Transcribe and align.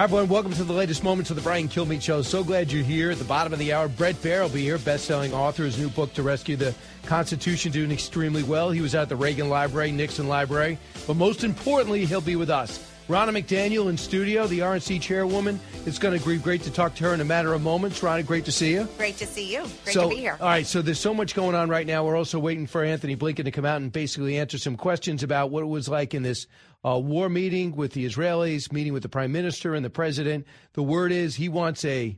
Hi, 0.00 0.04
everyone. 0.04 0.28
Welcome 0.28 0.54
to 0.54 0.64
the 0.64 0.72
latest 0.72 1.04
moments 1.04 1.28
of 1.28 1.36
the 1.36 1.42
Brian 1.42 1.68
Kilmeade 1.68 2.00
Show. 2.00 2.22
So 2.22 2.42
glad 2.42 2.72
you're 2.72 2.82
here. 2.82 3.10
At 3.10 3.18
the 3.18 3.24
bottom 3.24 3.52
of 3.52 3.58
the 3.58 3.74
hour, 3.74 3.86
Bret 3.86 4.14
Baier 4.22 4.40
will 4.40 4.48
be 4.48 4.62
here, 4.62 4.78
best-selling 4.78 5.34
author. 5.34 5.64
His 5.64 5.78
new 5.78 5.90
book, 5.90 6.14
To 6.14 6.22
Rescue 6.22 6.56
the 6.56 6.74
Constitution, 7.04 7.70
doing 7.70 7.92
extremely 7.92 8.42
well. 8.42 8.70
He 8.70 8.80
was 8.80 8.94
at 8.94 9.10
the 9.10 9.16
Reagan 9.16 9.50
Library, 9.50 9.92
Nixon 9.92 10.26
Library. 10.26 10.78
But 11.06 11.16
most 11.16 11.44
importantly, 11.44 12.06
he'll 12.06 12.22
be 12.22 12.34
with 12.34 12.48
us. 12.48 12.82
Ronna 13.10 13.36
McDaniel 13.36 13.90
in 13.90 13.98
studio, 13.98 14.46
the 14.46 14.60
RNC 14.60 15.02
chairwoman. 15.02 15.60
It's 15.84 15.98
going 15.98 16.18
to 16.18 16.26
be 16.26 16.38
great 16.38 16.62
to 16.62 16.70
talk 16.70 16.94
to 16.94 17.04
her 17.04 17.12
in 17.12 17.20
a 17.20 17.24
matter 17.24 17.52
of 17.52 17.60
moments. 17.60 18.00
Ronna, 18.00 18.24
great 18.24 18.46
to 18.46 18.52
see 18.52 18.72
you. 18.72 18.88
Great 18.96 19.18
to 19.18 19.26
see 19.26 19.52
you. 19.52 19.66
Great 19.84 19.92
so, 19.92 20.04
to 20.04 20.08
be 20.08 20.20
here. 20.20 20.38
All 20.40 20.46
right, 20.46 20.66
so 20.66 20.80
there's 20.80 21.00
so 21.00 21.12
much 21.12 21.34
going 21.34 21.54
on 21.54 21.68
right 21.68 21.86
now. 21.86 22.06
We're 22.06 22.16
also 22.16 22.38
waiting 22.38 22.66
for 22.66 22.82
Antony 22.84 23.16
Blinken 23.16 23.44
to 23.44 23.50
come 23.50 23.66
out 23.66 23.82
and 23.82 23.92
basically 23.92 24.38
answer 24.38 24.56
some 24.56 24.76
questions 24.78 25.22
about 25.22 25.50
what 25.50 25.62
it 25.62 25.66
was 25.66 25.90
like 25.90 26.14
in 26.14 26.22
this 26.22 26.46
uh, 26.84 26.98
war 26.98 27.28
meeting 27.28 27.76
with 27.76 27.92
the 27.92 28.04
Israelis, 28.04 28.72
meeting 28.72 28.92
with 28.92 29.02
the 29.02 29.08
prime 29.08 29.32
minister 29.32 29.74
and 29.74 29.84
the 29.84 29.90
president. 29.90 30.46
The 30.74 30.82
word 30.82 31.12
is 31.12 31.36
he 31.36 31.48
wants 31.48 31.84
a 31.84 32.16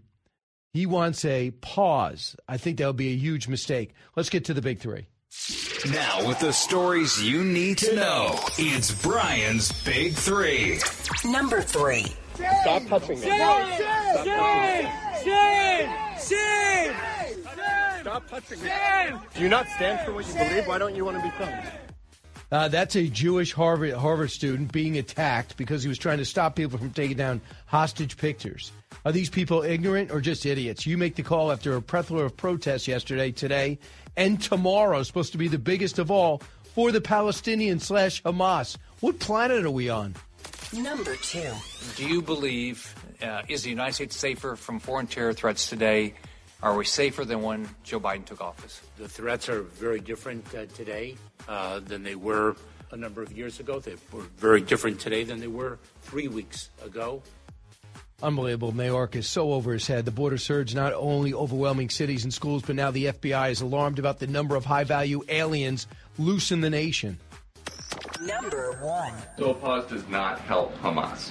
he 0.72 0.86
wants 0.86 1.24
a 1.24 1.50
pause. 1.50 2.34
I 2.48 2.56
think 2.56 2.78
that 2.78 2.86
would 2.86 2.96
be 2.96 3.12
a 3.12 3.16
huge 3.16 3.48
mistake. 3.48 3.94
Let's 4.16 4.30
get 4.30 4.46
to 4.46 4.54
the 4.54 4.62
big 4.62 4.78
three. 4.78 5.06
Now, 5.90 6.28
with 6.28 6.38
the 6.40 6.52
stories 6.52 7.22
you 7.22 7.42
need 7.42 7.78
to 7.78 7.96
know, 7.96 8.38
it's 8.58 9.02
Brian's 9.02 9.72
Big 9.82 10.12
Three. 10.12 10.78
Number 11.24 11.62
three. 11.62 12.06
Stop 12.34 12.86
touching 12.86 13.18
me. 13.18 13.26
Stop 18.02 18.28
touching 18.28 18.62
me. 18.62 18.68
Do 19.34 19.40
you 19.40 19.48
not 19.48 19.66
stand 19.68 20.04
for 20.04 20.12
what 20.12 20.26
you 20.28 20.34
believe? 20.34 20.66
Why 20.66 20.78
don't 20.78 20.94
you 20.94 21.04
want 21.04 21.16
to 21.16 21.22
be 21.22 21.30
become? 21.30 21.81
Uh, 22.52 22.68
that's 22.68 22.96
a 22.96 23.08
Jewish 23.08 23.54
Harvard 23.54 23.94
Harvard 23.94 24.30
student 24.30 24.70
being 24.70 24.98
attacked 24.98 25.56
because 25.56 25.82
he 25.82 25.88
was 25.88 25.96
trying 25.96 26.18
to 26.18 26.24
stop 26.26 26.54
people 26.54 26.78
from 26.78 26.90
taking 26.90 27.16
down 27.16 27.40
hostage 27.64 28.18
pictures. 28.18 28.72
Are 29.06 29.12
these 29.12 29.30
people 29.30 29.62
ignorant 29.62 30.10
or 30.10 30.20
just 30.20 30.44
idiots? 30.44 30.84
You 30.84 30.98
make 30.98 31.16
the 31.16 31.22
call 31.22 31.50
after 31.50 31.74
a 31.74 31.80
plethora 31.80 32.26
of 32.26 32.36
protests 32.36 32.86
yesterday, 32.86 33.32
today, 33.32 33.78
and 34.18 34.40
tomorrow. 34.40 35.02
Supposed 35.02 35.32
to 35.32 35.38
be 35.38 35.48
the 35.48 35.58
biggest 35.58 35.98
of 35.98 36.10
all 36.10 36.42
for 36.74 36.92
the 36.92 37.00
Palestinian 37.00 37.80
slash 37.80 38.22
Hamas. 38.22 38.76
What 39.00 39.18
planet 39.18 39.64
are 39.64 39.70
we 39.70 39.88
on? 39.88 40.14
Number 40.74 41.16
two. 41.16 41.52
Do 41.96 42.06
you 42.06 42.20
believe 42.20 42.94
uh, 43.22 43.42
is 43.48 43.62
the 43.62 43.70
United 43.70 43.94
States 43.94 44.16
safer 44.16 44.56
from 44.56 44.78
foreign 44.78 45.06
terror 45.06 45.32
threats 45.32 45.70
today? 45.70 46.14
Are 46.62 46.76
we 46.76 46.84
safer 46.84 47.24
than 47.24 47.42
when 47.42 47.68
Joe 47.82 47.98
Biden 47.98 48.24
took 48.24 48.40
office? 48.40 48.80
The 48.96 49.08
threats 49.08 49.48
are 49.48 49.62
very 49.62 49.98
different 49.98 50.46
uh, 50.54 50.66
today 50.66 51.16
uh, 51.48 51.80
than 51.80 52.04
they 52.04 52.14
were 52.14 52.54
a 52.92 52.96
number 52.96 53.20
of 53.20 53.32
years 53.32 53.58
ago. 53.58 53.80
They 53.80 53.96
were 54.12 54.22
very 54.36 54.60
different 54.60 55.00
today 55.00 55.24
than 55.24 55.40
they 55.40 55.48
were 55.48 55.78
three 56.02 56.28
weeks 56.28 56.70
ago. 56.84 57.20
Unbelievable. 58.22 58.72
Mayork 58.72 59.16
is 59.16 59.26
so 59.26 59.52
over 59.52 59.72
his 59.72 59.88
head. 59.88 60.04
The 60.04 60.12
border 60.12 60.38
surge 60.38 60.72
not 60.72 60.92
only 60.92 61.34
overwhelming 61.34 61.90
cities 61.90 62.22
and 62.22 62.32
schools, 62.32 62.62
but 62.64 62.76
now 62.76 62.92
the 62.92 63.06
FBI 63.06 63.50
is 63.50 63.60
alarmed 63.60 63.98
about 63.98 64.20
the 64.20 64.28
number 64.28 64.54
of 64.54 64.64
high 64.64 64.84
value 64.84 65.22
aliens 65.28 65.88
loose 66.16 66.52
in 66.52 66.60
the 66.60 66.70
nation. 66.70 67.18
Number 68.20 68.78
one. 68.80 69.12
So 69.36 69.50
a 69.50 69.54
pause 69.54 69.90
does 69.90 70.06
not 70.08 70.38
help 70.38 70.78
Hamas. 70.78 71.30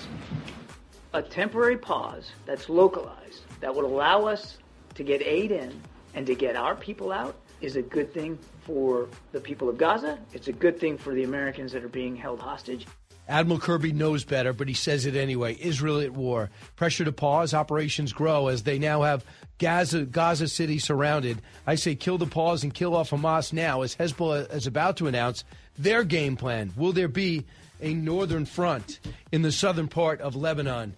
A 1.14 1.22
temporary 1.22 1.78
pause 1.78 2.32
that's 2.46 2.68
localized 2.68 3.44
that 3.62 3.74
would 3.74 3.86
allow 3.86 4.26
us 4.26 4.58
to 4.96 5.04
get 5.04 5.22
aid 5.22 5.52
in 5.52 5.82
and 6.14 6.26
to 6.28 6.36
get 6.36 6.56
our 6.56 6.76
people 6.76 7.12
out 7.12 7.36
is 7.62 7.76
a 7.76 7.82
good 7.82 8.14
thing 8.14 8.38
for 8.62 9.08
the 9.32 9.40
people 9.40 9.70
of 9.70 9.78
Gaza. 9.78 10.18
It's 10.34 10.48
a 10.48 10.54
good 10.54 10.80
thing 10.80 10.98
for 10.98 11.14
the 11.14 11.24
Americans 11.24 11.72
that 11.72 11.84
are 11.84 11.90
being 11.90 12.16
held 12.16 12.40
hostage. 12.40 12.88
Admiral 13.28 13.60
Kirby 13.60 13.94
knows 13.94 14.24
better, 14.24 14.52
but 14.52 14.68
he 14.68 14.74
says 14.74 15.06
it 15.06 15.16
anyway. 15.16 15.56
Israel 15.60 16.02
at 16.02 16.12
war. 16.12 16.50
Pressure 16.76 17.06
to 17.06 17.12
pause. 17.12 17.54
Operations 17.54 18.12
grow 18.12 18.48
as 18.48 18.64
they 18.64 18.78
now 18.78 19.04
have 19.04 19.24
Gaza, 19.58 20.06
Gaza 20.06 20.48
City 20.48 20.80
surrounded. 20.80 21.42
I 21.66 21.76
say 21.76 21.96
kill 21.96 22.18
the 22.18 22.26
pause 22.26 22.64
and 22.64 22.74
kill 22.74 22.96
off 22.96 23.12
Hamas 23.12 23.54
now 23.54 23.84
as 23.84 23.96
Hezbollah 23.96 24.54
is 24.54 24.68
about 24.68 24.98
to 24.98 25.08
announce 25.08 25.44
their 25.78 26.04
game 26.04 26.36
plan. 26.36 26.74
Will 26.76 26.92
there 26.92 27.08
be 27.08 27.46
a 27.80 27.94
northern 27.94 28.46
front 28.46 29.00
in 29.32 29.44
the 29.44 29.52
southern 29.52 29.88
part 29.88 30.20
of 30.20 30.36
Lebanon? 30.36 30.96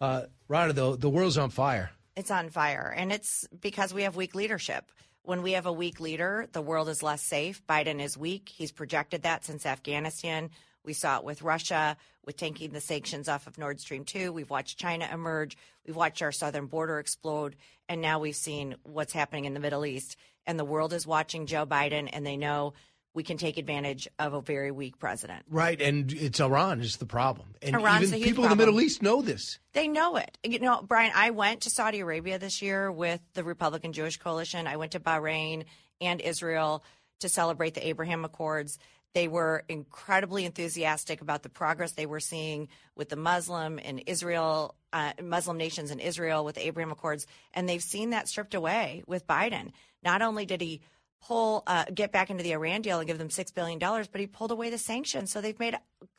Uh, 0.00 0.22
Ronna, 0.50 0.74
the, 0.74 0.96
the 0.96 1.08
world's 1.08 1.38
on 1.38 1.50
fire. 1.50 1.90
It's 2.16 2.30
on 2.30 2.48
fire, 2.48 2.94
and 2.96 3.12
it's 3.12 3.46
because 3.60 3.92
we 3.92 4.04
have 4.04 4.16
weak 4.16 4.34
leadership. 4.34 4.90
When 5.22 5.42
we 5.42 5.52
have 5.52 5.66
a 5.66 5.72
weak 5.72 6.00
leader, 6.00 6.48
the 6.50 6.62
world 6.62 6.88
is 6.88 7.02
less 7.02 7.20
safe. 7.20 7.60
Biden 7.66 8.00
is 8.00 8.16
weak. 8.16 8.48
He's 8.48 8.72
projected 8.72 9.24
that 9.24 9.44
since 9.44 9.66
Afghanistan. 9.66 10.48
We 10.82 10.94
saw 10.94 11.18
it 11.18 11.24
with 11.24 11.42
Russia, 11.42 11.98
with 12.24 12.38
taking 12.38 12.70
the 12.70 12.80
sanctions 12.80 13.28
off 13.28 13.46
of 13.46 13.58
Nord 13.58 13.80
Stream 13.80 14.04
2. 14.04 14.32
We've 14.32 14.48
watched 14.48 14.78
China 14.78 15.06
emerge. 15.12 15.58
We've 15.86 15.96
watched 15.96 16.22
our 16.22 16.32
southern 16.32 16.66
border 16.66 16.98
explode. 16.98 17.54
And 17.86 18.00
now 18.00 18.18
we've 18.18 18.34
seen 18.34 18.76
what's 18.84 19.12
happening 19.12 19.44
in 19.44 19.52
the 19.52 19.60
Middle 19.60 19.84
East. 19.84 20.16
And 20.46 20.58
the 20.58 20.64
world 20.64 20.94
is 20.94 21.06
watching 21.06 21.44
Joe 21.44 21.66
Biden, 21.66 22.08
and 22.10 22.24
they 22.24 22.38
know 22.38 22.72
we 23.16 23.22
can 23.22 23.38
take 23.38 23.56
advantage 23.56 24.06
of 24.18 24.34
a 24.34 24.42
very 24.42 24.70
weak 24.70 24.98
president. 24.98 25.42
Right, 25.48 25.80
and 25.80 26.12
it's 26.12 26.38
Iran 26.38 26.82
is 26.82 26.98
the 26.98 27.06
problem. 27.06 27.54
And 27.62 27.74
Iran's 27.74 28.08
even 28.12 28.20
people 28.20 28.44
problem. 28.44 28.52
in 28.52 28.58
the 28.58 28.66
Middle 28.66 28.80
East 28.82 29.02
know 29.02 29.22
this. 29.22 29.58
They 29.72 29.88
know 29.88 30.16
it. 30.16 30.36
You 30.44 30.58
know, 30.58 30.82
Brian, 30.86 31.12
I 31.14 31.30
went 31.30 31.62
to 31.62 31.70
Saudi 31.70 32.00
Arabia 32.00 32.38
this 32.38 32.60
year 32.60 32.92
with 32.92 33.20
the 33.32 33.42
Republican 33.42 33.94
Jewish 33.94 34.18
Coalition. 34.18 34.66
I 34.66 34.76
went 34.76 34.92
to 34.92 35.00
Bahrain 35.00 35.64
and 35.98 36.20
Israel 36.20 36.84
to 37.20 37.30
celebrate 37.30 37.72
the 37.72 37.88
Abraham 37.88 38.22
Accords. 38.26 38.78
They 39.14 39.28
were 39.28 39.64
incredibly 39.66 40.44
enthusiastic 40.44 41.22
about 41.22 41.42
the 41.42 41.48
progress 41.48 41.92
they 41.92 42.04
were 42.04 42.20
seeing 42.20 42.68
with 42.96 43.08
the 43.08 43.16
Muslim 43.16 43.80
and 43.82 44.02
Israel, 44.06 44.74
uh, 44.92 45.12
Muslim 45.22 45.56
nations 45.56 45.90
in 45.90 46.00
Israel 46.00 46.44
with 46.44 46.56
the 46.56 46.66
Abraham 46.66 46.92
Accords, 46.92 47.26
and 47.54 47.66
they've 47.66 47.82
seen 47.82 48.10
that 48.10 48.28
stripped 48.28 48.54
away 48.54 49.04
with 49.06 49.26
Biden. 49.26 49.70
Not 50.02 50.20
only 50.20 50.44
did 50.44 50.60
he 50.60 50.82
pull, 51.26 51.62
uh, 51.66 51.84
get 51.92 52.12
back 52.12 52.30
into 52.30 52.42
the 52.42 52.52
Iran 52.52 52.82
deal 52.82 52.98
and 52.98 53.06
give 53.06 53.18
them 53.18 53.30
six 53.30 53.50
billion 53.50 53.78
dollars, 53.78 54.08
but 54.08 54.20
he 54.20 54.26
pulled 54.26 54.50
away 54.50 54.70
the 54.70 54.78
sanctions. 54.78 55.32
So 55.32 55.40
they've 55.40 55.58
made 55.58 55.76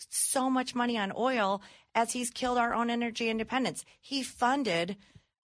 so 0.09 0.49
much 0.49 0.75
money 0.75 0.97
on 0.97 1.11
oil 1.15 1.61
as 1.95 2.13
he's 2.13 2.29
killed 2.29 2.57
our 2.57 2.73
own 2.73 2.89
energy 2.89 3.29
independence. 3.29 3.85
He 4.01 4.23
funded 4.23 4.97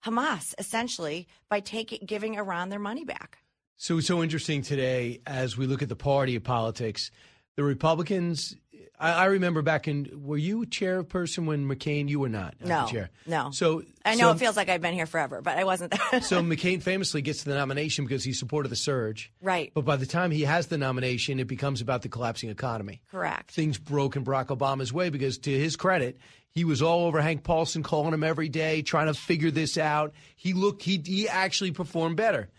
Hamas 0.06 0.53
essentially 0.58 1.28
by 1.50 1.59
taking 1.59 2.00
giving 2.06 2.36
Iran 2.36 2.70
their 2.70 2.80
money 2.80 3.03
back. 3.03 3.40
So 3.78 3.97
it's 3.97 4.08
so 4.08 4.24
interesting 4.24 4.62
today 4.62 5.22
as 5.25 5.58
we 5.58 5.66
look 5.68 5.81
at 5.81 5.90
the 5.90 5.96
party 5.96 6.36
of 6.36 6.44
politics. 6.44 7.12
The 7.56 7.64
Republicans, 7.64 8.56
I, 8.99 9.11
I 9.13 9.25
remember 9.25 9.61
back 9.61 9.87
in, 9.87 10.09
were 10.13 10.37
you 10.37 10.65
chairperson 10.65 11.45
when 11.45 11.67
McCain, 11.67 12.09
you 12.09 12.19
were 12.19 12.29
not? 12.29 12.55
Uh, 12.63 12.67
no, 12.67 12.87
chair. 12.87 13.09
no. 13.25 13.51
So 13.51 13.83
I 14.03 14.15
know 14.15 14.25
so, 14.25 14.31
it 14.31 14.39
feels 14.39 14.57
like 14.57 14.69
I've 14.69 14.81
been 14.81 14.93
here 14.93 15.05
forever, 15.05 15.41
but 15.41 15.57
I 15.57 15.63
wasn't 15.63 15.93
there. 16.11 16.21
so 16.21 16.41
McCain 16.43 16.81
famously 16.81 17.21
gets 17.21 17.43
the 17.43 17.53
nomination 17.53 18.05
because 18.05 18.23
he 18.23 18.33
supported 18.33 18.69
the 18.69 18.75
surge. 18.75 19.31
Right. 19.41 19.71
But 19.73 19.85
by 19.85 19.95
the 19.95 20.05
time 20.05 20.31
he 20.31 20.41
has 20.41 20.67
the 20.67 20.77
nomination, 20.77 21.39
it 21.39 21.47
becomes 21.47 21.81
about 21.81 22.01
the 22.01 22.09
collapsing 22.09 22.49
economy. 22.49 23.01
Correct. 23.09 23.51
Things 23.51 23.77
broke 23.77 24.15
in 24.15 24.25
Barack 24.25 24.47
Obama's 24.47 24.91
way 24.91 25.09
because, 25.09 25.37
to 25.39 25.51
his 25.51 25.75
credit, 25.75 26.19
he 26.51 26.66
was 26.66 26.81
all 26.81 27.05
over 27.05 27.21
Hank 27.21 27.43
Paulson, 27.43 27.83
calling 27.83 28.13
him 28.13 28.23
every 28.23 28.49
day, 28.49 28.81
trying 28.81 29.07
to 29.07 29.13
figure 29.13 29.52
this 29.52 29.78
out. 29.78 30.13
He 30.35 30.53
looked, 30.53 30.84
he, 30.84 31.02
he 31.05 31.29
actually 31.29 31.72
performed 31.72 32.17
better. 32.17 32.49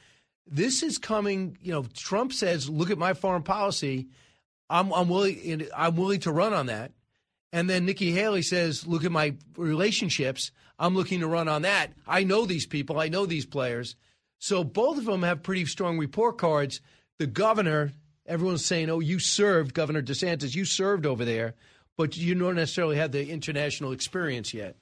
This 0.46 0.82
is 0.82 0.96
coming, 0.98 1.58
you 1.60 1.72
know, 1.72 1.84
Trump 1.94 2.32
says, 2.32 2.68
look 2.68 2.90
at 2.90 2.98
my 2.98 3.14
foreign 3.14 3.42
policy. 3.42 4.08
I'm, 4.70 4.92
I'm 4.92 5.08
willing, 5.08 5.66
I'm 5.76 5.96
willing 5.96 6.20
to 6.20 6.32
run 6.32 6.54
on 6.54 6.66
that. 6.66 6.92
And 7.52 7.68
then 7.68 7.84
Nikki 7.84 8.12
Haley 8.12 8.42
says, 8.42 8.86
look 8.86 9.04
at 9.04 9.10
my 9.10 9.34
relationships. 9.56 10.52
I'm 10.78 10.94
looking 10.94 11.20
to 11.20 11.26
run 11.26 11.48
on 11.48 11.62
that. 11.62 11.92
I 12.06 12.22
know 12.22 12.46
these 12.46 12.66
people. 12.66 12.98
I 12.98 13.08
know 13.08 13.26
these 13.26 13.44
players. 13.44 13.96
So 14.38 14.64
both 14.64 14.96
of 14.96 15.04
them 15.04 15.22
have 15.24 15.42
pretty 15.42 15.66
strong 15.66 15.98
report 15.98 16.38
cards. 16.38 16.80
The 17.18 17.26
governor, 17.26 17.92
everyone's 18.26 18.64
saying, 18.64 18.88
oh, 18.88 19.00
you 19.00 19.18
served, 19.18 19.74
Governor 19.74 20.00
DeSantis, 20.00 20.54
you 20.54 20.64
served 20.64 21.04
over 21.04 21.24
there, 21.24 21.54
but 21.98 22.16
you 22.16 22.34
don't 22.34 22.54
necessarily 22.54 22.96
have 22.96 23.12
the 23.12 23.28
international 23.28 23.92
experience 23.92 24.54
yet. 24.54 24.76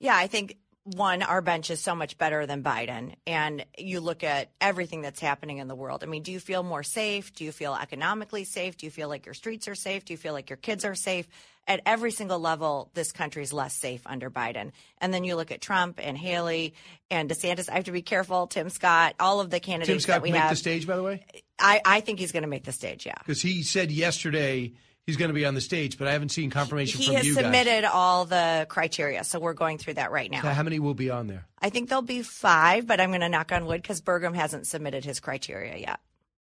Yeah, 0.00 0.16
I 0.16 0.26
think 0.26 0.56
one, 0.84 1.22
our 1.22 1.42
bench 1.42 1.70
is 1.70 1.80
so 1.80 1.94
much 1.94 2.16
better 2.16 2.46
than 2.46 2.62
Biden. 2.62 3.14
And 3.26 3.64
you 3.76 4.00
look 4.00 4.24
at 4.24 4.50
everything 4.60 5.02
that's 5.02 5.20
happening 5.20 5.58
in 5.58 5.68
the 5.68 5.74
world. 5.74 6.02
I 6.02 6.06
mean, 6.06 6.22
do 6.22 6.32
you 6.32 6.40
feel 6.40 6.62
more 6.62 6.82
safe? 6.82 7.34
Do 7.34 7.44
you 7.44 7.52
feel 7.52 7.74
economically 7.74 8.44
safe? 8.44 8.76
Do 8.76 8.86
you 8.86 8.90
feel 8.90 9.08
like 9.08 9.26
your 9.26 9.34
streets 9.34 9.68
are 9.68 9.74
safe? 9.74 10.04
Do 10.04 10.12
you 10.12 10.16
feel 10.16 10.32
like 10.32 10.48
your 10.48 10.56
kids 10.56 10.84
are 10.84 10.94
safe? 10.94 11.28
At 11.66 11.82
every 11.84 12.10
single 12.10 12.40
level, 12.40 12.90
this 12.94 13.12
country 13.12 13.42
is 13.42 13.52
less 13.52 13.74
safe 13.76 14.00
under 14.06 14.30
Biden. 14.30 14.72
And 14.98 15.12
then 15.12 15.22
you 15.22 15.36
look 15.36 15.52
at 15.52 15.60
Trump 15.60 16.00
and 16.02 16.16
Haley 16.16 16.74
and 17.10 17.30
DeSantis. 17.30 17.68
I 17.68 17.74
have 17.74 17.84
to 17.84 17.92
be 17.92 18.02
careful. 18.02 18.46
Tim 18.46 18.70
Scott, 18.70 19.14
all 19.20 19.40
of 19.40 19.50
the 19.50 19.60
candidates 19.60 19.88
Tim 19.88 20.00
Scott 20.00 20.14
that 20.14 20.22
we 20.22 20.32
make 20.32 20.40
have. 20.40 20.50
the 20.50 20.56
stage, 20.56 20.86
by 20.86 20.96
the 20.96 21.02
way, 21.02 21.24
I, 21.58 21.80
I 21.84 22.00
think 22.00 22.18
he's 22.18 22.32
going 22.32 22.42
to 22.42 22.48
make 22.48 22.64
the 22.64 22.72
stage. 22.72 23.04
Yeah. 23.04 23.14
because 23.18 23.42
he 23.42 23.62
said 23.62 23.92
yesterday 23.92 24.72
he's 25.10 25.16
going 25.16 25.28
to 25.30 25.34
be 25.34 25.44
on 25.44 25.54
the 25.54 25.60
stage, 25.60 25.98
but 25.98 26.08
I 26.08 26.12
haven't 26.12 26.30
seen 26.30 26.50
confirmation 26.50 27.00
He 27.00 27.06
from 27.06 27.16
has 27.16 27.26
you 27.26 27.34
guys. 27.34 27.44
submitted 27.44 27.84
all 27.84 28.24
the 28.24 28.66
criteria, 28.68 29.24
so 29.24 29.40
we're 29.40 29.54
going 29.54 29.78
through 29.78 29.94
that 29.94 30.10
right 30.12 30.30
now. 30.30 30.42
So 30.42 30.48
how 30.48 30.62
many 30.62 30.78
will 30.78 30.94
be 30.94 31.10
on 31.10 31.26
there? 31.26 31.46
I 31.60 31.70
think 31.70 31.88
there'll 31.88 32.02
be 32.02 32.22
five, 32.22 32.86
but 32.86 33.00
I'm 33.00 33.10
going 33.10 33.20
to 33.20 33.28
knock 33.28 33.52
on 33.52 33.66
wood 33.66 33.82
because 33.82 34.00
Burgum 34.00 34.34
hasn't 34.34 34.66
submitted 34.66 35.04
his 35.04 35.20
criteria 35.20 35.76
yet. 35.76 36.00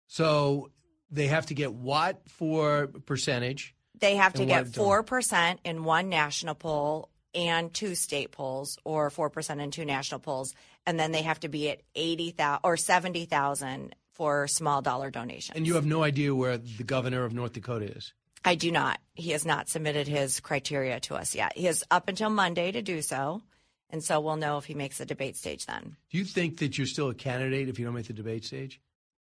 So 0.07 0.71
they 1.11 1.27
have 1.27 1.47
to 1.47 1.53
get 1.53 1.73
what 1.73 2.21
for 2.29 2.87
percentage? 2.87 3.75
They 3.99 4.15
have 4.15 4.33
to 4.33 4.45
get 4.45 4.67
four 4.67 5.03
percent 5.03 5.59
in 5.63 5.83
one 5.83 6.09
national 6.09 6.55
poll 6.55 7.09
and 7.33 7.73
two 7.73 7.95
state 7.95 8.31
polls, 8.31 8.77
or 8.83 9.09
four 9.09 9.29
percent 9.29 9.61
in 9.61 9.71
two 9.71 9.85
national 9.85 10.19
polls, 10.19 10.53
and 10.85 10.99
then 10.99 11.11
they 11.11 11.21
have 11.21 11.39
to 11.41 11.49
be 11.49 11.69
at 11.69 11.81
eighty 11.95 12.31
thousand 12.31 12.61
or 12.63 12.77
seventy 12.77 13.25
thousand 13.25 13.95
for 14.11 14.47
small 14.47 14.81
dollar 14.81 15.11
donations. 15.11 15.55
And 15.57 15.67
you 15.67 15.75
have 15.75 15.85
no 15.85 16.03
idea 16.03 16.33
where 16.33 16.57
the 16.57 16.83
governor 16.83 17.25
of 17.25 17.33
North 17.33 17.53
Dakota 17.53 17.85
is. 17.85 18.13
I 18.45 18.55
do 18.55 18.71
not. 18.71 18.99
He 19.15 19.31
has 19.31 19.45
not 19.45 19.67
submitted 19.67 20.07
his 20.07 20.39
criteria 20.39 20.99
to 21.01 21.15
us 21.15 21.33
yet. 21.33 21.57
He 21.57 21.65
has 21.65 21.83
up 21.89 22.07
until 22.07 22.29
Monday 22.29 22.71
to 22.71 22.81
do 22.83 23.01
so, 23.01 23.41
and 23.89 24.03
so 24.03 24.19
we'll 24.19 24.35
know 24.35 24.59
if 24.59 24.65
he 24.65 24.75
makes 24.75 24.99
the 24.99 25.05
debate 25.05 25.35
stage 25.35 25.65
then. 25.65 25.95
Do 26.11 26.19
you 26.19 26.25
think 26.25 26.59
that 26.59 26.77
you're 26.77 26.85
still 26.85 27.09
a 27.09 27.15
candidate 27.15 27.69
if 27.69 27.79
you 27.79 27.85
don't 27.85 27.95
make 27.95 28.07
the 28.07 28.13
debate 28.13 28.45
stage? 28.45 28.79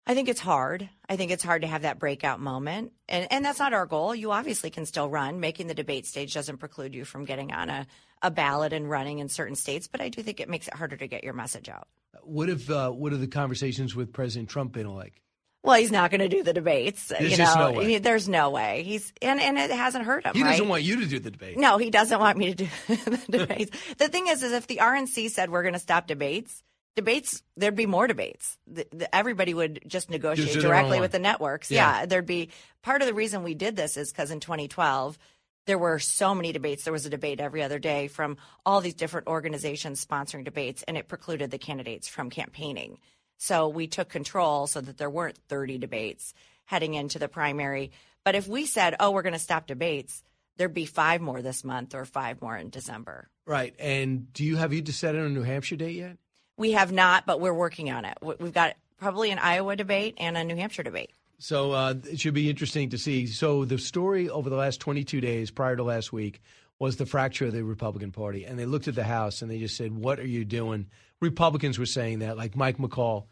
I 0.06 0.14
think 0.14 0.28
it's 0.28 0.40
hard. 0.40 0.88
I 1.08 1.16
think 1.16 1.31
it's 1.31 1.44
hard 1.44 1.62
to 1.62 1.69
have 1.69 1.82
that 1.82 1.99
breakout 1.99 2.40
moment. 2.40 2.93
And 3.08 3.26
and 3.31 3.44
that's 3.44 3.58
not 3.58 3.75
our 3.75 3.87
goal. 3.87 4.14
You 4.14 4.32
obviously 4.32 4.70
can 4.70 4.87
still 4.87 5.08
run. 5.08 5.38
Making 5.40 5.66
the 5.66 5.75
debate 5.75 6.06
stage 6.06 6.32
doesn't 6.32 6.58
preclude 6.58 6.94
you 6.94 7.04
from 7.04 7.25
getting 7.25 7.52
on 7.52 7.69
a, 7.69 7.87
a 8.22 8.31
ballot 8.31 8.72
and 8.72 8.88
running 8.88 9.19
in 9.19 9.28
certain 9.28 9.54
states, 9.54 9.87
but 9.87 10.00
I 10.00 10.08
do 10.08 10.22
think 10.22 10.40
it 10.40 10.49
makes 10.49 10.66
it 10.66 10.75
harder 10.75 10.96
to 10.96 11.06
get 11.06 11.25
your 11.25 11.34
message 11.34 11.69
out. 11.69 11.88
What 12.22 12.49
if 12.49 12.70
uh, 12.70 12.90
what 12.90 13.12
have 13.12 13.20
the 13.20 13.26
conversations 13.26 13.94
with 13.94 14.12
President 14.12 14.49
Trump 14.49 14.72
been 14.72 14.88
like? 14.88 15.22
Well, 15.64 15.76
he's 15.78 15.90
not 15.90 16.10
going 16.10 16.20
to 16.20 16.28
do 16.28 16.43
the 16.43 16.52
debates. 16.52 17.10
Uh, 17.10 17.16
there's 17.19 17.32
you 17.32 17.37
just 17.37 17.56
know, 17.56 17.70
no 17.72 17.78
way. 17.78 17.87
He- 17.87 17.99
there's 17.99 18.28
no 18.28 18.50
way. 18.50 18.84
He's 18.84 19.12
and 19.20 19.40
and 19.40 19.58
it 19.58 19.70
hasn't 19.70 20.05
hurt 20.05 20.25
him. 20.25 20.34
He 20.34 20.43
doesn't 20.43 20.69
want 20.69 20.82
you 20.82 21.00
to 21.00 21.06
do 21.06 21.19
the 21.19 21.31
debate. 21.31 21.58
No, 21.58 21.78
he 21.78 21.90
doesn't 21.90 22.19
want 22.19 22.38
me 22.38 22.55
to 22.55 22.64
do 22.64 22.69
the 23.28 23.38
debates. 23.38 23.76
The 23.99 24.08
thing 24.08 24.28
is, 24.28 24.43
is 24.43 24.52
if 24.52 24.66
the 24.66 24.78
RNC 24.82 25.31
said 25.31 25.50
we're 25.50 25.62
going 25.62 25.75
to 25.75 25.81
stop 25.81 26.06
debates, 26.06 26.62
debates, 26.96 27.43
there'd 27.56 27.75
be 27.76 27.87
more 27.87 28.06
debates. 28.06 28.56
The, 28.66 28.87
the, 28.93 29.14
everybody 29.14 29.52
would 29.52 29.81
just 29.87 30.10
negotiate 30.10 30.46
Just 30.49 30.55
do 30.56 30.62
their 30.62 30.75
own 30.75 30.82
directly 30.82 31.00
with 31.00 31.12
the 31.12 31.19
networks. 31.19 31.70
Yeah. 31.70 32.00
Yeah. 32.00 32.06
there'd 32.06 32.26
be 32.26 32.50
part 32.82 33.02
of 33.02 33.08
the 33.08 33.14
reason 33.14 33.43
we 33.43 33.54
did 33.54 33.76
this 33.76 33.96
is 33.96 34.11
because 34.12 34.31
in 34.31 34.40
2012 34.40 35.19
there 35.66 35.76
were 35.78 35.99
so 35.99 36.34
many 36.34 36.52
debates. 36.52 36.84
There 36.84 36.93
was 36.94 37.04
a 37.04 37.11
debate 37.11 37.40
every 37.40 37.62
other 37.62 37.78
day 37.78 38.08
from 38.08 38.38
all 38.64 38.81
these 38.81 38.94
different 38.94 39.26
organizations 39.26 40.04
sponsoring 40.04 40.44
debates, 40.44 40.82
and 40.84 40.96
it 40.96 41.08
precluded 41.08 41.50
the 41.50 41.58
candidates 41.58 42.08
from 42.08 42.31
campaigning. 42.31 42.99
So 43.38 43.69
we 43.69 43.87
took 43.87 44.08
control 44.08 44.67
so 44.67 44.81
that 44.81 44.99
there 44.99 45.08
weren't 45.11 45.38
30 45.49 45.79
debates 45.79 46.35
heading 46.64 46.94
into 46.94 47.19
the 47.19 47.29
primary. 47.29 47.90
But 48.25 48.35
if 48.35 48.46
we 48.46 48.67
said, 48.67 48.94
oh, 49.00 49.11
we're 49.12 49.23
going 49.23 49.32
to 49.32 49.38
stop 49.38 49.67
debates, 49.67 50.23
there'd 50.56 50.75
be 50.75 50.85
five 50.87 51.20
more 51.20 51.40
this 51.40 51.64
month 51.64 51.94
or 51.94 52.05
five 52.05 52.43
more 52.43 52.56
in 52.56 52.69
December. 52.69 53.29
Right. 53.46 53.75
And 53.79 54.31
do 54.32 54.44
you 54.44 54.56
have 54.56 54.73
you 54.75 54.82
decided 54.82 55.20
on 55.23 55.29
a 55.29 55.31
New 55.31 55.43
Hampshire 55.44 55.76
date 55.76 55.96
yet? 55.96 56.19
We 56.58 56.73
have 56.73 56.93
not, 56.93 57.25
but 57.25 57.40
we're 57.40 57.55
working 57.55 57.90
on 57.90 58.05
it. 58.05 58.19
We- 58.20 58.35
We've 58.40 58.52
got 58.52 58.75
probably 58.99 59.31
an 59.31 59.38
Iowa 59.38 59.76
debate 59.76 60.17
and 60.19 60.37
a 60.37 60.43
New 60.44 60.56
Hampshire 60.56 60.82
debate. 60.82 61.11
So 61.38 61.70
uh, 61.70 61.94
it 62.11 62.19
should 62.19 62.35
be 62.35 62.50
interesting 62.50 62.90
to 62.90 62.99
see. 62.99 63.26
So 63.29 63.64
the 63.64 63.79
story 63.79 64.29
over 64.29 64.50
the 64.50 64.56
last 64.56 64.81
22 64.81 65.20
days 65.20 65.52
prior 65.52 65.76
to 65.76 65.85
last 65.85 66.12
week 66.12 66.43
was 66.78 66.96
the 66.96 67.06
fracture 67.06 67.46
of 67.46 67.52
the 67.52 67.64
Republican 67.64 68.12
Party, 68.12 68.44
and 68.44 68.58
they 68.58 68.66
looked 68.66 68.88
at 68.88 68.94
the 68.94 69.04
House 69.04 69.42
and 69.42 69.50
they 69.50 69.58
just 69.58 69.76
said, 69.76 69.92
"What 69.92 70.20
are 70.20 70.26
you 70.26 70.44
doing?" 70.44 70.86
Republicans 71.20 71.78
were 71.78 71.86
saying 71.86 72.20
that, 72.20 72.36
like 72.36 72.56
Mike 72.56 72.78
McCaul. 72.78 73.26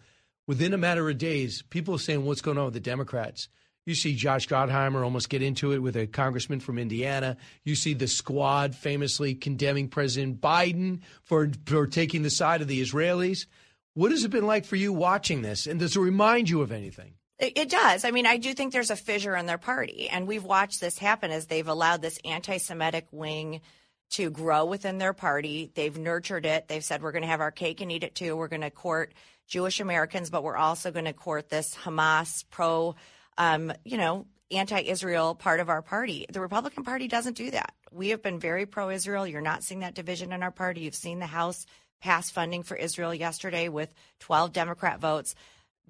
Within 0.47 0.73
a 0.73 0.79
matter 0.79 1.09
of 1.09 1.19
days, 1.19 1.63
people 1.63 1.95
are 1.95 1.99
saying, 1.99 2.25
"What's 2.25 2.41
going 2.41 2.59
on 2.59 2.67
with 2.67 2.75
the 2.75 2.81
Democrats?" 2.81 3.49
You 3.85 3.95
see 3.95 4.17
Josh 4.17 4.49
Gottheimer 4.49 5.05
almost 5.05 5.29
get 5.29 5.43
into 5.43 5.71
it 5.71 5.79
with 5.79 5.97
a 5.97 6.09
congressman 6.09 6.59
from 6.59 6.77
Indiana. 6.77 7.37
You 7.65 7.77
see 7.77 7.95
the 7.95 8.09
squad 8.09 8.75
famously 8.75 9.37
condemning 9.37 9.89
President 9.89 10.41
Biden 10.41 11.01
for 11.23 11.53
for 11.67 11.87
taking 11.87 12.23
the 12.23 12.31
side 12.31 12.61
of 12.61 12.69
the 12.69 12.81
Israelis. 12.81 13.47
What 13.95 14.11
has 14.11 14.25
it 14.25 14.31
been 14.33 14.47
like 14.47 14.65
for 14.65 14.77
you 14.77 14.93
watching 14.93 15.43
this? 15.43 15.69
And 15.69 15.79
does 15.79 15.97
it 15.97 16.01
remind 16.01 16.51
you 16.51 16.63
of 16.63 16.73
anything? 16.73 17.15
It, 17.39 17.69
does. 17.69 18.07
I 18.07 18.13
mean, 18.13 18.25
I 18.25 18.39
do 18.39 18.55
think 18.55 18.73
there's 18.73 18.91
a 18.91 18.97
fissure 18.97 19.37
in 19.37 19.45
their 19.45 19.59
party, 19.59 20.09
and 20.09 20.27
we've 20.27 20.45
watched 20.45 20.81
this 20.81 20.99
happen 20.99 21.31
as 21.31 21.47
they've 21.47 21.69
allowed 21.69 22.01
this 22.01 22.19
anti-Semitic 22.25 23.09
wing 23.11 23.61
to 24.11 24.31
grow 24.31 24.65
within 24.65 24.97
their 24.97 25.13
party. 25.13 25.71
They've 25.75 25.97
nurtured 25.97 26.47
it. 26.47 26.67
They've 26.67 26.85
said 26.85 27.03
we're 27.03 27.13
going 27.13 27.23
to 27.23 27.29
have 27.29 27.43
our 27.43 27.51
cake 27.51 27.83
and 27.83 27.93
eat 27.93 28.05
it 28.05 28.15
too. 28.15 28.37
We're 28.37 28.49
going 28.49 28.63
to 28.63 28.71
court 28.71 29.13
Jewish 29.47 29.81
Americans, 29.81 30.31
but 30.31 30.45
we're 30.45 30.57
also 30.57 30.91
going 30.91 31.05
to 31.05 31.13
court 31.13 31.51
this 31.51 31.75
Hamas 31.75 32.45
pro, 32.51 32.95
um, 33.37 33.71
you 33.85 33.99
know, 33.99 34.27
anti-Israel 34.51 35.35
part 35.35 35.61
of 35.61 35.69
our 35.69 35.83
party. 35.83 36.25
The 36.33 36.41
Republican 36.41 36.85
Party 36.85 37.07
doesn't 37.07 37.37
do 37.37 37.51
that. 37.51 37.75
We 37.93 38.11
have 38.11 38.23
been 38.23 38.39
very 38.39 38.65
pro-Israel. 38.65 39.27
You're 39.27 39.41
not 39.43 39.63
seeing 39.63 39.81
that 39.81 39.95
division 39.95 40.33
in 40.33 40.43
our 40.43 40.51
party. 40.51 40.83
You've 40.83 40.95
seen 40.95 41.19
the 41.19 41.27
House 41.27 41.67
pass 42.01 42.31
funding 42.31 42.63
for 42.63 42.77
Israel 42.77 43.15
yesterday 43.15 43.69
with 43.69 43.93
12 44.21 44.53
Democrat 44.53 45.01
votes. 45.01 45.35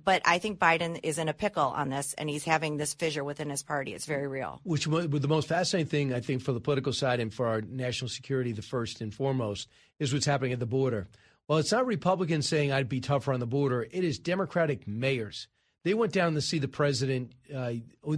But 0.02 0.22
I 0.25 0.38
think 0.38 0.58
Biden 0.58 1.00
is 1.02 1.19
in 1.19 1.28
a 1.28 1.32
pickle 1.32 1.64
on 1.64 1.88
this, 1.88 2.14
and 2.14 2.28
he's 2.28 2.44
having 2.44 2.76
this 2.76 2.94
fissure 2.94 3.25
within 3.25 3.50
his 3.50 3.62
party. 3.62 3.94
It's 3.94 4.06
very 4.06 4.28
real. 4.28 4.60
Which 4.62 4.84
the 4.84 5.26
most 5.28 5.48
fascinating 5.48 5.88
thing, 5.88 6.14
I 6.14 6.20
think, 6.20 6.43
for 6.43 6.52
the 6.52 6.60
political 6.60 6.93
side 6.93 7.19
and 7.19 7.32
for 7.32 7.46
our 7.46 7.60
national 7.62 8.08
security, 8.08 8.52
the 8.52 8.62
first 8.62 9.00
and 9.00 9.12
foremost, 9.12 9.69
is 9.98 10.12
what's 10.12 10.26
happening 10.26 10.52
at 10.52 10.60
the 10.60 10.66
border. 10.66 11.08
Well, 11.48 11.58
it's 11.58 11.72
not 11.72 11.87
Republicans 11.87 12.48
saying 12.48 12.72
I'd 12.72 12.88
be 12.88 13.00
tougher 13.00 13.32
on 13.32 13.40
the 13.40 13.46
border. 13.46 13.87
It 13.90 14.04
is 14.04 14.19
Democratic 14.19 14.87
mayors. 14.87 15.48
They 15.84 15.94
went 15.94 16.12
down 16.12 16.34
to 16.34 16.40
see 16.40 16.58
the 16.58 16.69
president. 16.69 17.32
Uh, 17.54 17.75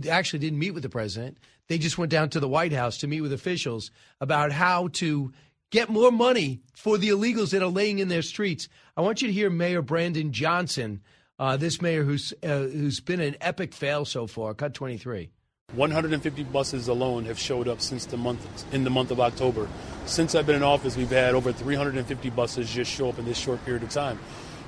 actually 0.09 0.39
didn't 0.39 0.59
meet 0.59 0.73
with 0.73 0.83
the 0.83 0.89
president. 0.89 1.37
They 1.69 1.77
just 1.77 1.99
went 1.99 2.11
down 2.11 2.31
to 2.31 2.41
the 2.41 2.49
White 2.49 2.73
House 2.73 2.97
to 2.99 3.07
meet 3.07 3.21
with 3.21 3.33
officials 3.33 3.91
about 4.21 4.53
how 4.53 4.89
to 4.95 5.33
get 5.71 5.91
more 5.91 6.11
money 6.11 6.61
for 6.75 6.97
the 6.97 7.11
illegals 7.11 7.51
that 7.51 7.63
are 7.63 7.69
laying 7.69 7.99
in 7.99 8.09
their 8.09 8.23
streets. 8.23 8.71
I 8.97 9.03
want 9.03 9.21
you 9.21 9.29
to 9.29 9.35
hear 9.35 9.51
Mayor 9.51 9.83
Brandon 9.83 10.33
Johnson, 10.33 11.03
uh, 11.39 11.57
this 11.57 11.81
mayor 11.81 12.05
who's 12.05 12.33
uh, 12.43 12.61
who's 12.61 13.01
been 13.01 13.21
an 13.21 13.37
epic 13.41 13.75
fail 13.75 14.05
so 14.05 14.27
far. 14.27 14.55
Cut 14.55 14.75
twenty 14.75 14.99
three. 14.99 15.31
150 15.75 16.45
buses 16.45 16.89
alone 16.89 17.27
have 17.27 17.39
showed 17.39 17.69
up 17.69 17.83
since 17.83 18.07
the 18.07 18.17
month 18.17 18.65
in 18.73 18.85
the 18.85 18.91
month 18.91 19.11
of 19.11 19.21
October. 19.21 19.69
Since 20.07 20.35
I've 20.35 20.47
been 20.47 20.57
in 20.57 20.63
office, 20.63 20.97
we've 20.97 21.11
had 21.11 21.35
over 21.35 21.53
350 21.53 22.31
buses 22.31 22.71
just 22.73 22.91
show 22.91 23.11
up 23.11 23.19
in 23.19 23.27
this 23.27 23.37
short 23.37 23.63
period 23.67 23.83
of 23.83 23.91
time. 23.91 24.19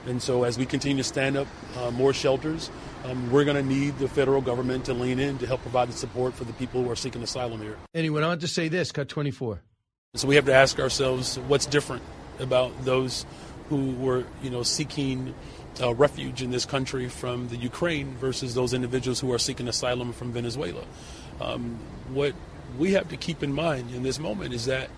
And 0.06 0.20
so, 0.20 0.44
as 0.44 0.58
we 0.58 0.66
continue 0.66 1.02
to 1.02 1.08
stand 1.08 1.38
up 1.38 1.46
uh, 1.78 1.90
more 1.90 2.12
shelters, 2.12 2.70
um, 3.04 3.30
we're 3.30 3.44
going 3.44 3.56
to 3.56 3.62
need 3.62 3.98
the 3.98 4.08
federal 4.08 4.42
government 4.42 4.84
to 4.86 4.94
lean 4.94 5.18
in 5.18 5.38
to 5.38 5.46
help 5.46 5.62
provide 5.62 5.88
the 5.88 5.94
support 5.94 6.34
for 6.34 6.44
the 6.44 6.52
people 6.54 6.82
who 6.82 6.90
are 6.90 6.96
seeking 6.96 7.22
asylum 7.22 7.62
here. 7.62 7.78
And 7.94 8.04
he 8.04 8.10
went 8.10 8.26
on 8.26 8.38
to 8.40 8.48
say 8.48 8.68
this. 8.68 8.92
Cut 8.92 9.08
twenty 9.08 9.30
four. 9.30 9.62
So 10.16 10.28
we 10.28 10.34
have 10.34 10.46
to 10.46 10.54
ask 10.54 10.78
ourselves 10.78 11.38
what's 11.38 11.64
different 11.66 12.02
about 12.40 12.84
those 12.84 13.24
who 13.70 13.92
were, 13.92 14.24
you 14.42 14.50
know, 14.50 14.64
seeking 14.64 15.34
uh, 15.80 15.94
refuge 15.94 16.42
in 16.42 16.50
this 16.50 16.64
country 16.64 17.08
from 17.08 17.48
the 17.48 17.56
Ukraine 17.56 18.14
versus 18.16 18.54
those 18.54 18.74
individuals 18.74 19.20
who 19.20 19.32
are 19.32 19.38
seeking 19.38 19.68
asylum 19.68 20.12
from 20.12 20.32
Venezuela. 20.32 20.84
Um, 21.40 21.78
what 22.12 22.34
we 22.78 22.92
have 22.92 23.08
to 23.08 23.16
keep 23.16 23.42
in 23.42 23.52
mind 23.52 23.94
in 23.94 24.02
this 24.02 24.18
moment 24.18 24.54
is 24.54 24.66
that 24.66 24.90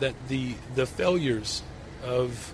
that 0.00 0.14
the 0.28 0.54
the 0.74 0.86
failures 0.86 1.62
of 2.02 2.52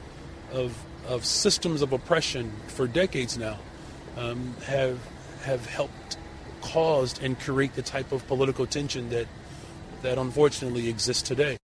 of 0.53 0.77
of 1.07 1.25
systems 1.25 1.83
of 1.83 1.93
oppression 1.93 2.53
for 2.69 2.87
decades 2.87 3.37
now 3.37 3.59
um, 4.17 4.55
have 4.67 4.99
have 5.43 5.67
helped 5.67 6.17
caused 6.61 7.23
and 7.23 7.39
create 7.39 7.75
the 7.75 7.83
type 7.83 8.11
of 8.13 8.27
political 8.27 8.67
tension 8.67 9.11
that 9.11 9.27
that 10.03 10.19
unfortunately 10.19 10.89
exists 10.89 11.23
today. 11.23 11.57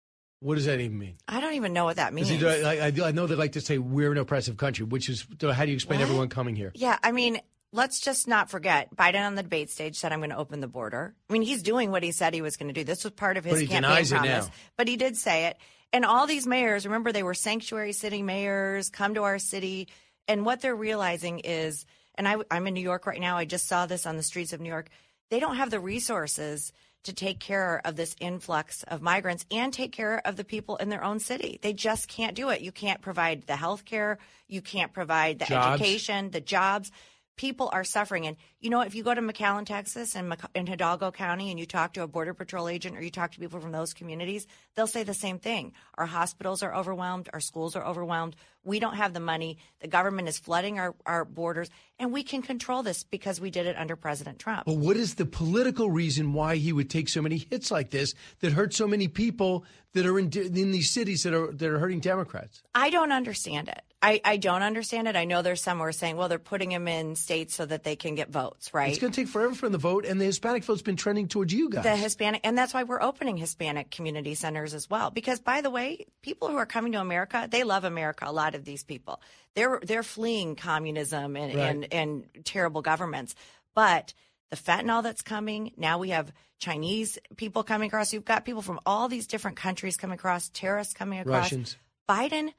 What 0.40 0.54
does 0.54 0.66
that 0.66 0.80
even 0.80 0.99
mean? 0.99 1.16
I 1.26 1.40
don't 1.40 1.54
even 1.54 1.73
know 1.73 1.85
what 1.85 1.97
that 1.97 2.14
means. 2.14 2.28
He, 2.28 2.45
I, 2.47 2.87
I, 2.88 2.92
I 3.09 3.11
know 3.11 3.26
they 3.26 3.35
like 3.35 3.52
to 3.52 3.61
say 3.61 3.78
we're 3.78 4.12
an 4.12 4.18
oppressive 4.18 4.57
country, 4.57 4.85
which 4.85 5.09
is 5.09 5.26
how 5.40 5.64
do 5.64 5.71
you 5.71 5.75
explain 5.75 5.99
What? 5.99 6.04
everyone 6.07 6.28
coming 6.28 6.54
here? 6.54 6.71
Yeah, 6.76 6.97
I 7.02 7.11
mean, 7.11 7.40
let's 7.73 7.99
just 8.00 8.28
not 8.28 8.49
forget 8.49 8.95
Biden 8.95 9.26
on 9.26 9.35
the 9.35 9.42
debate 9.42 9.68
stage 9.71 9.97
said, 9.97 10.12
I'm 10.12 10.21
going 10.21 10.30
to 10.30 10.37
open 10.37 10.61
the 10.61 10.68
border. 10.68 11.14
I 11.28 11.33
mean, 11.33 11.42
he's 11.42 11.62
doing 11.62 11.90
what 11.90 12.02
he 12.04 12.12
said 12.12 12.35
he 12.35 12.42
was 12.42 12.57
going 12.57 12.68
to 12.68 12.73
do. 12.73 12.85
This 12.85 13.02
was 13.02 13.12
part 13.14 13.37
of 13.37 13.45
his 13.45 13.54
But 13.54 13.61
he 13.62 13.66
campaign 13.66 13.90
denies 13.90 14.12
it 14.12 14.16
promise. 14.16 14.47
now. 14.47 14.52
But 14.76 14.87
he 14.88 14.97
did 14.97 15.16
say 15.16 15.47
it. 15.47 15.57
And 15.92 16.04
all 16.04 16.26
these 16.26 16.47
mayors, 16.47 16.85
remember, 16.87 17.11
they 17.12 17.23
were 17.23 17.35
sanctuary 17.35 17.92
city 17.92 18.23
mayors, 18.23 18.90
come 18.90 19.14
to 19.14 19.23
our 19.25 19.38
city. 19.38 19.88
And 20.28 20.45
what 20.47 20.61
they're 20.61 20.76
realizing 20.76 21.40
is, 21.40 21.85
and 22.14 22.28
I, 22.28 22.37
I'm 22.50 22.66
in 22.66 22.75
New 22.75 22.83
York 22.83 23.07
right 23.07 23.21
now, 23.21 23.38
I 23.38 23.45
just 23.45 23.66
saw 23.66 23.87
this 23.87 24.07
on 24.07 24.16
the 24.16 24.23
streets 24.23 24.52
of 24.52 24.61
New 24.61 24.68
York, 24.68 24.88
they 25.30 25.40
don't 25.40 25.57
have 25.57 25.71
the 25.71 25.80
resources 25.80 26.73
to 27.05 27.12
take 27.12 27.40
care 27.40 27.81
of 27.85 27.97
this 27.97 28.14
influx 28.21 28.83
of 28.85 29.00
migrants 29.00 29.47
and 29.50 29.73
take 29.73 29.93
care 29.93 30.21
of 30.25 30.37
the 30.37 30.45
people 30.45 30.76
in 30.76 30.88
their 30.88 31.05
own 31.05 31.21
city. 31.21 31.59
They 31.62 31.73
just 31.73 32.09
can't 32.09 32.35
do 32.35 32.50
it. 32.50 32.61
You 32.61 32.73
can't 32.73 33.00
provide 33.00 33.47
the 33.47 33.57
health 33.57 33.85
care, 33.85 34.19
you 34.47 34.61
can't 34.61 34.93
provide 34.93 35.38
the 35.38 35.47
Jobs. 35.47 35.81
education, 35.81 36.31
the 36.31 36.40
jobs. 36.40 36.90
People 37.38 37.71
are 37.73 37.85
suffering. 37.85 38.26
And 38.26 38.37
you 38.61 38.68
know, 38.68 38.80
if 38.80 38.95
you 38.95 39.04
go 39.04 39.14
to 39.14 39.23
McAllen, 39.23 39.64
Texas, 39.64 40.16
and 40.16 40.37
in 40.54 40.66
Hidalgo 40.66 41.12
County, 41.12 41.50
and 41.50 41.59
you 41.59 41.64
talk 41.64 41.95
to 41.95 42.02
a 42.02 42.09
Border 42.09 42.35
Patrol 42.35 42.68
agent 42.68 42.97
or 42.97 43.00
you 43.00 43.11
talk 43.11 43.33
to 43.33 43.38
people 43.38 43.61
from 43.61 43.73
those 43.73 43.95
communities, 43.95 44.47
they'll 44.75 44.88
say 44.88 45.04
the 45.04 45.14
same 45.14 45.38
thing. 45.38 45.73
Our 45.97 46.07
hospitals 46.07 46.62
are 46.62 46.75
overwhelmed, 46.75 47.30
our 47.33 47.40
schools 47.40 47.76
are 47.76 47.85
overwhelmed. 47.85 48.37
We 48.64 48.80
don't 48.80 48.97
have 48.97 49.14
the 49.14 49.21
money. 49.21 49.57
The 49.80 49.88
government 49.88 50.28
is 50.28 50.38
flooding 50.38 50.78
our, 50.78 50.95
our 51.07 51.25
borders, 51.25 51.71
and 51.99 52.12
we 52.12 52.23
can 52.23 52.42
control 52.42 52.83
this 52.83 53.04
because 53.04 53.40
we 53.40 53.50
did 53.50 53.66
it 53.66 53.76
under 53.78 53.97
President 53.97 54.38
Trump. 54.38 54.66
But 54.66 54.76
what 54.76 54.97
is 54.97 55.14
the 55.14 55.25
political 55.25 55.90
reason 55.90 56.33
why 56.33 56.57
he 56.57 56.73
would 56.73 56.90
take 56.90 57.09
so 57.09 57.23
many 57.23 57.38
hits 57.38 57.71
like 57.71 57.90
this 57.90 58.14
that 58.40 58.52
hurt 58.52 58.75
so 58.75 58.87
many 58.87 59.09
people 59.09 59.64
that 59.95 60.04
are 60.04 60.18
in 60.18 60.30
in 60.37 60.73
these 60.73 60.90
cities 60.90 61.23
that 61.23 61.33
are 61.33 61.52
that 61.52 61.71
are 61.71 61.78
hurting 61.78 62.00
Democrats? 62.00 62.62
I 62.75 62.90
don't 62.90 63.12
understand 63.12 63.68
it. 63.68 63.83
I, 64.00 64.21
I 64.25 64.37
don't 64.37 64.62
understand 64.62 65.09
it. 65.09 65.17
I 65.17 65.25
know 65.25 65.43
there's 65.43 65.61
some 65.61 65.78
who 65.78 65.85
are 65.85 65.93
saying, 65.93 66.17
well, 66.17 66.28
they're 66.28 66.38
putting 66.38 66.71
him 66.71 66.87
in 66.87 67.17
states 67.17 67.55
so 67.57 67.67
that 67.67 67.83
they 67.83 67.97
can 67.97 68.14
get 68.14 68.31
votes, 68.31 68.73
right? 68.73 68.90
It's 68.90 69.00
going 69.00 69.12
to 69.12 69.21
take 69.23 69.28
forever 69.28 69.55
for 69.57 69.69
the 69.69 69.78
vote, 69.78 70.05
and 70.05 70.21
the 70.21 70.25
Hispanic 70.25 70.62
vote's 70.62 70.83
been 70.83 70.95
trending 70.97 71.26
towards 71.26 71.52
you 71.52 71.69
guys. 71.69 71.83
The 71.83 71.97
Hispanic, 71.97 72.43
and 72.45 72.57
that's 72.57 72.73
why 72.73 72.85
we're 72.85 73.02
opening 73.02 73.37
Hispanic 73.37 73.90
community 73.90 74.37
centers 74.37 74.73
as 74.73 74.88
well. 74.88 75.11
Because, 75.11 75.40
by 75.40 75.62
the 75.62 75.71
way, 75.71 76.07
people 76.23 76.47
who 76.49 76.57
are 76.57 76.67
coming 76.67 76.93
to 76.93 77.00
America, 77.00 77.49
they 77.50 77.64
love 77.64 77.83
America. 77.83 78.25
A 78.28 78.33
lot 78.33 78.55
of 78.55 78.64
these 78.64 78.85
people, 78.85 79.21
they're 79.55 79.81
they're 79.83 80.05
fleeing 80.05 80.55
communism 80.55 81.37
and 81.37 81.55
Right. 81.55 81.64
and, 81.64 81.93
and 81.93 82.25
terrible 82.45 82.83
governments. 82.83 83.35
But 83.75 84.14
the 84.50 84.57
fentanyl 84.57 85.02
that's 85.02 85.23
coming 85.23 85.73
now, 85.76 85.99
we 85.99 86.11
have 86.11 86.33
Chinese 86.61 87.19
people 87.37 87.64
coming 87.64 87.88
across. 87.88 88.12
You've 88.12 88.25
got 88.25 88.45
people 88.45 88.62
from 88.62 88.78
all 88.87 89.09
these 89.09 89.26
different 89.26 89.57
countries 89.57 89.97
coming 89.97 90.14
across, 90.14 90.50
terrorists 90.50 90.95
coming 90.95 91.19
across. 91.19 91.43
Russians. 91.52 91.76
Biden 92.09 92.52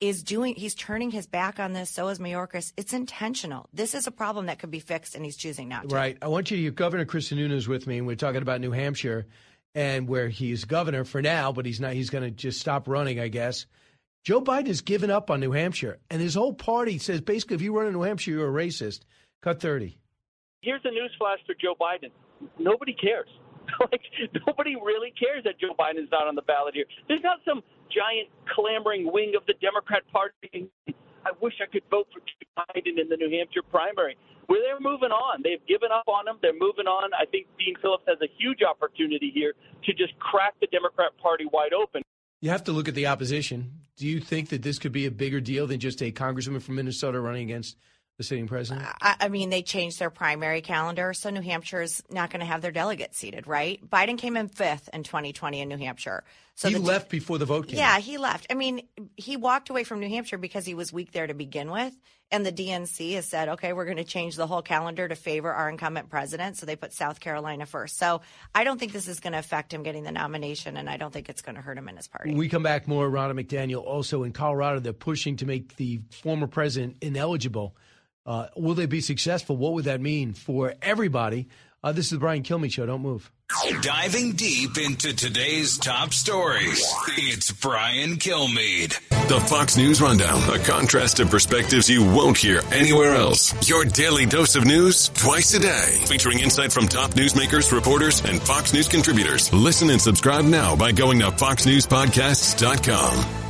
is 0.00 0.22
doing. 0.22 0.54
He's 0.54 0.74
turning 0.74 1.10
his 1.10 1.26
back 1.26 1.58
on 1.58 1.72
this. 1.72 1.90
So 1.90 2.08
is 2.08 2.18
Mayorkas. 2.18 2.72
It's 2.76 2.92
intentional. 2.92 3.68
This 3.72 3.94
is 3.94 4.06
a 4.06 4.10
problem 4.10 4.46
that 4.46 4.58
could 4.58 4.70
be 4.70 4.80
fixed, 4.80 5.14
and 5.14 5.24
he's 5.24 5.36
choosing 5.36 5.68
not 5.68 5.88
to. 5.88 5.94
Right. 5.94 6.18
I 6.20 6.28
want 6.28 6.50
you 6.50 6.56
to. 6.56 6.70
Governor 6.70 7.04
Chris 7.04 7.30
Sununu 7.30 7.66
with 7.68 7.86
me, 7.86 7.98
and 7.98 8.06
we're 8.06 8.16
talking 8.16 8.42
about 8.42 8.60
New 8.60 8.72
Hampshire, 8.72 9.26
and 9.74 10.08
where 10.08 10.28
he's 10.28 10.64
governor 10.64 11.04
for 11.04 11.22
now, 11.22 11.52
but 11.52 11.66
he's 11.66 11.80
not. 11.80 11.92
He's 11.92 12.10
going 12.10 12.24
to 12.24 12.30
just 12.30 12.60
stop 12.60 12.88
running, 12.88 13.20
I 13.20 13.28
guess. 13.28 13.66
Joe 14.24 14.40
Biden 14.40 14.68
has 14.68 14.80
given 14.80 15.10
up 15.10 15.30
on 15.30 15.40
New 15.40 15.52
Hampshire, 15.52 15.98
and 16.10 16.20
his 16.20 16.34
whole 16.34 16.54
party 16.54 16.98
says 16.98 17.20
basically, 17.20 17.56
if 17.56 17.62
you 17.62 17.76
run 17.76 17.86
in 17.86 17.92
New 17.92 18.02
Hampshire, 18.02 18.32
you're 18.32 18.48
a 18.48 18.64
racist. 18.66 19.00
Cut 19.42 19.60
thirty. 19.60 19.98
Here's 20.62 20.82
a 20.84 20.88
newsflash 20.88 21.44
for 21.46 21.54
Joe 21.60 21.74
Biden. 21.78 22.10
Nobody 22.58 22.94
cares. 22.94 23.28
like 23.92 24.02
nobody 24.46 24.76
really 24.76 25.12
cares 25.18 25.44
that 25.44 25.58
Joe 25.60 25.74
Biden's 25.78 26.10
not 26.10 26.26
on 26.26 26.34
the 26.34 26.42
ballot 26.42 26.74
here. 26.74 26.84
There's 27.08 27.22
not 27.22 27.38
some 27.44 27.62
giant 27.90 28.28
clamoring 28.54 29.10
wing 29.12 29.34
of 29.36 29.44
the 29.46 29.54
Democrat 29.60 30.02
Party. 30.12 30.70
I 31.24 31.30
wish 31.40 31.54
I 31.62 31.66
could 31.70 31.82
vote 31.90 32.06
for 32.12 32.20
Biden 32.58 33.00
in 33.00 33.08
the 33.08 33.16
New 33.16 33.30
Hampshire 33.30 33.62
primary. 33.70 34.16
Well, 34.48 34.60
they're 34.62 34.80
moving 34.80 35.10
on. 35.10 35.40
They've 35.42 35.64
given 35.66 35.88
up 35.90 36.06
on 36.06 36.28
him. 36.28 36.36
They're 36.42 36.52
moving 36.52 36.86
on. 36.86 37.10
I 37.14 37.24
think 37.24 37.46
Dean 37.58 37.74
Phillips 37.80 38.04
has 38.06 38.18
a 38.20 38.28
huge 38.38 38.60
opportunity 38.62 39.32
here 39.34 39.54
to 39.84 39.92
just 39.92 40.18
crack 40.18 40.54
the 40.60 40.66
Democrat 40.66 41.16
Party 41.20 41.46
wide 41.50 41.72
open. 41.72 42.02
You 42.40 42.50
have 42.50 42.64
to 42.64 42.72
look 42.72 42.88
at 42.88 42.94
the 42.94 43.06
opposition. 43.06 43.80
Do 43.96 44.06
you 44.06 44.20
think 44.20 44.50
that 44.50 44.62
this 44.62 44.78
could 44.78 44.92
be 44.92 45.06
a 45.06 45.10
bigger 45.10 45.40
deal 45.40 45.66
than 45.66 45.80
just 45.80 46.02
a 46.02 46.12
congresswoman 46.12 46.60
from 46.60 46.74
Minnesota 46.74 47.20
running 47.20 47.44
against 47.44 47.76
the 48.16 48.24
sitting 48.24 48.46
president? 48.46 48.86
I, 49.00 49.16
I 49.20 49.28
mean, 49.28 49.50
they 49.50 49.62
changed 49.62 49.98
their 49.98 50.10
primary 50.10 50.60
calendar, 50.60 51.12
so 51.14 51.30
New 51.30 51.40
Hampshire's 51.40 52.02
not 52.10 52.30
going 52.30 52.40
to 52.40 52.46
have 52.46 52.62
their 52.62 52.70
delegates 52.70 53.18
seated, 53.18 53.46
right? 53.46 53.80
Biden 53.88 54.18
came 54.18 54.36
in 54.36 54.48
fifth 54.48 54.88
in 54.92 55.02
2020 55.02 55.60
in 55.60 55.68
New 55.68 55.78
Hampshire. 55.78 56.24
So 56.56 56.68
he 56.68 56.76
left 56.76 57.10
before 57.10 57.38
the 57.38 57.44
vote 57.44 57.66
came. 57.66 57.78
Yeah, 57.78 57.98
he 57.98 58.16
left. 58.16 58.46
I 58.48 58.54
mean, 58.54 58.86
he 59.16 59.36
walked 59.36 59.70
away 59.70 59.82
from 59.82 59.98
New 59.98 60.08
Hampshire 60.08 60.38
because 60.38 60.64
he 60.64 60.74
was 60.74 60.92
weak 60.92 61.10
there 61.10 61.26
to 61.26 61.34
begin 61.34 61.70
with. 61.70 61.92
And 62.30 62.46
the 62.46 62.52
DNC 62.52 63.14
has 63.14 63.26
said, 63.26 63.48
okay, 63.50 63.72
we're 63.72 63.84
going 63.84 63.98
to 63.98 64.04
change 64.04 64.36
the 64.36 64.46
whole 64.46 64.62
calendar 64.62 65.06
to 65.06 65.14
favor 65.14 65.52
our 65.52 65.68
incumbent 65.68 66.08
president. 66.08 66.56
So 66.56 66.64
they 66.64 66.74
put 66.74 66.92
South 66.92 67.20
Carolina 67.20 67.66
first. 67.66 67.98
So 67.98 68.22
I 68.54 68.64
don't 68.64 68.78
think 68.78 68.92
this 68.92 69.08
is 69.08 69.20
going 69.20 69.34
to 69.34 69.38
affect 69.38 69.72
him 69.72 69.82
getting 69.82 70.04
the 70.04 70.12
nomination, 70.12 70.76
and 70.76 70.88
I 70.88 70.96
don't 70.96 71.12
think 71.12 71.28
it's 71.28 71.42
going 71.42 71.56
to 71.56 71.60
hurt 71.60 71.76
him 71.76 71.88
in 71.88 71.96
his 71.96 72.08
party. 72.08 72.30
When 72.30 72.38
we 72.38 72.48
come 72.48 72.62
back, 72.62 72.88
more 72.88 73.08
Ronna 73.10 73.38
McDaniel. 73.38 73.84
Also 73.84 74.22
in 74.22 74.32
Colorado, 74.32 74.80
they're 74.80 74.92
pushing 74.92 75.36
to 75.36 75.46
make 75.46 75.76
the 75.76 76.00
former 76.10 76.46
president 76.46 76.96
ineligible. 77.00 77.76
Uh, 78.26 78.46
will 78.56 78.74
they 78.74 78.86
be 78.86 79.00
successful? 79.00 79.56
What 79.56 79.74
would 79.74 79.84
that 79.84 80.00
mean 80.00 80.32
for 80.32 80.74
everybody? 80.82 81.46
Uh, 81.82 81.92
this 81.92 82.06
is 82.06 82.12
the 82.12 82.18
Brian 82.18 82.42
Kilmeade 82.42 82.72
Show. 82.72 82.86
Don't 82.86 83.02
move. 83.02 83.30
Diving 83.82 84.32
deep 84.32 84.78
into 84.78 85.14
today's 85.14 85.76
top 85.76 86.14
stories, 86.14 86.82
it's 87.18 87.52
Brian 87.52 88.16
Kilmeade. 88.16 88.98
The 89.28 89.38
Fox 89.40 89.76
News 89.76 90.00
Rundown, 90.00 90.40
a 90.48 90.58
contrast 90.64 91.20
of 91.20 91.28
perspectives 91.30 91.90
you 91.90 92.02
won't 92.02 92.38
hear 92.38 92.62
anywhere 92.72 93.14
else. 93.14 93.68
Your 93.68 93.84
daily 93.84 94.24
dose 94.24 94.56
of 94.56 94.64
news 94.64 95.10
twice 95.10 95.52
a 95.52 95.60
day, 95.60 95.98
featuring 96.06 96.38
insight 96.40 96.72
from 96.72 96.88
top 96.88 97.10
newsmakers, 97.12 97.70
reporters, 97.70 98.24
and 98.24 98.40
Fox 98.40 98.72
News 98.72 98.88
contributors. 98.88 99.52
Listen 99.52 99.90
and 99.90 100.00
subscribe 100.00 100.46
now 100.46 100.74
by 100.74 100.92
going 100.92 101.18
to 101.18 101.26
foxnewspodcasts.com. 101.26 103.43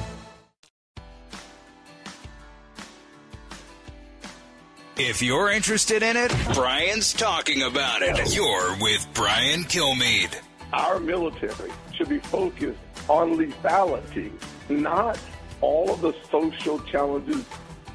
If 4.96 5.22
you're 5.22 5.50
interested 5.50 6.04
in 6.04 6.16
it, 6.16 6.32
Brian's 6.54 7.12
talking 7.12 7.62
about 7.62 8.02
it. 8.02 8.32
You're 8.32 8.76
with 8.80 9.04
Brian 9.12 9.64
Kilmeade. 9.64 10.36
Our 10.72 11.00
military 11.00 11.72
should 11.92 12.08
be 12.08 12.20
focused 12.20 12.78
on 13.08 13.36
lethality, 13.36 14.30
not 14.68 15.18
all 15.60 15.92
of 15.92 16.00
the 16.00 16.14
social 16.30 16.78
challenges 16.78 17.44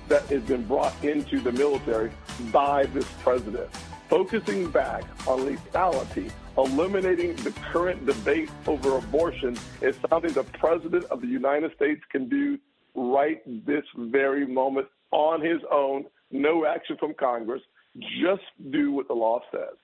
that 0.10 0.24
has 0.24 0.44
been 0.44 0.66
brought 0.66 0.94
into 1.02 1.40
the 1.40 1.54
military 1.54 2.12
by 2.52 2.86
this 2.88 3.08
president. 3.22 3.70
Focusing 4.10 4.70
back 4.70 5.06
on 5.26 5.40
lethality, 5.40 6.30
eliminating 6.58 7.34
the 7.38 7.52
current 7.72 8.06
debate 8.06 8.50
over 8.68 8.98
abortion 8.98 9.58
is 9.82 9.96
something 10.10 10.34
the 10.34 10.44
president 10.44 11.06
of 11.06 11.22
the 11.22 11.28
United 11.28 11.74
States 11.76 12.02
can 12.12 12.28
do 12.28 12.60
right 12.94 13.42
this 13.66 13.86
very 13.96 14.46
moment 14.46 14.90
on 15.12 15.40
his 15.40 15.62
own. 15.72 16.04
No 16.32 16.66
action 16.66 16.98
from 16.98 17.14
Congress. 17.14 17.62
Just 17.98 18.44
do 18.72 18.92
what 18.92 19.08
the 19.08 19.14
law 19.14 19.42
says. 19.52 19.76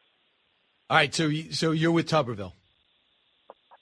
All 0.89 0.97
right, 0.97 1.13
so 1.13 1.27
you, 1.27 1.51
so 1.51 1.71
you're 1.71 1.91
with 1.91 2.07
Tuberville. 2.07 2.53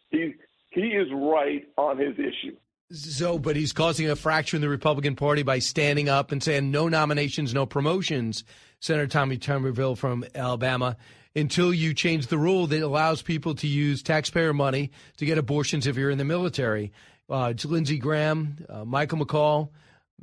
He 0.09 0.35
he 0.71 0.81
is 0.81 1.07
right 1.11 1.67
on 1.77 1.97
his 1.97 2.17
issue. 2.17 2.55
So, 2.91 3.39
but 3.39 3.55
he's 3.55 3.73
causing 3.73 4.09
a 4.09 4.15
fracture 4.15 4.55
in 4.55 4.61
the 4.61 4.69
Republican 4.69 5.15
Party 5.15 5.43
by 5.43 5.59
standing 5.59 6.09
up 6.09 6.31
and 6.31 6.41
saying 6.43 6.69
no 6.69 6.87
nominations, 6.87 7.53
no 7.53 7.65
promotions. 7.65 8.43
Senator 8.79 9.07
Tommy 9.07 9.37
Tuberville 9.37 9.97
from 9.97 10.25
Alabama. 10.35 10.97
Until 11.35 11.73
you 11.73 11.95
change 11.95 12.27
the 12.27 12.37
rule 12.37 12.67
that 12.67 12.83
allows 12.83 13.23
people 13.23 13.55
to 13.55 13.67
use 13.67 14.03
taxpayer 14.03 14.53
money 14.53 14.91
to 15.17 15.25
get 15.25 15.39
abortions 15.39 15.87
if 15.87 15.97
you're 15.97 16.11
in 16.11 16.19
the 16.19 16.25
military. 16.25 16.91
Uh, 17.27 17.49
it's 17.51 17.65
Lindsey 17.65 17.97
Graham, 17.97 18.63
uh, 18.69 18.85
Michael 18.85 19.25
McCaul, 19.25 19.69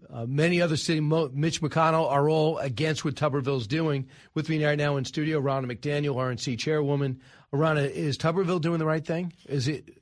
uh, 0.09 0.26
many 0.26 0.61
other 0.61 0.76
city, 0.76 1.00
Mo- 1.00 1.30
Mitch 1.32 1.61
McConnell 1.61 2.11
are 2.11 2.28
all 2.28 2.59
against 2.59 3.04
what 3.04 3.14
Tuberville's 3.14 3.66
doing. 3.66 4.09
With 4.35 4.49
me 4.49 4.64
right 4.64 4.78
now 4.78 4.97
in 4.97 5.04
studio, 5.04 5.40
Ronna 5.40 5.70
McDaniel, 5.70 6.16
RNC 6.16 6.59
chairwoman. 6.59 7.20
Ronna, 7.52 7.90
is 7.90 8.16
Tuberville 8.18 8.61
doing 8.61 8.78
the 8.78 8.87
right 8.87 9.04
thing? 9.04 9.32
Is 9.47 9.68
it? 9.68 10.00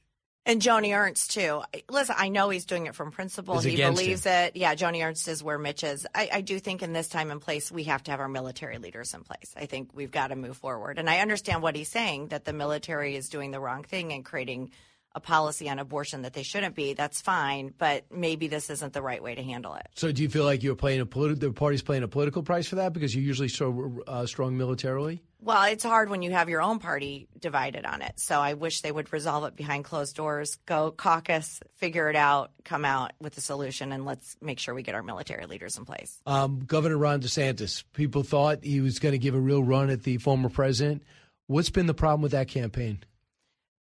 And 0.48 0.62
Joni 0.62 0.96
Ernst 0.96 1.32
too. 1.32 1.62
Listen, 1.90 2.14
I 2.16 2.30
know 2.30 2.48
he's 2.48 2.64
doing 2.64 2.86
it 2.86 2.94
from 2.94 3.10
principle. 3.10 3.58
He 3.58 3.76
believes 3.76 4.24
it. 4.24 4.56
Yeah, 4.56 4.74
Joni 4.74 5.04
Ernst 5.04 5.28
is 5.28 5.42
where 5.42 5.58
Mitch 5.58 5.84
is. 5.84 6.06
I, 6.14 6.30
I 6.32 6.40
do 6.40 6.58
think 6.58 6.82
in 6.82 6.94
this 6.94 7.08
time 7.08 7.30
and 7.30 7.38
place 7.38 7.70
we 7.70 7.84
have 7.84 8.02
to 8.04 8.12
have 8.12 8.20
our 8.20 8.30
military 8.30 8.78
leaders 8.78 9.12
in 9.12 9.24
place. 9.24 9.52
I 9.58 9.66
think 9.66 9.90
we've 9.92 10.10
got 10.10 10.28
to 10.28 10.36
move 10.36 10.56
forward. 10.56 10.98
And 10.98 11.10
I 11.10 11.18
understand 11.18 11.60
what 11.60 11.76
he's 11.76 11.90
saying 11.90 12.28
that 12.28 12.46
the 12.46 12.54
military 12.54 13.14
is 13.14 13.28
doing 13.28 13.50
the 13.50 13.60
wrong 13.60 13.84
thing 13.84 14.14
and 14.14 14.24
creating 14.24 14.70
a 15.18 15.20
policy 15.20 15.68
on 15.68 15.78
abortion 15.78 16.22
that 16.22 16.32
they 16.32 16.42
shouldn't 16.42 16.74
be. 16.74 16.94
That's 16.94 17.20
fine, 17.20 17.74
but 17.76 18.04
maybe 18.10 18.48
this 18.48 18.70
isn't 18.70 18.92
the 18.92 19.02
right 19.02 19.22
way 19.22 19.34
to 19.34 19.42
handle 19.42 19.74
it. 19.74 19.86
So, 19.94 20.10
do 20.10 20.22
you 20.22 20.30
feel 20.30 20.44
like 20.44 20.62
you're 20.62 20.76
playing 20.76 21.00
a 21.00 21.06
political? 21.06 21.48
The 21.48 21.52
party's 21.52 21.82
playing 21.82 22.04
a 22.04 22.08
political 22.08 22.42
price 22.42 22.66
for 22.66 22.76
that 22.76 22.92
because 22.92 23.14
you're 23.14 23.24
usually 23.24 23.48
so 23.48 24.00
uh, 24.06 24.24
strong 24.26 24.56
militarily. 24.56 25.22
Well, 25.40 25.64
it's 25.64 25.84
hard 25.84 26.10
when 26.10 26.22
you 26.22 26.32
have 26.32 26.48
your 26.48 26.60
own 26.60 26.78
party 26.80 27.28
divided 27.38 27.84
on 27.84 28.02
it. 28.02 28.18
So 28.18 28.40
I 28.40 28.54
wish 28.54 28.80
they 28.80 28.90
would 28.90 29.12
resolve 29.12 29.44
it 29.44 29.54
behind 29.54 29.84
closed 29.84 30.16
doors, 30.16 30.58
go 30.66 30.90
caucus, 30.90 31.60
figure 31.76 32.10
it 32.10 32.16
out, 32.16 32.50
come 32.64 32.84
out 32.84 33.12
with 33.20 33.38
a 33.38 33.40
solution, 33.40 33.92
and 33.92 34.04
let's 34.04 34.36
make 34.40 34.58
sure 34.58 34.74
we 34.74 34.82
get 34.82 34.96
our 34.96 35.02
military 35.02 35.46
leaders 35.46 35.78
in 35.78 35.84
place. 35.84 36.20
Um, 36.26 36.60
Governor 36.60 36.98
Ron 36.98 37.20
DeSantis. 37.20 37.84
People 37.92 38.24
thought 38.24 38.64
he 38.64 38.80
was 38.80 38.98
going 38.98 39.12
to 39.12 39.18
give 39.18 39.34
a 39.34 39.40
real 39.40 39.62
run 39.62 39.90
at 39.90 40.02
the 40.02 40.18
former 40.18 40.48
president. 40.48 41.02
What's 41.46 41.70
been 41.70 41.86
the 41.86 41.94
problem 41.94 42.22
with 42.22 42.32
that 42.32 42.48
campaign? 42.48 43.04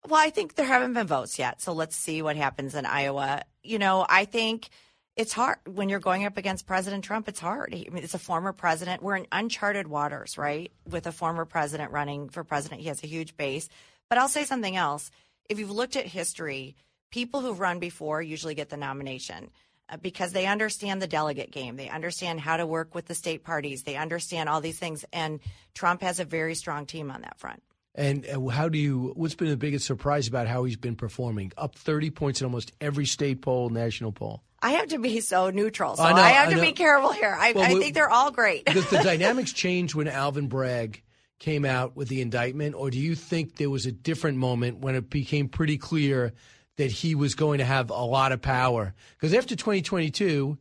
Well, 0.06 0.20
I 0.20 0.30
think 0.30 0.54
there 0.54 0.66
haven't 0.66 0.94
been 0.94 1.06
votes 1.06 1.38
yet. 1.38 1.60
So 1.60 1.72
let's 1.72 1.96
see 1.96 2.22
what 2.22 2.36
happens 2.36 2.74
in 2.74 2.86
Iowa. 2.86 3.42
You 3.62 3.78
know, 3.78 4.06
I 4.08 4.24
think 4.24 4.68
it's 5.16 5.32
hard 5.32 5.58
when 5.66 5.88
you're 5.88 5.98
going 5.98 6.24
up 6.24 6.36
against 6.36 6.66
President 6.66 7.04
Trump. 7.04 7.28
It's 7.28 7.40
hard. 7.40 7.74
I 7.74 7.90
mean, 7.90 8.04
it's 8.04 8.14
a 8.14 8.20
former 8.20 8.52
president. 8.52 9.02
We're 9.02 9.16
in 9.16 9.26
uncharted 9.32 9.88
waters, 9.88 10.38
right? 10.38 10.70
With 10.88 11.06
a 11.06 11.12
former 11.12 11.44
president 11.44 11.90
running 11.90 12.28
for 12.28 12.44
president, 12.44 12.82
he 12.82 12.88
has 12.88 13.02
a 13.02 13.08
huge 13.08 13.36
base. 13.36 13.68
But 14.08 14.18
I'll 14.18 14.28
say 14.28 14.44
something 14.44 14.76
else. 14.76 15.10
If 15.48 15.58
you've 15.58 15.72
looked 15.72 15.96
at 15.96 16.06
history, 16.06 16.76
people 17.10 17.40
who've 17.40 17.58
run 17.58 17.80
before 17.80 18.22
usually 18.22 18.54
get 18.54 18.68
the 18.68 18.76
nomination 18.76 19.50
uh, 19.88 19.96
because 19.96 20.32
they 20.32 20.46
understand 20.46 21.02
the 21.02 21.06
delegate 21.06 21.50
game. 21.50 21.76
They 21.76 21.88
understand 21.88 22.40
how 22.40 22.56
to 22.56 22.66
work 22.66 22.94
with 22.94 23.06
the 23.06 23.14
state 23.14 23.42
parties. 23.42 23.82
They 23.82 23.96
understand 23.96 24.48
all 24.48 24.60
these 24.60 24.78
things. 24.78 25.04
And 25.12 25.40
Trump 25.74 26.02
has 26.02 26.20
a 26.20 26.24
very 26.24 26.54
strong 26.54 26.86
team 26.86 27.10
on 27.10 27.22
that 27.22 27.38
front. 27.38 27.62
And 27.98 28.24
uh, 28.28 28.46
how 28.46 28.68
do 28.68 28.78
you? 28.78 29.12
What's 29.16 29.34
been 29.34 29.48
the 29.48 29.56
biggest 29.56 29.84
surprise 29.84 30.28
about 30.28 30.46
how 30.46 30.62
he's 30.62 30.76
been 30.76 30.94
performing? 30.94 31.50
Up 31.58 31.74
thirty 31.74 32.10
points 32.10 32.40
in 32.40 32.44
almost 32.44 32.70
every 32.80 33.06
state 33.06 33.42
poll, 33.42 33.70
national 33.70 34.12
poll. 34.12 34.44
I 34.62 34.70
have 34.72 34.88
to 34.90 34.98
be 34.98 35.20
so 35.20 35.50
neutral, 35.50 35.96
so 35.96 36.04
I 36.04 36.12
know, 36.12 36.22
I 36.22 36.28
have 36.30 36.48
I 36.50 36.54
to 36.54 36.60
be 36.60 36.72
careful 36.72 37.12
here. 37.12 37.36
I, 37.36 37.52
Well, 37.52 37.64
I 37.64 37.74
think 37.80 37.94
they're 37.94 38.08
all 38.08 38.30
great. 38.30 38.64
because 38.64 38.88
the 38.88 38.98
dynamics 39.02 39.52
changed 39.52 39.96
when 39.96 40.06
Alvin 40.06 40.46
Bragg 40.46 41.02
came 41.40 41.64
out 41.64 41.96
with 41.96 42.06
the 42.06 42.20
indictment, 42.20 42.76
or 42.76 42.88
do 42.90 42.98
you 43.00 43.16
think 43.16 43.56
there 43.56 43.68
was 43.70 43.84
a 43.84 43.92
different 43.92 44.38
moment 44.38 44.78
when 44.78 44.94
it 44.94 45.10
became 45.10 45.48
pretty 45.48 45.76
clear 45.76 46.32
that 46.76 46.92
he 46.92 47.16
was 47.16 47.34
going 47.34 47.58
to 47.58 47.64
have 47.64 47.90
a 47.90 48.04
lot 48.04 48.30
of 48.30 48.40
power? 48.40 48.94
Because 49.16 49.34
after 49.34 49.56
2022, 49.56 50.56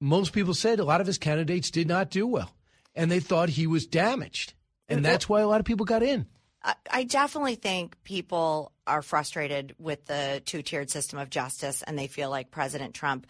most 0.00 0.32
people 0.32 0.54
said 0.54 0.80
a 0.80 0.84
lot 0.84 1.02
of 1.02 1.06
his 1.06 1.18
candidates 1.18 1.70
did 1.70 1.86
not 1.86 2.10
do 2.10 2.26
well, 2.26 2.54
and 2.94 3.10
they 3.10 3.20
thought 3.20 3.50
he 3.50 3.66
was 3.66 3.86
damaged, 3.86 4.54
and 4.88 5.04
that's 5.04 5.28
why 5.28 5.42
a 5.42 5.48
lot 5.48 5.60
of 5.60 5.66
people 5.66 5.84
got 5.84 6.02
in. 6.02 6.26
I- 6.90 7.04
definitely 7.04 7.54
think 7.54 8.02
people 8.02 8.72
are 8.86 9.02
frustrated 9.02 9.74
with 9.78 10.06
the 10.06 10.42
two 10.44 10.62
tiered 10.62 10.90
system 10.90 11.18
of 11.18 11.30
justice, 11.30 11.82
and 11.82 11.98
they 11.98 12.08
feel 12.08 12.30
like 12.30 12.50
President 12.50 12.94
Trump, 12.94 13.26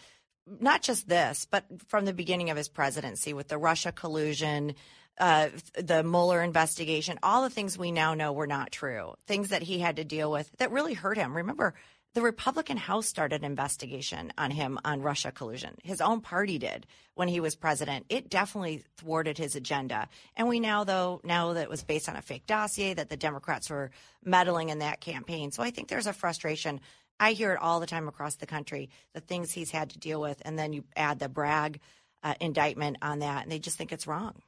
not 0.61 0.83
just 0.83 1.09
this, 1.09 1.47
but 1.51 1.65
from 1.89 2.05
the 2.05 2.13
beginning 2.15 2.51
of 2.51 2.57
his 2.57 2.69
presidency 2.69 3.35
with 3.35 3.49
the 3.49 3.59
Russia 3.59 3.93
collusion, 3.93 4.75
uh, 5.19 5.49
the 5.75 6.03
Mueller 6.03 6.43
investigation, 6.43 7.19
all 7.23 7.43
the 7.43 7.51
things 7.51 7.79
we 7.79 7.91
now 7.93 8.15
know 8.15 8.33
were 8.33 8.47
not 8.47 8.71
true, 8.71 9.15
things 9.27 9.49
that 9.49 9.63
he 9.63 9.79
had 9.79 9.97
to 9.97 10.05
deal 10.05 10.31
with 10.31 10.51
that 10.59 10.71
really 10.71 10.95
hurt 10.95 11.17
him. 11.17 11.37
Remember, 11.37 11.75
the 12.17 12.23
Republican 12.23 12.79
House 12.79 13.07
started 13.07 13.43
an 13.43 13.45
investigation 13.45 14.33
on 14.39 14.51
him 14.51 14.79
on 14.87 15.03
Russia 15.03 15.31
collusion. 15.31 15.75
His 15.83 16.01
own 16.01 16.23
party 16.23 16.57
did 16.57 16.87
when 17.15 17.29
he 17.29 17.41
was 17.41 17.55
president. 17.55 18.07
It 18.09 18.31
definitely 18.31 18.85
thwarted 18.97 19.37
his 19.37 19.55
agenda. 19.55 20.09
And 20.35 20.49
we 20.49 20.59
now, 20.59 20.83
though, 20.85 21.21
know 21.25 21.53
that 21.53 21.65
it 21.65 21.69
was 21.69 21.85
based 21.85 22.09
on 22.09 22.17
a 22.17 22.23
fake 22.23 22.47
dossier, 22.47 22.95
that 22.95 23.11
the 23.11 23.19
Democrats 23.19 23.69
were 23.69 23.91
meddling 24.25 24.71
in 24.71 24.79
that 24.79 25.03
campaign. 25.03 25.53
So 25.53 25.63
I 25.63 25.71
think 25.71 25.89
there's 25.89 26.07
a 26.07 26.15
frustration. 26.15 26.81
I 27.21 27.33
hear 27.33 27.53
it 27.53 27.61
all 27.61 27.81
the 27.81 27.87
time 27.87 28.09
across 28.09 28.37
the 28.37 28.47
country, 28.47 28.89
the 29.13 29.21
things 29.21 29.53
he's 29.53 29.71
had 29.71 29.91
to 29.91 29.99
deal 29.99 30.19
with. 30.19 30.41
And 30.47 30.59
then 30.59 30.73
you 30.73 30.85
add 30.97 31.19
the 31.19 31.29
Bragg 31.29 31.81
uh, 32.23 32.33
indictment 32.41 32.97
on 33.03 33.19
that, 33.19 33.43
and 33.43 33.53
they 33.53 33.59
just 33.59 33.77
think 33.77 33.93
it's 33.93 34.07
wrong. 34.07 34.41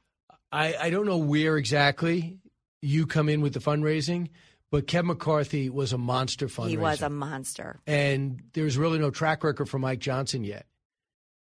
I, 0.51 0.75
I 0.75 0.89
don't 0.89 1.05
know 1.05 1.19
where 1.19 1.55
exactly 1.57 2.39
you 2.81 3.05
come 3.05 3.29
in 3.29 3.41
with 3.41 3.53
the 3.53 3.59
fundraising, 3.59 4.29
but 4.71 4.87
Kevin 4.87 5.07
McCarthy 5.07 5.69
was 5.69 5.93
a 5.93 5.97
monster 5.97 6.47
fundraiser. 6.47 6.69
He 6.69 6.77
was 6.77 7.01
a 7.01 7.09
monster. 7.09 7.79
and 7.87 8.41
there's 8.53 8.77
really 8.77 8.99
no 8.99 9.09
track 9.11 9.43
record 9.43 9.67
for 9.67 9.79
Mike 9.79 9.99
Johnson 9.99 10.43
yet. 10.43 10.65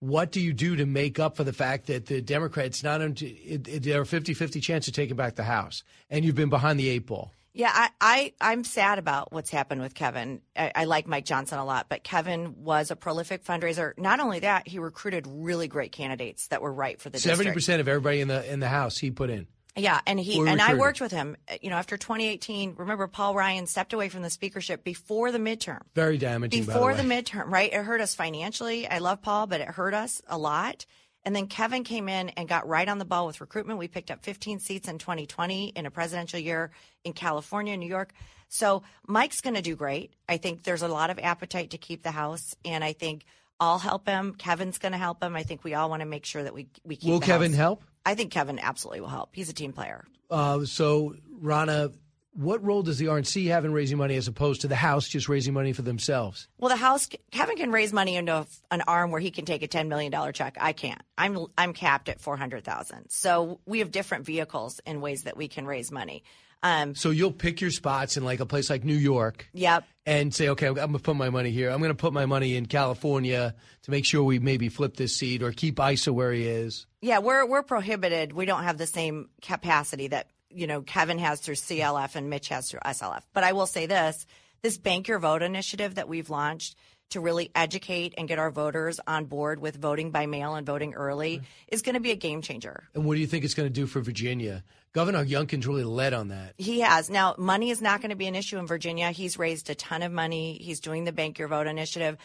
What 0.00 0.32
do 0.32 0.40
you 0.40 0.54
do 0.54 0.76
to 0.76 0.86
make 0.86 1.18
up 1.18 1.36
for 1.36 1.44
the 1.44 1.52
fact 1.52 1.86
that 1.88 2.06
the 2.06 2.22
Democrats 2.22 2.82
not 2.82 3.02
only 3.02 3.26
it, 3.26 3.68
it, 3.68 3.82
there 3.82 4.00
are 4.00 4.04
50-50 4.04 4.62
chance 4.62 4.88
of 4.88 4.94
taking 4.94 5.14
back 5.16 5.34
the 5.34 5.44
House, 5.44 5.84
and 6.08 6.24
you've 6.24 6.34
been 6.34 6.48
behind 6.48 6.80
the 6.80 6.88
eight 6.88 7.04
ball? 7.06 7.32
Yeah, 7.52 7.70
I, 7.74 7.90
I, 8.00 8.32
I'm 8.40 8.64
sad 8.64 8.98
about 8.98 9.32
what's 9.32 9.50
happened 9.50 9.82
with 9.82 9.92
Kevin. 9.92 10.40
I, 10.56 10.72
I 10.74 10.84
like 10.84 11.06
Mike 11.06 11.24
Johnson 11.26 11.58
a 11.58 11.64
lot, 11.64 11.86
but 11.90 12.04
Kevin 12.04 12.62
was 12.62 12.90
a 12.90 12.96
prolific 12.96 13.44
fundraiser. 13.44 13.92
Not 13.98 14.20
only 14.20 14.38
that, 14.38 14.68
he 14.68 14.78
recruited 14.78 15.26
really 15.28 15.66
great 15.68 15.90
candidates 15.92 16.46
that 16.46 16.62
were 16.62 16.72
right 16.72 16.98
for 17.00 17.10
the 17.10 17.18
Seventy 17.18 17.38
district. 17.38 17.56
percent 17.56 17.80
of 17.80 17.88
everybody 17.88 18.20
in 18.20 18.28
the 18.28 18.50
in 18.50 18.60
the 18.60 18.68
House 18.68 18.96
he 18.98 19.10
put 19.10 19.28
in. 19.30 19.48
Yeah, 19.76 20.00
and 20.06 20.18
he 20.18 20.40
and 20.40 20.60
I 20.60 20.74
worked 20.74 21.00
with 21.00 21.12
him. 21.12 21.36
uh, 21.48 21.54
You 21.62 21.70
know, 21.70 21.76
after 21.76 21.96
2018, 21.96 22.74
remember 22.76 23.06
Paul 23.06 23.34
Ryan 23.34 23.66
stepped 23.66 23.92
away 23.92 24.08
from 24.08 24.22
the 24.22 24.30
speakership 24.30 24.82
before 24.82 25.30
the 25.30 25.38
midterm. 25.38 25.80
Very 25.94 26.18
damaging. 26.18 26.64
Before 26.64 26.90
by 26.90 26.96
the, 26.96 27.02
the, 27.02 27.08
midterm, 27.08 27.46
right? 27.46 27.72
It 27.72 27.84
hurt 27.84 28.00
us 28.00 28.14
financially. 28.14 28.88
I 28.88 28.98
love 28.98 29.22
Paul, 29.22 29.46
but 29.46 29.60
it 29.60 29.68
hurt 29.68 29.94
us 29.94 30.20
a 30.26 30.36
lot. 30.38 30.86
And 31.24 31.36
then 31.36 31.46
Kevin 31.46 31.84
came 31.84 32.08
in 32.08 32.30
and 32.30 32.48
got 32.48 32.66
right 32.66 32.88
on 32.88 32.98
the 32.98 33.04
ball 33.04 33.26
with 33.26 33.40
recruitment. 33.40 33.78
We 33.78 33.88
picked 33.88 34.10
up 34.10 34.24
15 34.24 34.58
seats 34.58 34.88
in 34.88 34.98
2020 34.98 35.68
in 35.68 35.86
a 35.86 35.90
presidential 35.90 36.40
year 36.40 36.70
in 37.04 37.12
California, 37.12 37.76
New 37.76 37.88
York. 37.88 38.12
So 38.48 38.82
Mike's 39.06 39.40
going 39.40 39.54
to 39.54 39.62
do 39.62 39.76
great. 39.76 40.14
I 40.28 40.38
think 40.38 40.64
there's 40.64 40.82
a 40.82 40.88
lot 40.88 41.10
of 41.10 41.18
appetite 41.18 41.70
to 41.70 41.78
keep 41.78 42.02
the 42.02 42.10
House, 42.10 42.56
and 42.64 42.82
I 42.82 42.94
think 42.94 43.24
I'll 43.60 43.78
help 43.78 44.08
him. 44.08 44.34
Kevin's 44.34 44.78
going 44.78 44.92
to 44.92 44.98
help 44.98 45.22
him. 45.22 45.36
I 45.36 45.42
think 45.42 45.62
we 45.62 45.74
all 45.74 45.90
want 45.90 46.00
to 46.00 46.06
make 46.06 46.24
sure 46.24 46.42
that 46.42 46.54
we 46.54 46.68
we 46.84 46.96
keep. 46.96 47.10
Will 47.10 47.20
Kevin 47.20 47.52
House. 47.52 47.58
help? 47.58 47.84
I 48.04 48.14
think 48.14 48.32
Kevin 48.32 48.58
absolutely 48.58 49.02
will 49.02 49.08
help. 49.08 49.30
He's 49.32 49.50
a 49.50 49.52
team 49.52 49.72
player. 49.72 50.06
Uh, 50.30 50.64
so, 50.64 51.14
Ronna, 51.42 51.92
what 52.32 52.64
role 52.64 52.82
does 52.82 52.98
the 52.98 53.06
RNC 53.06 53.48
have 53.48 53.64
in 53.64 53.72
raising 53.72 53.98
money 53.98 54.16
as 54.16 54.28
opposed 54.28 54.62
to 54.62 54.68
the 54.68 54.76
House 54.76 55.08
just 55.08 55.28
raising 55.28 55.52
money 55.52 55.72
for 55.72 55.82
themselves? 55.82 56.48
Well, 56.58 56.70
the 56.70 56.76
House, 56.76 57.08
Kevin 57.30 57.56
can 57.56 57.72
raise 57.72 57.92
money 57.92 58.16
into 58.16 58.46
an 58.70 58.82
arm 58.82 59.10
where 59.10 59.20
he 59.20 59.30
can 59.30 59.44
take 59.44 59.62
a 59.62 59.66
ten 59.68 59.88
million 59.88 60.10
dollar 60.10 60.32
check. 60.32 60.56
I 60.60 60.72
can't. 60.72 61.02
I'm 61.18 61.46
I'm 61.58 61.74
capped 61.74 62.08
at 62.08 62.20
four 62.20 62.36
hundred 62.36 62.64
thousand. 62.64 63.10
So 63.10 63.60
we 63.66 63.80
have 63.80 63.90
different 63.90 64.24
vehicles 64.24 64.80
and 64.86 65.02
ways 65.02 65.24
that 65.24 65.36
we 65.36 65.48
can 65.48 65.66
raise 65.66 65.92
money. 65.92 66.24
Um, 66.62 66.94
So 66.94 67.10
you'll 67.10 67.32
pick 67.32 67.60
your 67.60 67.70
spots 67.70 68.16
in 68.16 68.24
like 68.24 68.40
a 68.40 68.46
place 68.46 68.68
like 68.70 68.84
New 68.84 68.94
York. 68.94 69.48
Yep. 69.52 69.84
And 70.06 70.34
say, 70.34 70.48
okay, 70.50 70.66
I'm 70.66 70.74
going 70.74 70.92
to 70.94 70.98
put 70.98 71.16
my 71.16 71.30
money 71.30 71.50
here. 71.50 71.70
I'm 71.70 71.78
going 71.78 71.90
to 71.90 71.94
put 71.94 72.12
my 72.12 72.26
money 72.26 72.56
in 72.56 72.66
California 72.66 73.54
to 73.82 73.90
make 73.90 74.04
sure 74.04 74.22
we 74.22 74.38
maybe 74.38 74.68
flip 74.68 74.96
this 74.96 75.16
seat 75.16 75.42
or 75.42 75.52
keep 75.52 75.78
Issa 75.78 76.12
where 76.12 76.32
he 76.32 76.46
is. 76.46 76.86
Yeah, 77.00 77.18
we're 77.18 77.46
we're 77.46 77.62
prohibited. 77.62 78.32
We 78.32 78.44
don't 78.44 78.64
have 78.64 78.76
the 78.76 78.86
same 78.86 79.28
capacity 79.40 80.08
that 80.08 80.28
you 80.50 80.66
know 80.66 80.82
Kevin 80.82 81.18
has 81.18 81.40
through 81.40 81.54
CLF 81.54 82.16
and 82.16 82.28
Mitch 82.28 82.48
has 82.48 82.70
through 82.70 82.80
SLF. 82.80 83.22
But 83.32 83.44
I 83.44 83.52
will 83.52 83.66
say 83.66 83.86
this: 83.86 84.26
this 84.62 84.78
Bank 84.78 85.06
Your 85.06 85.18
Vote 85.18 85.42
initiative 85.42 85.94
that 85.94 86.08
we've 86.08 86.28
launched 86.30 86.76
to 87.10 87.20
really 87.20 87.50
educate 87.54 88.14
and 88.16 88.28
get 88.28 88.38
our 88.38 88.50
voters 88.50 89.00
on 89.06 89.24
board 89.26 89.60
with 89.60 89.76
voting 89.76 90.10
by 90.10 90.26
mail 90.26 90.54
and 90.54 90.66
voting 90.66 90.94
early 90.94 91.42
is 91.68 91.82
going 91.82 91.94
to 91.94 92.00
be 92.00 92.12
a 92.12 92.16
game 92.16 92.40
changer. 92.40 92.88
And 92.94 93.04
what 93.04 93.14
do 93.14 93.20
you 93.20 93.26
think 93.26 93.44
it's 93.44 93.54
going 93.54 93.68
to 93.68 93.72
do 93.72 93.86
for 93.86 94.00
Virginia? 94.00 94.62
Governor 94.92 95.24
Youngkin's 95.24 95.66
really 95.66 95.84
led 95.84 96.14
on 96.14 96.28
that. 96.28 96.54
He 96.58 96.80
has. 96.80 97.08
Now, 97.08 97.36
money 97.38 97.70
is 97.70 97.80
not 97.80 98.00
going 98.00 98.10
to 98.10 98.16
be 98.16 98.26
an 98.26 98.34
issue 98.34 98.58
in 98.58 98.66
Virginia. 98.66 99.10
He's 99.10 99.38
raised 99.38 99.70
a 99.70 99.74
ton 99.74 100.02
of 100.02 100.10
money. 100.10 100.58
He's 100.60 100.80
doing 100.80 101.04
the 101.04 101.12
Bank 101.12 101.38
Your 101.38 101.48
Vote 101.48 101.68
initiative. 101.68 102.16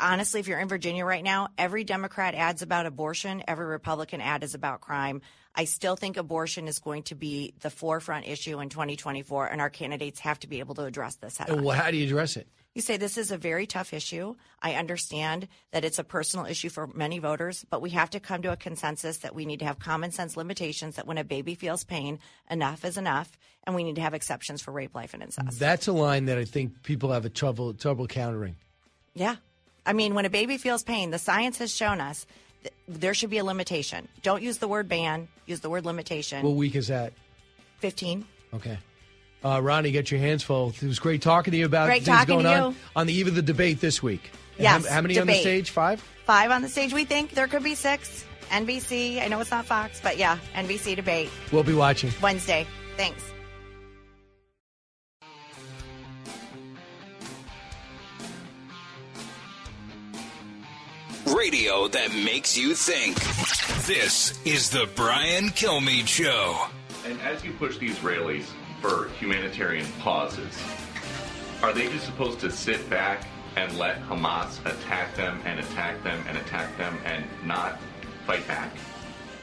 Honestly, 0.00 0.40
if 0.40 0.48
you're 0.48 0.60
in 0.60 0.68
Virginia 0.68 1.04
right 1.04 1.22
now, 1.22 1.48
every 1.56 1.84
Democrat 1.84 2.34
ad's 2.34 2.62
about 2.62 2.86
abortion, 2.86 3.42
every 3.46 3.66
Republican 3.66 4.20
ad 4.20 4.42
is 4.42 4.54
about 4.54 4.80
crime. 4.80 5.22
I 5.54 5.64
still 5.64 5.96
think 5.96 6.16
abortion 6.16 6.68
is 6.68 6.78
going 6.78 7.04
to 7.04 7.14
be 7.14 7.54
the 7.60 7.70
forefront 7.70 8.26
issue 8.26 8.60
in 8.60 8.68
2024, 8.68 9.46
and 9.46 9.60
our 9.60 9.70
candidates 9.70 10.20
have 10.20 10.38
to 10.40 10.48
be 10.48 10.60
able 10.60 10.74
to 10.76 10.84
address 10.84 11.16
this 11.16 11.36
head 11.36 11.60
well, 11.60 11.76
how 11.76 11.90
do 11.90 11.96
you 11.96 12.06
address 12.06 12.36
it? 12.36 12.48
You 12.78 12.82
say 12.82 12.96
this 12.96 13.18
is 13.18 13.32
a 13.32 13.36
very 13.36 13.66
tough 13.66 13.92
issue. 13.92 14.36
I 14.62 14.74
understand 14.74 15.48
that 15.72 15.84
it's 15.84 15.98
a 15.98 16.04
personal 16.04 16.46
issue 16.46 16.68
for 16.68 16.86
many 16.86 17.18
voters, 17.18 17.66
but 17.68 17.82
we 17.82 17.90
have 17.90 18.08
to 18.10 18.20
come 18.20 18.40
to 18.42 18.52
a 18.52 18.56
consensus 18.56 19.16
that 19.16 19.34
we 19.34 19.46
need 19.46 19.58
to 19.58 19.64
have 19.64 19.80
common 19.80 20.12
sense 20.12 20.36
limitations 20.36 20.94
that 20.94 21.04
when 21.04 21.18
a 21.18 21.24
baby 21.24 21.56
feels 21.56 21.82
pain, 21.82 22.20
enough 22.48 22.84
is 22.84 22.96
enough, 22.96 23.36
and 23.64 23.74
we 23.74 23.82
need 23.82 23.96
to 23.96 24.00
have 24.00 24.14
exceptions 24.14 24.62
for 24.62 24.70
rape, 24.70 24.94
life, 24.94 25.12
and 25.12 25.24
incest. 25.24 25.58
That's 25.58 25.88
a 25.88 25.92
line 25.92 26.26
that 26.26 26.38
I 26.38 26.44
think 26.44 26.84
people 26.84 27.10
have 27.10 27.24
a 27.24 27.28
trouble 27.28 27.74
trouble 27.74 28.06
countering. 28.06 28.54
Yeah. 29.12 29.34
I 29.84 29.92
mean, 29.92 30.14
when 30.14 30.24
a 30.24 30.30
baby 30.30 30.56
feels 30.56 30.84
pain, 30.84 31.10
the 31.10 31.18
science 31.18 31.58
has 31.58 31.74
shown 31.74 32.00
us 32.00 32.26
that 32.62 32.74
there 32.86 33.12
should 33.12 33.30
be 33.30 33.38
a 33.38 33.44
limitation. 33.44 34.06
Don't 34.22 34.40
use 34.40 34.58
the 34.58 34.68
word 34.68 34.88
ban, 34.88 35.26
use 35.46 35.58
the 35.58 35.68
word 35.68 35.84
limitation. 35.84 36.44
What 36.44 36.54
week 36.54 36.76
is 36.76 36.86
that? 36.86 37.12
15. 37.80 38.24
Okay. 38.54 38.78
Uh, 39.44 39.60
Ronnie, 39.62 39.92
get 39.92 40.10
your 40.10 40.20
hands 40.20 40.42
full. 40.42 40.70
It 40.70 40.82
was 40.82 40.98
great 40.98 41.22
talking 41.22 41.52
to 41.52 41.56
you 41.56 41.66
about 41.66 41.86
Great 41.86 42.02
things 42.04 42.24
going 42.24 42.46
on 42.46 42.74
on 42.96 43.06
the 43.06 43.12
eve 43.12 43.28
of 43.28 43.34
the 43.34 43.42
debate 43.42 43.80
this 43.80 44.02
week. 44.02 44.30
And 44.56 44.64
Yes, 44.64 44.86
How, 44.88 44.94
how 44.96 45.00
many 45.02 45.18
on 45.18 45.26
the 45.28 45.34
stage? 45.34 45.70
Five? 45.70 46.00
Five 46.24 46.50
on 46.50 46.62
the 46.62 46.68
stage. 46.68 46.92
We 46.92 47.04
think 47.04 47.30
there 47.32 47.46
could 47.46 47.62
be 47.62 47.74
six. 47.74 48.24
NBC. 48.50 49.22
I 49.22 49.28
know 49.28 49.40
it's 49.40 49.50
not 49.50 49.66
Fox, 49.66 50.00
but 50.02 50.16
yeah, 50.16 50.38
NBC 50.54 50.96
debate 50.96 51.30
We'll 51.52 51.62
be 51.62 51.74
watching. 51.74 52.10
Wednesday. 52.20 52.66
Thanks. 52.96 53.22
Radio 61.26 61.88
that 61.88 62.12
makes 62.12 62.56
you 62.56 62.74
think. 62.74 63.16
This 63.86 64.38
is 64.44 64.70
the 64.70 64.88
Brian 64.96 65.48
Kilmeade 65.50 66.06
Show. 66.08 66.66
And 67.06 67.20
as 67.20 67.44
you 67.44 67.52
push 67.52 67.78
these 67.78 68.02
rallies 68.02 68.50
for 68.80 69.08
humanitarian 69.18 69.86
pauses, 70.00 70.56
are 71.62 71.72
they 71.72 71.88
just 71.88 72.06
supposed 72.06 72.40
to 72.40 72.50
sit 72.50 72.88
back 72.88 73.26
and 73.56 73.76
let 73.78 74.00
Hamas 74.02 74.64
attack 74.66 75.14
them 75.16 75.40
and 75.44 75.58
attack 75.58 76.02
them 76.04 76.22
and 76.28 76.36
attack 76.38 76.76
them 76.78 76.96
and 77.04 77.24
not 77.44 77.78
fight 78.26 78.46
back? 78.46 78.70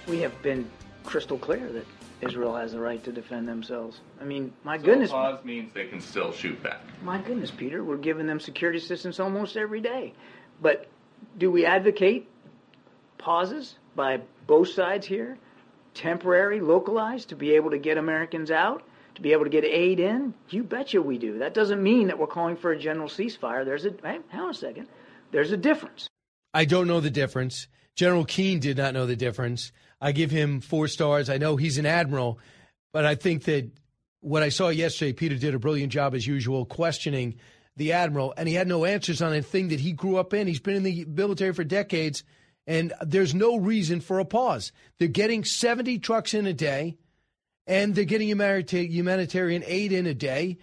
We 0.08 0.19
have 0.21 0.39
been 0.41 0.69
crystal 1.04 1.38
clear 1.38 1.71
that 1.74 1.86
Israel 2.21 2.56
has 2.56 2.71
the 2.71 2.80
right 2.80 3.04
to 3.04 3.12
defend 3.12 3.48
themselves. 3.48 4.00
I 4.21 4.24
mean, 4.24 4.54
my 4.63 4.78
So 4.78 4.84
goodness, 4.86 5.12
pause 5.12 5.43
means 5.43 5.74
they 5.74 5.88
can 5.88 6.00
still 6.00 6.32
shoot 6.32 6.62
back. 6.63 6.80
my 7.04 7.17
goodness, 7.19 7.52
Peter, 7.52 7.84
we're 7.84 7.98
giving 7.98 8.26
them 8.26 8.39
security 8.39 8.80
assistance 8.80 9.19
almost 9.19 9.58
every 9.58 9.82
day. 9.82 10.13
But 10.62 10.88
do 11.38 11.52
we 11.52 11.65
advocate 11.65 12.30
pauses 13.17 13.76
by 13.95 14.21
both 14.48 14.69
sides 14.69 15.06
here, 15.06 15.38
temporary, 15.93 16.62
localized, 16.62 17.30
to 17.30 17.36
be 17.36 17.52
able 17.52 17.71
to 17.71 17.78
get 17.78 17.98
Americans 17.98 18.50
out? 18.52 18.84
To 19.15 19.21
be 19.21 19.32
able 19.32 19.43
to 19.43 19.49
get 19.49 19.63
aid 19.63 19.99
in? 19.99 20.34
You 20.49 20.63
betcha 20.63 21.01
we 21.01 21.17
do. 21.17 21.39
That 21.39 21.54
doesn't 21.54 21.82
mean 21.82 22.08
that 22.08 22.19
we're 22.19 22.28
calling 22.28 22.56
for 22.56 22.71
a 22.71 22.80
general 22.80 23.08
ceasefire. 23.08 23.65
There's 23.65 23.86
a 23.86 23.93
hang 24.04 24.23
on 24.34 24.49
a 24.49 24.54
second. 24.54 24.88
There's 25.32 25.51
a 25.51 25.58
difference. 25.58 26.08
I 26.54 26.65
don't 26.65 26.88
know 26.88 26.99
the 26.99 27.10
difference. 27.10 27.67
General 27.95 28.25
Keane 28.25 28.60
did 28.60 28.78
not 28.78 28.93
know 28.93 29.06
the 29.06 29.15
difference. 29.15 29.71
I 30.01 30.12
give 30.12 30.32
him 30.32 30.62
four 30.62 30.88
stars. 30.88 31.30
I 31.30 31.38
know 31.38 31.56
he's 31.56 31.78
an 31.78 31.86
admiral, 31.86 32.39
but 32.93 33.06
I 33.06 33.15
think 33.15 33.43
that 33.45 33.71
what 34.19 34.43
I 34.43 34.49
saw 34.49 34.69
yesterday, 34.69 35.13
Peter 35.13 35.36
did 35.36 35.56
a 35.56 35.60
brilliant 35.60 35.91
job 35.91 36.13
as 36.15 36.25
usual 36.25 36.65
questioning 36.65 37.36
the 37.78 37.93
admiral, 37.93 38.34
and 38.38 38.47
he 38.47 38.56
had 38.56 38.67
no 38.67 38.86
answers 38.86 39.21
on 39.21 39.34
a 39.34 39.41
thing 39.41 39.69
that 39.69 39.80
he 39.80 39.91
grew 39.91 40.17
up 40.17 40.34
in. 40.34 40.47
He's 40.47 40.60
been 40.60 40.78
in 40.78 40.84
the 40.84 41.06
military 41.06 41.54
for 41.54 41.63
decades, 41.63 42.23
and 42.65 42.93
there's 43.01 43.36
no 43.36 43.58
reason 43.58 44.01
for 44.01 44.19
a 44.19 44.25
pause. 44.25 44.71
They're 44.97 45.08
getting 45.08 45.43
70 45.43 45.99
trucks 45.99 46.34
in 46.34 46.45
a 46.47 46.54
day, 46.54 46.97
and 47.67 47.95
they're 47.95 48.06
getting 48.06 48.28
humanitarian 48.28 49.63
aid 49.65 49.91
in 49.91 50.06
a 50.06 50.13
day. 50.13 50.58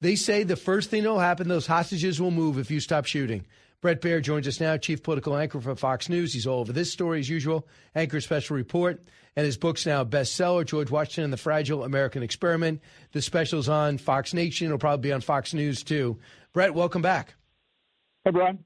They 0.00 0.16
say 0.16 0.42
the 0.44 0.56
first 0.56 0.90
thing 0.90 1.02
that 1.02 1.10
will 1.10 1.18
happen, 1.18 1.48
those 1.48 1.66
hostages 1.66 2.20
will 2.20 2.30
move 2.30 2.58
if 2.58 2.70
you 2.70 2.80
stop 2.80 3.04
shooting. 3.04 3.46
Bret 3.80 4.00
Baier 4.00 4.20
joins 4.20 4.48
us 4.48 4.60
now, 4.60 4.76
chief 4.76 5.04
political 5.04 5.36
anchor 5.36 5.60
for 5.60 5.76
Fox 5.76 6.08
News. 6.08 6.32
He's 6.32 6.48
all 6.48 6.60
over 6.60 6.72
this 6.72 6.92
story 6.92 7.20
as 7.20 7.28
usual, 7.28 7.66
anchor 7.94 8.20
special 8.20 8.56
report, 8.56 9.04
and 9.36 9.46
his 9.46 9.56
book's 9.56 9.86
now 9.86 10.00
a 10.00 10.06
bestseller, 10.06 10.66
George 10.66 10.90
Washington 10.90 11.24
and 11.24 11.32
the 11.32 11.36
Fragile 11.36 11.84
American 11.84 12.24
Experiment. 12.24 12.80
The 13.12 13.22
special's 13.22 13.68
on 13.68 13.98
Fox 13.98 14.34
Nation. 14.34 14.66
It'll 14.66 14.78
probably 14.78 15.08
be 15.08 15.12
on 15.12 15.20
Fox 15.20 15.54
News 15.54 15.84
too. 15.84 16.18
Bret, 16.52 16.74
welcome 16.74 17.02
back. 17.02 17.34
Hey, 18.24 18.32
Brian. 18.32 18.64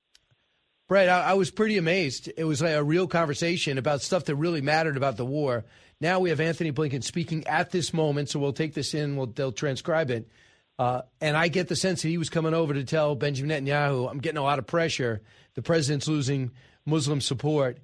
Bret, 0.88 1.10
I, 1.10 1.30
I 1.30 1.34
was 1.34 1.50
pretty 1.50 1.76
amazed. 1.76 2.30
It 2.36 2.44
was 2.44 2.62
like 2.62 2.74
a 2.74 2.82
real 2.82 3.06
conversation 3.06 3.76
about 3.76 4.00
stuff 4.00 4.24
that 4.26 4.36
really 4.36 4.62
mattered 4.62 4.96
about 4.96 5.18
the 5.18 5.26
war. 5.26 5.64
Now 6.02 6.18
we 6.18 6.30
have 6.30 6.40
Antony 6.40 6.72
Blinken 6.72 7.04
speaking 7.04 7.46
at 7.46 7.70
this 7.70 7.94
moment, 7.94 8.28
so 8.28 8.40
we'll 8.40 8.52
take 8.52 8.74
this 8.74 8.92
in. 8.92 9.14
We'll, 9.14 9.28
they'll 9.28 9.52
transcribe 9.52 10.10
it. 10.10 10.28
Uh, 10.76 11.02
and 11.20 11.36
I 11.36 11.46
get 11.46 11.68
the 11.68 11.76
sense 11.76 12.02
that 12.02 12.08
he 12.08 12.18
was 12.18 12.28
coming 12.28 12.54
over 12.54 12.74
to 12.74 12.82
tell 12.82 13.14
Benjamin 13.14 13.64
Netanyahu, 13.64 14.10
I'm 14.10 14.18
getting 14.18 14.38
a 14.38 14.42
lot 14.42 14.58
of 14.58 14.66
pressure. 14.66 15.22
The 15.54 15.62
president's 15.62 16.08
losing 16.08 16.50
Muslim 16.84 17.20
support. 17.20 17.78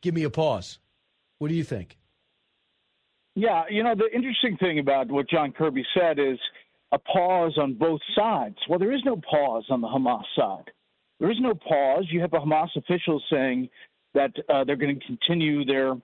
Give 0.00 0.14
me 0.14 0.22
a 0.22 0.30
pause. 0.30 0.78
What 1.38 1.48
do 1.48 1.54
you 1.54 1.64
think? 1.64 1.98
Yeah, 3.34 3.64
you 3.68 3.82
know, 3.82 3.94
the 3.94 4.08
interesting 4.14 4.56
thing 4.56 4.78
about 4.78 5.10
what 5.10 5.28
John 5.28 5.52
Kirby 5.52 5.84
said 5.92 6.18
is 6.18 6.38
a 6.92 6.98
pause 6.98 7.58
on 7.58 7.74
both 7.74 8.00
sides. 8.16 8.56
Well, 8.70 8.78
there 8.78 8.94
is 8.94 9.02
no 9.04 9.16
pause 9.16 9.66
on 9.68 9.82
the 9.82 9.88
Hamas 9.88 10.24
side. 10.34 10.70
There 11.20 11.30
is 11.30 11.36
no 11.40 11.52
pause. 11.52 12.06
You 12.10 12.22
have 12.22 12.30
the 12.30 12.38
Hamas 12.38 12.74
officials 12.74 13.22
saying 13.30 13.68
that 14.14 14.32
uh, 14.48 14.64
they're 14.64 14.76
going 14.76 14.98
to 14.98 15.06
continue 15.06 15.66
their 15.66 15.94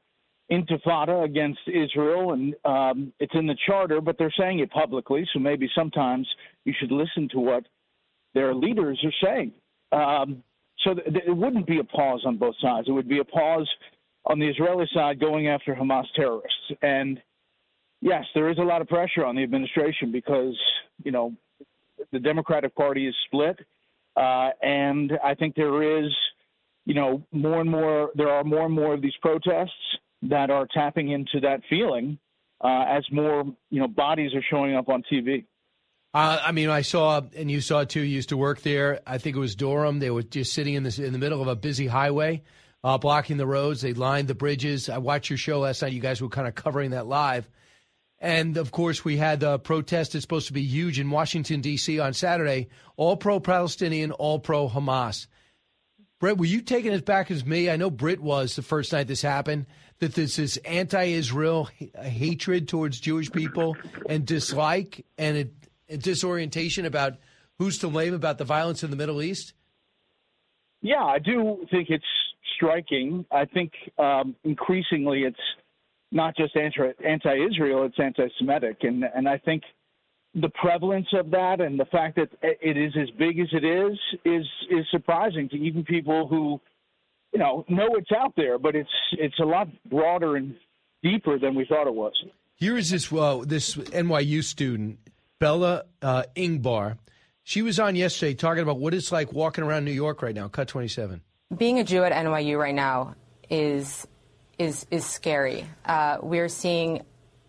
intifada 0.51 1.25
against 1.25 1.61
Israel, 1.67 2.33
and 2.33 2.55
um, 2.65 3.13
it's 3.21 3.35
in 3.35 3.47
the 3.47 3.57
charter, 3.67 4.01
but 4.01 4.17
they're 4.19 4.35
saying 4.37 4.59
it 4.59 4.71
publicly. 4.71 5.27
So 5.33 5.39
maybe 5.39 5.71
sometimes 5.75 6.29
you 6.65 6.75
should 6.79 6.91
listen 6.91 7.29
to 7.33 7.41
what 7.41 7.65
their 8.35 8.55
leaders 8.55 9.03
are 9.05 9.27
saying. 9.27 9.53
Um, 9.93 10.43
so 10.85 10.95
th- 10.95 11.07
th- 11.07 11.25
it 11.27 11.37
wouldn't 11.37 11.67
be 11.67 11.79
a 11.79 11.85
pause 11.85 12.23
on 12.27 12.37
both 12.37 12.55
sides. 12.61 12.89
It 12.89 12.93
would 12.93 13.09
be 13.09 13.19
a 13.19 13.25
pause 13.25 13.69
on 14.27 14.39
the 14.39 14.49
Israeli 14.49 14.89
side 14.93 15.21
going 15.21 15.49
after 15.49 15.75
Hamas 15.75 16.07
terrorists. 16.15 16.73
And 16.83 17.21
yes, 18.01 18.25
there 18.35 18.51
is 18.51 18.59
a 18.59 18.63
lot 18.63 18.81
of 18.81 18.89
pressure 18.89 19.25
on 19.25 19.37
the 19.37 19.43
administration 19.43 20.11
because 20.11 20.59
you 21.05 21.13
know 21.13 21.33
the 22.13 22.19
Democratic 22.19 22.75
Party 22.75 23.07
is 23.07 23.15
split, 23.27 23.59
uh, 24.17 24.51
and 24.63 25.13
I 25.23 25.35
think 25.35 25.55
there 25.55 26.01
is, 26.01 26.11
you 26.87 26.95
know, 26.95 27.23
more 27.31 27.61
and 27.61 27.71
more. 27.71 28.11
There 28.15 28.31
are 28.31 28.43
more 28.43 28.65
and 28.65 28.75
more 28.75 28.95
of 28.95 29.03
these 29.03 29.17
protests 29.21 29.71
that 30.23 30.51
are 30.51 30.67
tapping 30.73 31.11
into 31.11 31.41
that 31.41 31.61
feeling 31.69 32.19
uh, 32.63 32.85
as 32.89 33.05
more 33.11 33.45
you 33.71 33.81
know 33.81 33.89
bodies 33.89 34.35
are 34.35 34.45
showing 34.51 34.75
up 34.75 34.89
on 34.89 35.03
TV. 35.11 35.47
Uh, 36.13 36.41
I 36.45 36.51
mean, 36.51 36.71
I 36.71 36.83
saw, 36.83 37.21
and 37.37 37.49
you 37.51 37.61
saw 37.61 37.85
too. 37.85 38.01
You 38.01 38.17
used 38.17 38.31
to 38.31 38.37
work 38.37 38.63
there. 38.63 39.01
I 39.07 39.19
think 39.19 39.37
it 39.37 39.41
was 39.41 39.55
Durham. 39.55 40.01
They 40.01 40.11
were 40.11 40.25
just 40.25 40.53
sitting 40.53 40.75
in 40.75 40.83
this 40.83 40.99
in 40.99 41.13
the 41.13 41.19
middle 41.19 41.41
of 41.41 41.47
a 41.49 41.55
busy 41.55 41.87
highway, 41.87 42.43
uh, 42.83 42.99
blocking 42.99 43.37
the 43.37 43.47
roads. 43.47 43.81
They 43.81 43.93
lined 43.95 44.29
the 44.29 44.35
bridges. 44.35 44.89
I 44.89 44.99
watched 44.99 45.31
your 45.31 45.37
show 45.37 45.61
last 45.61 45.83
night. 45.83 45.93
You 45.93 46.01
guys 46.01 46.21
were 46.21 46.29
kind 46.29 46.49
of 46.49 46.55
covering 46.55 46.91
that 46.91 47.07
live. 47.07 47.49
And 48.19 48.59
of 48.59 48.71
course, 48.71 49.05
we 49.05 49.17
had 49.17 49.41
the 49.41 49.59
protest 49.59 50.13
that's 50.13 50.23
supposed 50.23 50.49
to 50.49 50.53
be 50.53 50.63
huge 50.63 51.01
in 51.01 51.11
Washington, 51.11 51.63
D.C. 51.63 52.01
on 52.01 52.13
Saturday, 52.13 52.69
all 52.97 53.17
pro 53.17 53.41
Palestinian, 53.41 54.13
all 54.13 54.39
pro 54.39 54.69
Hamas. 54.69 55.27
Bret, 56.19 56.37
were 56.37 56.45
you 56.45 56.61
taking 56.61 56.93
it 56.93 57.07
back 57.07 57.31
as 57.31 57.47
me? 57.47 57.71
I 57.71 57.77
know 57.77 57.89
Brit 57.89 58.21
was 58.21 58.57
the 58.57 58.63
first 58.63 58.93
night 58.93 59.07
this 59.07 59.23
happened, 59.23 59.65
that 60.01 60.15
this 60.15 60.39
is 60.39 60.57
anti 60.59 61.05
Israel 61.05 61.69
hatred 62.03 62.69
towards 62.69 63.01
Jewish 63.01 63.31
people 63.31 63.77
and 64.09 64.27
dislike 64.27 65.07
and 65.17 65.37
a, 65.37 65.95
a 65.95 65.97
disorientation 65.97 66.85
about 66.85 67.15
who's 67.59 67.79
to 67.79 67.89
blame 67.89 68.15
about 68.15 68.39
the 68.39 68.45
violence 68.45 68.83
in 68.83 68.91
the 68.91 68.97
Middle 68.97 69.23
East? 69.23 69.53
Yeah, 70.83 71.05
I 71.05 71.19
do 71.19 71.67
think 71.71 71.91
it's 71.91 72.05
striking. 72.57 73.27
I 73.31 73.45
think 73.45 73.73
um, 73.99 74.35
increasingly 74.45 75.23
it's 75.23 75.39
not 76.13 76.37
just 76.37 76.57
anti-Israel, 76.57 77.85
it's 77.85 77.99
anti-Semitic, 77.99 78.79
and 78.83 79.05
and 79.05 79.29
I 79.29 79.39
think 79.39 79.63
the 80.35 80.49
prevalence 80.51 81.09
of 81.13 81.31
that 81.31 81.61
and 81.61 81.79
the 81.79 81.85
fact 81.87 82.17
that 82.17 82.29
it 82.43 82.77
is 82.77 82.93
as 83.01 83.11
big 83.19 83.41
as 83.41 83.49
it 83.53 83.65
is 83.65 83.99
is 84.25 84.47
is 84.71 84.87
surprising 84.91 85.49
to 85.51 85.57
even 85.57 85.85
people 85.85 86.27
who, 86.27 86.61
you 87.33 87.39
know, 87.39 87.65
know 87.69 87.89
it's 87.97 88.11
out 88.13 88.33
there, 88.37 88.59
but 88.59 88.75
it's 88.75 88.91
it's 89.13 89.39
a 89.39 89.45
lot 89.45 89.69
broader 89.89 90.37
and 90.37 90.55
deeper 91.03 91.39
than 91.39 91.55
we 91.55 91.65
thought 91.65 91.87
it 91.87 91.95
was. 91.95 92.13
Here 92.57 92.77
is 92.77 92.91
this 92.91 93.13
uh, 93.13 93.43
this 93.47 93.77
NYU 93.77 94.43
student, 94.43 94.99
Bella 95.39 95.85
uh, 96.03 96.25
Ingber. 96.37 96.99
She 97.43 97.63
was 97.63 97.81
on 97.81 97.97
yesterday 97.97 98.35
talking 98.35 98.63
about 98.63 98.79
what 98.79 98.95
it's 98.95 99.11
like 99.11 99.33
walking 99.33 99.65
around 99.65 99.85
New 99.85 99.93
York 99.93 100.23
right 100.23 100.35
now. 100.35 100.49
Cut 100.49 100.69
twenty 100.69 100.89
seven. 100.89 101.23
Being 101.57 101.79
a 101.79 101.85
Jew 101.85 102.05
at 102.05 102.13
NYU 102.13 102.59
right 102.59 102.75
now 102.75 103.15
is 103.49 104.07
is 104.59 104.87
is 104.91 105.07
scary. 105.07 105.65
Uh, 105.85 106.19
we're 106.23 106.49
seeing 106.49 107.03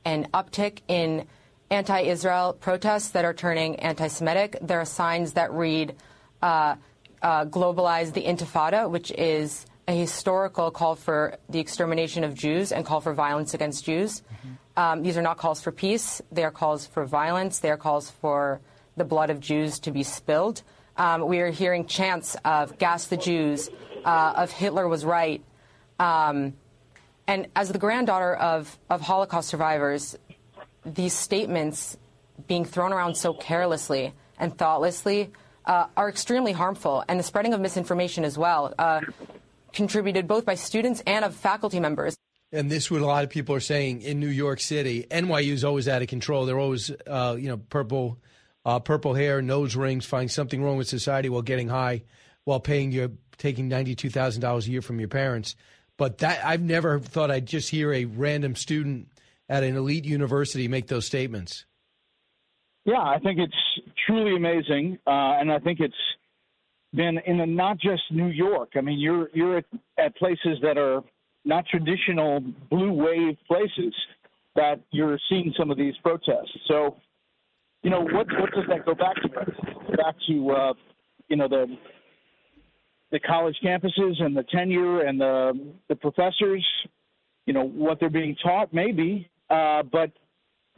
an 0.05 0.27
uptick 0.33 0.79
in 0.87 1.27
anti-Israel 1.69 2.53
protests 2.59 3.09
that 3.09 3.23
are 3.23 3.33
turning 3.33 3.75
anti-Semitic. 3.77 4.57
There 4.61 4.79
are 4.79 4.85
signs 4.85 5.33
that 5.33 5.51
read 5.51 5.95
uh, 6.41 6.75
uh, 7.21 7.45
"Globalize 7.45 8.13
the 8.13 8.23
Intifada," 8.23 8.89
which 8.89 9.11
is 9.11 9.65
a 9.91 9.95
historical 9.95 10.71
call 10.71 10.95
for 10.95 11.37
the 11.49 11.59
extermination 11.59 12.23
of 12.23 12.33
Jews 12.33 12.71
and 12.71 12.85
call 12.85 13.01
for 13.01 13.13
violence 13.13 13.53
against 13.53 13.85
Jews. 13.85 14.21
Mm-hmm. 14.21 14.49
Um, 14.77 15.03
these 15.03 15.17
are 15.17 15.21
not 15.21 15.37
calls 15.37 15.61
for 15.61 15.71
peace. 15.71 16.21
They 16.31 16.43
are 16.43 16.51
calls 16.51 16.87
for 16.87 17.05
violence. 17.05 17.59
They 17.59 17.69
are 17.69 17.77
calls 17.77 18.09
for 18.09 18.61
the 18.95 19.03
blood 19.03 19.29
of 19.29 19.39
Jews 19.39 19.79
to 19.79 19.91
be 19.91 20.03
spilled. 20.03 20.63
Um, 20.97 21.27
we 21.27 21.39
are 21.39 21.51
hearing 21.51 21.85
chants 21.85 22.35
of 22.45 22.77
"Gas 22.77 23.07
the 23.07 23.17
Jews," 23.17 23.69
uh, 24.05 24.33
of 24.35 24.51
"Hitler 24.51 24.87
was 24.87 25.03
right." 25.03 25.43
Um, 25.99 26.53
and 27.27 27.47
as 27.55 27.71
the 27.71 27.79
granddaughter 27.79 28.33
of, 28.35 28.77
of 28.89 29.01
Holocaust 29.01 29.49
survivors, 29.49 30.17
these 30.85 31.13
statements 31.13 31.97
being 32.47 32.65
thrown 32.65 32.91
around 32.91 33.15
so 33.15 33.33
carelessly 33.33 34.13
and 34.39 34.57
thoughtlessly 34.57 35.31
uh, 35.65 35.85
are 35.95 36.09
extremely 36.09 36.51
harmful. 36.51 37.03
And 37.07 37.19
the 37.19 37.23
spreading 37.23 37.53
of 37.53 37.61
misinformation 37.61 38.25
as 38.25 38.37
well, 38.37 38.73
uh, 38.77 39.01
contributed 39.73 40.27
both 40.27 40.45
by 40.45 40.55
students 40.55 41.01
and 41.05 41.25
of 41.25 41.35
faculty 41.35 41.79
members. 41.79 42.15
And 42.51 42.69
this, 42.69 42.91
what 42.91 43.01
a 43.01 43.05
lot 43.05 43.23
of 43.23 43.29
people 43.29 43.55
are 43.55 43.61
saying 43.61 44.01
in 44.01 44.19
New 44.19 44.27
York 44.27 44.59
City, 44.59 45.05
NYU 45.09 45.53
is 45.53 45.63
always 45.63 45.87
out 45.87 46.01
of 46.01 46.09
control. 46.09 46.45
They're 46.45 46.59
always, 46.59 46.91
uh, 47.07 47.37
you 47.39 47.47
know, 47.47 47.57
purple, 47.57 48.19
uh, 48.65 48.79
purple 48.79 49.13
hair, 49.13 49.41
nose 49.41 49.75
rings, 49.75 50.05
find 50.05 50.29
something 50.29 50.61
wrong 50.61 50.77
with 50.77 50.87
society 50.87 51.29
while 51.29 51.43
getting 51.43 51.69
high, 51.69 52.03
while 52.43 52.59
paying 52.59 52.91
your 52.91 53.11
taking 53.37 53.69
ninety 53.69 53.95
two 53.95 54.09
thousand 54.09 54.41
dollars 54.41 54.67
a 54.67 54.71
year 54.71 54.81
from 54.81 54.99
your 54.99 55.07
parents. 55.07 55.55
But 55.97 56.19
that 56.19 56.45
I've 56.45 56.61
never 56.61 56.99
thought 56.99 57.31
I'd 57.31 57.45
just 57.45 57.69
hear 57.69 57.93
a 57.93 58.05
random 58.05 58.55
student 58.55 59.07
at 59.47 59.63
an 59.63 59.75
elite 59.75 60.05
university 60.05 60.67
make 60.67 60.87
those 60.87 61.05
statements. 61.05 61.65
Yeah, 62.85 63.01
I 63.01 63.19
think 63.19 63.39
it's 63.39 63.85
truly 64.07 64.35
amazing, 64.35 64.97
uh, 65.05 65.39
and 65.39 65.51
I 65.51 65.59
think 65.59 65.79
it's 65.79 65.93
been 66.93 67.19
in 67.25 67.55
not 67.55 67.79
just 67.79 68.03
New 68.11 68.27
York. 68.27 68.71
I 68.75 68.81
mean, 68.81 68.99
you're 68.99 69.29
you're 69.33 69.57
at, 69.57 69.65
at 69.97 70.15
places 70.17 70.57
that 70.61 70.77
are 70.77 71.01
not 71.45 71.65
traditional 71.67 72.41
blue 72.69 72.91
wave 72.91 73.37
places 73.47 73.93
that 74.55 74.79
you're 74.91 75.17
seeing 75.29 75.53
some 75.57 75.71
of 75.71 75.77
these 75.77 75.93
protests. 76.03 76.51
So, 76.67 76.97
you 77.83 77.89
know, 77.89 78.01
what 78.01 78.27
what 78.39 78.51
does 78.53 78.65
that 78.69 78.85
go 78.85 78.93
back 78.93 79.15
to? 79.21 79.29
Back 79.97 80.15
to 80.27 80.51
uh, 80.51 80.73
you 81.29 81.37
know 81.37 81.47
the 81.47 81.77
the 83.11 83.19
college 83.19 83.55
campuses 83.63 84.21
and 84.21 84.35
the 84.35 84.43
tenure 84.43 85.01
and 85.01 85.19
the 85.19 85.73
the 85.89 85.95
professors, 85.95 86.65
you 87.45 87.53
know, 87.53 87.63
what 87.63 87.99
they're 87.99 88.09
being 88.09 88.35
taught, 88.41 88.73
maybe, 88.73 89.29
uh, 89.49 89.83
but 89.83 90.11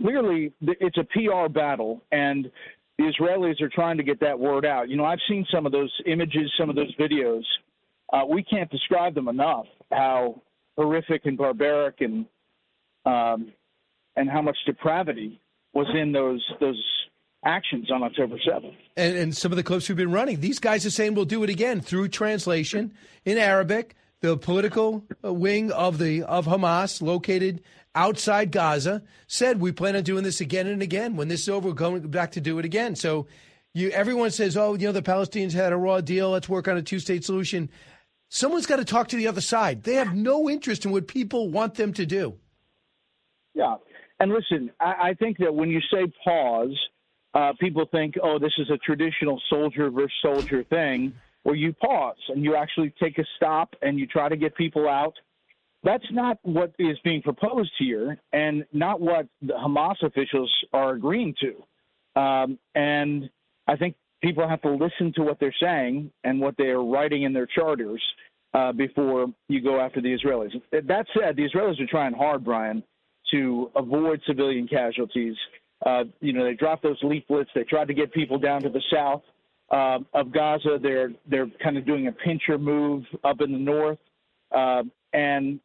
clearly 0.01 0.53
it's 0.61 0.97
a 0.97 1.03
PR 1.03 1.51
battle, 1.51 2.01
and 2.11 2.51
the 2.97 3.05
Israelis 3.05 3.61
are 3.61 3.69
trying 3.69 3.97
to 3.97 4.03
get 4.03 4.19
that 4.19 4.39
word 4.39 4.65
out. 4.65 4.89
You 4.89 4.97
know, 4.97 5.05
I've 5.05 5.19
seen 5.27 5.45
some 5.51 5.65
of 5.65 5.71
those 5.71 5.91
images, 6.05 6.51
some 6.59 6.69
of 6.69 6.75
those 6.75 6.93
videos. 6.95 7.43
Uh, 8.11 8.25
we 8.29 8.43
can't 8.43 8.69
describe 8.69 9.15
them 9.15 9.27
enough. 9.27 9.65
How 9.91 10.41
horrific 10.77 11.25
and 11.25 11.37
barbaric 11.37 12.01
and 12.01 12.25
um, 13.05 13.51
and 14.15 14.29
how 14.29 14.41
much 14.41 14.57
depravity 14.65 15.41
was 15.73 15.87
in 15.95 16.11
those 16.11 16.43
those 16.59 16.81
actions 17.45 17.91
on 17.91 18.03
October 18.03 18.37
7th. 18.47 18.73
And, 18.95 19.17
and 19.17 19.35
some 19.35 19.51
of 19.51 19.57
the 19.57 19.63
clips 19.63 19.89
we've 19.89 19.97
been 19.97 20.11
running, 20.11 20.39
these 20.39 20.59
guys 20.59 20.85
are 20.85 20.91
saying 20.91 21.15
we'll 21.15 21.25
do 21.25 21.43
it 21.43 21.49
again 21.49 21.81
through 21.81 22.07
translation 22.09 22.93
in 23.25 23.37
Arabic. 23.37 23.95
The 24.23 24.37
political 24.37 25.03
uh, 25.21 25.33
wing 25.33 25.69
of 25.73 25.97
the 25.97 26.23
of 26.23 26.45
Hamas, 26.45 27.01
located 27.01 27.61
outside 27.93 28.53
Gaza, 28.53 29.03
said 29.27 29.59
we 29.59 29.73
plan 29.73 29.97
on 29.97 30.03
doing 30.03 30.23
this 30.23 30.39
again 30.39 30.65
and 30.65 30.81
again. 30.81 31.17
When 31.17 31.27
this 31.27 31.41
is 31.41 31.49
over, 31.49 31.67
we're 31.67 31.73
going 31.73 32.07
back 32.07 32.31
to 32.31 32.39
do 32.39 32.57
it 32.57 32.63
again. 32.63 32.95
So, 32.95 33.27
you 33.73 33.89
everyone 33.89 34.31
says, 34.31 34.55
oh, 34.55 34.75
you 34.75 34.87
know, 34.87 34.93
the 34.93 35.01
Palestinians 35.01 35.51
had 35.51 35.73
a 35.73 35.75
raw 35.75 35.99
deal. 35.99 36.29
Let's 36.29 36.47
work 36.47 36.69
on 36.69 36.77
a 36.77 36.81
two 36.81 36.99
state 36.99 37.25
solution. 37.25 37.69
Someone's 38.29 38.65
got 38.65 38.77
to 38.77 38.85
talk 38.85 39.09
to 39.09 39.17
the 39.17 39.27
other 39.27 39.41
side. 39.41 39.83
They 39.83 39.95
have 39.95 40.15
no 40.15 40.49
interest 40.49 40.85
in 40.85 40.91
what 40.91 41.09
people 41.09 41.49
want 41.49 41.75
them 41.75 41.91
to 41.91 42.05
do. 42.05 42.35
Yeah. 43.53 43.75
And 44.21 44.31
listen, 44.31 44.71
I, 44.79 45.09
I 45.09 45.13
think 45.15 45.37
that 45.39 45.53
when 45.53 45.69
you 45.69 45.81
say 45.91 46.09
pause, 46.23 46.79
uh, 47.33 47.51
people 47.59 47.85
think, 47.91 48.15
oh, 48.23 48.39
this 48.39 48.53
is 48.57 48.69
a 48.69 48.77
traditional 48.77 49.41
soldier 49.49 49.89
versus 49.89 50.13
soldier 50.21 50.63
thing, 50.63 51.13
where 51.43 51.55
you 51.55 51.73
pause 51.73 52.17
and 52.29 52.43
you 52.43 52.55
actually 52.55 52.93
take 53.01 53.17
a 53.17 53.25
stop 53.35 53.75
and 53.81 53.99
you 53.99 54.07
try 54.07 54.29
to 54.29 54.37
get 54.37 54.55
people 54.55 54.89
out. 54.89 55.13
That's 55.83 56.05
not 56.11 56.39
what 56.43 56.73
is 56.79 56.97
being 57.03 57.21
proposed 57.21 57.71
here, 57.77 58.17
and 58.31 58.63
not 58.71 59.01
what 59.01 59.27
the 59.41 59.53
Hamas 59.53 60.01
officials 60.01 60.49
are 60.71 60.93
agreeing 60.93 61.35
to. 61.41 62.21
Um, 62.21 62.57
and 62.73 63.29
I 63.67 63.75
think 63.75 63.95
people 64.21 64.47
have 64.47 64.61
to 64.61 64.71
listen 64.71 65.11
to 65.15 65.23
what 65.23 65.41
they're 65.41 65.55
saying 65.61 66.09
and 66.23 66.39
what 66.39 66.55
they 66.57 66.67
are 66.67 66.83
writing 66.83 67.23
in 67.23 67.33
their 67.33 67.47
charters 67.47 68.01
uh, 68.53 68.71
before 68.71 69.27
you 69.49 69.61
go 69.61 69.81
after 69.81 69.99
the 69.99 70.17
Israelis. 70.17 70.53
That 70.71 71.05
said, 71.19 71.35
the 71.35 71.49
Israelis 71.49 71.81
are 71.81 71.87
trying 71.87 72.13
hard, 72.13 72.45
Brian, 72.45 72.81
to 73.31 73.69
avoid 73.75 74.21
civilian 74.25 74.69
casualties. 74.69 75.35
Uh, 75.85 76.05
you 76.21 76.31
know, 76.31 76.45
they 76.45 76.53
dropped 76.53 76.83
those 76.83 77.01
leaflets. 77.03 77.49
They 77.53 77.63
tried 77.63 77.89
to 77.89 77.93
get 77.93 78.13
people 78.13 78.39
down 78.39 78.61
to 78.61 78.69
the 78.69 78.81
south 78.89 79.23
uh, 79.73 79.99
of 80.13 80.31
Gaza. 80.31 80.77
They're 80.81 81.11
they're 81.29 81.47
kind 81.61 81.77
of 81.77 81.85
doing 81.85 82.07
a 82.07 82.11
pincher 82.11 82.57
move 82.57 83.03
up 83.23 83.41
in 83.41 83.51
the 83.51 83.57
north, 83.57 83.97
uh, 84.55 84.83
and 85.13 85.59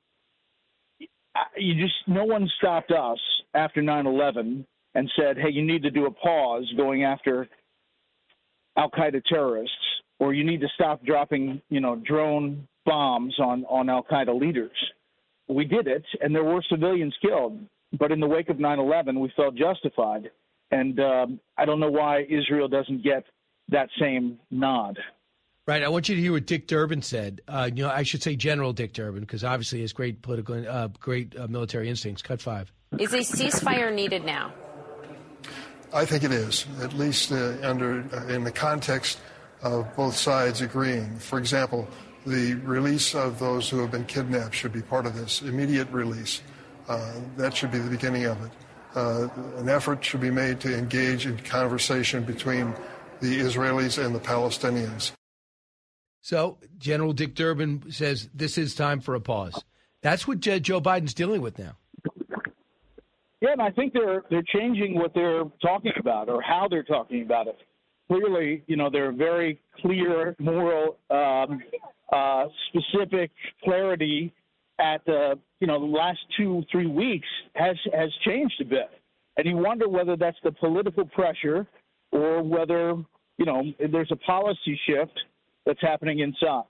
you 1.57 1.75
just 1.75 1.95
no 2.07 2.25
one 2.25 2.49
stopped 2.59 2.91
us 2.91 3.19
after 3.55 3.83
9/11 3.83 4.65
and 4.95 5.11
said, 5.15 5.37
"Hey, 5.37 5.51
you 5.51 5.65
need 5.65 5.83
to 5.83 5.91
do 5.91 6.07
a 6.07 6.11
pause 6.11 6.73
going 6.77 7.05
after 7.05 7.49
Al 8.77 8.91
Qaeda 8.91 9.23
terrorists, 9.25 9.77
or 10.19 10.33
you 10.33 10.43
need 10.43 10.61
to 10.63 10.69
stop 10.75 11.05
dropping, 11.05 11.61
you 11.69 11.81
know, 11.81 11.97
drone 11.97 12.67
bombs 12.87 13.39
on 13.39 13.67
on 13.67 13.91
Al 13.91 14.03
Qaeda 14.03 14.39
leaders." 14.39 14.77
We 15.49 15.65
did 15.65 15.87
it, 15.87 16.05
and 16.21 16.35
there 16.35 16.45
were 16.45 16.63
civilians 16.63 17.15
killed. 17.21 17.61
But 17.99 18.13
in 18.13 18.21
the 18.21 18.27
wake 18.27 18.49
of 18.49 18.59
9/11, 18.59 19.19
we 19.21 19.31
felt 19.37 19.55
justified, 19.55 20.31
and 20.71 20.99
um, 21.01 21.41
I 21.59 21.67
don't 21.67 21.81
know 21.81 21.91
why 21.91 22.27
Israel 22.29 22.69
doesn't 22.69 23.03
get 23.03 23.25
that 23.69 23.89
same 24.01 24.39
nod. 24.51 24.99
Right. 25.69 25.83
I 25.83 25.89
want 25.89 26.09
you 26.09 26.15
to 26.15 26.21
hear 26.21 26.33
what 26.33 26.47
Dick 26.47 26.67
Durbin 26.67 27.03
said. 27.03 27.43
Uh, 27.47 27.69
you 27.73 27.83
know, 27.83 27.91
I 27.91 28.03
should 28.03 28.23
say 28.23 28.37
General 28.37 28.73
Dick 28.73 28.95
Durbin 28.95 29.21
because 29.21 29.45
obviously 29.45 29.81
he 29.81 29.83
has 29.83 29.93
great 29.93 30.23
political, 30.23 30.67
uh, 30.67 30.89
great 30.99 31.37
uh, 31.39 31.47
military 31.47 31.91
instincts. 31.91 32.23
Cut 32.23 32.41
five. 32.41 32.73
Is 32.99 33.13
a 33.13 33.19
ceasefire 33.19 33.95
needed 33.95 34.25
now? 34.25 34.51
I 35.93 36.07
think 36.07 36.25
it 36.25 36.33
is, 36.33 36.65
at 36.81 36.95
least 36.95 37.33
uh, 37.33 37.55
under 37.63 38.03
uh, 38.15 38.27
in 38.29 38.45
the 38.45 38.51
context 38.51 39.21
of 39.63 39.95
both 39.95 40.17
sides 40.17 40.63
agreeing. 40.63 41.19
For 41.19 41.39
example, 41.39 41.87
the 42.27 42.55
release 42.55 43.15
of 43.15 43.39
those 43.39 43.69
who 43.69 43.81
have 43.81 43.91
been 43.91 44.07
kidnapped 44.07 44.55
should 44.55 44.73
be 44.73 44.81
part 44.81 45.05
of 45.05 45.15
this 45.15 45.43
immediate 45.43 45.91
release. 45.91 46.41
Uh, 46.89 47.13
that 47.37 47.55
should 47.55 47.71
be 47.71 47.79
the 47.79 47.91
beginning 47.91 48.25
of 48.25 48.43
it. 48.43 48.51
an 49.59 49.69
effort 49.69 50.03
should 50.03 50.23
be 50.23 50.31
made 50.31 50.61
to 50.61 50.75
engage 50.75 51.27
in 51.27 51.37
conversation 51.41 52.25
between 52.25 52.75
the 53.21 53.41
Israelis 53.41 54.05
and 54.05 54.15
the 54.15 54.21
Palestinians. 54.21 55.13
So 56.21 56.59
General 56.79 57.13
Dick 57.13 57.35
Durbin 57.35 57.91
says 57.91 58.29
this 58.35 58.59
is 58.59 58.75
time 58.75 59.01
for 59.01 59.15
a 59.15 59.21
pause. 59.21 59.63
That's 60.03 60.29
what 60.29 60.41
Joe 60.41 60.81
Biden's 60.81 61.15
dealing 61.15 61.41
with 61.41 61.59
now. 61.59 61.77
Yeah, 63.41 63.53
and 63.53 63.63
I 63.63 63.71
think 63.71 63.93
they're 63.93 64.25
they're 64.31 64.43
changing 64.43 64.95
what 64.95 65.15
they're 65.15 65.45
talking 65.63 65.93
about 65.99 66.29
or 66.29 66.43
how 66.43 66.67
they're 66.69 66.83
talking 66.83 67.23
about 67.23 67.47
it. 67.47 67.57
Clearly, 68.09 68.65
you 68.67 68.77
know, 68.77 68.91
their 68.91 69.13
very 69.13 69.61
clear 69.81 70.35
moral, 70.39 70.97
um, 71.11 71.63
uh, 72.13 72.47
specific 72.69 73.31
clarity 73.63 74.33
at 74.79 75.05
the 75.05 75.39
you 75.61 75.67
know 75.67 75.79
the 75.79 75.87
last 75.87 76.19
two 76.37 76.65
three 76.71 76.87
weeks 76.87 77.29
has 77.55 77.77
has 77.95 78.11
changed 78.25 78.61
a 78.61 78.65
bit, 78.65 78.91
and 79.37 79.47
you 79.47 79.57
wonder 79.57 79.89
whether 79.89 80.17
that's 80.17 80.39
the 80.43 80.53
political 80.53 81.05
pressure 81.05 81.67
or 82.13 82.43
whether 82.43 82.95
you 83.37 83.45
know 83.45 83.63
there's 83.91 84.11
a 84.11 84.17
policy 84.17 84.79
shift 84.87 85.19
that's 85.67 85.81
happening 85.81 86.21
inside. 86.21 86.65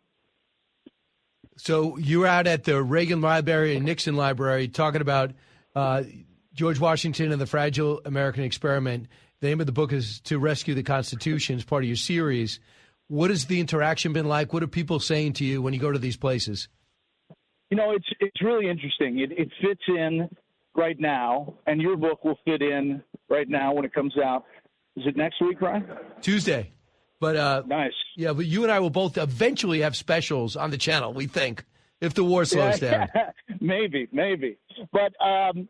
So 1.57 1.97
you're 1.99 2.27
out 2.27 2.47
at 2.47 2.65
the 2.65 2.83
Reagan 2.83 3.21
Library 3.21 3.77
and 3.77 3.85
Nixon 3.85 4.15
Library 4.15 4.69
talking 4.69 5.01
about 5.01 5.33
uh, 5.75 6.05
George 6.55 6.79
Washington 6.79 7.33
and 7.33 7.41
the 7.41 7.47
Fragile 7.47 8.01
American 8.05 8.45
Experiment. 8.45 9.09
The 9.41 9.49
name 9.49 9.61
of 9.61 9.67
the 9.67 9.73
book 9.73 9.93
is 9.93 10.21
To 10.23 10.39
Rescue 10.39 10.75
the 10.75 10.83
Constitution. 10.83 11.57
It's 11.57 11.65
part 11.65 11.83
of 11.83 11.89
your 11.89 11.97
series. 11.97 12.61
What 13.09 13.31
has 13.31 13.47
the 13.47 13.61
interaction 13.61 14.13
been 14.13 14.27
like? 14.29 14.53
What 14.53 14.63
are 14.63 14.69
people 14.69 15.01
saying 15.01 15.35
to 15.35 15.45
you 15.45 15.63
when 15.63 15.75
you 15.75 15.81
go 15.81 15.91
to 15.91 15.99
these 15.99 16.17
places? 16.17 16.69
You 17.71 17.77
know, 17.77 17.93
it's 17.93 18.09
it's 18.21 18.43
really 18.43 18.69
interesting. 18.69 19.19
It, 19.19 19.33
it 19.33 19.51
fits 19.61 19.83
in 19.89 20.29
right 20.75 20.99
now, 20.99 21.55
and 21.67 21.81
your 21.83 21.97
book 21.97 22.25
will 22.25 22.39
fit 22.45 22.63
in 22.63 23.03
right 23.29 23.49
now 23.49 23.73
when 23.75 23.85
it 23.85 23.93
comes 23.93 24.17
out. 24.17 24.45
Is 24.99 25.07
it 25.07 25.17
next 25.17 25.41
week, 25.41 25.61
Ryan? 25.61 25.87
Tuesday. 26.21 26.73
But 27.21 27.37
uh, 27.37 27.63
nice. 27.67 27.93
Yeah, 28.17 28.33
but 28.33 28.47
you 28.47 28.63
and 28.63 28.73
I 28.73 28.81
will 28.81 28.91
both 28.91 29.17
eventually 29.17 29.81
have 29.81 29.97
specials 29.97 30.57
on 30.57 30.71
the 30.71 30.79
channel. 30.79 31.13
We 31.13 31.27
think 31.27 31.65
if 32.01 32.15
the 32.15 32.25
war 32.25 32.45
slows 32.45 32.81
yeah, 32.81 33.07
down. 33.07 33.33
maybe, 33.61 34.09
maybe. 34.13 34.57
But 34.93 35.13
um, 35.25 35.69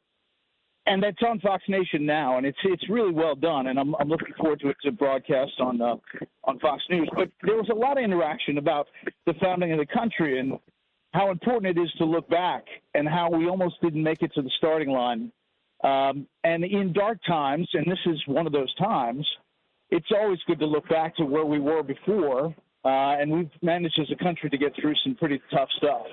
and 0.86 1.02
that's 1.02 1.22
on 1.26 1.40
Fox 1.40 1.62
Nation 1.68 2.06
now, 2.06 2.38
and 2.38 2.46
it's 2.46 2.58
it's 2.64 2.88
really 2.88 3.12
well 3.12 3.34
done, 3.34 3.66
and 3.66 3.78
I'm 3.78 3.94
I'm 3.96 4.08
looking 4.08 4.32
forward 4.38 4.60
to 4.60 4.68
it 4.68 4.76
to 4.84 4.92
broadcast 4.92 5.52
on 5.60 5.80
uh, 5.80 5.96
on 6.44 6.58
Fox 6.58 6.82
News. 6.90 7.08
But 7.14 7.30
there 7.42 7.56
was 7.56 7.68
a 7.70 7.74
lot 7.74 7.98
of 7.98 8.04
interaction 8.04 8.58
about 8.58 8.88
the 9.26 9.34
founding 9.40 9.72
of 9.72 9.78
the 9.78 9.86
country 9.86 10.38
and 10.40 10.58
how 11.12 11.30
important 11.30 11.78
it 11.78 11.80
is 11.80 11.90
to 11.98 12.04
look 12.04 12.28
back 12.28 12.64
and 12.94 13.08
how 13.08 13.30
we 13.30 13.48
almost 13.48 13.76
didn't 13.82 14.02
make 14.02 14.22
it 14.22 14.32
to 14.34 14.42
the 14.42 14.50
starting 14.58 14.90
line 14.90 15.32
um, 15.82 16.26
and 16.44 16.64
in 16.64 16.92
dark 16.92 17.18
times, 17.26 17.68
and 17.72 17.86
this 17.86 17.98
is 18.06 18.20
one 18.26 18.46
of 18.46 18.52
those 18.52 18.74
times, 18.76 19.26
it's 19.90 20.08
always 20.18 20.38
good 20.46 20.58
to 20.58 20.66
look 20.66 20.88
back 20.88 21.16
to 21.16 21.24
where 21.24 21.44
we 21.44 21.60
were 21.60 21.82
before. 21.82 22.54
Uh, 22.84 23.20
and 23.20 23.30
we've 23.30 23.50
managed 23.60 23.98
as 24.00 24.06
a 24.12 24.22
country 24.22 24.48
to 24.48 24.56
get 24.56 24.72
through 24.80 24.94
some 25.04 25.14
pretty 25.16 25.40
tough 25.50 25.68
stuff. 25.76 26.06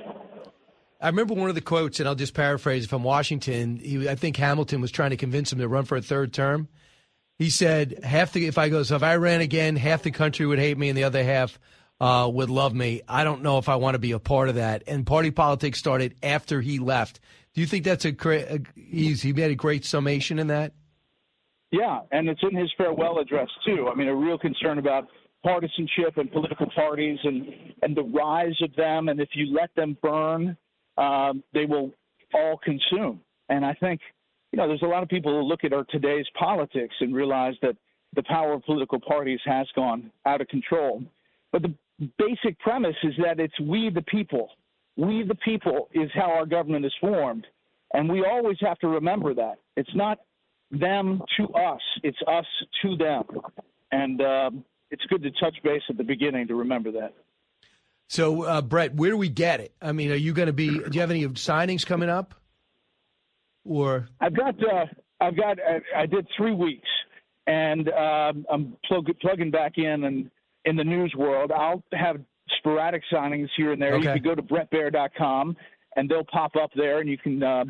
I 0.99 1.07
remember 1.07 1.35
one 1.35 1.49
of 1.49 1.55
the 1.55 1.61
quotes, 1.61 1.99
and 1.99 2.09
I'll 2.09 2.15
just 2.15 2.33
paraphrase 2.33 2.87
from 2.87 3.03
Washington. 3.03 3.77
He, 3.77 4.09
I 4.09 4.15
think 4.15 4.35
Hamilton 4.37 4.81
was 4.81 4.91
trying 4.91 5.11
to 5.11 5.17
convince 5.17 5.53
him 5.53 5.59
to 5.59 5.67
run 5.67 5.85
for 5.85 5.95
a 5.95 6.01
third 6.01 6.33
term. 6.33 6.67
He 7.37 7.49
said, 7.49 8.03
"Half 8.03 8.33
the 8.33 8.47
if 8.47 8.57
I 8.57 8.69
go, 8.69 8.81
so 8.83 8.95
if 8.95 9.03
I 9.03 9.15
ran 9.17 9.41
again, 9.41 9.75
half 9.75 10.03
the 10.03 10.11
country 10.11 10.45
would 10.45 10.57
hate 10.57 10.77
me, 10.77 10.89
and 10.89 10.97
the 10.97 11.03
other 11.03 11.23
half 11.23 11.59
uh, 11.99 12.29
would 12.33 12.49
love 12.49 12.73
me. 12.73 13.01
I 13.07 13.23
don't 13.23 13.43
know 13.43 13.57
if 13.57 13.69
I 13.69 13.75
want 13.75 13.93
to 13.95 13.99
be 13.99 14.13
a 14.13 14.19
part 14.19 14.49
of 14.49 14.55
that." 14.55 14.83
And 14.87 15.05
party 15.05 15.31
politics 15.31 15.77
started 15.77 16.15
after 16.23 16.61
he 16.61 16.79
left. 16.79 17.19
Do 17.55 17.61
you 17.61 17.67
think 17.67 17.85
that's 17.85 18.03
a, 18.03 18.13
a 18.13 18.59
he's 18.75 19.21
he 19.21 19.31
made 19.31 19.49
a 19.49 19.55
great 19.55 19.85
summation 19.85 20.39
in 20.39 20.47
that? 20.47 20.73
Yeah, 21.71 22.01
and 22.11 22.27
it's 22.27 22.41
in 22.43 22.55
his 22.55 22.71
farewell 22.77 23.17
address 23.19 23.47
too. 23.65 23.87
I 23.91 23.95
mean, 23.95 24.09
a 24.09 24.15
real 24.15 24.37
concern 24.37 24.77
about 24.77 25.07
partisanship 25.41 26.17
and 26.17 26.29
political 26.29 26.67
parties 26.75 27.17
and 27.23 27.47
and 27.81 27.95
the 27.95 28.03
rise 28.03 28.61
of 28.61 28.75
them, 28.75 29.07
and 29.07 29.21
if 29.21 29.29
you 29.35 29.53
let 29.53 29.73
them 29.75 29.97
burn, 30.01 30.57
um, 30.97 31.43
they 31.53 31.65
will 31.65 31.91
all 32.33 32.57
consume. 32.57 33.21
And 33.47 33.65
I 33.65 33.73
think 33.73 34.01
you 34.51 34.57
know 34.57 34.67
there's 34.67 34.83
a 34.83 34.87
lot 34.87 35.01
of 35.01 35.07
people 35.07 35.31
who 35.31 35.47
look 35.47 35.63
at 35.63 35.71
our 35.71 35.85
today's 35.85 36.25
politics 36.37 36.95
and 36.99 37.15
realize 37.15 37.55
that 37.61 37.77
the 38.17 38.23
power 38.23 38.51
of 38.51 38.65
political 38.65 38.99
parties 38.99 39.39
has 39.45 39.67
gone 39.77 40.11
out 40.25 40.41
of 40.41 40.49
control. 40.49 41.03
But 41.53 41.61
the 41.61 41.73
basic 42.17 42.59
premise 42.59 42.97
is 43.03 43.13
that 43.23 43.39
it's 43.39 43.57
we 43.61 43.89
the 43.89 44.01
people 44.01 44.49
we, 44.97 45.23
the 45.23 45.35
people, 45.35 45.89
is 45.93 46.09
how 46.13 46.31
our 46.31 46.45
government 46.45 46.85
is 46.85 46.93
formed. 47.01 47.45
And 47.93 48.09
we 48.09 48.25
always 48.25 48.57
have 48.61 48.79
to 48.79 48.87
remember 48.87 49.33
that. 49.33 49.55
It's 49.77 49.93
not 49.95 50.19
them 50.71 51.21
to 51.37 51.47
us, 51.53 51.81
it's 52.03 52.17
us 52.27 52.45
to 52.81 52.95
them. 52.97 53.23
And 53.91 54.21
um, 54.21 54.65
it's 54.91 55.03
good 55.05 55.23
to 55.23 55.31
touch 55.31 55.55
base 55.63 55.83
at 55.89 55.97
the 55.97 56.03
beginning 56.03 56.47
to 56.47 56.55
remember 56.55 56.91
that. 56.93 57.13
So, 58.07 58.43
uh, 58.43 58.61
Bret, 58.61 58.95
where 58.95 59.11
do 59.11 59.17
we 59.17 59.29
get 59.29 59.59
it? 59.59 59.73
I 59.81 59.91
mean, 59.91 60.11
are 60.11 60.15
you 60.15 60.33
going 60.33 60.47
to 60.47 60.53
be? 60.53 60.69
Do 60.69 60.89
you 60.91 61.01
have 61.01 61.11
any 61.11 61.25
signings 61.29 61.85
coming 61.85 62.09
up? 62.09 62.35
Or 63.63 64.07
I've 64.21 64.35
got, 64.35 64.55
uh, 64.63 64.85
I've 65.19 65.35
got, 65.35 65.57
I, 65.59 66.01
I 66.01 66.05
did 66.05 66.27
three 66.37 66.53
weeks, 66.53 66.87
and 67.47 67.89
um, 67.89 68.45
I'm 68.51 68.77
plug, 68.87 69.07
plugging 69.21 69.49
back 69.49 69.77
in 69.77 70.03
and 70.03 70.29
in 70.65 70.75
the 70.75 70.83
news 70.83 71.13
world. 71.17 71.51
I'll 71.51 71.83
have 71.93 72.17
sporadic 72.57 73.01
signings 73.11 73.49
here 73.57 73.71
and 73.71 73.81
there. 73.81 73.95
Okay. 73.95 74.07
You 74.15 74.21
can 74.21 74.23
go 74.23 74.35
to 74.35 74.41
bretbaier.com 74.41 75.55
and 75.95 76.09
they'll 76.09 76.23
pop 76.25 76.55
up 76.55 76.71
there 76.75 76.99
and 76.99 77.09
you 77.09 77.17
can 77.17 77.41
uh, 77.41 77.65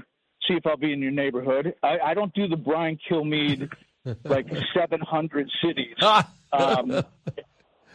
see 0.48 0.56
if 0.56 0.66
I'll 0.66 0.78
be 0.78 0.94
in 0.94 1.02
your 1.02 1.12
neighborhood. 1.12 1.74
I, 1.84 1.98
I 2.00 2.14
don't 2.14 2.34
do 2.34 2.48
the 2.48 2.56
Brian 2.58 2.98
Kilmeade 3.10 3.72
like 4.24 4.48
700 4.74 5.50
cities. 5.64 5.96
Um, 6.54 7.04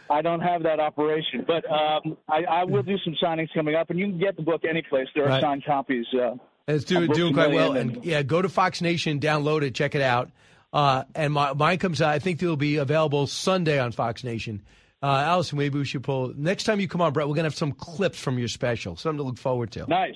I 0.07 0.21
don't 0.21 0.41
have 0.41 0.61
that 0.63 0.79
operation, 0.79 1.45
but 1.47 1.63
um, 1.71 2.15
I, 2.29 2.43
I 2.43 2.63
will 2.63 2.83
do 2.83 2.95
some 3.03 3.15
signings 3.23 3.47
coming 3.55 3.73
up, 3.73 3.89
and 3.89 3.97
you 3.97 4.05
can 4.05 4.19
get 4.19 4.35
the 4.35 4.43
book 4.43 4.61
any 4.69 4.83
place. 4.83 5.07
There 5.15 5.23
are 5.25 5.29
Right. 5.29 5.41
signed 5.41 5.63
copies. 5.65 6.05
Uh, 6.13 6.35
It's 6.67 6.83
doing, 6.83 7.09
doing 7.11 7.33
quite 7.33 7.49
well. 7.51 7.73
Million 7.73 7.95
And 7.95 8.05
yeah, 8.05 8.21
go 8.21 8.39
to 8.39 8.49
Fox 8.49 8.81
Nation, 8.81 9.19
download 9.19 9.63
it, 9.63 9.73
check 9.73 9.95
it 9.95 10.01
out. 10.03 10.29
Uh, 10.71 11.05
and 11.15 11.33
my, 11.33 11.53
mine 11.53 11.79
comes 11.79 12.03
out, 12.03 12.09
I 12.13 12.19
think 12.19 12.43
it'll 12.43 12.55
be 12.55 12.75
available 12.75 13.25
Sunday 13.25 13.79
on 13.79 13.93
Fox 13.93 14.23
Nation. 14.23 14.61
Uh, 15.03 15.23
Allison, 15.25 15.57
maybe 15.57 15.79
we 15.79 15.85
should 15.85 16.03
pull. 16.03 16.33
Next 16.37 16.65
time 16.65 16.79
you 16.79 16.87
come 16.87 17.01
on, 17.01 17.11
Bret, 17.11 17.27
we're 17.27 17.33
going 17.33 17.43
to 17.43 17.49
have 17.49 17.55
some 17.55 17.71
clips 17.71 18.19
from 18.19 18.37
your 18.37 18.47
special, 18.47 18.95
something 18.95 19.17
to 19.17 19.23
look 19.23 19.37
forward 19.37 19.71
to. 19.71 19.85
Nice. 19.87 20.13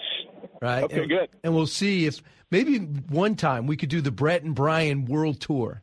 Right? 0.61 0.83
Okay, 0.83 1.01
and, 1.01 1.09
good. 1.09 1.29
And 1.43 1.55
we'll 1.55 1.65
see 1.67 2.05
if 2.05 2.21
maybe 2.51 2.77
one 2.77 3.35
time 3.35 3.65
we 3.65 3.77
could 3.77 3.89
do 3.89 4.01
the 4.01 4.11
Bret 4.11 4.43
and 4.43 4.53
Brian 4.53 5.05
World 5.05 5.41
Tour. 5.41 5.81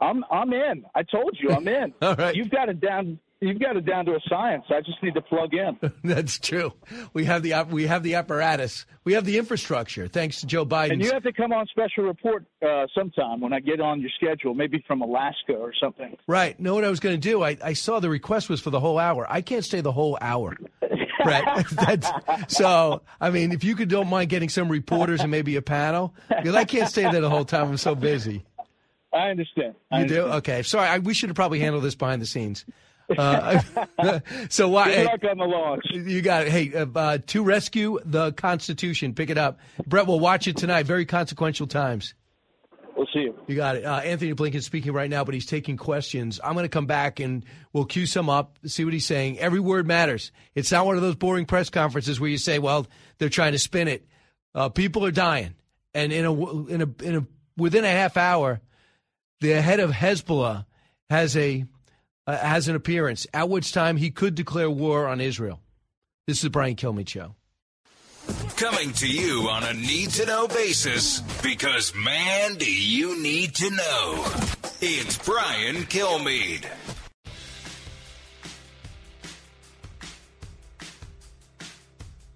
I'm 0.00 0.24
I'm 0.30 0.52
in. 0.52 0.84
I 0.94 1.02
told 1.02 1.36
you 1.40 1.50
I'm 1.50 1.66
in. 1.66 1.92
All 2.02 2.14
right. 2.14 2.34
You've 2.34 2.50
got 2.50 2.68
it 2.68 2.80
down. 2.80 3.18
You've 3.40 3.60
got 3.60 3.76
it 3.76 3.86
down 3.86 4.04
to 4.06 4.12
a 4.12 4.20
science. 4.28 4.64
I 4.68 4.80
just 4.80 5.00
need 5.00 5.14
to 5.14 5.20
plug 5.20 5.54
in. 5.54 5.78
That's 6.04 6.40
true. 6.40 6.72
We 7.12 7.24
have 7.26 7.42
the 7.42 7.54
we 7.70 7.86
have 7.86 8.02
the 8.02 8.16
apparatus. 8.16 8.84
We 9.04 9.12
have 9.12 9.24
the 9.24 9.38
infrastructure. 9.38 10.08
Thanks 10.08 10.40
to 10.40 10.46
Joe 10.46 10.66
Biden. 10.66 10.94
And 10.94 11.02
you 11.02 11.12
have 11.12 11.22
to 11.22 11.32
come 11.32 11.52
on 11.52 11.66
special 11.66 12.04
report 12.04 12.44
uh, 12.66 12.86
sometime 12.94 13.40
when 13.40 13.52
I 13.52 13.60
get 13.60 13.80
on 13.80 14.00
your 14.00 14.10
schedule, 14.16 14.54
maybe 14.54 14.82
from 14.88 15.02
Alaska 15.02 15.52
or 15.52 15.72
something. 15.80 16.16
Right. 16.26 16.58
Know 16.58 16.74
what 16.74 16.84
I 16.84 16.90
was 16.90 16.98
going 16.98 17.14
to 17.14 17.20
do? 17.20 17.44
I, 17.44 17.56
I 17.62 17.72
saw 17.74 18.00
the 18.00 18.10
request 18.10 18.48
was 18.48 18.60
for 18.60 18.70
the 18.70 18.80
whole 18.80 18.98
hour. 18.98 19.24
I 19.30 19.40
can't 19.40 19.64
stay 19.64 19.80
the 19.80 19.92
whole 19.92 20.18
hour. 20.20 20.56
Bret. 21.22 21.44
That's, 21.72 22.10
so, 22.48 23.02
I 23.20 23.30
mean, 23.30 23.52
if 23.52 23.62
you 23.62 23.76
could 23.76 23.88
don't 23.88 24.08
mind 24.08 24.30
getting 24.30 24.48
some 24.48 24.68
reporters 24.68 25.20
and 25.20 25.30
maybe 25.30 25.56
a 25.56 25.62
panel, 25.62 26.14
because 26.28 26.54
I 26.54 26.64
can't 26.64 26.88
stay 26.88 27.02
there 27.02 27.20
the 27.20 27.30
whole 27.30 27.44
time. 27.44 27.68
I'm 27.68 27.76
so 27.76 27.94
busy. 27.94 28.44
I 29.12 29.30
understand. 29.30 29.74
I 29.90 30.02
You 30.02 30.08
do? 30.08 30.22
Okay. 30.22 30.62
Sorry. 30.62 30.88
I, 30.88 30.98
we 30.98 31.14
should 31.14 31.28
have 31.28 31.36
probably 31.36 31.60
handled 31.60 31.84
this 31.84 31.94
behind 31.94 32.20
the 32.20 32.26
scenes. 32.26 32.64
Uh, 33.16 33.60
so 34.48 34.68
why? 34.68 34.94
Good 34.94 35.04
luck 35.06 35.24
on 35.30 35.38
the 35.38 35.44
launch. 35.44 35.84
You 35.92 36.20
got 36.22 36.46
it. 36.46 36.50
Hey, 36.50 36.72
uh, 36.74 36.86
uh, 36.94 37.18
to 37.28 37.42
rescue 37.42 37.98
the 38.04 38.32
Constitution, 38.32 39.14
pick 39.14 39.30
it 39.30 39.38
up. 39.38 39.58
Bret, 39.86 40.06
we'll 40.06 40.20
watch 40.20 40.46
it 40.46 40.56
tonight. 40.56 40.86
Very 40.86 41.06
consequential 41.06 41.66
times. 41.66 42.14
We'll 42.96 43.06
see 43.12 43.20
you. 43.20 43.38
You 43.46 43.54
got 43.54 43.76
it. 43.76 43.84
Uh, 43.84 44.00
Antony 44.00 44.34
Blinken 44.34 44.62
speaking 44.62 44.92
right 44.92 45.08
now, 45.08 45.22
but 45.22 45.32
he's 45.32 45.46
taking 45.46 45.76
questions. 45.76 46.40
I'm 46.42 46.54
going 46.54 46.64
to 46.64 46.68
come 46.68 46.86
back 46.86 47.20
and 47.20 47.44
we'll 47.72 47.84
cue 47.84 48.06
some 48.06 48.28
up, 48.28 48.58
see 48.66 48.84
what 48.84 48.92
he's 48.92 49.06
saying. 49.06 49.38
Every 49.38 49.60
word 49.60 49.86
matters. 49.86 50.32
It's 50.56 50.72
not 50.72 50.84
one 50.84 50.96
of 50.96 51.02
those 51.02 51.14
boring 51.14 51.46
press 51.46 51.70
conferences 51.70 52.18
where 52.18 52.28
you 52.28 52.38
say, 52.38 52.58
"Well, 52.58 52.88
they're 53.18 53.28
trying 53.28 53.52
to 53.52 53.58
spin 53.58 53.86
it." 53.86 54.04
Uh, 54.52 54.68
people 54.68 55.04
are 55.04 55.12
dying, 55.12 55.54
and 55.94 56.12
in 56.12 56.24
a 56.24 56.66
in 56.66 56.82
a 56.82 57.04
in 57.04 57.16
a 57.16 57.26
within 57.56 57.84
a 57.84 57.90
half 57.90 58.16
hour, 58.16 58.60
the 59.40 59.60
head 59.62 59.78
of 59.78 59.92
Hezbollah 59.92 60.66
has 61.08 61.36
a 61.36 61.64
uh, 62.28 62.36
has 62.36 62.68
an 62.68 62.76
appearance. 62.76 63.26
At 63.32 63.48
which 63.48 63.72
time 63.72 63.96
he 63.96 64.10
could 64.10 64.34
declare 64.34 64.70
war 64.70 65.08
on 65.08 65.20
Israel. 65.20 65.60
This 66.26 66.44
is 66.44 66.50
Brian 66.50 66.76
Kilmeade 66.76 67.08
show. 67.08 67.34
Coming 68.56 68.92
to 68.92 69.08
you 69.08 69.48
on 69.48 69.64
a 69.64 69.72
need 69.72 70.10
to 70.10 70.26
know 70.26 70.46
basis 70.46 71.20
because, 71.42 71.94
man, 71.94 72.56
do 72.56 72.70
you 72.70 73.20
need 73.22 73.54
to 73.54 73.70
know. 73.70 74.26
It's 74.82 75.16
Brian 75.16 75.76
Kilmeade. 75.84 76.66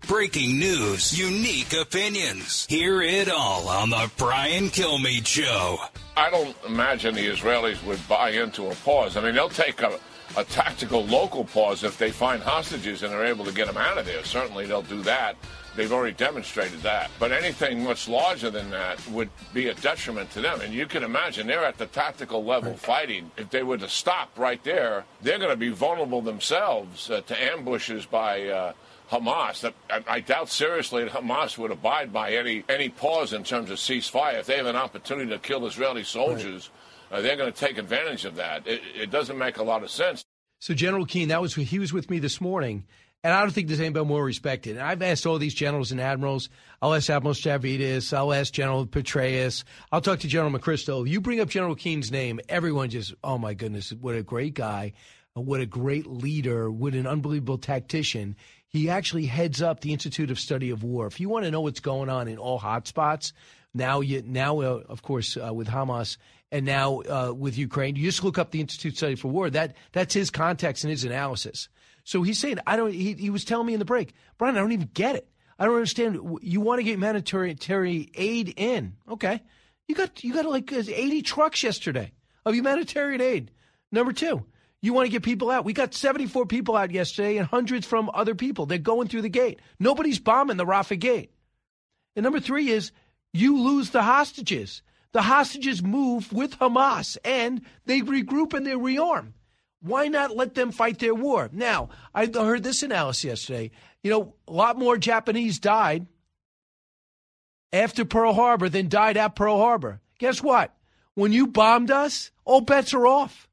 Breaking 0.09 0.59
news, 0.59 1.19
unique 1.19 1.75
opinions. 1.79 2.67
Hear 2.67 3.03
it 3.03 3.31
all 3.31 3.69
on 3.69 3.91
the 3.91 4.11
Brian 4.17 4.69
Kilmeade 4.69 5.27
Show. 5.27 5.79
I 6.17 6.29
don't 6.31 6.55
imagine 6.67 7.15
the 7.15 7.27
Israelis 7.27 7.83
would 7.87 8.07
buy 8.07 8.31
into 8.31 8.67
a 8.67 8.75
pause. 8.77 9.17
I 9.17 9.23
mean, 9.23 9.35
they'll 9.35 9.49
take 9.49 9.81
a, 9.81 9.99
a 10.37 10.45
tactical 10.45 11.05
local 11.07 11.45
pause 11.45 11.85
if 11.85 11.97
they 11.97 12.11
find 12.11 12.43
hostages 12.43 13.03
and 13.03 13.15
are 13.15 13.25
able 13.25 13.47
to 13.47 13.53
get 13.53 13.67
them 13.67 13.79
out 13.79 13.97
of 13.97 14.05
there. 14.05 14.23
Certainly, 14.23 14.67
they'll 14.67 14.83
do 14.83 15.03
that. 15.03 15.37
They've 15.75 15.91
already 15.91 16.15
demonstrated 16.15 16.81
that. 16.83 17.11
But 17.19 17.33
anything 17.33 17.83
much 17.83 18.09
larger 18.09 18.51
than 18.51 18.69
that 18.71 19.01
would 19.09 19.31
be 19.55 19.69
a 19.69 19.75
detriment 19.75 20.31
to 20.33 20.43
them. 20.43 20.61
And 20.61 20.75
you 20.75 20.85
can 20.85 21.03
imagine 21.03 21.47
they're 21.47 21.65
at 21.65 21.79
the 21.79 21.87
tactical 21.87 22.45
level 22.45 22.75
fighting. 22.77 23.31
If 23.39 23.49
they 23.49 23.63
were 23.63 23.79
to 23.79 23.89
stop 23.89 24.39
right 24.39 24.63
there, 24.65 25.07
they're 25.23 25.39
going 25.39 25.51
to 25.51 25.57
be 25.57 25.71
vulnerable 25.71 26.21
themselves 26.21 27.11
uh, 27.11 27.23
to 27.23 27.43
ambushes 27.43 28.05
by. 28.05 28.49
Uh, 28.49 28.73
Hamas. 29.13 29.71
I, 30.09 30.21
doubt 30.21 30.49
seriously 30.49 31.05
that 31.05 31.13
Hamas 31.13 31.59
would 31.59 31.71
abide 31.71 32.13
by 32.13 32.33
any 32.33 32.65
any 32.69 32.89
pause 32.89 33.35
in 33.35 33.45
terms 33.45 33.71
of 33.71 33.77
ceasefire. 33.77 34.41
If 34.41 34.47
they 34.47 34.57
have 34.57 34.67
an 34.67 34.77
opportunity 34.77 35.31
to 35.31 35.39
kill 35.39 35.67
Israeli 35.67 36.03
soldiers, 36.03 36.71
uh, 37.11 37.21
they're 37.21 37.37
going 37.37 37.53
to 37.53 37.59
take 37.59 37.77
advantage 37.77 38.25
of 38.25 38.37
that. 38.37 38.67
It, 38.67 38.81
it 38.97 39.11
doesn't 39.11 39.37
make 39.37 39.59
a 39.59 39.63
lot 39.63 39.83
of 39.83 39.91
sense. 39.91 40.25
So 40.61 40.73
General 40.73 41.05
Keane, 41.05 41.29
that 41.29 41.43
was 41.43 41.55
he 41.55 41.79
was 41.79 41.93
with 41.93 42.09
me 42.09 42.21
this 42.21 42.41
morning, 42.41 42.87
and 43.23 43.35
I 43.35 43.43
don't 43.43 43.51
think 43.51 43.69
there's 43.69 43.81
anybody 43.81 44.07
more 44.07 44.25
respected. 44.25 44.77
And 44.77 44.87
I've 44.87 45.03
asked 45.03 45.27
all 45.27 45.39
these 45.39 45.55
generals 45.55 45.93
and 45.93 46.01
admirals. 46.01 46.49
I'll 46.81 46.95
ask 46.95 47.11
Admiral 47.11 47.35
Stavridis. 47.35 48.17
I'll 48.17 48.33
ask 48.33 48.53
General 48.53 48.87
Petraeus. 48.87 49.65
I'll 49.93 50.01
talk 50.01 50.21
to 50.21 50.29
General 50.29 50.59
McChrystal. 50.59 51.07
You 51.07 51.21
bring 51.21 51.41
up 51.41 51.51
General 51.51 51.75
Keane's 51.75 52.11
name, 52.11 52.41
everyone 52.49 52.89
just, 52.89 53.13
oh 53.23 53.37
my 53.39 53.53
goodness, 53.53 53.93
what 53.93 54.15
a 54.15 54.23
great 54.23 54.55
guy, 54.55 54.95
what 55.35 55.61
a 55.61 55.67
great 55.67 56.07
leader, 56.07 56.71
what 56.71 56.95
an 56.95 57.07
unbelievable 57.07 57.59
tactician. 57.59 58.37
He 58.73 58.89
actually 58.89 59.27
heads 59.27 59.61
up 59.61 59.81
the 59.81 59.93
Institute 59.93 60.31
of 60.31 60.41
Study 60.41 60.71
of 60.71 60.83
War. 60.83 61.07
If 61.07 61.21
you 61.21 61.29
want 61.29 61.45
to 61.45 61.51
know 61.51 61.61
what's 61.61 61.81
going 61.81 62.09
on 62.09 62.27
in 62.27 62.39
all 62.39 62.59
hotspots, 62.59 63.33
now 63.75 64.01
you 64.01 64.23
now 64.25 64.61
uh, 64.61 64.83
of 64.89 65.03
course 65.03 65.37
uh, 65.37 65.53
with 65.53 65.69
Hamas 65.69 66.17
and 66.51 66.65
now 66.65 67.01
uh, 67.03 67.35
with 67.37 67.59
Ukraine, 67.59 67.97
you 67.97 68.05
just 68.05 68.25
look 68.25 68.39
up 68.39 68.51
the 68.51 68.61
Institute 68.61 68.93
of 68.93 68.97
Study 68.97 69.15
for 69.17 69.29
War. 69.29 69.51
That 69.51 69.77
that's 69.93 70.15
his 70.15 70.31
context 70.31 70.85
and 70.85 70.91
his 70.91 71.05
analysis. 71.05 71.69
So 72.05 72.23
he's 72.23 72.39
saying, 72.39 72.59
I 72.67 72.77
don't. 72.77 72.93
He, 72.93 73.13
he 73.13 73.29
was 73.29 73.45
telling 73.45 73.67
me 73.67 73.75
in 73.75 73.79
the 73.79 73.85
break, 73.85 74.15
Brian, 74.39 74.57
I 74.57 74.61
don't 74.61 74.73
even 74.73 74.91
get 74.95 75.17
it. 75.17 75.29
I 75.59 75.67
don't 75.67 75.75
understand. 75.75 76.39
You 76.41 76.63
want 76.63 76.79
to 76.79 76.83
get 76.83 76.93
humanitarian 76.93 77.59
aid 78.15 78.55
in? 78.57 78.95
Okay, 79.11 79.43
you 79.87 79.95
got 79.95 80.25
you 80.25 80.33
got 80.33 80.47
like 80.47 80.73
80 80.73 81.21
trucks 81.21 81.63
yesterday 81.63 82.13
of 82.47 82.55
humanitarian 82.55 83.21
aid. 83.21 83.51
Number 83.93 84.13
two, 84.13 84.47
you 84.83 84.93
want 84.93 85.07
to 85.07 85.13
get 85.13 85.23
people 85.23 85.51
out. 85.51 85.65
We 85.65 85.73
got 85.73 85.95
74 85.95 86.47
people 86.47 86.77
out 86.77 86.91
yesterday 86.91 87.37
and 87.37 87.47
hundreds 87.47 87.87
from 87.87 88.11
other 88.13 88.35
people. 88.35 88.67
They're 88.67 88.79
going 88.79 89.09
through 89.09 89.23
the 89.23 89.29
gate. 89.29 89.61
Nobody's 89.79 90.19
bombing 90.19 90.57
the 90.57 90.67
Rafah 90.67 90.99
gate. 90.99 91.31
And 92.17 92.25
number 92.25 92.41
three 92.41 92.69
is 92.69 92.91
you 93.33 93.61
lose 93.61 93.91
the 93.91 94.03
hostages. 94.03 94.83
The 95.13 95.23
hostages 95.23 95.83
move 95.83 96.33
with 96.33 96.59
Hamas 96.59 97.17
and 97.25 97.63
they 97.87 98.01
regroup 98.01 98.55
and 98.55 98.67
they 98.67 98.73
rearm. 98.73 99.33
Why 99.81 100.09
not 100.09 100.37
let 100.37 100.55
them 100.55 100.73
fight 100.73 100.99
their 100.99 101.15
war? 101.15 101.49
Now, 101.53 101.91
I 102.15 102.27
heard 102.27 102.63
this 102.63 102.83
analysis 102.83 103.25
yesterday. 103.25 103.71
You 104.03 104.11
know, 104.11 104.35
a 104.49 104.53
lot 104.53 104.79
more 104.79 104.97
Japanese 104.97 105.59
died 105.59 106.07
after 107.73 108.05
Pearl 108.05 108.33
Harbor 108.33 108.69
than 108.69 108.89
died 108.89 109.17
at 109.17 109.37
Pearl 109.37 109.59
Harbor. 109.59 110.01
Guess 110.19 110.43
what? 110.43 110.75
When 111.15 111.33
you 111.33 111.47
bombed 111.47 111.91
us, 111.91 112.31
all 112.45 112.61
bets 112.61 112.95
are 112.95 113.07
off. 113.07 113.49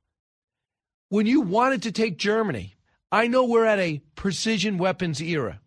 When 1.10 1.26
you 1.26 1.42
wanted 1.42 1.84
to 1.84 1.92
take 1.92 2.18
Germany, 2.18 2.76
I 3.12 3.28
know 3.28 3.44
we're 3.44 3.66
at 3.66 3.80
a 3.80 4.02
precision 4.16 4.78
weapons 4.78 5.22
era. 5.22 5.60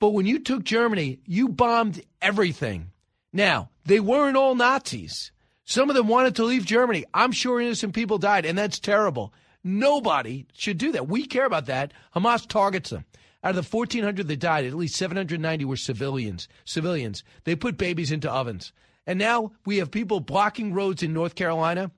But 0.00 0.10
when 0.10 0.26
you 0.26 0.38
took 0.38 0.64
Germany, 0.64 1.20
you 1.26 1.48
bombed 1.48 2.02
everything. 2.22 2.90
Now, 3.32 3.68
they 3.84 4.00
weren't 4.00 4.36
all 4.36 4.54
Nazis. 4.54 5.32
Some 5.64 5.90
of 5.90 5.96
them 5.96 6.08
wanted 6.08 6.36
to 6.36 6.44
leave 6.44 6.64
Germany. 6.64 7.04
I'm 7.12 7.32
sure 7.32 7.60
innocent 7.60 7.94
people 7.94 8.16
died, 8.16 8.46
and 8.46 8.56
that's 8.56 8.78
terrible. 8.78 9.34
Nobody 9.62 10.46
should 10.54 10.78
do 10.78 10.92
that. 10.92 11.08
We 11.08 11.26
care 11.26 11.44
about 11.44 11.66
that. 11.66 11.92
Hamas 12.16 12.48
targets 12.48 12.88
them. 12.90 13.04
Out 13.44 13.56
of 13.56 13.70
the 13.70 13.76
1,400 13.76 14.26
that 14.26 14.40
died, 14.40 14.64
at 14.64 14.72
least 14.72 14.96
790 14.96 15.64
were 15.66 15.76
civilians. 15.76 16.48
Civilians. 16.64 17.22
They 17.44 17.54
put 17.54 17.76
babies 17.76 18.10
into 18.10 18.30
ovens. 18.30 18.72
And 19.06 19.18
now 19.18 19.52
we 19.66 19.78
have 19.78 19.90
people 19.90 20.20
blocking 20.20 20.72
roads 20.72 21.02
in 21.02 21.12
North 21.12 21.34
Carolina 21.34 21.90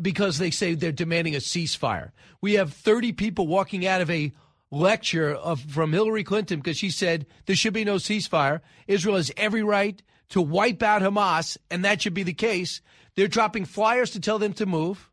because 0.00 0.38
they 0.38 0.50
say 0.50 0.74
they're 0.74 0.92
demanding 0.92 1.34
a 1.34 1.38
ceasefire. 1.38 2.12
We 2.40 2.54
have 2.54 2.72
30 2.72 3.12
people 3.12 3.46
walking 3.46 3.86
out 3.86 4.00
of 4.00 4.10
a 4.10 4.32
lecture 4.70 5.34
of, 5.34 5.60
from 5.60 5.92
Hillary 5.92 6.24
Clinton 6.24 6.60
because 6.60 6.78
she 6.78 6.90
said 6.90 7.26
there 7.46 7.56
should 7.56 7.74
be 7.74 7.84
no 7.84 7.96
ceasefire. 7.96 8.60
Israel 8.86 9.16
has 9.16 9.30
every 9.36 9.62
right 9.62 10.02
to 10.30 10.40
wipe 10.40 10.82
out 10.82 11.02
Hamas, 11.02 11.56
and 11.70 11.84
that 11.84 12.02
should 12.02 12.14
be 12.14 12.22
the 12.22 12.32
case. 12.32 12.80
They're 13.14 13.28
dropping 13.28 13.64
flyers 13.64 14.10
to 14.12 14.20
tell 14.20 14.38
them 14.38 14.52
to 14.54 14.66
move. 14.66 15.10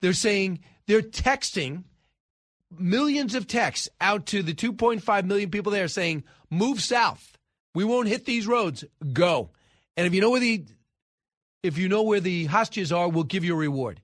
They're 0.00 0.12
saying 0.12 0.60
they're 0.86 1.02
texting 1.02 1.84
millions 2.76 3.34
of 3.34 3.46
texts 3.46 3.88
out 4.00 4.26
to 4.26 4.42
the 4.42 4.54
2.5 4.54 5.24
million 5.24 5.50
people 5.50 5.72
there 5.72 5.88
saying, 5.88 6.24
move 6.50 6.80
south. 6.80 7.36
We 7.74 7.84
won't 7.84 8.08
hit 8.08 8.24
these 8.24 8.46
roads. 8.46 8.84
Go. 9.12 9.50
And 9.96 10.06
if 10.06 10.14
you 10.14 10.20
know 10.20 10.30
where 10.30 10.40
the 10.40 10.64
if 11.62 11.78
you 11.78 11.88
know 11.88 12.02
where 12.02 12.20
the 12.20 12.46
hostages 12.46 12.92
are, 12.92 13.08
we'll 13.08 13.24
give 13.24 13.44
you 13.44 13.54
a 13.54 13.58
reward. 13.58 14.00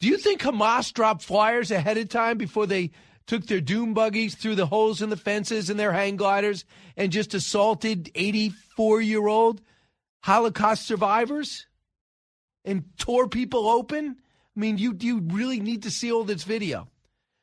Do 0.00 0.08
you 0.08 0.16
think 0.16 0.40
Hamas 0.40 0.92
dropped 0.92 1.22
flyers 1.22 1.70
ahead 1.70 1.98
of 1.98 2.08
time 2.08 2.38
before 2.38 2.66
they 2.66 2.90
took 3.26 3.46
their 3.46 3.60
doom 3.60 3.94
buggies 3.94 4.34
through 4.34 4.54
the 4.56 4.66
holes 4.66 5.02
in 5.02 5.10
the 5.10 5.16
fences 5.16 5.70
and 5.70 5.78
their 5.78 5.92
hang 5.92 6.16
gliders 6.16 6.64
and 6.96 7.12
just 7.12 7.34
assaulted 7.34 8.10
84 8.14 9.02
year 9.02 9.26
old 9.26 9.60
Holocaust 10.22 10.86
survivors 10.86 11.66
and 12.64 12.84
tore 12.98 13.28
people 13.28 13.68
open? 13.68 14.16
I 14.56 14.60
mean, 14.60 14.78
you 14.78 14.96
you 14.98 15.20
really 15.20 15.60
need 15.60 15.84
to 15.84 15.90
see 15.90 16.10
all 16.10 16.24
this 16.24 16.44
video. 16.44 16.88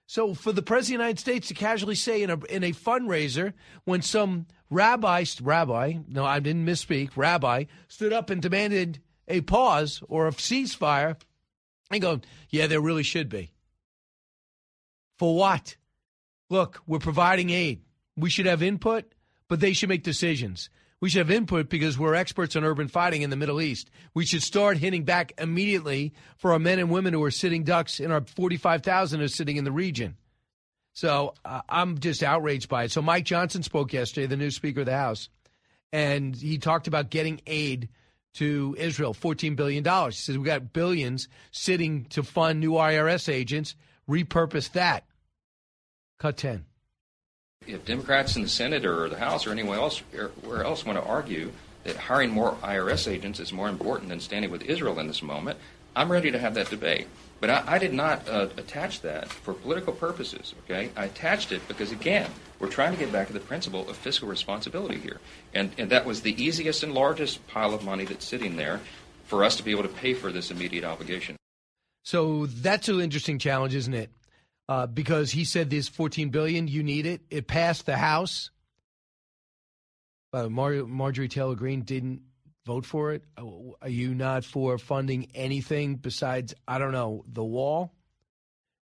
So 0.07 0.33
for 0.33 0.51
the 0.51 0.61
president 0.61 0.95
of 0.95 0.99
the 0.99 1.03
United 1.03 1.19
States 1.19 1.47
to 1.49 1.53
casually 1.53 1.95
say 1.95 2.23
in 2.23 2.29
a 2.29 2.43
in 2.45 2.63
a 2.63 2.71
fundraiser 2.71 3.53
when 3.85 4.01
some 4.01 4.47
rabbi 4.69 5.23
rabbi 5.41 5.93
no 6.07 6.25
I 6.25 6.39
didn't 6.39 6.65
misspeak 6.65 7.11
rabbi 7.15 7.65
stood 7.87 8.13
up 8.13 8.29
and 8.29 8.41
demanded 8.41 8.99
a 9.27 9.41
pause 9.41 10.01
or 10.07 10.27
a 10.27 10.31
ceasefire 10.31 11.15
and 11.91 12.01
go 12.01 12.19
yeah 12.49 12.67
there 12.67 12.81
really 12.81 13.03
should 13.03 13.29
be 13.29 13.51
for 15.17 15.35
what 15.35 15.75
look 16.49 16.81
we're 16.87 16.99
providing 16.99 17.49
aid 17.49 17.81
we 18.15 18.29
should 18.29 18.45
have 18.45 18.63
input 18.63 19.05
but 19.47 19.59
they 19.59 19.73
should 19.73 19.89
make 19.89 20.03
decisions 20.03 20.69
we 20.99 21.09
should 21.09 21.19
have 21.19 21.31
input 21.31 21.69
because 21.69 21.97
we're 21.97 22.15
experts 22.15 22.55
on 22.55 22.63
urban 22.63 22.87
fighting 22.87 23.21
in 23.21 23.29
the 23.29 23.35
Middle 23.35 23.61
East. 23.61 23.91
We 24.15 24.25
should 24.25 24.41
start 24.41 24.77
hitting 24.77 25.03
back 25.03 25.33
immediately 25.37 26.13
for 26.37 26.53
our 26.53 26.59
men 26.59 26.79
and 26.79 26.89
women 26.89 27.13
who 27.13 27.23
are 27.23 27.31
sitting 27.31 27.63
ducks 27.63 27.99
and 27.99 28.11
our 28.11 28.21
45,000 28.21 29.21
are 29.21 29.27
sitting 29.27 29.57
in 29.57 29.63
the 29.63 29.71
region. 29.71 30.17
So 30.93 31.35
uh, 31.45 31.61
I'm 31.69 31.99
just 31.99 32.23
outraged 32.23 32.69
by 32.69 32.85
it. 32.85 32.91
So 32.91 33.03
Mike 33.03 33.25
Johnson 33.25 33.61
spoke 33.61 33.93
yesterday, 33.93 34.25
the 34.25 34.37
new 34.37 34.49
Speaker 34.49 34.79
of 34.79 34.87
the 34.87 34.97
House, 34.97 35.29
and 35.93 36.35
he 36.35 36.57
talked 36.57 36.87
about 36.87 37.11
getting 37.11 37.41
aid 37.45 37.89
to 38.37 38.75
Israel, 38.77 39.13
$14 39.13 39.55
billion. 39.55 39.83
He 39.83 40.11
says 40.11 40.37
we 40.37 40.45
got 40.45 40.73
billions 40.73 41.27
sitting 41.51 42.05
to 42.05 42.23
fund 42.23 42.59
new 42.59 42.71
IRS 42.71 43.31
agents. 43.31 43.75
Repurpose 44.09 44.71
that. 44.73 45.05
Cut 46.19 46.37
10 46.37 46.65
if 47.67 47.83
Democrats 47.85 48.35
in 48.35 48.43
the 48.43 48.49
Senate 48.49 48.85
or 48.85 49.09
the 49.09 49.17
House 49.17 49.45
or 49.45 49.51
anywhere 49.51 49.77
else, 49.79 49.99
where 50.41 50.63
else 50.63 50.85
want 50.85 50.97
to 50.97 51.03
argue 51.03 51.51
that 51.83 51.95
hiring 51.95 52.31
more 52.31 52.53
IRS 52.63 53.11
agents 53.11 53.39
is 53.39 53.51
more 53.51 53.69
important 53.69 54.09
than 54.09 54.19
standing 54.19 54.51
with 54.51 54.63
Israel 54.63 54.99
in 54.99 55.07
this 55.07 55.21
moment, 55.21 55.59
I'm 55.95 56.11
ready 56.11 56.31
to 56.31 56.39
have 56.39 56.53
that 56.55 56.69
debate. 56.69 57.07
But 57.39 57.49
I, 57.49 57.63
I 57.67 57.77
did 57.77 57.93
not 57.93 58.27
uh, 58.27 58.49
attach 58.57 59.01
that 59.01 59.29
for 59.29 59.53
political 59.53 59.93
purposes. 59.93 60.55
Okay, 60.63 60.89
I 60.95 61.05
attached 61.05 61.51
it 61.51 61.67
because 61.67 61.91
again, 61.91 62.29
we're 62.59 62.69
trying 62.69 62.93
to 62.93 62.99
get 62.99 63.11
back 63.11 63.27
to 63.27 63.33
the 63.33 63.39
principle 63.39 63.87
of 63.89 63.95
fiscal 63.95 64.27
responsibility 64.27 64.97
here, 64.97 65.19
and 65.53 65.71
and 65.77 65.89
that 65.89 66.05
was 66.05 66.21
the 66.21 66.41
easiest 66.41 66.83
and 66.83 66.93
largest 66.93 67.45
pile 67.47 67.73
of 67.73 67.83
money 67.83 68.05
that's 68.05 68.25
sitting 68.25 68.55
there 68.55 68.81
for 69.25 69.43
us 69.43 69.55
to 69.57 69.63
be 69.63 69.71
able 69.71 69.83
to 69.83 69.89
pay 69.89 70.13
for 70.13 70.31
this 70.31 70.51
immediate 70.51 70.83
obligation. 70.83 71.35
So 72.03 72.45
that's 72.45 72.87
an 72.87 73.01
interesting 73.01 73.37
challenge, 73.37 73.75
isn't 73.75 73.93
it? 73.93 74.09
uh, 74.69 74.87
because 74.87 75.31
he 75.31 75.45
said 75.45 75.69
this 75.69 75.87
14 75.87 76.29
billion, 76.29 76.67
you 76.67 76.83
need 76.83 77.05
it. 77.05 77.21
It 77.29 77.47
passed 77.47 77.85
the 77.85 77.97
House. 77.97 78.51
Uh, 80.33 80.49
Mar- 80.49 80.85
Marjorie 80.85 81.29
Taylor 81.29 81.55
Greene 81.55 81.81
didn't 81.81 82.21
vote 82.67 82.85
for 82.85 83.13
it. 83.13 83.23
Uh, 83.37 83.45
are 83.81 83.89
you 83.89 84.13
not 84.13 84.43
for 84.43 84.77
funding 84.77 85.27
anything 85.33 85.95
besides, 85.95 86.53
I 86.67 86.77
don't 86.77 86.91
know, 86.91 87.23
the 87.25 87.43
wall? 87.43 87.93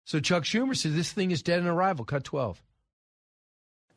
So 0.04 0.20
Chuck 0.20 0.44
Schumer 0.44 0.74
says 0.74 0.94
this 0.94 1.12
thing 1.12 1.30
is 1.30 1.42
dead 1.42 1.60
in 1.60 1.66
arrival. 1.66 2.04
Cut 2.06 2.24
12. 2.24 2.62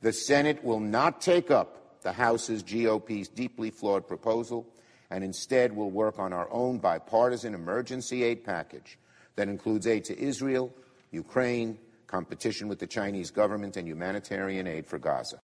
The 0.02 0.14
Senate 0.14 0.64
will 0.64 0.82
not 0.82 1.22
take 1.22 1.50
up 1.50 2.02
the 2.04 2.12
House's 2.12 2.64
GOP's 2.64 3.30
deeply 3.30 3.72
flawed 3.72 4.08
proposal 4.08 4.68
and 5.10 5.24
instead 5.24 5.74
will 5.74 5.90
work 5.90 6.20
on 6.20 6.34
our 6.34 6.52
own 6.52 6.80
bipartisan 6.80 7.56
emergency 7.56 8.24
aid 8.24 8.44
package 8.44 9.00
that 9.38 9.48
includes 9.48 9.88
aid 9.88 10.04
to 10.06 10.20
Israel, 10.20 10.74
Ukraine, 11.12 11.78
competition 12.08 12.68
with 12.68 12.80
the 12.80 12.88
Chinese 12.88 13.32
government, 13.32 13.78
and 13.78 13.88
humanitarian 13.88 14.68
aid 14.68 14.86
for 14.86 15.00
Gaza. 15.00 15.40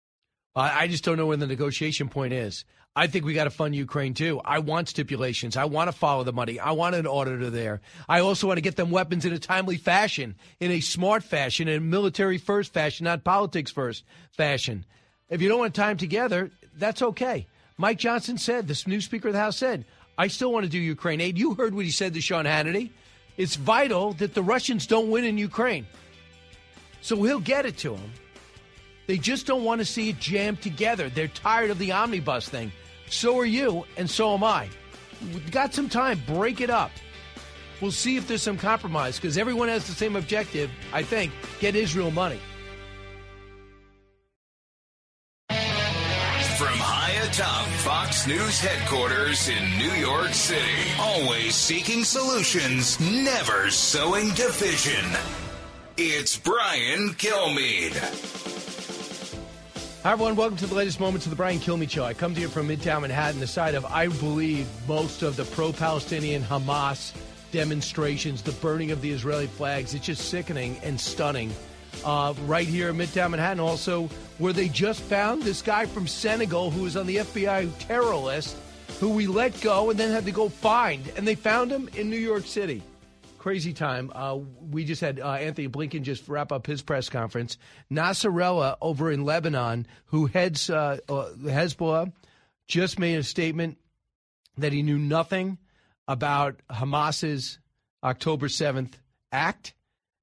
I 0.56 0.88
just 0.88 1.04
don't 1.04 1.18
know 1.18 1.28
where 1.28 1.38
the 1.38 1.47
negotiation 1.47 2.10
point 2.10 2.34
is. 2.34 2.66
I 2.93 3.08
think 3.08 3.24
we 3.24 3.34
got 3.34 3.45
to 3.45 3.49
fund 3.49 3.74
Ukraine 3.74 4.14
too. 4.14 4.41
I 4.43 4.60
want 4.60 4.89
stipulations. 4.89 5.56
I 5.56 5.64
want 5.64 5.88
to 5.88 5.97
follow 5.97 6.26
the 6.26 6.34
money. 6.34 6.60
I 6.60 6.72
want 6.72 6.93
an 6.93 7.08
auditor 7.08 7.49
there. 7.49 7.80
I 8.10 8.20
also 8.20 8.47
want 8.47 8.58
to 8.58 8.62
get 8.62 8.76
them 8.76 8.91
weapons 8.91 9.24
in 9.24 9.32
a 9.32 9.39
timely 9.39 9.78
fashion, 9.78 10.36
in 10.60 10.72
a 10.72 10.82
smart 10.82 11.24
fashion, 11.24 11.70
in 11.70 11.78
a 11.78 11.80
military 11.80 12.38
first 12.38 12.74
fashion, 12.74 13.06
not 13.06 13.24
politics 13.24 13.72
first 13.72 14.04
fashion. 14.32 14.86
If 15.30 15.41
you 15.41 15.47
don't 15.47 15.60
want 15.60 15.74
time 15.74 15.95
together, 15.95 16.52
that's 16.76 17.02
okay. 17.02 17.47
Mike 17.78 17.97
Johnson 17.97 18.38
said, 18.38 18.68
this 18.68 18.86
new 18.86 18.99
Speaker 18.99 19.30
of 19.30 19.36
the 19.36 19.39
House 19.39 19.56
said, 19.56 19.86
I 20.18 20.28
still 20.28 20.52
want 20.52 20.66
to 20.66 20.70
do 20.70 20.78
Ukraine 20.78 21.22
aid. 21.22 21.38
You 21.38 21.54
heard 21.54 21.74
what 21.74 21.86
he 21.86 21.91
said 21.91 22.14
to 22.16 22.22
Sean 22.22 22.43
Hannity. 22.43 22.89
It's 23.38 23.56
vital 23.56 24.12
that 24.14 24.34
the 24.34 24.43
Russians 24.43 24.86
don't 24.86 25.10
win 25.10 25.24
in 25.24 25.38
Ukraine. 25.38 25.88
So 27.02 27.24
he'll 27.24 27.39
get 27.39 27.66
it 27.66 27.78
to 27.80 27.91
them. 27.91 28.12
They 29.12 29.18
just 29.18 29.45
don't 29.45 29.66
want 29.66 29.80
to 29.80 29.86
see 29.86 30.07
it 30.07 30.20
jammed 30.20 30.62
together. 30.62 31.09
They're 31.09 31.28
tired 31.28 31.70
of 31.70 31.78
the 31.80 31.91
omnibus 31.91 32.47
thing. 32.47 32.72
So 33.09 33.38
are 33.39 33.45
you, 33.45 33.84
and 33.97 34.09
so 34.09 34.34
am 34.34 34.41
I. 34.41 34.70
We've 35.34 35.51
got 35.51 35.74
some 35.74 35.89
time. 35.89 36.24
Break 36.26 36.62
it 36.62 36.70
up. 36.70 36.91
We'll 37.82 37.91
see 37.91 38.16
if 38.16 38.26
there's 38.26 38.41
some 38.41 38.57
compromise 38.57 39.18
because 39.18 39.38
everyone 39.38 39.68
has 39.68 39.86
the 39.86 39.91
same 39.91 40.16
objective, 40.16 40.72
I 40.93 41.03
think 41.03 41.34
get 41.59 41.76
Israel 41.76 42.09
money. 42.09 42.39
From 45.49 45.57
high 46.78 47.12
atop 47.28 47.66
Fox 47.84 48.26
News 48.28 48.62
headquarters 48.62 49.49
in 49.49 49.78
New 49.78 49.91
York 49.99 50.34
City, 50.34 50.62
always 50.97 51.53
seeking 51.53 52.05
solutions, 52.05 52.97
never 53.01 53.70
sowing 53.72 54.30
division. 54.36 55.03
It's 55.97 56.38
Brian 56.38 57.09
Kilmeade. 57.16 58.61
Hi, 60.04 60.14
everyone. 60.14 60.36
Welcome 60.36 60.58
to 60.58 60.66
the 60.66 60.74
latest 60.74 60.99
moments 60.99 61.28
of 61.28 61.30
the 61.30 61.36
Brian 61.36 61.60
Kilmeade 61.60 61.91
Show. 61.91 62.04
I 62.04 62.16
come 62.16 62.34
to 62.34 62.41
you 62.41 62.47
from 62.47 62.68
Midtown 62.68 63.02
Manhattan, 63.02 63.39
the 63.39 63.45
site 63.45 63.76
of, 63.76 63.86
I 63.86 64.08
believe, 64.08 64.68
most 64.88 65.22
of 65.22 65.36
the 65.36 65.45
pro 65.45 65.72
Palestinian 65.72 66.41
Hamas 66.41 67.14
demonstrations, 67.52 68.41
the 68.41 68.52
burning 68.54 68.89
of 68.89 69.04
the 69.04 69.12
Israeli 69.12 69.45
flags. 69.45 69.93
It's 69.93 70.04
just 70.04 70.30
sickening 70.30 70.80
and 70.82 70.99
stunning. 70.99 71.54
Uh, 72.04 72.34
right 72.47 72.68
here 72.68 72.89
in 72.89 72.97
Midtown 72.97 73.30
Manhattan, 73.30 73.60
also, 73.60 74.08
where 74.39 74.54
they 74.54 74.70
just 74.70 75.02
found 75.02 75.43
this 75.43 75.62
guy 75.62 75.86
from 75.86 76.08
Senegal 76.08 76.72
who 76.72 76.82
was 76.82 76.97
on 76.97 77.06
the 77.06 77.18
FBI 77.18 77.70
terror 77.78 78.16
list, 78.16 78.58
who 78.99 79.10
we 79.10 79.28
let 79.28 79.62
go 79.62 79.91
and 79.91 79.99
then 79.99 80.10
had 80.10 80.26
to 80.26 80.32
go 80.32 80.49
find. 80.49 81.12
And 81.16 81.28
they 81.28 81.36
found 81.36 81.72
him 81.72 81.88
in 81.95 82.10
New 82.10 82.18
York 82.18 82.47
City. 82.47 82.82
Crazy 83.42 83.74
time. 83.74 84.12
Uh, 84.14 84.38
we 84.70 84.86
just 84.86 85.02
had 85.02 85.20
uh, 85.20 85.32
Antony 85.32 85.68
Blinken 85.68 86.04
just 86.04 86.28
wrap 86.28 86.52
up 86.52 86.68
his 86.68 86.84
press 86.84 87.10
conference. 87.10 87.58
Nasrallah 87.92 88.78
over 88.82 89.12
in 89.12 89.26
Lebanon, 89.26 89.88
who 90.06 90.28
heads 90.28 90.70
uh, 90.70 91.00
uh, 91.10 91.30
Hezbollah, 91.42 92.14
just 92.68 93.00
made 93.00 93.16
a 93.16 93.24
statement 93.24 93.80
that 94.58 94.74
he 94.74 94.84
knew 94.84 95.00
nothing 95.00 95.58
about 96.08 96.62
Hamas's 96.70 97.58
October 98.04 98.48
7th 98.48 98.94
act, 99.32 99.74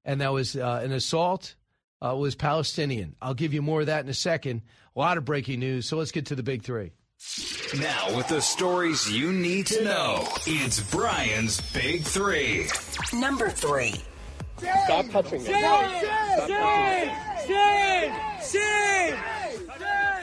and 0.05 0.21
that 0.21 0.33
was 0.33 0.55
uh, 0.55 0.81
an 0.85 0.93
assault 0.93 1.57
uh, 2.01 2.15
was 2.15 2.37
Palestinian. 2.37 3.17
I'll 3.21 3.35
give 3.35 3.53
you 3.53 3.63
more 3.63 3.81
of 3.81 3.87
that 3.87 4.05
in 4.05 4.09
a 4.09 4.15
second. 4.15 4.63
A 4.95 4.99
lot 5.01 5.19
of 5.19 5.25
breaking 5.25 5.59
news. 5.59 5.87
So 5.87 5.97
let's 5.97 6.13
get 6.13 6.27
to 6.27 6.37
the 6.37 6.45
big 6.45 6.63
three. 6.63 6.93
Now, 7.77 8.17
with 8.17 8.29
the 8.29 8.41
stories 8.41 9.11
you 9.11 9.33
need 9.33 9.67
to 9.67 9.85
know, 9.85 10.27
it's 10.47 10.81
Brian's 10.91 11.61
Big 11.73 12.03
Three. 12.03 12.69
Number 13.13 13.51
three. 13.51 13.95
Stop 14.57 15.09
touching 15.11 15.43
me. 15.43 15.51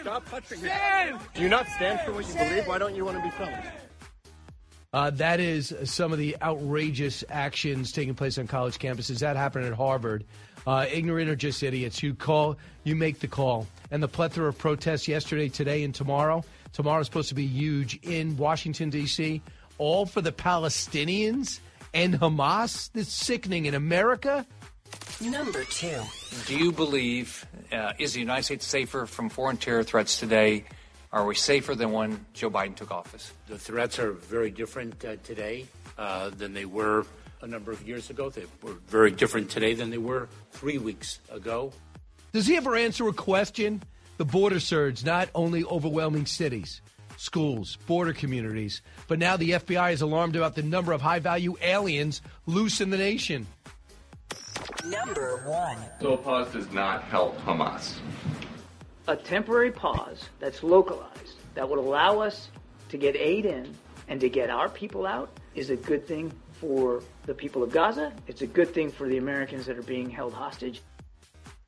Stop 0.01 0.29
touching 0.29 0.61
me. 0.61 0.71
Do 1.33 1.41
you 1.41 1.49
not 1.49 1.67
stand 1.67 1.99
for 2.01 2.13
what 2.13 2.27
you 2.27 2.33
believe? 2.33 2.67
Why 2.67 2.77
don't 2.77 2.95
you 2.95 3.05
want 3.05 3.17
to 3.17 3.23
be 3.23 3.29
filmed? 3.29 3.63
Uh, 4.93 5.09
that 5.11 5.39
is 5.39 5.73
some 5.83 6.13
of 6.13 6.17
the 6.17 6.37
outrageous 6.41 7.23
actions 7.29 7.91
taking 7.91 8.15
place 8.15 8.37
on 8.37 8.47
college 8.47 8.79
campuses. 8.79 9.19
That 9.19 9.35
happened 9.35 9.65
at 9.65 9.73
Harvard. 9.73 10.23
Uh, 10.65 10.85
ignorant 10.91 11.29
or 11.29 11.35
just 11.35 11.61
idiots. 11.61 12.01
You 12.01 12.15
call, 12.15 12.57
you 12.83 12.95
make 12.95 13.19
the 13.19 13.27
call. 13.27 13.67
And 13.91 14.01
the 14.01 14.07
plethora 14.07 14.47
of 14.47 14.57
protests 14.57 15.07
yesterday, 15.07 15.49
today, 15.49 15.83
and 15.83 15.93
tomorrow. 15.93 16.43
Tomorrow's 16.75 17.05
supposed 17.05 17.29
to 17.29 17.35
be 17.35 17.47
huge 17.47 17.97
in 18.03 18.35
Washington, 18.35 18.89
D.C., 18.89 19.41
all 19.77 20.05
for 20.05 20.19
the 20.19 20.33
Palestinians 20.33 21.61
and 21.93 22.15
Hamas. 22.15 22.91
This 22.91 23.07
sickening 23.07 23.65
in 23.65 23.73
America. 23.73 24.45
Number 25.21 25.63
two. 25.63 26.01
Do 26.47 26.57
you 26.57 26.73
believe, 26.73 27.45
uh, 27.71 27.93
is 27.97 28.11
the 28.11 28.19
United 28.19 28.43
States 28.43 28.67
safer 28.67 29.05
from 29.05 29.29
foreign 29.29 29.55
terror 29.55 29.83
threats 29.83 30.19
today? 30.19 30.65
Are 31.13 31.25
we 31.25 31.35
safer 31.35 31.75
than 31.75 31.93
when 31.93 32.25
Joe 32.33 32.49
Biden 32.49 32.75
took 32.75 32.91
office? 32.91 33.31
The 33.47 33.57
threats 33.57 33.97
are 33.97 34.11
very 34.11 34.51
different 34.51 35.03
uh, 35.05 35.15
today 35.23 35.67
uh, 35.97 36.31
than 36.31 36.53
they 36.53 36.65
were 36.65 37.05
a 37.41 37.47
number 37.47 37.71
of 37.71 37.87
years 37.87 38.09
ago. 38.09 38.29
They 38.29 38.43
were 38.61 38.73
very 38.89 39.11
different 39.11 39.49
today 39.49 39.75
than 39.75 39.91
they 39.91 39.97
were 39.97 40.27
three 40.51 40.77
weeks 40.77 41.19
ago. 41.31 41.71
Does 42.33 42.47
he 42.47 42.57
ever 42.57 42.75
answer 42.75 43.07
a 43.07 43.13
question? 43.13 43.81
The 44.17 44.25
border 44.25 44.59
surge, 44.59 45.03
not 45.03 45.29
only 45.35 45.63
overwhelming 45.65 46.25
cities, 46.25 46.81
schools, 47.17 47.77
border 47.87 48.13
communities, 48.13 48.81
but 49.07 49.19
now 49.19 49.35
the 49.35 49.51
FBI 49.51 49.91
is 49.91 50.01
alarmed 50.01 50.35
about 50.35 50.55
the 50.55 50.63
number 50.63 50.93
of 50.93 51.01
high 51.01 51.19
value 51.19 51.57
aliens 51.61 52.21
loose 52.45 52.79
in 52.79 52.89
the 52.89 52.97
nation. 52.97 53.45
Number 54.85 55.41
one. 55.45 55.77
So 55.99 56.13
a 56.13 56.17
pause 56.17 56.53
does 56.53 56.71
not 56.71 57.03
help 57.03 57.37
Hamas. 57.41 57.95
A 59.07 59.15
temporary 59.15 59.71
pause 59.71 60.29
that's 60.39 60.63
localized 60.63 61.35
that 61.55 61.67
would 61.67 61.79
allow 61.79 62.19
us 62.19 62.49
to 62.89 62.97
get 62.97 63.15
aid 63.15 63.45
in 63.45 63.75
and 64.07 64.19
to 64.21 64.29
get 64.29 64.49
our 64.49 64.69
people 64.69 65.05
out 65.05 65.29
is 65.55 65.69
a 65.69 65.75
good 65.75 66.07
thing 66.07 66.31
for 66.53 67.03
the 67.25 67.33
people 67.33 67.63
of 67.63 67.71
Gaza. 67.71 68.13
It's 68.27 68.41
a 68.41 68.47
good 68.47 68.73
thing 68.73 68.89
for 68.89 69.07
the 69.07 69.17
Americans 69.17 69.65
that 69.65 69.77
are 69.77 69.83
being 69.83 70.09
held 70.09 70.33
hostage. 70.33 70.81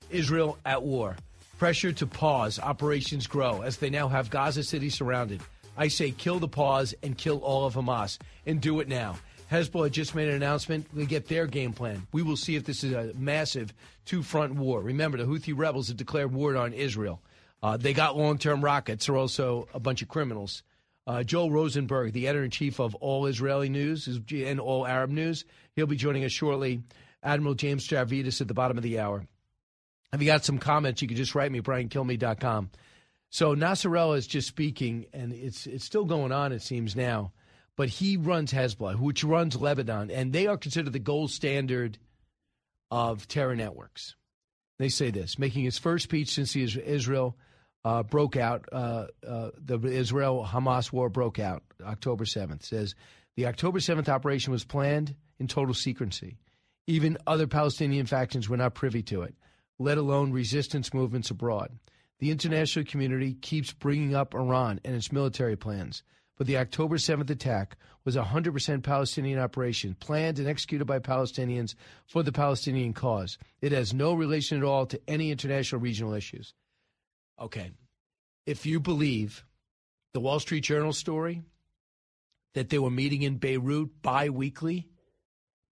Israel 0.09 0.57
at 0.65 0.81
war. 0.81 1.17
Pressure 1.57 1.91
to 1.91 2.05
pause. 2.05 2.59
Operations 2.59 3.25
grow 3.25 3.61
as 3.61 3.77
they 3.77 3.89
now 3.89 4.07
have 4.07 4.29
Gaza 4.29 4.63
City 4.63 4.89
surrounded. 4.89 5.41
I 5.75 5.87
say 5.87 6.11
kill 6.11 6.37
the 6.39 6.47
pause 6.47 6.93
and 7.01 7.17
kill 7.17 7.39
all 7.39 7.65
of 7.65 7.73
Hamas 7.73 8.19
and 8.45 8.61
do 8.61 8.79
it 8.79 8.87
now. 8.87 9.17
Hezbollah 9.51 9.89
just 9.89 10.13
made 10.13 10.27
an 10.27 10.35
announcement. 10.35 10.85
They 10.93 11.05
get 11.05 11.27
their 11.27 11.47
game 11.47 11.73
plan. 11.73 12.05
We 12.11 12.21
will 12.21 12.37
see 12.37 12.55
if 12.55 12.65
this 12.65 12.83
is 12.83 12.93
a 12.93 13.11
massive 13.17 13.73
two 14.05 14.21
front 14.21 14.53
war. 14.55 14.81
Remember, 14.81 15.17
the 15.17 15.23
Houthi 15.23 15.57
rebels 15.57 15.87
have 15.87 15.97
declared 15.97 16.31
war 16.31 16.55
on 16.57 16.73
Israel. 16.73 17.21
Uh, 17.63 17.75
they 17.75 17.93
got 17.93 18.17
long 18.17 18.37
term 18.37 18.63
rockets. 18.63 19.07
They're 19.07 19.17
also 19.17 19.67
a 19.73 19.79
bunch 19.79 20.03
of 20.03 20.09
criminals. 20.09 20.61
Uh, 21.07 21.23
Joel 21.23 21.49
Rosenberg, 21.49 22.13
the 22.13 22.27
editor 22.27 22.43
in 22.43 22.51
chief 22.51 22.79
of 22.79 22.93
All 22.95 23.25
Israeli 23.25 23.69
News 23.69 24.07
and 24.31 24.59
All 24.59 24.85
Arab 24.85 25.09
News, 25.09 25.45
he'll 25.75 25.87
be 25.87 25.95
joining 25.95 26.23
us 26.23 26.31
shortly. 26.31 26.83
Admiral 27.23 27.55
James 27.55 27.87
Stavridis 27.87 28.41
at 28.41 28.47
the 28.47 28.53
bottom 28.53 28.77
of 28.77 28.83
the 28.83 28.99
hour. 28.99 29.25
If 30.13 30.21
you 30.21 30.27
got 30.27 30.45
some 30.45 30.57
comments, 30.57 31.01
you 31.01 31.07
can 31.07 31.17
just 31.17 31.35
write 31.35 31.51
me, 31.51 31.61
briankilmeade.com. 31.61 32.71
So 33.29 33.55
Nasrallah 33.55 34.17
is 34.17 34.27
just 34.27 34.47
speaking, 34.47 35.05
and 35.13 35.33
it's 35.33 35.67
it's 35.67 35.83
still 35.83 36.05
going 36.05 36.31
on, 36.31 36.53
it 36.53 36.61
seems 36.61 36.95
now. 36.95 37.33
But 37.75 37.89
he 37.89 38.17
runs 38.17 38.53
Hezbollah, 38.53 38.99
which 38.99 39.23
runs 39.23 39.55
Lebanon, 39.55 40.09
and 40.09 40.33
they 40.33 40.47
are 40.47 40.57
considered 40.57 40.93
the 40.93 40.99
gold 40.99 41.31
standard 41.31 41.99
of 42.89 43.27
terror 43.27 43.55
networks. 43.55 44.15
They 44.79 44.89
say 44.89 45.11
this, 45.11 45.37
making 45.37 45.63
his 45.63 45.77
first 45.77 46.05
speech 46.05 46.29
since 46.29 46.55
Israel 46.55 47.37
uh, 47.83 48.03
broke 48.03 48.35
out, 48.35 48.65
uh, 48.71 49.07
uh, 49.27 49.49
the 49.57 49.79
Israel 49.83 50.47
Hamas 50.49 50.91
war 50.91 51.09
broke 51.09 51.39
out 51.39 51.63
October 51.83 52.25
7th. 52.25 52.63
Says 52.63 52.95
the 53.35 53.47
October 53.47 53.79
7th 53.79 54.09
operation 54.09 54.51
was 54.51 54.63
planned 54.63 55.15
in 55.39 55.47
total 55.47 55.73
secrecy. 55.73 56.37
Even 56.87 57.17
other 57.27 57.47
Palestinian 57.47 58.05
factions 58.05 58.47
were 58.47 58.57
not 58.57 58.73
privy 58.73 59.03
to 59.03 59.23
it, 59.23 59.35
let 59.79 59.97
alone 59.97 60.31
resistance 60.31 60.93
movements 60.93 61.29
abroad. 61.29 61.77
The 62.19 62.31
international 62.31 62.85
community 62.85 63.33
keeps 63.33 63.73
bringing 63.73 64.15
up 64.15 64.33
Iran 64.33 64.79
and 64.83 64.95
its 64.95 65.11
military 65.11 65.55
plans, 65.55 66.03
but 66.37 66.47
the 66.47 66.57
October 66.57 66.97
7th 66.97 67.29
attack 67.29 67.77
was 68.05 68.15
a 68.15 68.23
100% 68.23 68.83
Palestinian 68.83 69.39
operation, 69.39 69.95
planned 69.99 70.39
and 70.39 70.47
executed 70.47 70.85
by 70.85 70.99
Palestinians 70.99 71.75
for 72.05 72.23
the 72.23 72.31
Palestinian 72.31 72.93
cause. 72.93 73.37
It 73.61 73.71
has 73.71 73.93
no 73.93 74.13
relation 74.13 74.57
at 74.57 74.63
all 74.63 74.85
to 74.87 75.01
any 75.07 75.31
international 75.31 75.81
regional 75.81 76.13
issues. 76.13 76.53
Okay. 77.39 77.71
If 78.45 78.65
you 78.65 78.79
believe 78.79 79.45
the 80.13 80.19
Wall 80.19 80.39
Street 80.39 80.61
Journal 80.61 80.93
story 80.93 81.43
that 82.53 82.69
they 82.69 82.79
were 82.79 82.89
meeting 82.89 83.23
in 83.23 83.37
Beirut 83.37 84.01
bi 84.01 84.29
weekly, 84.29 84.87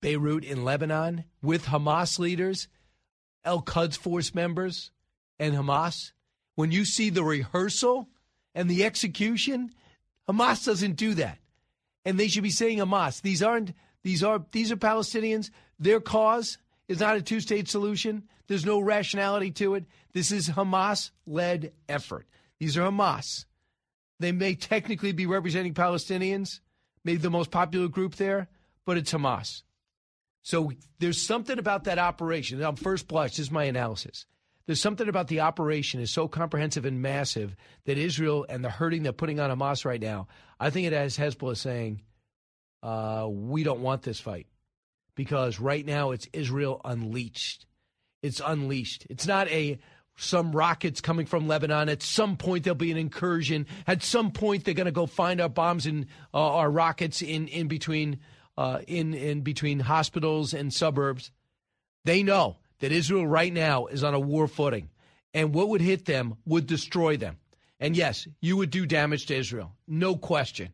Beirut 0.01 0.43
in 0.43 0.63
Lebanon, 0.63 1.23
with 1.41 1.65
Hamas 1.65 2.19
leaders, 2.19 2.67
Al 3.45 3.61
Quds 3.61 3.97
Force 3.97 4.33
members, 4.33 4.91
and 5.39 5.53
Hamas, 5.53 6.11
when 6.55 6.71
you 6.71 6.85
see 6.85 7.09
the 7.09 7.23
rehearsal 7.23 8.09
and 8.53 8.69
the 8.69 8.83
execution, 8.83 9.71
Hamas 10.27 10.65
doesn't 10.65 10.95
do 10.95 11.13
that. 11.15 11.37
And 12.03 12.19
they 12.19 12.27
should 12.27 12.43
be 12.43 12.51
saying 12.51 12.79
Hamas. 12.79 13.21
These 13.21 13.43
aren't 13.43 13.73
these 14.03 14.23
are 14.23 14.43
these 14.51 14.71
are 14.71 14.77
Palestinians. 14.77 15.49
Their 15.79 15.99
cause 15.99 16.57
is 16.87 16.99
not 16.99 17.17
a 17.17 17.21
two-state 17.21 17.67
solution. 17.67 18.23
There's 18.47 18.65
no 18.65 18.79
rationality 18.79 19.51
to 19.51 19.75
it. 19.75 19.85
This 20.13 20.31
is 20.31 20.49
Hamas 20.49 21.11
led 21.25 21.73
effort. 21.89 22.27
These 22.59 22.77
are 22.77 22.89
Hamas. 22.89 23.45
They 24.19 24.31
may 24.31 24.55
technically 24.55 25.11
be 25.11 25.25
representing 25.25 25.73
Palestinians, 25.73 26.59
maybe 27.03 27.17
the 27.17 27.29
most 27.29 27.51
popular 27.51 27.87
group 27.87 28.15
there, 28.15 28.47
but 28.85 28.97
it's 28.97 29.11
Hamas. 29.11 29.63
So 30.45 30.71
there's 30.99 31.19
something 31.19 31.57
about 31.57 31.85
that 31.85 31.97
operation. 31.97 32.61
On 32.61 32.75
first 32.75 33.07
blush, 33.07 33.31
this 33.31 33.39
is 33.39 33.51
my 33.51 33.63
analysis. 33.63 34.27
There's 34.67 34.79
something 34.79 35.09
about 35.09 35.27
the 35.27 35.39
operation 35.39 35.99
is 35.99 36.11
so 36.11 36.27
comprehensive 36.27 36.85
and 36.85 37.01
massive 37.01 37.55
that 37.85 37.97
Israel 37.97 38.45
and 38.47 38.63
the 38.63 38.69
hurting 38.69 39.01
they're 39.01 39.11
putting 39.11 39.39
on 39.39 39.49
Hamas 39.49 39.85
right 39.85 39.99
now, 39.99 40.27
I 40.59 40.69
think 40.69 40.85
it 40.85 40.93
has 40.93 41.17
Hezbollah 41.17 41.57
saying, 41.57 42.03
uh, 42.83 43.27
we 43.27 43.63
don't 43.63 43.79
want 43.79 44.03
this 44.03 44.19
fight 44.19 44.45
because 45.15 45.59
right 45.59 45.83
now 45.83 46.11
it's 46.11 46.27
Israel 46.31 46.79
unleashed. 46.85 47.65
It's 48.21 48.39
unleashed. 48.39 49.07
It's 49.09 49.25
not 49.25 49.47
a 49.47 49.79
some 50.15 50.51
rockets 50.51 51.01
coming 51.01 51.25
from 51.25 51.47
Lebanon. 51.47 51.89
At 51.89 52.03
some 52.03 52.37
point, 52.37 52.63
there'll 52.63 52.75
be 52.75 52.91
an 52.91 52.97
incursion. 52.97 53.65
At 53.87 54.03
some 54.03 54.31
point, 54.31 54.63
they're 54.63 54.75
going 54.75 54.85
to 54.85 54.91
go 54.91 55.07
find 55.07 55.41
our 55.41 55.49
bombs 55.49 55.87
and 55.87 56.05
uh, 56.35 56.37
our 56.37 56.69
rockets 56.69 57.23
in 57.23 57.47
in 57.47 57.67
between 57.67 58.19
uh, 58.57 58.79
in 58.87 59.13
in 59.13 59.41
between 59.41 59.79
hospitals 59.79 60.53
and 60.53 60.73
suburbs. 60.73 61.31
They 62.03 62.23
know 62.23 62.57
that 62.79 62.91
Israel 62.91 63.27
right 63.27 63.51
now 63.51 63.87
is 63.87 64.03
on 64.03 64.13
a 64.13 64.19
war 64.19 64.47
footing, 64.47 64.89
and 65.33 65.53
what 65.53 65.69
would 65.69 65.81
hit 65.81 66.05
them 66.05 66.35
would 66.45 66.67
destroy 66.67 67.17
them. 67.17 67.37
And 67.79 67.95
yes, 67.95 68.27
you 68.41 68.57
would 68.57 68.69
do 68.69 68.85
damage 68.85 69.25
to 69.27 69.35
Israel, 69.35 69.73
no 69.87 70.15
question. 70.15 70.69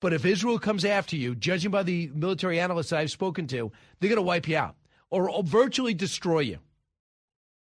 But 0.00 0.12
if 0.12 0.24
Israel 0.24 0.58
comes 0.58 0.84
after 0.84 1.16
you, 1.16 1.34
judging 1.34 1.70
by 1.70 1.82
the 1.82 2.10
military 2.14 2.60
analysts 2.60 2.92
I've 2.92 3.10
spoken 3.10 3.46
to, 3.48 3.72
they're 3.98 4.10
going 4.10 4.16
to 4.16 4.22
wipe 4.22 4.46
you 4.46 4.56
out 4.56 4.76
or 5.10 5.42
virtually 5.42 5.94
destroy 5.94 6.40
you. 6.40 6.58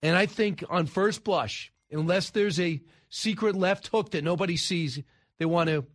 And 0.01 0.15
I 0.15 0.25
think 0.25 0.63
on 0.69 0.87
first 0.87 1.23
blush, 1.23 1.71
unless 1.91 2.29
there's 2.29 2.59
a 2.59 2.81
secret 3.09 3.55
left 3.55 3.87
hook 3.87 4.11
that 4.11 4.23
nobody 4.23 4.57
sees, 4.57 5.01
they 5.37 5.45
want 5.45 5.69
to 5.69 5.85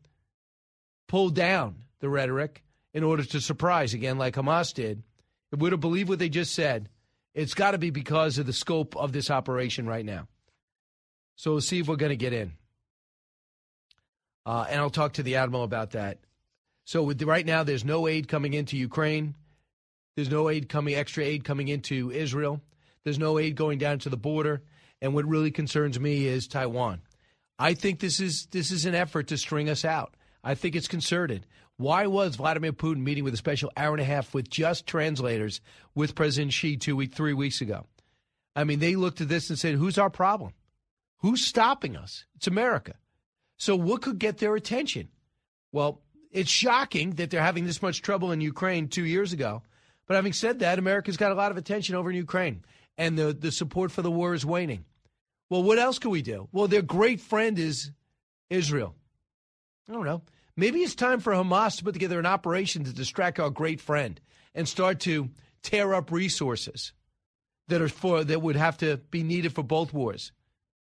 pull 1.09 1.31
down 1.31 1.85
the 2.01 2.09
rhetoric 2.09 2.63
in 2.95 3.05
order 3.05 3.25
to 3.25 3.41
surprise 3.41 3.95
again, 3.95 4.19
like 4.19 4.35
Hamas 4.35 4.75
did. 4.75 5.03
If 5.53 5.59
we're 5.59 5.71
to 5.71 5.77
believe 5.77 6.09
what 6.09 6.19
they 6.19 6.29
just 6.29 6.55
said, 6.55 6.89
it's 7.35 7.55
got 7.55 7.73
to 7.73 7.79
be 7.79 7.91
because 7.91 8.39
of 8.39 8.47
the 8.47 8.53
scope 8.53 8.97
of 8.97 9.13
this 9.13 9.31
operation 9.31 9.87
right 9.87 10.05
now. 10.05 10.29
So 11.37 11.53
we'll 11.53 11.61
see 11.61 11.81
if 11.81 11.89
we're 11.89 11.97
going 11.97 12.11
to 12.11 12.17
get 12.17 12.33
in. 12.33 12.53
Uh, 14.45 14.67
and 14.69 14.81
I'll 14.81 14.91
talk 14.91 15.15
to 15.15 15.23
the 15.23 15.37
admiral 15.37 15.63
about 15.63 15.93
that. 15.93 16.19
So 16.85 17.03
with 17.03 17.23
right 17.23 17.47
now, 17.47 17.63
there's 17.63 17.85
no 17.85 18.09
aid 18.09 18.29
coming 18.29 18.55
into 18.55 18.77
Ukraine. 18.77 19.35
There's 20.17 20.31
no 20.31 20.49
aid 20.49 20.69
coming, 20.69 20.95
extra 20.95 21.25
aid 21.25 21.45
coming 21.45 21.69
into 21.69 22.11
Israel. 22.11 22.61
There's 23.05 23.19
no 23.19 23.39
aid 23.39 23.57
going 23.57 23.79
down 23.79 23.99
to 24.01 24.09
the 24.09 24.17
border. 24.17 24.63
And 25.01 25.15
what 25.15 25.27
really 25.27 25.51
concerns 25.51 25.99
me 25.99 26.27
is 26.27 26.47
Taiwan. 26.47 27.01
I 27.59 27.75
think 27.75 28.01
this 28.01 28.21
is 28.21 28.47
this 28.51 28.71
is 28.71 28.87
an 28.87 28.95
effort 28.95 29.29
to 29.29 29.39
string 29.39 29.69
us 29.69 29.85
out. 29.85 30.15
I 30.43 30.55
think 30.55 30.75
it's 30.75 30.89
concerted. 30.89 31.47
Why 31.83 32.07
was 32.07 32.37
Vladimir 32.37 32.73
Putin 32.73 33.03
meeting 33.03 33.25
with 33.25 33.35
a 33.35 33.39
special 33.39 33.73
hour 33.77 33.93
and 33.93 34.01
a 34.01 34.05
half 34.05 34.33
with 34.33 34.49
just 34.49 34.87
translators 34.87 35.61
with 35.97 36.15
President 36.15 36.53
Xi 36.53 36.77
two 36.77 36.95
week 36.95 37.13
three 37.13 37.33
weeks 37.33 37.61
ago? 37.61 37.87
I 38.55 38.63
mean, 38.63 38.79
they 38.79 38.95
looked 38.95 39.21
at 39.21 39.29
this 39.29 39.51
and 39.51 39.59
said, 39.59 39.75
"Who's 39.75 39.99
our 39.99 40.09
problem? 40.09 40.53
Who's 41.19 41.45
stopping 41.45 41.97
us? 41.97 42.25
It's 42.37 42.47
America." 42.47 42.95
So, 43.57 43.75
what 43.75 44.03
could 44.03 44.21
get 44.21 44.39
their 44.39 44.55
attention? 44.55 45.09
Well, 45.73 46.01
it's 46.31 46.51
shocking 46.51 47.17
that 47.17 47.31
they're 47.31 47.43
having 47.43 47.67
this 47.67 47.83
much 47.83 48.01
trouble 48.01 48.31
in 48.31 48.41
Ukraine 48.41 48.89
two 48.89 49.05
years 49.05 49.33
ago. 49.33 49.63
But 50.07 50.15
having 50.15 50.33
said 50.33 50.61
that, 50.61 50.79
America's 50.79 51.17
got 51.17 51.33
a 51.33 51.37
lot 51.37 51.51
of 51.51 51.57
attention 51.57 51.97
over 51.97 52.11
in 52.11 52.17
Ukraine 52.17 52.65
and 52.97 53.19
the, 53.19 53.33
the 53.33 53.51
support 53.51 53.91
for 53.91 54.03
the 54.03 54.11
war 54.11 54.35
is 54.35 54.47
waning. 54.47 54.85
Well, 55.51 55.63
what 55.65 55.79
else 55.79 55.99
can 55.99 56.11
we 56.11 56.23
do? 56.23 56.49
Well, 56.53 56.69
their 56.69 56.83
great 56.83 57.21
friend 57.21 57.59
is 57.59 57.91
Israel. 58.51 58.95
I 59.89 59.93
don't 59.93 60.05
know. 60.05 60.23
Maybe 60.57 60.81
it's 60.81 60.95
time 60.95 61.21
for 61.21 61.33
Hamas 61.33 61.79
to 61.79 61.85
put 61.85 61.95
together 61.95 62.19
an 62.19 62.27
operation 62.27 62.85
to 62.85 62.93
distract 62.93 63.41
our 63.41 63.51
great 63.51 63.81
friend 63.81 64.21
and 64.55 64.69
start 64.69 65.01
to 65.01 65.31
tear 65.63 65.95
up 65.95 66.13
resources 66.13 66.93
that 67.69 67.81
are 67.81 67.89
for 67.89 68.23
that 68.23 68.43
would 68.43 68.57
have 68.57 68.77
to 68.79 68.99
be 69.11 69.23
needed 69.23 69.55
for 69.55 69.63
both 69.63 69.95
wars. 69.95 70.33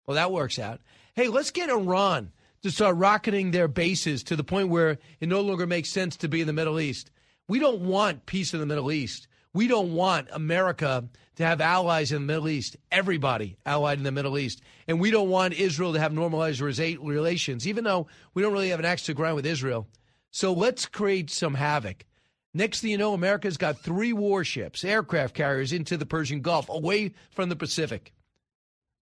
Well, 0.06 0.16
that 0.16 0.32
works 0.32 0.60
out. 0.60 0.82
Hey, 1.16 1.30
let's 1.30 1.52
get 1.52 1.70
Iran 1.70 2.32
to 2.64 2.72
start 2.72 2.98
rocketing 2.98 3.52
their 3.52 3.68
bases 3.68 4.24
to 4.24 4.36
the 4.36 4.44
point 4.44 4.70
where 4.70 4.98
it 5.20 5.30
no 5.30 5.42
longer 5.42 5.66
makes 5.66 5.90
sense 5.90 6.18
to 6.18 6.28
be 6.28 6.42
in 6.42 6.48
the 6.48 6.54
Middle 6.54 6.80
East. 6.80 7.12
We 7.48 7.60
don't 7.60 7.82
want 7.82 8.26
peace 8.26 8.54
in 8.54 8.60
the 8.60 8.66
Middle 8.66 8.92
East. 8.92 9.28
We 9.54 9.68
don't 9.68 9.94
want 9.94 10.30
America 10.32 11.08
to 11.36 11.46
have 11.46 11.60
allies 11.60 12.12
in 12.12 12.22
the 12.22 12.34
Middle 12.34 12.50
East, 12.50 12.78
everybody 12.92 13.58
allied 13.66 13.98
in 13.98 14.04
the 14.04 14.12
Middle 14.12 14.38
East. 14.38 14.62
And 14.88 15.00
we 15.00 15.12
don't 15.12 15.30
want 15.30 15.54
Israel 15.54 15.94
to 15.94 16.00
have 16.00 16.14
normalized 16.14 16.62
relations, 16.62 17.68
even 17.68 17.84
though 17.84 18.08
we 18.34 18.42
don't 18.42 18.54
really 18.54 18.70
have 18.70 18.80
an 18.80 18.86
axe 18.86 19.04
to 19.04 19.14
grind 19.14 19.36
with 19.36 19.46
Israel. 19.46 19.88
So 20.32 20.54
let's 20.54 20.86
create 20.86 21.30
some 21.30 21.56
havoc. 21.56 22.06
Next 22.54 22.82
thing 22.82 22.92
you 22.92 22.98
know, 22.98 23.14
America's 23.14 23.58
got 23.58 23.80
three 23.80 24.14
warships, 24.14 24.84
aircraft 24.84 25.34
carriers 25.34 25.72
into 25.72 25.98
the 25.98 26.06
Persian 26.06 26.42
Gulf, 26.42 26.70
away 26.70 27.14
from 27.32 27.50
the 27.50 27.56
Pacific. 27.56 28.14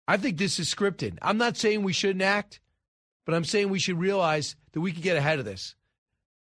I 0.07 0.16
think 0.16 0.38
this 0.38 0.59
is 0.59 0.74
scripted. 0.74 1.18
I'm 1.20 1.38
not 1.38 1.57
saying 1.57 1.82
we 1.82 1.92
shouldn't 1.92 2.22
act, 2.22 2.61
but 3.26 3.34
I'm 3.34 3.44
saying 3.44 3.68
we 3.68 3.78
should 3.78 3.99
realize 3.99 4.57
that 4.72 4.80
we 4.80 4.92
could 4.92 5.03
get 5.03 5.16
ahead 5.16 5.38
of 5.38 5.44
this. 5.44 5.74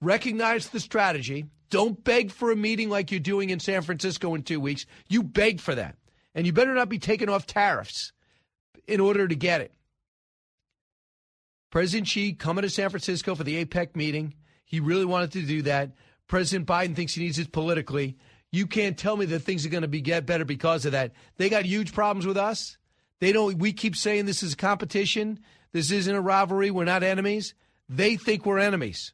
Recognize 0.01 0.69
the 0.69 0.79
strategy, 0.79 1.45
don't 1.69 2.03
beg 2.03 2.31
for 2.31 2.51
a 2.51 2.55
meeting 2.55 2.89
like 2.89 3.11
you're 3.11 3.19
doing 3.19 3.49
in 3.49 3.59
San 3.59 3.81
Francisco 3.81 4.35
in 4.35 4.43
two 4.43 4.59
weeks. 4.59 4.85
You 5.07 5.23
beg 5.23 5.59
for 5.59 5.75
that. 5.75 5.95
And 6.33 6.45
you 6.45 6.53
better 6.53 6.73
not 6.73 6.89
be 6.89 6.99
taking 6.99 7.29
off 7.29 7.47
tariffs 7.47 8.13
in 8.87 8.99
order 8.99 9.27
to 9.27 9.35
get 9.35 9.61
it. 9.61 9.73
President 11.69 12.07
Xi 12.07 12.33
coming 12.33 12.61
to 12.61 12.69
San 12.69 12.89
Francisco 12.89 13.35
for 13.35 13.43
the 13.43 13.63
APEC 13.63 13.95
meeting. 13.95 14.35
He 14.63 14.79
really 14.79 15.05
wanted 15.05 15.31
to 15.33 15.41
do 15.41 15.61
that. 15.63 15.91
President 16.27 16.67
Biden 16.67 16.95
thinks 16.95 17.15
he 17.15 17.23
needs 17.23 17.39
it 17.39 17.51
politically. 17.51 18.17
You 18.51 18.67
can't 18.67 18.97
tell 18.97 19.17
me 19.17 19.25
that 19.25 19.39
things 19.39 19.65
are 19.65 19.69
going 19.69 19.81
to 19.81 19.87
be 19.87 20.01
get 20.01 20.25
better 20.25 20.45
because 20.45 20.85
of 20.85 20.93
that. 20.93 21.11
They 21.37 21.49
got 21.49 21.65
huge 21.65 21.93
problems 21.93 22.25
with 22.25 22.37
us. 22.37 22.77
They 23.19 23.31
don't. 23.31 23.57
We 23.57 23.73
keep 23.73 23.95
saying 23.95 24.25
this 24.25 24.43
is 24.43 24.53
a 24.53 24.57
competition. 24.57 25.39
This 25.71 25.91
isn't 25.91 26.15
a 26.15 26.21
rivalry. 26.21 26.71
We're 26.71 26.85
not 26.85 27.03
enemies. 27.03 27.53
They 27.89 28.15
think 28.15 28.45
we're 28.45 28.59
enemies. 28.59 29.13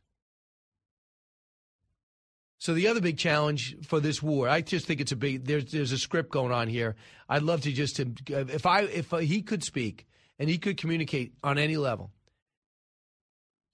So 2.63 2.73
the 2.73 2.87
other 2.87 3.01
big 3.01 3.17
challenge 3.17 3.75
for 3.85 3.99
this 3.99 4.23
war, 4.23 4.47
I 4.47 4.61
just 4.61 4.85
think 4.85 5.01
it's 5.01 5.11
a 5.11 5.17
big. 5.17 5.45
There's 5.45 5.65
there's 5.65 5.91
a 5.91 5.97
script 5.97 6.31
going 6.31 6.53
on 6.53 6.69
here. 6.69 6.95
I'd 7.27 7.41
love 7.41 7.59
to 7.63 7.73
just 7.73 7.99
uh, 7.99 8.05
if 8.29 8.65
I 8.65 8.83
if 8.83 9.13
uh, 9.13 9.17
he 9.17 9.41
could 9.41 9.65
speak 9.65 10.07
and 10.39 10.49
he 10.49 10.57
could 10.57 10.77
communicate 10.77 11.33
on 11.43 11.57
any 11.57 11.75
level. 11.75 12.09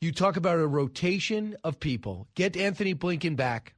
You 0.02 0.12
talk 0.12 0.38
about 0.38 0.58
a 0.58 0.66
rotation 0.66 1.56
of 1.64 1.80
people. 1.80 2.28
Get 2.34 2.58
Antony 2.58 2.96
Blinken 2.96 3.36
back. 3.36 3.76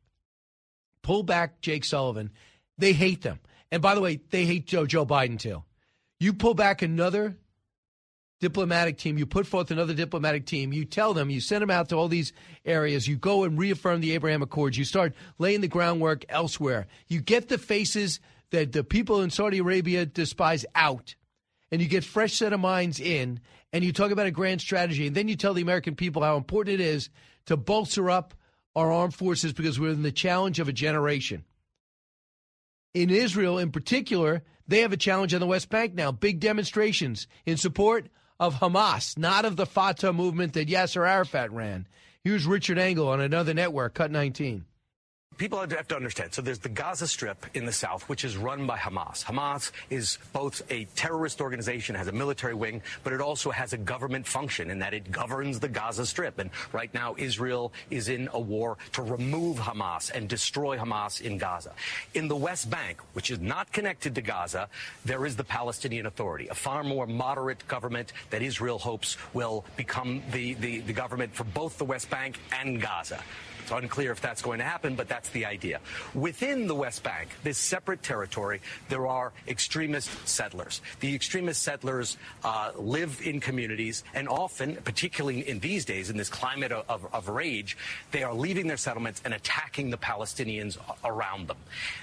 Pull 1.01 1.23
back 1.23 1.59
Jake 1.59 1.83
Sullivan. 1.83 2.31
They 2.77 2.93
hate 2.93 3.21
them. 3.21 3.41
And 3.69 3.81
by 3.81 3.95
the 3.95 4.01
way, 4.01 4.21
they 4.29 4.45
hate 4.45 4.65
Joe 4.65 4.85
Joe 4.85 5.05
Biden 5.05 5.37
too. 5.37 5.61
You 6.21 6.31
pull 6.31 6.53
back 6.53 6.81
another 6.81 7.35
diplomatic 8.41 8.97
team, 8.97 9.17
you 9.17 9.25
put 9.25 9.47
forth 9.47 9.71
another 9.71 9.93
diplomatic 9.93 10.45
team, 10.45 10.73
you 10.73 10.83
tell 10.83 11.13
them, 11.13 11.29
you 11.29 11.39
send 11.39 11.61
them 11.61 11.69
out 11.69 11.87
to 11.89 11.95
all 11.95 12.09
these 12.09 12.33
areas, 12.65 13.07
you 13.07 13.15
go 13.15 13.43
and 13.43 13.57
reaffirm 13.57 14.01
the 14.01 14.13
Abraham 14.13 14.41
Accords, 14.41 14.77
you 14.77 14.83
start 14.83 15.13
laying 15.37 15.61
the 15.61 15.67
groundwork 15.67 16.25
elsewhere. 16.27 16.87
You 17.07 17.21
get 17.21 17.47
the 17.47 17.59
faces 17.59 18.19
that 18.49 18.73
the 18.73 18.83
people 18.83 19.21
in 19.21 19.29
Saudi 19.29 19.59
Arabia 19.59 20.05
despise 20.05 20.65
out, 20.75 21.15
and 21.71 21.81
you 21.81 21.87
get 21.87 22.03
fresh 22.03 22.33
set 22.33 22.51
of 22.51 22.59
minds 22.59 22.99
in, 22.99 23.39
and 23.71 23.83
you 23.83 23.93
talk 23.93 24.11
about 24.11 24.25
a 24.25 24.31
grand 24.31 24.59
strategy, 24.59 25.07
and 25.07 25.15
then 25.15 25.27
you 25.27 25.35
tell 25.35 25.53
the 25.53 25.61
American 25.61 25.95
people 25.95 26.23
how 26.23 26.35
important 26.35 26.81
it 26.81 26.83
is 26.83 27.09
to 27.45 27.55
bolster 27.55 28.09
up 28.09 28.33
our 28.75 28.91
armed 28.91 29.13
forces 29.13 29.53
because 29.53 29.79
we're 29.79 29.91
in 29.91 30.01
the 30.01 30.11
challenge 30.11 30.59
of 30.59 30.67
a 30.67 30.73
generation. 30.73 31.45
In 32.93 33.09
Israel, 33.09 33.57
in 33.57 33.71
particular, 33.71 34.43
they 34.67 34.79
have 34.79 34.91
a 34.91 34.97
challenge 34.97 35.33
on 35.33 35.39
the 35.39 35.47
West 35.47 35.69
Bank 35.69 35.93
now. 35.93 36.11
Big 36.11 36.39
demonstrations 36.39 37.27
in 37.45 37.55
support 37.55 38.09
of 38.41 38.55
Hamas, 38.55 39.19
not 39.19 39.45
of 39.45 39.55
the 39.55 39.67
Fatah 39.67 40.11
movement 40.11 40.53
that 40.53 40.67
Yasser 40.67 41.07
Arafat 41.07 41.51
ran. 41.51 41.87
Here's 42.23 42.47
Richard 42.47 42.79
Engel 42.79 43.07
on 43.07 43.21
another 43.21 43.53
network, 43.53 43.93
Cut 43.93 44.09
19 44.09 44.65
people 45.41 45.59
have 45.59 45.87
to 45.87 45.95
understand. 45.95 46.31
So 46.31 46.43
there's 46.43 46.59
the 46.59 46.69
Gaza 46.69 47.07
Strip 47.07 47.47
in 47.55 47.65
the 47.65 47.71
south, 47.71 48.07
which 48.07 48.23
is 48.23 48.37
run 48.37 48.67
by 48.67 48.77
Hamas. 48.77 49.25
Hamas 49.25 49.71
is 49.89 50.19
both 50.33 50.61
a 50.69 50.85
terrorist 50.95 51.41
organization, 51.41 51.95
has 51.95 52.07
a 52.07 52.11
military 52.11 52.53
wing, 52.53 52.83
but 53.03 53.11
it 53.11 53.21
also 53.21 53.49
has 53.49 53.73
a 53.73 53.77
government 53.77 54.27
function 54.27 54.69
in 54.69 54.77
that 54.77 54.93
it 54.93 55.11
governs 55.11 55.59
the 55.59 55.67
Gaza 55.67 56.05
Strip. 56.05 56.37
And 56.37 56.51
right 56.73 56.93
now, 56.93 57.15
Israel 57.17 57.73
is 57.89 58.07
in 58.07 58.29
a 58.33 58.39
war 58.39 58.77
to 58.93 59.01
remove 59.01 59.57
Hamas 59.57 60.11
and 60.11 60.29
destroy 60.29 60.77
Hamas 60.77 61.21
in 61.21 61.39
Gaza. 61.39 61.73
In 62.13 62.27
the 62.27 62.35
West 62.35 62.69
Bank, 62.69 62.99
which 63.13 63.31
is 63.31 63.39
not 63.39 63.71
connected 63.71 64.13
to 64.13 64.21
Gaza, 64.21 64.69
there 65.05 65.25
is 65.25 65.35
the 65.35 65.43
Palestinian 65.43 66.05
Authority, 66.05 66.49
a 66.49 66.53
far 66.53 66.83
more 66.83 67.07
moderate 67.07 67.67
government 67.67 68.13
that 68.29 68.43
Israel 68.43 68.77
hopes 68.77 69.17
will 69.33 69.65
become 69.75 70.21
the, 70.33 70.53
the, 70.53 70.81
the 70.81 70.93
government 70.93 71.33
for 71.33 71.45
both 71.45 71.79
the 71.79 71.85
West 71.85 72.11
Bank 72.11 72.37
and 72.51 72.79
Gaza. 72.79 73.23
It's 73.61 73.71
unclear 73.71 74.11
if 74.11 74.21
that's 74.21 74.41
going 74.41 74.59
to 74.59 74.65
happen, 74.65 74.95
but 74.95 75.07
that's 75.07 75.29
the 75.29 75.45
idea. 75.45 75.79
Within 76.13 76.67
the 76.67 76.75
West 76.75 77.03
Bank, 77.03 77.29
this 77.43 77.57
separate 77.57 78.03
territory, 78.03 78.61
there 78.89 79.07
are 79.07 79.31
extremist 79.47 80.09
settlers. 80.27 80.81
The 80.99 81.13
extremist 81.13 81.61
settlers 81.61 82.17
uh, 82.43 82.71
live 82.77 83.21
in 83.23 83.39
communities, 83.39 84.03
and 84.13 84.27
often, 84.27 84.77
particularly 84.83 85.47
in 85.47 85.59
these 85.59 85.85
days, 85.85 86.09
in 86.09 86.17
this 86.17 86.29
climate 86.29 86.71
of, 86.71 86.89
of, 86.89 87.13
of 87.13 87.29
rage, 87.29 87.77
they 88.11 88.23
are 88.23 88.33
leaving 88.33 88.67
their 88.67 88.77
settlements 88.77 89.21
and 89.25 89.33
attacking 89.33 89.89
the 89.89 89.97
Palestinians 89.97 90.77
around 91.03 91.47
them. 91.47 91.57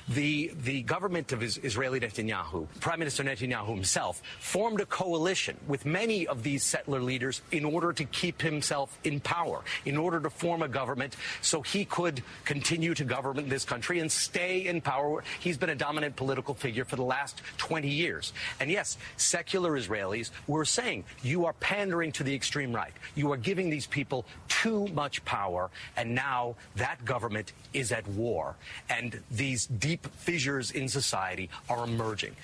The, 0.09 0.53
the 0.63 0.83
government 0.83 1.33
of 1.33 1.43
Israeli 1.43 2.01
Netanyahu, 2.01 2.67
Prime 2.81 2.99
Minister 2.99 3.25
Netanyahu 3.25 3.75
himself, 3.75 4.23
formed 4.39 4.81
a 4.81 4.87
coalition 4.87 5.57
with 5.67 5.85
many 5.85 6.27
of 6.27 6.43
these 6.43 6.63
settler 6.63 7.01
leaders 7.01 7.43
in 7.51 7.65
order 7.65 7.93
to 7.93 8.05
keep 8.05 8.41
himself 8.41 8.99
in 9.05 9.21
power, 9.21 9.63
in 9.85 9.97
order 9.97 10.21
to 10.21 10.31
form 10.31 10.63
a 10.63 10.69
government 10.69 11.17
so 11.49 11.63
he 11.63 11.87
could 11.87 12.23
continue 12.45 12.93
to 12.93 13.05
govern 13.05 13.49
this 13.49 13.65
country 13.65 14.01
and 14.01 14.13
stay 14.13 14.67
in 14.67 14.83
power. 14.83 15.25
He's 15.41 15.57
been 15.57 15.71
a 15.71 15.75
dominant 15.75 16.15
political 16.15 16.53
figure 16.53 16.85
for 16.85 16.97
the 16.97 17.03
last 17.03 17.41
20 17.57 17.89
years. 17.89 18.35
And 18.61 18.71
yes, 18.71 18.99
secular 19.17 19.73
Israelis 19.73 20.31
were 20.47 20.67
saying 20.67 21.05
you 21.23 21.47
are 21.47 21.55
pandering 21.55 22.13
to 22.13 22.23
the 22.23 22.35
extreme 22.35 22.73
right. 22.73 22.93
You 23.15 23.33
are 23.33 23.39
giving 23.39 23.71
these 23.71 23.87
people 23.87 24.27
too 24.49 24.89
much 24.89 25.25
power, 25.25 25.71
and 25.97 26.15
now 26.15 26.57
that 26.77 27.03
government 27.07 27.55
is 27.73 27.93
at 27.93 28.07
war. 28.09 28.57
And 28.91 29.19
these 29.31 29.67
deep 29.67 30.07
fissures 30.17 30.71
in 30.73 30.87
society 30.89 31.49
are 31.71 31.85
emerging. 31.85 32.37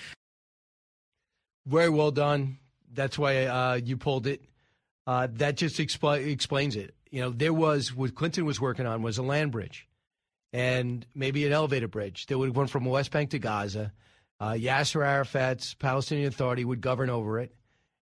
Very 1.66 1.90
well 1.90 2.10
done. 2.10 2.58
That's 2.94 3.18
why 3.18 3.44
uh, 3.44 3.74
you 3.74 3.98
pulled 3.98 4.26
it. 4.26 4.40
Uh, 5.06 5.28
that 5.32 5.56
just 5.56 5.76
expl- 5.76 6.26
explains 6.26 6.76
it 6.76 6.94
you 7.14 7.20
know, 7.20 7.30
there 7.30 7.52
was 7.52 7.94
what 7.94 8.16
Clinton 8.16 8.44
was 8.44 8.60
working 8.60 8.86
on 8.86 9.00
was 9.00 9.18
a 9.18 9.22
land 9.22 9.52
bridge 9.52 9.86
and 10.52 11.06
maybe 11.14 11.46
an 11.46 11.52
elevator 11.52 11.86
bridge 11.86 12.26
that 12.26 12.36
would 12.36 12.46
have 12.46 12.56
gone 12.56 12.66
from 12.66 12.84
West 12.86 13.12
Bank 13.12 13.30
to 13.30 13.38
Gaza. 13.38 13.92
Uh, 14.40 14.50
Yasser 14.50 15.06
Arafat's 15.06 15.74
Palestinian 15.74 16.26
Authority 16.26 16.64
would 16.64 16.80
govern 16.80 17.10
over 17.10 17.38
it, 17.38 17.54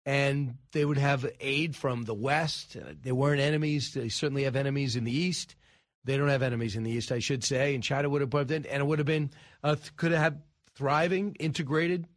and 0.04 0.56
they 0.72 0.84
would 0.84 0.98
have 0.98 1.24
aid 1.38 1.76
from 1.76 2.02
the 2.02 2.14
West. 2.14 2.76
Uh, 2.76 2.94
they 3.00 3.12
weren't 3.12 3.40
enemies. 3.40 3.94
They 3.94 4.08
certainly 4.08 4.42
have 4.42 4.56
enemies 4.56 4.96
in 4.96 5.04
the 5.04 5.16
East. 5.16 5.54
They 6.02 6.16
don't 6.16 6.28
have 6.28 6.42
enemies 6.42 6.74
in 6.74 6.82
the 6.82 6.90
East, 6.90 7.12
I 7.12 7.20
should 7.20 7.44
say. 7.44 7.76
And 7.76 7.84
China 7.84 8.08
would 8.08 8.22
have 8.22 8.30
put 8.30 8.50
in, 8.50 8.66
and 8.66 8.82
it 8.82 8.86
would 8.86 8.98
have 8.98 9.06
been 9.06 9.30
uh, 9.62 9.76
could 9.94 10.10
have 10.10 10.36
thriving, 10.74 11.36
integrated 11.38 12.08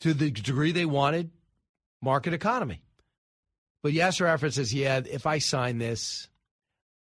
to 0.00 0.12
the 0.12 0.30
degree 0.30 0.72
they 0.72 0.84
wanted 0.84 1.30
market 2.02 2.34
economy. 2.34 2.82
But 3.86 3.94
Yasser 3.94 4.26
Arafat 4.26 4.52
says, 4.52 4.74
yeah, 4.74 5.00
if 5.08 5.26
I 5.28 5.38
sign 5.38 5.78
this, 5.78 6.26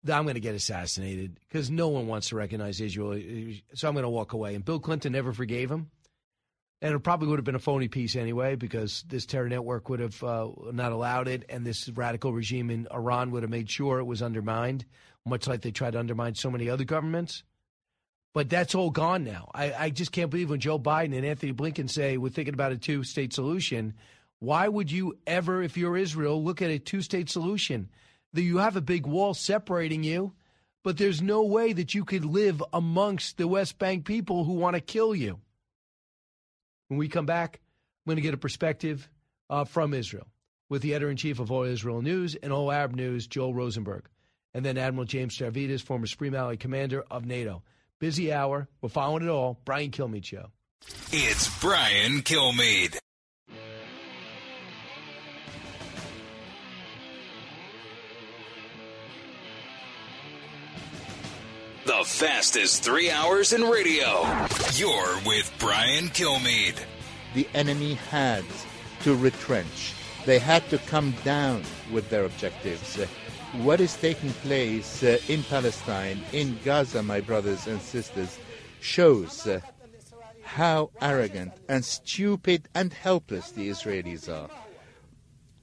I'm 0.06 0.24
going 0.24 0.34
to 0.34 0.42
get 0.42 0.56
assassinated 0.56 1.40
because 1.48 1.72
no 1.72 1.88
one 1.88 2.06
wants 2.06 2.28
to 2.28 2.36
recognize 2.36 2.82
Israel. 2.82 3.18
So 3.76 3.88
I'm 3.88 3.94
going 3.94 4.04
to 4.04 4.10
walk 4.10 4.34
away. 4.34 4.56
And 4.56 4.66
Bill 4.66 4.82
Clinton 4.82 5.14
never 5.14 5.32
forgave 5.32 5.72
him. 5.72 5.90
And 6.82 6.94
it 6.94 7.00
probably 7.00 7.30
would 7.30 7.40
have 7.40 7.46
been 7.46 7.56
a 7.56 7.60
phony 7.60 7.88
piece 7.88 8.18
anyway 8.18 8.56
because 8.56 9.06
this 9.08 9.26
terror 9.26 9.48
network 9.48 9.88
would 9.88 10.02
have 10.02 10.22
uh, 10.22 10.50
not 10.74 10.92
allowed 10.92 11.30
it. 11.30 11.46
And 11.48 11.66
this 11.66 11.88
radical 11.88 12.34
regime 12.34 12.70
in 12.70 12.90
Iran 12.94 13.32
would 13.32 13.44
have 13.44 13.50
made 13.50 13.70
sure 13.70 14.00
it 14.00 14.04
was 14.04 14.22
undermined, 14.22 14.84
much 15.26 15.48
like 15.48 15.62
they 15.62 15.72
tried 15.72 15.92
to 15.92 16.00
undermine 16.00 16.36
so 16.36 16.52
many 16.52 16.70
other 16.70 16.84
governments. 16.84 17.44
But 18.34 18.50
that's 18.50 18.76
all 18.76 18.90
gone 18.90 19.24
now. 19.24 19.50
I, 19.56 19.72
I 19.72 19.90
just 19.92 20.12
can't 20.12 20.30
believe 20.30 20.50
when 20.50 20.60
Joe 20.60 20.78
Biden 20.78 21.16
and 21.16 21.26
Antony 21.26 21.54
Blinken 21.54 21.90
say 21.90 22.18
we're 22.18 22.28
thinking 22.28 22.54
about 22.54 22.74
a 22.74 22.78
two 22.78 23.06
state 23.06 23.32
solution 23.32 23.94
why 24.40 24.68
would 24.68 24.92
you 24.92 25.18
ever, 25.26 25.62
if 25.62 25.78
you're 25.78 25.98
Israel, 25.98 26.44
look 26.44 26.62
at 26.62 26.70
a 26.70 26.80
two 26.80 27.02
state 27.02 27.30
solution? 27.30 27.90
That 28.34 28.42
you 28.42 28.58
have 28.58 28.76
a 28.76 28.82
big 28.82 29.06
wall 29.06 29.34
separating 29.34 30.04
you, 30.04 30.34
but 30.84 30.98
there's 30.98 31.22
no 31.22 31.44
way 31.44 31.74
that 31.74 31.94
you 31.94 32.04
could 32.04 32.26
live 32.26 32.62
amongst 32.74 33.38
the 33.38 33.48
West 33.48 33.80
Bank 33.80 34.06
people 34.06 34.44
who 34.44 34.54
want 34.54 34.76
to 34.76 34.82
kill 34.82 35.16
you. 35.16 35.40
When 36.90 37.00
we 37.00 37.08
come 37.08 37.26
back, 37.26 37.62
I'm 38.06 38.12
going 38.12 38.18
to 38.18 38.22
get 38.22 38.34
a 38.34 38.38
perspective 38.38 39.10
uh, 39.50 39.64
from 39.64 39.94
Israel 39.94 40.28
with 40.70 40.82
the 40.82 40.94
editor 40.94 41.10
in 41.10 41.18
chief 41.18 41.40
of 41.40 41.52
All 41.52 41.64
Israel 41.64 42.02
News 42.02 42.36
and 42.36 42.52
All 42.52 42.72
Arab 42.72 42.94
News, 42.94 43.28
Joel 43.28 43.54
Rosenberg, 43.54 44.08
and 44.54 44.66
then 44.66 44.78
Admiral 44.78 45.06
James 45.06 45.38
Stavridis, 45.38 45.82
former 45.82 46.08
Supreme 46.08 46.36
Allied 46.36 46.60
Commander 46.60 47.04
of 47.10 47.26
NATO. 47.26 47.64
Busy 48.00 48.34
hour. 48.34 48.68
We're 48.82 48.90
following 48.90 49.24
it 49.24 49.30
all. 49.30 49.60
Brian 49.66 49.92
Kilmeade 49.92 50.26
Show. 50.26 50.52
It's 51.12 51.60
Brian 51.60 52.22
Kilmeade. 52.22 52.98
Fastest 62.06 62.84
three 62.84 63.10
hours 63.10 63.52
in 63.52 63.64
radio. 63.64 64.22
You're 64.76 65.18
with 65.26 65.52
Brian 65.60 66.06
Kilmeade. 66.10 66.80
The 67.34 67.48
enemy 67.56 67.96
had 67.96 68.46
to 69.02 69.16
retrench. 69.16 69.94
They 70.24 70.38
had 70.38 70.70
to 70.70 70.78
come 70.78 71.16
down 71.26 71.64
with 71.92 72.10
their 72.10 72.24
objectives. 72.26 72.96
What 73.64 73.82
is 73.82 73.98
taking 73.98 74.30
place 74.46 75.04
uh, 75.04 75.18
in 75.28 75.42
Palestine, 75.44 76.22
in 76.32 76.60
Gaza, 76.64 77.02
my 77.02 77.22
brothers 77.22 77.66
and 77.66 77.82
sisters, 77.82 78.38
shows 78.80 79.48
uh, 79.48 79.60
how 80.44 80.92
arrogant 81.02 81.54
and 81.68 81.84
stupid 81.84 82.70
and 82.76 82.94
helpless 82.94 83.52
the 83.52 83.68
Israelis 83.68 84.30
are. 84.32 84.50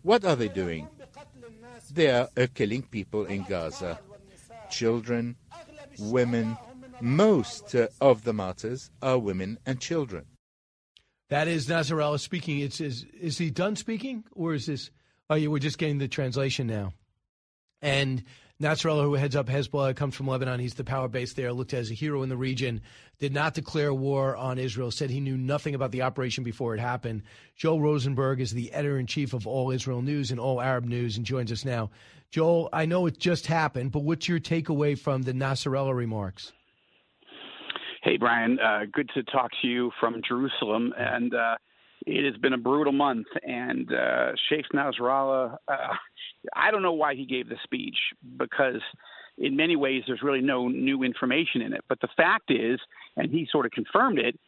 What 0.03 0.24
are 0.24 0.36
they 0.36 0.49
doing? 0.49 0.88
They 1.90 2.11
are 2.11 2.28
uh, 2.36 2.49
killing 2.53 2.82
people 2.82 3.26
in 3.26 3.45
Gaza 3.45 4.01
children, 4.72 5.36
women. 6.11 6.57
Most 7.00 7.74
uh, 7.74 7.88
of 8.00 8.22
the 8.22 8.32
martyrs 8.32 8.90
are 9.03 9.18
women 9.18 9.59
and 9.66 9.80
children. 9.80 10.26
That 11.30 11.48
is 11.48 11.66
Nasrallah 11.66 12.20
speaking. 12.20 12.61
It's 12.61 12.80
is 12.80 13.05
is 13.18 13.38
he 13.38 13.50
done 13.50 13.74
speaking 13.76 14.24
or 14.32 14.55
is 14.55 14.66
this? 14.66 14.90
Oh, 15.30 15.34
yeah, 15.34 15.48
we're 15.48 15.59
just 15.59 15.78
getting 15.78 15.98
the 15.98 16.09
translation 16.09 16.66
now. 16.66 16.92
And 17.80 18.22
Nasrallah, 18.62 19.03
who 19.03 19.14
heads 19.14 19.34
up 19.34 19.46
Hezbollah, 19.48 19.96
comes 19.96 20.14
from 20.14 20.28
Lebanon. 20.28 20.61
He's 20.61 20.74
the 20.74 20.84
power 20.84 21.09
base 21.09 21.32
there, 21.32 21.53
looked 21.53 21.74
as 21.74 21.90
a 21.90 21.94
hero 21.94 22.22
in 22.22 22.28
the 22.28 22.36
region, 22.36 22.80
did 23.18 23.32
not 23.32 23.55
declare 23.55 23.92
war 23.92 24.36
on 24.36 24.59
Israel, 24.59 24.90
said 24.90 25.11
he 25.11 25.20
knew 25.20 25.36
nothing 25.36 25.74
about 25.74 25.90
the 25.90 26.03
operation 26.03 26.44
before 26.44 26.74
it 26.74 26.80
happened. 26.80 27.22
Joel 27.57 27.80
Rosenberg 27.80 28.40
is 28.40 28.53
the 28.53 28.72
editor 28.72 28.98
in 28.98 29.07
chief 29.07 29.32
of 29.32 29.46
All 29.46 29.72
Israel 29.72 30.03
News 30.03 30.30
and 30.30 30.38
All 30.38 30.61
Arab 30.61 30.84
News 30.84 31.16
and 31.16 31.26
joins 31.26 31.50
us 31.50 31.64
now. 31.64 31.90
Joel, 32.33 32.70
I 32.72 32.87
know 32.87 33.05
it 33.05 33.18
just 33.18 33.47
happened, 33.47 33.93
but 33.93 34.01
what's 34.01 34.26
your 34.26 34.41
takeaway 34.41 34.99
from 34.99 35.20
the 35.22 35.35
Nasrallah 35.35 35.95
remarks? 35.95 36.53
Hey, 38.03 38.16
Brian. 38.16 38.59
Uh, 38.59 38.87
good 38.91 39.11
to 39.14 39.22
talk 39.24 39.51
to 39.61 39.68
you 39.68 39.91
from 40.01 40.22
Jerusalem. 40.26 40.95
And 40.97 41.35
uh, 41.35 41.57
it 42.07 42.24
has 42.24 42.41
been 42.41 42.55
a 42.55 42.59
brutal 42.59 42.95
month. 42.95 43.26
And 43.47 43.93
uh, 43.93 44.33
Sheikh 44.49 44.64
Nasrallah, 44.74 45.59
uh, 45.68 45.76
I 46.57 46.70
don't 46.70 46.80
know 46.80 46.95
why 46.95 47.14
he 47.14 47.26
gave 47.26 47.51
the 47.51 47.57
speech 47.64 47.99
because, 48.39 48.80
in 49.37 49.55
many 49.55 49.76
ways, 49.76 50.03
there's 50.07 50.22
really 50.22 50.41
no 50.41 50.68
new 50.68 51.03
information 51.03 51.61
in 51.61 51.74
it. 51.74 51.85
But 51.87 52.01
the 52.01 52.09
fact 52.16 52.51
is, 52.51 52.80
and 53.18 53.30
he 53.30 53.47
sort 53.53 53.66
of 53.66 53.72
confirmed 53.72 54.18
it, 54.18 54.41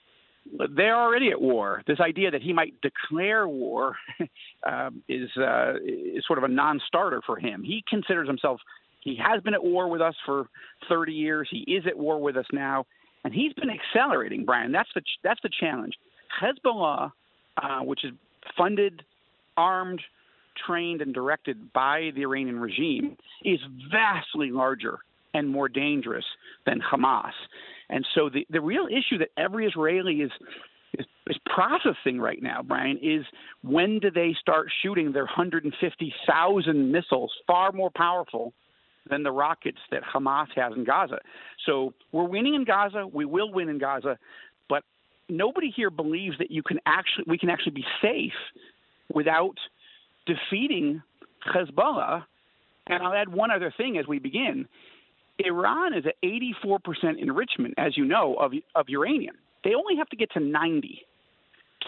they're 0.76 0.96
already 0.96 1.30
at 1.30 1.40
war. 1.40 1.82
This 1.86 2.00
idea 2.00 2.30
that 2.30 2.42
he 2.42 2.52
might 2.52 2.74
declare 2.80 3.48
war 3.48 3.96
um, 4.66 5.02
is 5.08 5.28
uh, 5.36 5.74
is 5.84 6.24
sort 6.26 6.38
of 6.38 6.44
a 6.44 6.48
non-starter 6.48 7.22
for 7.24 7.38
him. 7.38 7.62
He 7.62 7.82
considers 7.88 8.28
himself. 8.28 8.60
He 9.00 9.16
has 9.16 9.42
been 9.42 9.54
at 9.54 9.62
war 9.62 9.88
with 9.88 10.00
us 10.00 10.14
for 10.24 10.46
30 10.88 11.12
years. 11.12 11.48
He 11.50 11.60
is 11.70 11.84
at 11.86 11.96
war 11.96 12.20
with 12.20 12.36
us 12.36 12.46
now, 12.52 12.86
and 13.24 13.34
he's 13.34 13.52
been 13.54 13.70
accelerating. 13.70 14.44
Brian, 14.44 14.72
that's 14.72 14.88
the 14.94 15.02
that's 15.22 15.40
the 15.42 15.50
challenge. 15.60 15.94
Hezbollah, 16.42 17.12
uh, 17.62 17.80
which 17.80 18.04
is 18.04 18.12
funded, 18.56 19.02
armed, 19.56 20.00
trained 20.66 21.00
and 21.00 21.14
directed 21.14 21.72
by 21.72 22.10
the 22.14 22.22
Iranian 22.22 22.58
regime 22.58 23.16
is 23.44 23.60
vastly 23.90 24.50
larger 24.50 24.98
and 25.32 25.48
more 25.48 25.68
dangerous 25.68 26.24
than 26.64 26.80
Hamas. 26.80 27.32
And 27.90 28.06
so 28.14 28.28
the, 28.28 28.46
the 28.50 28.60
real 28.60 28.86
issue 28.86 29.18
that 29.18 29.28
every 29.36 29.66
Israeli 29.66 30.16
is, 30.16 30.30
is, 30.98 31.06
is 31.28 31.36
processing 31.46 32.20
right 32.20 32.42
now, 32.42 32.62
Brian, 32.62 32.98
is 33.02 33.24
when 33.62 33.98
do 33.98 34.10
they 34.10 34.34
start 34.40 34.68
shooting 34.82 35.12
their 35.12 35.24
150,000 35.24 36.92
missiles, 36.92 37.32
far 37.46 37.72
more 37.72 37.90
powerful 37.94 38.52
than 39.08 39.22
the 39.22 39.30
rockets 39.30 39.78
that 39.90 40.02
Hamas 40.02 40.46
has 40.56 40.72
in 40.74 40.84
Gaza. 40.84 41.18
So 41.66 41.92
we're 42.12 42.24
winning 42.24 42.54
in 42.54 42.64
Gaza. 42.64 43.06
We 43.06 43.24
will 43.24 43.52
win 43.52 43.68
in 43.68 43.78
Gaza, 43.78 44.18
but 44.68 44.82
nobody 45.28 45.70
here 45.70 45.90
believes 45.90 46.38
that 46.38 46.50
you 46.50 46.62
can 46.62 46.78
actually 46.86 47.24
we 47.26 47.38
can 47.38 47.50
actually 47.50 47.72
be 47.72 47.84
safe 48.00 48.32
without 49.12 49.56
defeating 50.26 51.02
Hezbollah. 51.54 52.24
And 52.86 53.02
I'll 53.02 53.14
add 53.14 53.28
one 53.30 53.50
other 53.50 53.72
thing 53.76 53.96
as 53.98 54.06
we 54.06 54.18
begin. 54.18 54.66
Iran 55.38 55.94
is 55.94 56.04
at 56.06 56.14
84% 56.22 57.18
enrichment, 57.18 57.74
as 57.76 57.96
you 57.96 58.04
know, 58.04 58.34
of, 58.36 58.52
of 58.74 58.88
uranium. 58.88 59.36
They 59.64 59.74
only 59.74 59.96
have 59.96 60.08
to 60.10 60.16
get 60.16 60.30
to 60.32 60.40
90 60.40 61.02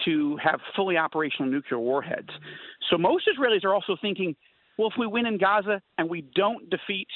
to 0.05 0.37
have 0.37 0.59
fully 0.75 0.97
operational 0.97 1.51
nuclear 1.51 1.79
warheads. 1.79 2.29
So 2.89 2.97
most 2.97 3.27
Israelis 3.27 3.63
are 3.63 3.73
also 3.73 3.95
thinking, 3.99 4.35
well, 4.77 4.89
if 4.89 4.93
we 4.97 5.07
win 5.07 5.25
in 5.25 5.37
Gaza 5.37 5.81
and 5.97 6.09
we 6.09 6.21
don't 6.35 6.69
defeat 6.69 7.07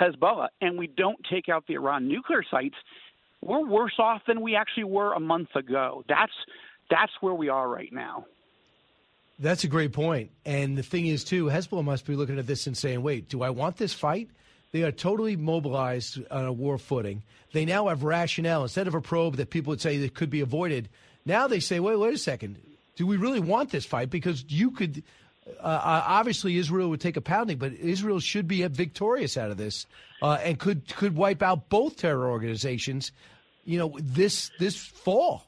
Hezbollah 0.00 0.48
and 0.60 0.78
we 0.78 0.86
don't 0.86 1.18
take 1.30 1.48
out 1.48 1.64
the 1.66 1.74
Iran 1.74 2.08
nuclear 2.08 2.42
sites, 2.50 2.76
we're 3.42 3.64
worse 3.66 3.94
off 3.98 4.22
than 4.26 4.40
we 4.40 4.56
actually 4.56 4.84
were 4.84 5.12
a 5.12 5.20
month 5.20 5.54
ago. 5.54 6.04
That's 6.08 6.32
that's 6.90 7.12
where 7.20 7.34
we 7.34 7.48
are 7.48 7.68
right 7.68 7.92
now. 7.92 8.26
That's 9.38 9.64
a 9.64 9.68
great 9.68 9.92
point. 9.92 10.30
And 10.46 10.78
the 10.78 10.82
thing 10.82 11.06
is, 11.06 11.22
too, 11.22 11.46
Hezbollah 11.46 11.84
must 11.84 12.06
be 12.06 12.14
looking 12.14 12.38
at 12.38 12.46
this 12.46 12.66
and 12.66 12.76
saying, 12.76 13.02
wait, 13.02 13.28
do 13.28 13.42
I 13.42 13.50
want 13.50 13.76
this 13.76 13.92
fight? 13.92 14.30
They 14.72 14.82
are 14.82 14.92
totally 14.92 15.36
mobilized 15.36 16.20
on 16.30 16.44
a 16.44 16.52
war 16.52 16.78
footing. 16.78 17.22
They 17.52 17.64
now 17.64 17.88
have 17.88 18.02
rationale. 18.02 18.62
Instead 18.62 18.88
of 18.88 18.94
a 18.94 19.00
probe 19.00 19.36
that 19.36 19.50
people 19.50 19.70
would 19.70 19.80
say 19.80 19.98
that 19.98 20.14
could 20.14 20.30
be 20.30 20.40
avoided, 20.40 20.88
now 21.24 21.46
they 21.46 21.60
say, 21.60 21.80
wait, 21.80 21.96
wait 21.96 22.14
a 22.14 22.18
second. 22.18 22.60
Do 22.96 23.06
we 23.06 23.16
really 23.16 23.40
want 23.40 23.70
this 23.70 23.84
fight? 23.84 24.10
Because 24.10 24.44
you 24.48 24.70
could, 24.70 25.02
uh, 25.60 25.66
uh 25.66 26.04
obviously, 26.06 26.56
Israel 26.56 26.90
would 26.90 27.00
take 27.00 27.16
a 27.16 27.20
pounding, 27.20 27.58
but 27.58 27.72
Israel 27.72 28.20
should 28.20 28.48
be 28.48 28.66
victorious 28.66 29.36
out 29.36 29.50
of 29.50 29.56
this 29.56 29.86
uh, 30.22 30.38
and 30.42 30.58
could 30.58 30.94
could 30.94 31.14
wipe 31.14 31.42
out 31.42 31.68
both 31.68 31.96
terror 31.96 32.30
organizations, 32.30 33.12
you 33.64 33.78
know, 33.78 33.96
this 34.00 34.50
this 34.58 34.76
fall. 34.76 35.45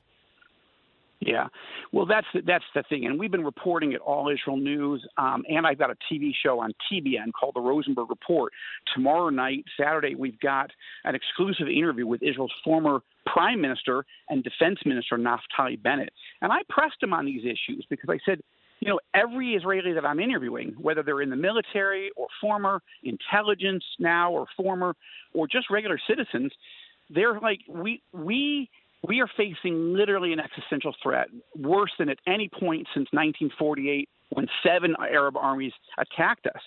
Yeah, 1.21 1.49
well, 1.93 2.07
that's 2.07 2.29
the, 2.33 2.43
that's 2.47 2.65
the 2.77 2.85
thing, 2.89 3.07
and 3.07 3.19
we've 3.19 3.33
been 3.33 3.45
reporting 3.45 3.93
at 3.93 4.01
All 4.01 4.31
Israel 4.31 4.57
News, 4.57 5.05
um, 5.17 5.43
and 5.49 5.67
I've 5.67 5.79
got 5.79 5.91
a 5.91 5.97
TV 6.13 6.31
show 6.45 6.61
on 6.61 6.73
TBN 6.91 7.33
called 7.39 7.57
The 7.57 7.61
Rosenberg 7.61 8.09
Report. 8.09 8.53
Tomorrow 8.95 9.31
night, 9.31 9.65
Saturday, 9.77 10.15
we've 10.15 10.39
got 10.39 10.71
an 11.03 11.17
exclusive 11.17 11.67
interview 11.67 12.07
with 12.07 12.23
Israel's 12.23 12.53
former 12.63 13.01
Prime 13.27 13.61
Minister 13.61 14.05
and 14.29 14.45
Defense 14.45 14.79
Minister 14.87 15.19
Naftali 15.19 15.83
Bennett, 15.83 16.13
and 16.41 16.53
I 16.53 16.59
pressed 16.69 17.03
him 17.03 17.13
on 17.13 17.27
these 17.27 17.43
issues 17.43 17.85
because 17.91 18.09
I 18.09 18.19
said, 18.25 18.41
you 18.79 18.89
know, 18.89 19.01
every 19.13 19.55
Israeli 19.55 19.93
that 19.95 20.05
I'm 20.05 20.21
interviewing, 20.21 20.77
whether 20.79 21.03
they're 21.03 21.23
in 21.23 21.31
the 21.31 21.37
military 21.37 22.11
or 22.17 22.29
former 22.41 22.81
intelligence 23.03 23.83
now 23.99 24.31
or 24.31 24.47
former 24.57 24.95
or 25.35 25.49
just 25.49 25.69
regular 25.69 25.99
citizens, 26.09 26.53
they're 27.11 27.41
like 27.41 27.61
we 27.69 28.03
we 28.13 28.71
we 29.07 29.21
are 29.21 29.29
facing 29.37 29.95
literally 29.95 30.33
an 30.33 30.41
existential 30.41 30.95
threat, 31.03 31.29
worse 31.57 31.93
than 31.99 32.09
at 32.09 32.19
any 32.27 32.49
point 32.49 32.87
since 32.95 33.09
1948 33.13 34.09
when 34.31 34.49
seven 34.65 34.95
Arab 35.01 35.37
armies 35.37 35.73
attacked 35.99 36.47
us. 36.47 36.61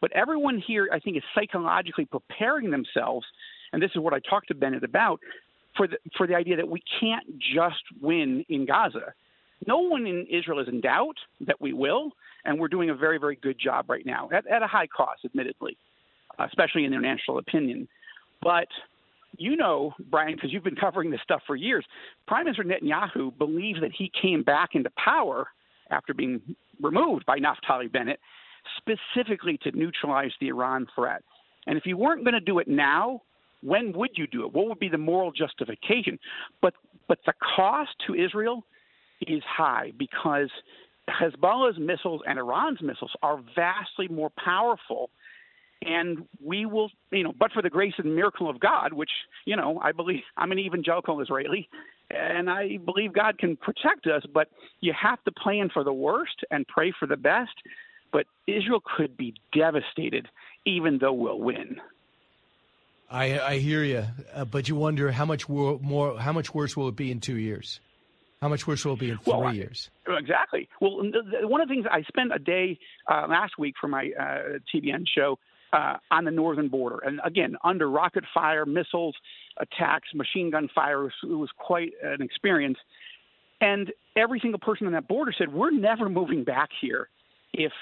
But 0.00 0.12
everyone 0.12 0.62
here, 0.64 0.88
I 0.92 0.98
think, 0.98 1.16
is 1.16 1.22
psychologically 1.34 2.06
preparing 2.06 2.70
themselves, 2.70 3.26
and 3.72 3.82
this 3.82 3.90
is 3.94 4.00
what 4.00 4.14
I 4.14 4.18
talked 4.20 4.48
to 4.48 4.54
Bennett 4.54 4.84
about, 4.84 5.20
for 5.76 5.86
the, 5.86 5.98
for 6.16 6.26
the 6.26 6.34
idea 6.34 6.56
that 6.56 6.68
we 6.68 6.82
can't 7.00 7.38
just 7.38 7.82
win 8.00 8.44
in 8.48 8.66
Gaza. 8.66 9.14
No 9.66 9.78
one 9.78 10.06
in 10.06 10.26
Israel 10.30 10.60
is 10.60 10.68
in 10.68 10.80
doubt 10.80 11.16
that 11.46 11.60
we 11.60 11.72
will, 11.72 12.12
and 12.44 12.58
we're 12.58 12.68
doing 12.68 12.90
a 12.90 12.94
very, 12.94 13.18
very 13.18 13.36
good 13.36 13.58
job 13.58 13.90
right 13.90 14.04
now, 14.06 14.28
at, 14.32 14.46
at 14.46 14.62
a 14.62 14.66
high 14.66 14.86
cost, 14.86 15.24
admittedly, 15.24 15.76
uh, 16.38 16.46
especially 16.46 16.84
in 16.84 16.92
international 16.92 17.38
opinion. 17.38 17.88
But 18.42 18.68
you 19.36 19.56
know, 19.56 19.94
Brian, 20.10 20.34
because 20.34 20.52
you've 20.52 20.64
been 20.64 20.76
covering 20.76 21.10
this 21.10 21.20
stuff 21.22 21.42
for 21.46 21.56
years, 21.56 21.84
Prime 22.26 22.44
Minister 22.44 22.64
Netanyahu 22.64 23.36
believes 23.38 23.80
that 23.80 23.92
he 23.96 24.10
came 24.20 24.42
back 24.42 24.70
into 24.74 24.90
power 25.02 25.48
after 25.90 26.14
being 26.14 26.40
removed 26.80 27.26
by 27.26 27.38
Naftali 27.38 27.90
Bennett 27.90 28.20
specifically 28.76 29.58
to 29.62 29.70
neutralize 29.72 30.32
the 30.40 30.48
Iran 30.48 30.86
threat. 30.94 31.22
And 31.66 31.76
if 31.78 31.86
you 31.86 31.96
weren't 31.96 32.24
going 32.24 32.34
to 32.34 32.40
do 32.40 32.58
it 32.58 32.68
now, 32.68 33.22
when 33.62 33.92
would 33.92 34.10
you 34.14 34.26
do 34.26 34.44
it? 34.46 34.52
What 34.52 34.68
would 34.68 34.78
be 34.78 34.88
the 34.88 34.98
moral 34.98 35.32
justification? 35.32 36.18
But 36.62 36.74
but 37.08 37.18
the 37.26 37.32
cost 37.56 37.90
to 38.06 38.14
Israel 38.14 38.64
is 39.26 39.42
high 39.44 39.92
because 39.98 40.48
Hezbollah's 41.08 41.78
missiles 41.78 42.22
and 42.26 42.38
Iran's 42.38 42.80
missiles 42.80 43.10
are 43.22 43.40
vastly 43.54 44.08
more 44.08 44.30
powerful 44.42 45.10
and 45.82 46.26
we 46.44 46.66
will, 46.66 46.90
you 47.10 47.22
know, 47.22 47.32
but 47.38 47.52
for 47.52 47.62
the 47.62 47.70
grace 47.70 47.94
and 47.98 48.14
miracle 48.14 48.50
of 48.50 48.60
God, 48.60 48.92
which, 48.92 49.10
you 49.46 49.56
know, 49.56 49.80
I 49.82 49.92
believe 49.92 50.20
I'm 50.36 50.52
an 50.52 50.58
evangelical 50.58 51.20
Israeli, 51.20 51.68
and 52.10 52.50
I 52.50 52.78
believe 52.84 53.12
God 53.12 53.38
can 53.38 53.56
protect 53.56 54.06
us, 54.06 54.22
but 54.32 54.48
you 54.80 54.92
have 55.00 55.22
to 55.24 55.32
plan 55.32 55.70
for 55.72 55.84
the 55.84 55.92
worst 55.92 56.44
and 56.50 56.66
pray 56.66 56.92
for 56.98 57.06
the 57.06 57.16
best. 57.16 57.52
But 58.12 58.26
Israel 58.46 58.82
could 58.96 59.16
be 59.16 59.34
devastated, 59.54 60.28
even 60.66 60.98
though 60.98 61.12
we'll 61.12 61.38
win. 61.38 61.76
I, 63.10 63.40
I 63.40 63.58
hear 63.58 63.82
you, 63.82 64.04
uh, 64.34 64.44
but 64.44 64.68
you 64.68 64.76
wonder 64.76 65.10
how 65.10 65.24
much 65.24 65.48
more, 65.48 66.18
how 66.18 66.32
much 66.32 66.54
worse 66.54 66.76
will 66.76 66.88
it 66.88 66.96
be 66.96 67.10
in 67.10 67.20
two 67.20 67.38
years? 67.38 67.80
How 68.40 68.48
much 68.48 68.66
worse 68.66 68.84
will 68.84 68.94
it 68.94 69.00
be 69.00 69.10
in 69.10 69.18
three 69.18 69.32
well, 69.34 69.54
years? 69.54 69.90
Exactly. 70.08 70.68
Well, 70.80 71.02
the, 71.02 71.40
the, 71.40 71.48
one 71.48 71.60
of 71.60 71.68
the 71.68 71.74
things 71.74 71.86
I 71.90 72.02
spent 72.02 72.32
a 72.34 72.38
day 72.38 72.78
uh, 73.10 73.26
last 73.28 73.58
week 73.58 73.74
for 73.80 73.88
my 73.88 74.10
uh, 74.18 74.58
TBN 74.74 75.04
show 75.14 75.38
uh, 75.72 75.96
on 76.10 76.24
the 76.24 76.30
northern 76.30 76.68
border. 76.68 76.98
And 77.04 77.20
again, 77.24 77.56
under 77.64 77.88
rocket 77.88 78.24
fire, 78.32 78.66
missiles, 78.66 79.14
attacks, 79.58 80.08
machine 80.14 80.50
gun 80.50 80.68
fire, 80.74 81.06
it 81.06 81.12
was 81.24 81.50
quite 81.56 81.92
an 82.02 82.22
experience. 82.22 82.78
And 83.60 83.92
every 84.16 84.40
single 84.40 84.58
person 84.58 84.86
on 84.86 84.92
that 84.94 85.08
border 85.08 85.32
said, 85.36 85.52
We're 85.52 85.70
never 85.70 86.08
moving 86.08 86.44
back 86.44 86.70
here 86.80 87.08
if 87.52 87.72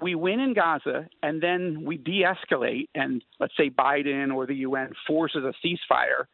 we 0.00 0.14
win 0.14 0.40
in 0.40 0.54
Gaza 0.54 1.08
and 1.22 1.42
then 1.42 1.84
we 1.84 1.96
de 1.96 2.24
escalate, 2.24 2.88
and 2.94 3.22
let's 3.38 3.56
say 3.56 3.70
Biden 3.70 4.34
or 4.34 4.46
the 4.46 4.56
UN 4.56 4.92
forces 5.06 5.44
a 5.44 5.52
ceasefire. 5.64 6.26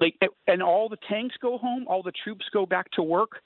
Like, 0.00 0.14
and 0.46 0.62
all 0.62 0.88
the 0.88 0.98
tanks 1.08 1.36
go 1.40 1.58
home, 1.58 1.86
all 1.88 2.02
the 2.02 2.12
troops 2.24 2.44
go 2.52 2.66
back 2.66 2.90
to 2.92 3.02
work, 3.02 3.40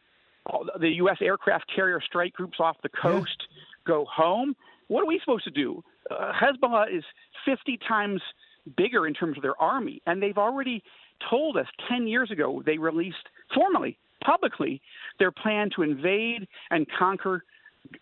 all 0.47 0.67
the 0.79 0.89
U.S. 0.97 1.19
aircraft 1.21 1.71
carrier 1.75 2.01
strike 2.05 2.33
groups 2.33 2.59
off 2.61 2.77
the 2.83 2.89
coast 2.89 3.37
yeah. 3.51 3.57
go 3.87 4.05
home. 4.05 4.55
What 4.89 5.03
are 5.03 5.07
we 5.07 5.21
supposed 5.21 5.45
to 5.45 5.51
do? 5.51 5.83
Uh, 6.11 6.33
Hezbollah 6.33 6.97
is 6.97 7.05
50 7.45 7.79
times 7.89 8.21
bigger 8.77 9.07
in 9.07 9.15
terms 9.15 9.37
of 9.37 9.43
their 9.43 9.61
army. 9.61 10.03
And 10.07 10.23
they've 10.23 10.39
already 10.39 10.83
told 11.29 11.57
us 11.57 11.67
10 11.89 12.07
years 12.07 12.31
ago, 12.31 12.63
they 12.65 12.79
released 12.79 13.29
formally, 13.55 13.99
publicly, 14.25 14.81
their 15.19 15.31
plan 15.31 15.71
to 15.77 15.83
invade 15.83 16.47
and 16.71 16.87
conquer 16.99 17.45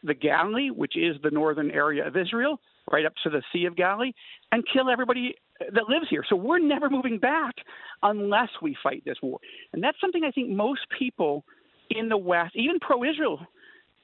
the 0.03 0.15
Galilee, 0.15 0.71
which 0.71 0.97
is 0.97 1.17
the 1.23 1.31
northern 1.31 1.71
area 1.71 2.07
of 2.07 2.17
Israel, 2.17 2.61
right 2.91 3.07
up 3.07 3.15
to 3.23 3.31
the 3.31 3.43
Sea 3.53 3.65
of 3.65 3.77
Galilee, 3.77 4.13
and 4.53 4.65
kill 4.73 4.91
everybody 4.91 5.35
that 5.73 5.89
lives 5.89 6.07
here. 6.09 6.25
So 6.29 6.37
we're 6.37 6.59
never 6.59 6.89
moving 6.89 7.19
back 7.19 7.55
unless 8.03 8.49
we 8.63 8.77
fight 8.83 9.03
this 9.05 9.17
war. 9.23 9.39
And 9.73 9.83
that's 9.83 10.01
something 10.01 10.25
I 10.25 10.31
think 10.31 10.51
most 10.51 10.81
people 10.99 11.45
in 11.91 12.09
the 12.09 12.17
West, 12.17 12.57
even 12.57 12.79
pro 12.81 13.05
Israel 13.05 13.41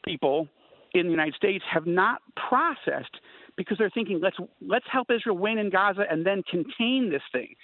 people 0.04 0.48
in 0.94 1.06
the 1.06 1.10
United 1.10 1.34
States, 1.34 1.64
have 1.70 1.86
not 1.86 2.20
processed 2.48 3.16
because 3.56 3.78
they're 3.78 3.90
thinking, 3.90 4.20
let's 4.22 4.36
let's 4.60 4.84
help 4.90 5.08
Israel 5.10 5.36
win 5.36 5.58
in 5.58 5.70
Gaza 5.70 6.04
and 6.08 6.24
then 6.24 6.42
contain 6.50 7.10
this 7.10 7.22
thing. 7.32 7.54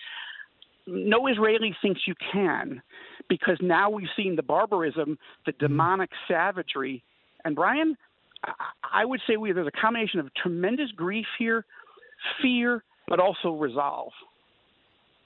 No 0.86 1.28
Israeli 1.28 1.76
thinks 1.80 2.00
you 2.06 2.14
can, 2.32 2.82
because 3.28 3.58
now 3.60 3.90
we've 3.90 4.08
seen 4.16 4.34
the 4.34 4.42
barbarism, 4.42 5.18
the 5.46 5.52
mm-hmm. 5.52 5.66
demonic 5.66 6.10
savagery, 6.26 7.02
and 7.44 7.54
Brian, 7.54 7.96
I 8.92 9.04
would 9.04 9.20
say 9.26 9.36
we, 9.36 9.52
there's 9.52 9.66
a 9.66 9.80
combination 9.80 10.20
of 10.20 10.32
tremendous 10.34 10.90
grief 10.92 11.26
here, 11.38 11.64
fear, 12.40 12.82
but 13.06 13.20
also 13.20 13.52
resolve. 13.52 14.12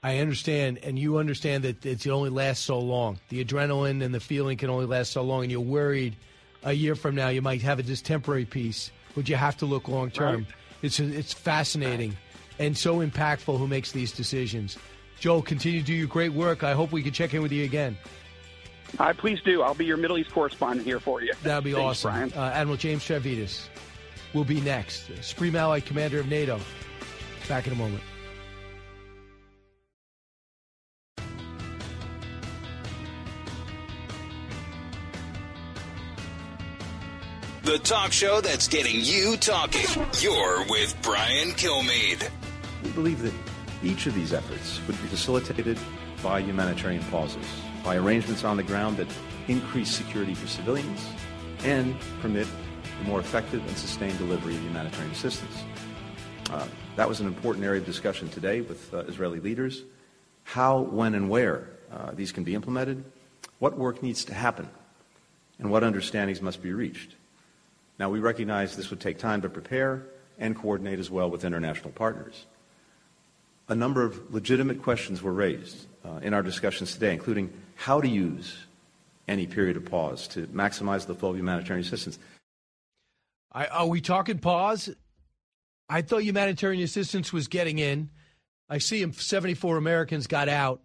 I 0.03 0.19
understand, 0.19 0.79
and 0.83 0.97
you 0.97 1.17
understand 1.17 1.63
that 1.63 1.85
it 1.85 2.07
only 2.07 2.29
lasts 2.29 2.63
so 2.63 2.79
long. 2.79 3.19
The 3.29 3.43
adrenaline 3.43 4.03
and 4.03 4.13
the 4.13 4.19
feeling 4.19 4.57
can 4.57 4.69
only 4.69 4.85
last 4.85 5.11
so 5.11 5.23
long, 5.23 5.43
and 5.43 5.51
you're 5.51 5.59
worried 5.59 6.15
a 6.63 6.73
year 6.73 6.95
from 6.95 7.15
now 7.15 7.29
you 7.29 7.41
might 7.41 7.61
have 7.61 7.79
a 7.79 7.83
just 7.83 8.05
temporary 8.05 8.45
peace, 8.45 8.91
but 9.17 9.27
you 9.27 9.35
have 9.35 9.57
to 9.57 9.65
look 9.65 9.87
long 9.87 10.11
term. 10.11 10.35
Right. 10.35 10.45
It's 10.83 10.99
it's 10.99 11.33
fascinating 11.33 12.15
and 12.59 12.77
so 12.77 12.99
impactful 12.99 13.57
who 13.57 13.67
makes 13.67 13.91
these 13.91 14.11
decisions. 14.11 14.77
Joel, 15.19 15.41
continue 15.41 15.79
to 15.79 15.85
do 15.85 15.93
your 15.93 16.07
great 16.07 16.33
work. 16.33 16.63
I 16.63 16.73
hope 16.73 16.91
we 16.91 17.01
can 17.01 17.11
check 17.11 17.33
in 17.33 17.41
with 17.41 17.51
you 17.51 17.65
again. 17.65 17.97
Uh, 18.99 19.13
please 19.17 19.41
do. 19.41 19.63
I'll 19.63 19.73
be 19.73 19.85
your 19.85 19.97
Middle 19.97 20.19
East 20.19 20.31
correspondent 20.31 20.85
here 20.85 20.99
for 20.99 21.23
you. 21.23 21.33
That'd 21.41 21.63
be 21.63 21.73
Thanks, 21.73 22.05
awesome. 22.05 22.31
Uh, 22.35 22.51
Admiral 22.51 22.77
James 22.77 23.03
Stavridis 23.03 23.67
will 24.35 24.45
be 24.45 24.61
next. 24.61 25.09
Supreme 25.23 25.55
Allied 25.55 25.87
Commander 25.87 26.19
of 26.19 26.27
NATO. 26.27 26.59
Back 27.49 27.65
in 27.65 27.73
a 27.73 27.75
moment. 27.75 28.03
The 37.67 37.79
talk 37.79 38.13
show 38.13 38.39
that's 38.39 38.69
getting 38.69 38.95
you 39.01 39.35
talking. 39.35 39.83
You're 40.21 40.65
with 40.69 40.95
Brian 41.01 41.49
Kilmeade. 41.49 42.29
We 42.81 42.91
believe 42.91 43.21
that 43.23 43.33
each 43.83 44.07
of 44.07 44.15
these 44.15 44.31
efforts 44.31 44.79
would 44.87 44.95
be 45.01 45.07
facilitated 45.09 45.77
by 46.23 46.39
humanitarian 46.39 47.03
pauses, 47.11 47.45
by 47.83 47.97
arrangements 47.97 48.45
on 48.45 48.55
the 48.55 48.63
ground 48.63 48.95
that 48.95 49.07
increase 49.49 49.91
security 49.91 50.33
for 50.33 50.47
civilians 50.47 51.05
and 51.65 51.93
permit 52.21 52.47
a 53.01 53.03
more 53.03 53.19
effective 53.19 53.59
and 53.67 53.77
sustained 53.77 54.17
delivery 54.17 54.55
of 54.55 54.61
humanitarian 54.61 55.11
assistance. 55.11 55.65
Uh, 56.49 56.65
that 56.95 57.09
was 57.09 57.19
an 57.19 57.27
important 57.27 57.65
area 57.65 57.81
of 57.81 57.85
discussion 57.85 58.29
today 58.29 58.61
with 58.61 58.93
uh, 58.93 58.99
Israeli 58.99 59.41
leaders. 59.41 59.83
How, 60.45 60.79
when, 60.79 61.15
and 61.15 61.29
where 61.29 61.67
uh, 61.91 62.11
these 62.11 62.31
can 62.31 62.45
be 62.45 62.55
implemented, 62.55 63.03
what 63.59 63.77
work 63.77 64.01
needs 64.01 64.23
to 64.23 64.33
happen, 64.33 64.69
and 65.59 65.69
what 65.69 65.83
understandings 65.83 66.41
must 66.41 66.63
be 66.63 66.71
reached. 66.71 67.16
Now, 67.99 68.09
we 68.09 68.19
recognize 68.19 68.75
this 68.75 68.89
would 68.89 68.99
take 68.99 69.17
time 69.17 69.41
to 69.41 69.49
prepare 69.49 70.05
and 70.37 70.55
coordinate 70.55 70.99
as 70.99 71.09
well 71.09 71.29
with 71.29 71.43
international 71.43 71.91
partners. 71.91 72.45
A 73.69 73.75
number 73.75 74.03
of 74.03 74.33
legitimate 74.33 74.81
questions 74.81 75.21
were 75.21 75.33
raised 75.33 75.87
uh, 76.05 76.19
in 76.21 76.33
our 76.33 76.43
discussions 76.43 76.93
today, 76.93 77.13
including 77.13 77.51
how 77.75 77.99
to 77.99 78.07
use 78.07 78.65
any 79.27 79.45
period 79.45 79.75
of 79.75 79.85
pause 79.85 80.27
to 80.29 80.47
maximize 80.47 81.05
the 81.05 81.15
flow 81.15 81.31
of 81.31 81.37
humanitarian 81.37 81.85
assistance. 81.85 82.17
I, 83.51 83.65
are 83.65 83.87
we 83.87 83.99
talking 83.99 84.39
pause? 84.39 84.89
I 85.89 86.01
thought 86.01 86.23
humanitarian 86.23 86.83
assistance 86.83 87.33
was 87.33 87.47
getting 87.47 87.79
in. 87.79 88.09
I 88.69 88.77
see 88.77 89.09
74 89.09 89.77
Americans 89.77 90.27
got 90.27 90.49
out. 90.49 90.81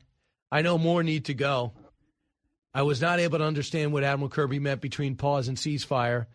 I 0.50 0.62
know 0.62 0.78
more 0.78 1.02
need 1.02 1.26
to 1.26 1.34
go. 1.34 1.72
I 2.74 2.82
was 2.82 3.00
not 3.00 3.20
able 3.20 3.38
to 3.38 3.44
understand 3.44 3.92
what 3.92 4.04
Admiral 4.04 4.30
Kirby 4.30 4.58
meant 4.58 4.80
between 4.80 5.16
pause 5.16 5.48
and 5.48 5.56
ceasefire. 5.56 6.26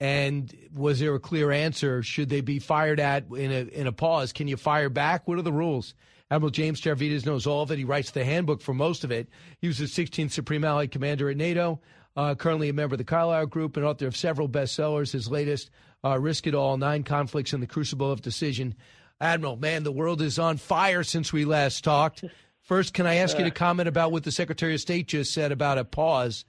And 0.00 0.52
was 0.74 0.98
there 0.98 1.14
a 1.14 1.20
clear 1.20 1.52
answer? 1.52 2.02
Should 2.02 2.28
they 2.28 2.40
be 2.40 2.58
fired 2.58 2.98
at 2.98 3.26
in 3.30 3.52
a 3.52 3.60
in 3.72 3.86
a 3.86 3.92
pause? 3.92 4.32
Can 4.32 4.48
you 4.48 4.56
fire 4.56 4.88
back? 4.88 5.28
What 5.28 5.38
are 5.38 5.42
the 5.42 5.52
rules? 5.52 5.94
Admiral 6.30 6.50
James 6.50 6.80
Stavridis 6.80 7.26
knows 7.26 7.46
all 7.46 7.62
of 7.62 7.70
it. 7.70 7.78
He 7.78 7.84
writes 7.84 8.10
the 8.10 8.24
handbook 8.24 8.62
for 8.62 8.72
most 8.72 9.04
of 9.04 9.12
it. 9.12 9.28
He 9.60 9.68
was 9.68 9.76
the 9.76 9.84
16th 9.84 10.30
Supreme 10.30 10.64
Allied 10.64 10.90
Commander 10.90 11.28
at 11.28 11.36
NATO, 11.36 11.78
uh, 12.16 12.34
currently 12.34 12.70
a 12.70 12.72
member 12.72 12.94
of 12.94 12.98
the 12.98 13.04
Carlyle 13.04 13.44
Group, 13.44 13.76
and 13.76 13.84
author 13.84 14.06
of 14.06 14.16
several 14.16 14.48
bestsellers. 14.48 15.12
His 15.12 15.30
latest, 15.30 15.70
uh, 16.02 16.18
Risk 16.18 16.46
It 16.46 16.54
All 16.54 16.78
Nine 16.78 17.02
Conflicts 17.02 17.52
in 17.52 17.60
the 17.60 17.66
Crucible 17.66 18.10
of 18.10 18.22
Decision. 18.22 18.74
Admiral, 19.20 19.56
man, 19.56 19.84
the 19.84 19.92
world 19.92 20.22
is 20.22 20.38
on 20.38 20.56
fire 20.56 21.04
since 21.04 21.34
we 21.34 21.44
last 21.44 21.84
talked. 21.84 22.24
First, 22.62 22.94
can 22.94 23.06
I 23.06 23.16
ask 23.16 23.38
you 23.38 23.44
to 23.44 23.50
comment 23.50 23.88
about 23.88 24.10
what 24.10 24.24
the 24.24 24.32
Secretary 24.32 24.74
of 24.74 24.80
State 24.80 25.08
just 25.08 25.34
said 25.34 25.52
about 25.52 25.78
a 25.78 25.84
pause? 25.84 26.44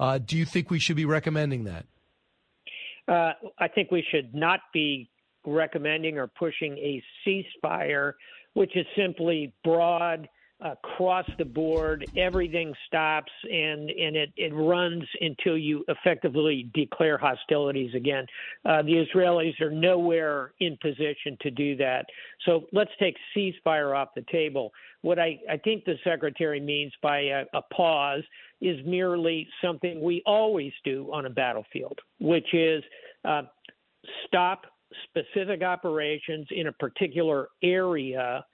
Uh, 0.00 0.18
do 0.18 0.36
you 0.36 0.44
think 0.44 0.70
we 0.70 0.78
should 0.78 0.96
be 0.96 1.04
recommending 1.04 1.64
that? 1.64 1.84
Uh, 3.08 3.32
I 3.58 3.68
think 3.68 3.90
we 3.90 4.04
should 4.10 4.34
not 4.34 4.60
be 4.72 5.08
recommending 5.44 6.18
or 6.18 6.26
pushing 6.26 6.76
a 6.78 7.02
ceasefire, 7.24 8.14
which 8.54 8.76
is 8.76 8.86
simply 8.96 9.52
broad, 9.62 10.28
across 10.60 11.26
the 11.36 11.44
board, 11.44 12.06
everything 12.16 12.72
stops 12.86 13.30
and, 13.44 13.90
and 13.90 14.16
it, 14.16 14.32
it 14.36 14.54
runs 14.54 15.04
until 15.20 15.56
you 15.56 15.84
effectively 15.88 16.70
declare 16.72 17.18
hostilities 17.18 17.94
again. 17.94 18.26
Uh, 18.64 18.82
the 18.82 19.04
Israelis 19.04 19.60
are 19.60 19.70
nowhere 19.70 20.52
in 20.60 20.78
position 20.80 21.36
to 21.42 21.50
do 21.50 21.76
that. 21.76 22.06
So 22.46 22.64
let's 22.72 22.90
take 22.98 23.16
ceasefire 23.36 23.94
off 23.94 24.08
the 24.14 24.24
table. 24.32 24.72
What 25.02 25.18
I, 25.18 25.38
I 25.50 25.58
think 25.58 25.84
the 25.84 25.96
secretary 26.02 26.60
means 26.60 26.92
by 27.02 27.18
a, 27.20 27.44
a 27.52 27.60
pause 27.74 28.22
is 28.60 28.78
merely 28.86 29.48
something 29.62 30.00
we 30.00 30.22
always 30.26 30.72
do 30.84 31.10
on 31.12 31.26
a 31.26 31.30
battlefield, 31.30 31.98
which 32.20 32.54
is 32.54 32.82
uh, 33.24 33.42
stop 34.26 34.62
specific 35.04 35.62
operations 35.62 36.46
in 36.50 36.68
a 36.68 36.72
particular 36.72 37.48
area 37.62 38.44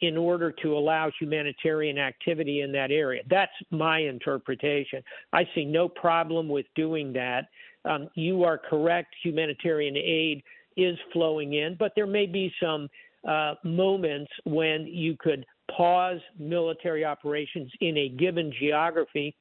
in 0.00 0.16
order 0.16 0.52
to 0.62 0.76
allow 0.76 1.10
humanitarian 1.18 1.98
activity 1.98 2.60
in 2.60 2.70
that 2.70 2.90
area. 2.92 3.22
That's 3.28 3.52
my 3.70 3.98
interpretation. 3.98 5.02
I 5.32 5.48
see 5.54 5.64
no 5.64 5.88
problem 5.88 6.48
with 6.48 6.66
doing 6.76 7.12
that. 7.14 7.46
Um, 7.84 8.08
you 8.14 8.44
are 8.44 8.58
correct, 8.58 9.14
humanitarian 9.24 9.96
aid 9.96 10.42
is 10.76 10.96
flowing 11.12 11.54
in, 11.54 11.74
but 11.78 11.92
there 11.96 12.06
may 12.06 12.26
be 12.26 12.52
some 12.62 12.88
uh, 13.26 13.54
moments 13.64 14.30
when 14.44 14.86
you 14.86 15.16
could 15.18 15.44
pause 15.76 16.20
military 16.38 17.04
operations 17.04 17.70
in 17.80 17.96
a 17.96 18.08
given 18.10 18.52
geography 18.60 19.34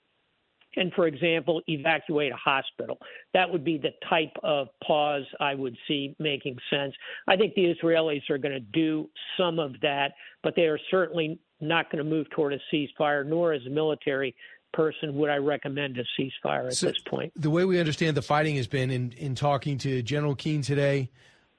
and, 0.78 0.94
for 0.94 1.08
example, 1.08 1.62
evacuate 1.68 2.32
a 2.32 2.36
hospital. 2.36 2.98
That 3.34 3.52
would 3.52 3.64
be 3.64 3.78
the 3.78 3.92
type 4.10 4.32
of 4.44 4.68
pause 4.86 5.26
I 5.40 5.56
would 5.56 5.76
see 5.88 6.16
making 6.20 6.58
sense. 6.70 6.94
I 7.28 7.36
think 7.36 7.56
the 7.56 7.74
Israelis 7.74 8.30
are 8.30 8.38
going 8.38 8.54
to 8.54 8.60
do 8.60 9.10
some 9.38 9.60
of 9.60 9.74
that, 9.82 10.14
but 10.44 10.56
they 10.56 10.64
are 10.64 10.80
certainly 10.90 11.40
not 11.60 11.92
going 11.92 12.04
to 12.04 12.10
move 12.10 12.30
toward 12.30 12.54
a 12.54 12.60
ceasefire, 12.72 13.26
nor 13.26 13.54
as 13.54 13.66
a 13.66 13.70
military 13.70 14.36
person 14.74 15.16
would 15.16 15.30
I 15.30 15.38
recommend 15.38 15.98
a 15.98 16.04
ceasefire 16.20 16.68
at 16.68 16.76
so 16.76 16.88
this 16.88 17.00
point. 17.00 17.34
The 17.36 17.50
way 17.50 17.66
we 17.66 17.80
understand 17.80 18.16
the 18.16 18.22
fighting 18.22 18.58
has 18.58 18.68
been 18.68 18.92
in, 18.92 19.12
in 19.14 19.34
talking 19.34 19.78
to 19.80 20.02
General 20.04 20.36
Keane 20.36 20.62
today 20.62 21.10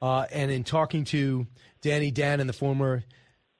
uh, 0.00 0.26
and 0.32 0.50
in 0.50 0.62
talking 0.62 1.04
to 1.06 1.46
Danny 1.80 2.12
Danon 2.12 2.46
the 2.46 2.52
former 2.52 3.02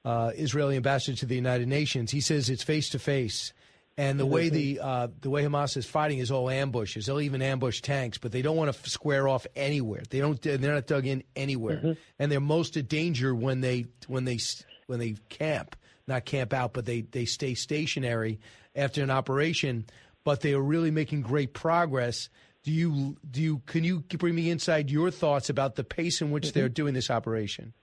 uh, 0.05 0.31
Israeli 0.35 0.77
ambassador 0.77 1.17
to 1.17 1.25
the 1.25 1.35
United 1.35 1.67
Nations, 1.67 2.11
he 2.11 2.21
says 2.21 2.49
it's 2.49 2.63
face 2.63 2.89
to 2.89 2.99
face. 2.99 3.53
And 3.99 4.17
the 4.17 4.25
way 4.25 4.47
the 4.47 4.79
uh, 4.81 5.07
the 5.19 5.29
way 5.29 5.43
Hamas 5.43 5.75
is 5.75 5.85
fighting 5.85 6.19
is 6.19 6.31
all 6.31 6.49
ambushes. 6.49 7.05
They'll 7.05 7.19
even 7.19 7.41
ambush 7.41 7.81
tanks, 7.81 8.17
but 8.17 8.31
they 8.31 8.41
don't 8.41 8.55
want 8.55 8.73
to 8.73 8.89
square 8.89 9.27
off 9.27 9.45
anywhere. 9.57 10.03
They 10.09 10.19
don't. 10.19 10.41
They're 10.41 10.57
not 10.57 10.87
dug 10.87 11.05
in 11.05 11.21
anywhere, 11.35 11.79
mm-hmm. 11.79 11.91
and 12.17 12.31
they're 12.31 12.39
most 12.39 12.77
at 12.77 12.87
danger 12.87 13.35
when 13.35 13.59
they 13.59 13.87
when 14.07 14.23
they 14.23 14.39
when 14.87 14.99
they 14.99 15.15
camp, 15.27 15.75
not 16.07 16.23
camp 16.23 16.53
out, 16.53 16.71
but 16.71 16.85
they 16.85 17.01
they 17.01 17.25
stay 17.25 17.55
stationary 17.55 18.39
after 18.73 19.03
an 19.03 19.11
operation. 19.11 19.85
But 20.23 20.39
they 20.39 20.53
are 20.53 20.61
really 20.61 20.91
making 20.91 21.23
great 21.23 21.53
progress. 21.53 22.29
Do 22.63 22.71
you 22.71 23.17
do 23.29 23.41
you 23.41 23.61
can 23.65 23.83
you 23.83 23.99
bring 23.99 24.33
me 24.33 24.49
inside 24.49 24.89
your 24.89 25.11
thoughts 25.11 25.49
about 25.49 25.75
the 25.75 25.83
pace 25.83 26.21
in 26.21 26.31
which 26.31 26.47
mm-hmm. 26.47 26.57
they're 26.57 26.69
doing 26.69 26.93
this 26.93 27.09
operation? 27.09 27.73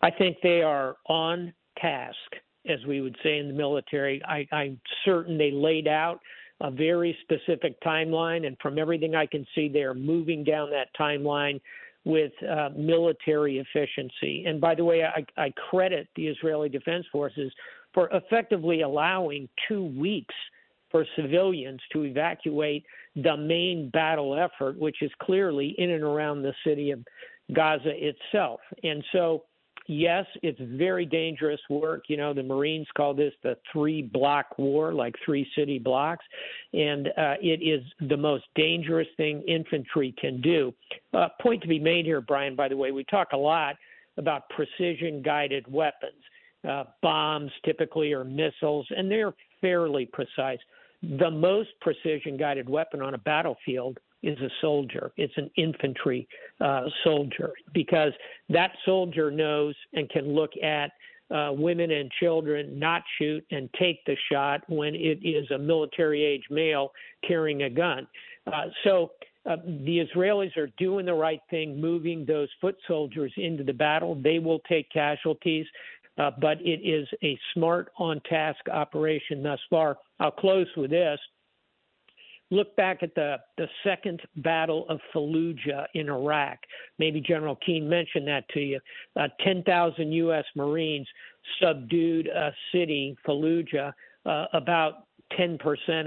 I 0.00 0.12
think 0.12 0.38
they 0.42 0.62
are 0.62 0.96
on 1.04 1.52
task 1.76 2.16
as 2.68 2.84
we 2.86 3.00
would 3.00 3.16
say 3.22 3.38
in 3.38 3.48
the 3.48 3.54
military. 3.54 4.22
I, 4.24 4.46
I'm 4.52 4.80
certain 5.04 5.38
they 5.38 5.50
laid 5.50 5.88
out 5.88 6.20
a 6.60 6.70
very 6.70 7.16
specific 7.22 7.80
timeline, 7.82 8.46
and 8.46 8.56
from 8.62 8.78
everything 8.78 9.14
I 9.14 9.26
can 9.26 9.46
see, 9.54 9.68
they 9.68 9.82
are 9.82 9.94
moving 9.94 10.42
down 10.42 10.70
that 10.70 10.88
timeline 10.98 11.60
with 12.04 12.32
uh, 12.48 12.70
military 12.76 13.58
efficiency. 13.58 14.44
And 14.46 14.60
by 14.60 14.74
the 14.74 14.84
way, 14.84 15.02
I, 15.04 15.24
I 15.36 15.52
credit 15.70 16.08
the 16.16 16.28
Israeli 16.28 16.68
Defense 16.68 17.04
Forces 17.10 17.52
for 17.92 18.08
effectively 18.10 18.82
allowing 18.82 19.48
two 19.68 19.84
weeks 19.84 20.34
for 20.90 21.04
civilians 21.16 21.80
to 21.92 22.04
evacuate 22.04 22.84
the 23.16 23.36
main 23.36 23.90
battle 23.90 24.38
effort, 24.38 24.78
which 24.78 25.02
is 25.02 25.10
clearly 25.20 25.74
in 25.78 25.90
and 25.90 26.04
around 26.04 26.42
the 26.42 26.54
city 26.64 26.90
of 26.92 27.00
Gaza 27.52 27.92
itself. 27.92 28.60
And 28.82 29.04
so 29.12 29.42
yes, 29.86 30.26
it's 30.42 30.60
very 30.60 31.06
dangerous 31.06 31.60
work. 31.70 32.04
You 32.08 32.16
know, 32.16 32.32
the 32.32 32.42
Marines 32.42 32.86
call 32.96 33.14
this 33.14 33.32
the 33.42 33.56
three 33.72 34.02
block 34.02 34.58
war, 34.58 34.92
like 34.92 35.14
three 35.24 35.48
city 35.56 35.78
blocks. 35.78 36.24
And 36.72 37.08
uh, 37.08 37.34
it 37.40 37.62
is 37.62 37.82
the 38.08 38.16
most 38.16 38.44
dangerous 38.54 39.08
thing 39.16 39.42
infantry 39.48 40.14
can 40.18 40.40
do. 40.40 40.74
Uh, 41.12 41.28
point 41.40 41.62
to 41.62 41.68
be 41.68 41.78
made 41.78 42.04
here, 42.04 42.20
Brian, 42.20 42.56
by 42.56 42.68
the 42.68 42.76
way, 42.76 42.92
we 42.92 43.04
talk 43.04 43.28
a 43.32 43.36
lot 43.36 43.76
about 44.16 44.48
precision 44.50 45.22
guided 45.22 45.70
weapons. 45.70 46.12
Uh, 46.66 46.82
bombs 47.00 47.52
typically 47.64 48.12
or 48.12 48.24
missiles, 48.24 48.86
and 48.96 49.08
they're 49.08 49.32
fairly 49.60 50.04
precise. 50.04 50.58
The 51.02 51.30
most 51.30 51.68
precision 51.80 52.36
guided 52.36 52.68
weapon 52.68 53.00
on 53.00 53.14
a 53.14 53.18
battlefield 53.18 53.98
is 54.26 54.38
a 54.40 54.50
soldier. 54.60 55.12
It's 55.16 55.36
an 55.36 55.50
infantry 55.56 56.28
uh, 56.60 56.82
soldier 57.04 57.52
because 57.72 58.12
that 58.48 58.72
soldier 58.84 59.30
knows 59.30 59.74
and 59.92 60.08
can 60.10 60.34
look 60.34 60.50
at 60.62 60.90
uh, 61.30 61.50
women 61.52 61.90
and 61.90 62.10
children 62.20 62.78
not 62.78 63.02
shoot 63.18 63.44
and 63.50 63.68
take 63.78 64.04
the 64.04 64.16
shot 64.30 64.62
when 64.68 64.94
it 64.94 65.18
is 65.26 65.50
a 65.50 65.58
military 65.58 66.24
age 66.24 66.44
male 66.50 66.92
carrying 67.26 67.62
a 67.62 67.70
gun. 67.70 68.06
Uh, 68.46 68.66
so 68.84 69.10
uh, 69.44 69.56
the 69.64 70.04
Israelis 70.04 70.56
are 70.56 70.70
doing 70.78 71.06
the 71.06 71.14
right 71.14 71.40
thing, 71.50 71.80
moving 71.80 72.24
those 72.24 72.48
foot 72.60 72.76
soldiers 72.86 73.32
into 73.36 73.64
the 73.64 73.72
battle. 73.72 74.14
They 74.20 74.38
will 74.38 74.60
take 74.68 74.90
casualties, 74.90 75.66
uh, 76.18 76.30
but 76.40 76.60
it 76.60 76.80
is 76.82 77.08
a 77.22 77.38
smart, 77.54 77.90
on 77.98 78.20
task 78.28 78.60
operation 78.72 79.42
thus 79.42 79.60
far. 79.68 79.98
I'll 80.20 80.30
close 80.30 80.66
with 80.76 80.90
this 80.90 81.18
look 82.50 82.74
back 82.76 83.02
at 83.02 83.14
the, 83.14 83.36
the 83.56 83.66
second 83.84 84.20
battle 84.36 84.86
of 84.88 85.00
Fallujah 85.14 85.86
in 85.94 86.08
Iraq. 86.08 86.58
Maybe 86.98 87.20
General 87.20 87.56
Keane 87.56 87.88
mentioned 87.88 88.28
that 88.28 88.48
to 88.50 88.60
you. 88.60 88.80
Uh, 89.18 89.28
10,000 89.44 90.12
U.S. 90.12 90.44
Marines 90.54 91.06
subdued 91.60 92.28
a 92.28 92.52
city, 92.72 93.16
Fallujah, 93.26 93.92
uh, 94.24 94.46
about 94.52 95.06
10% 95.38 95.58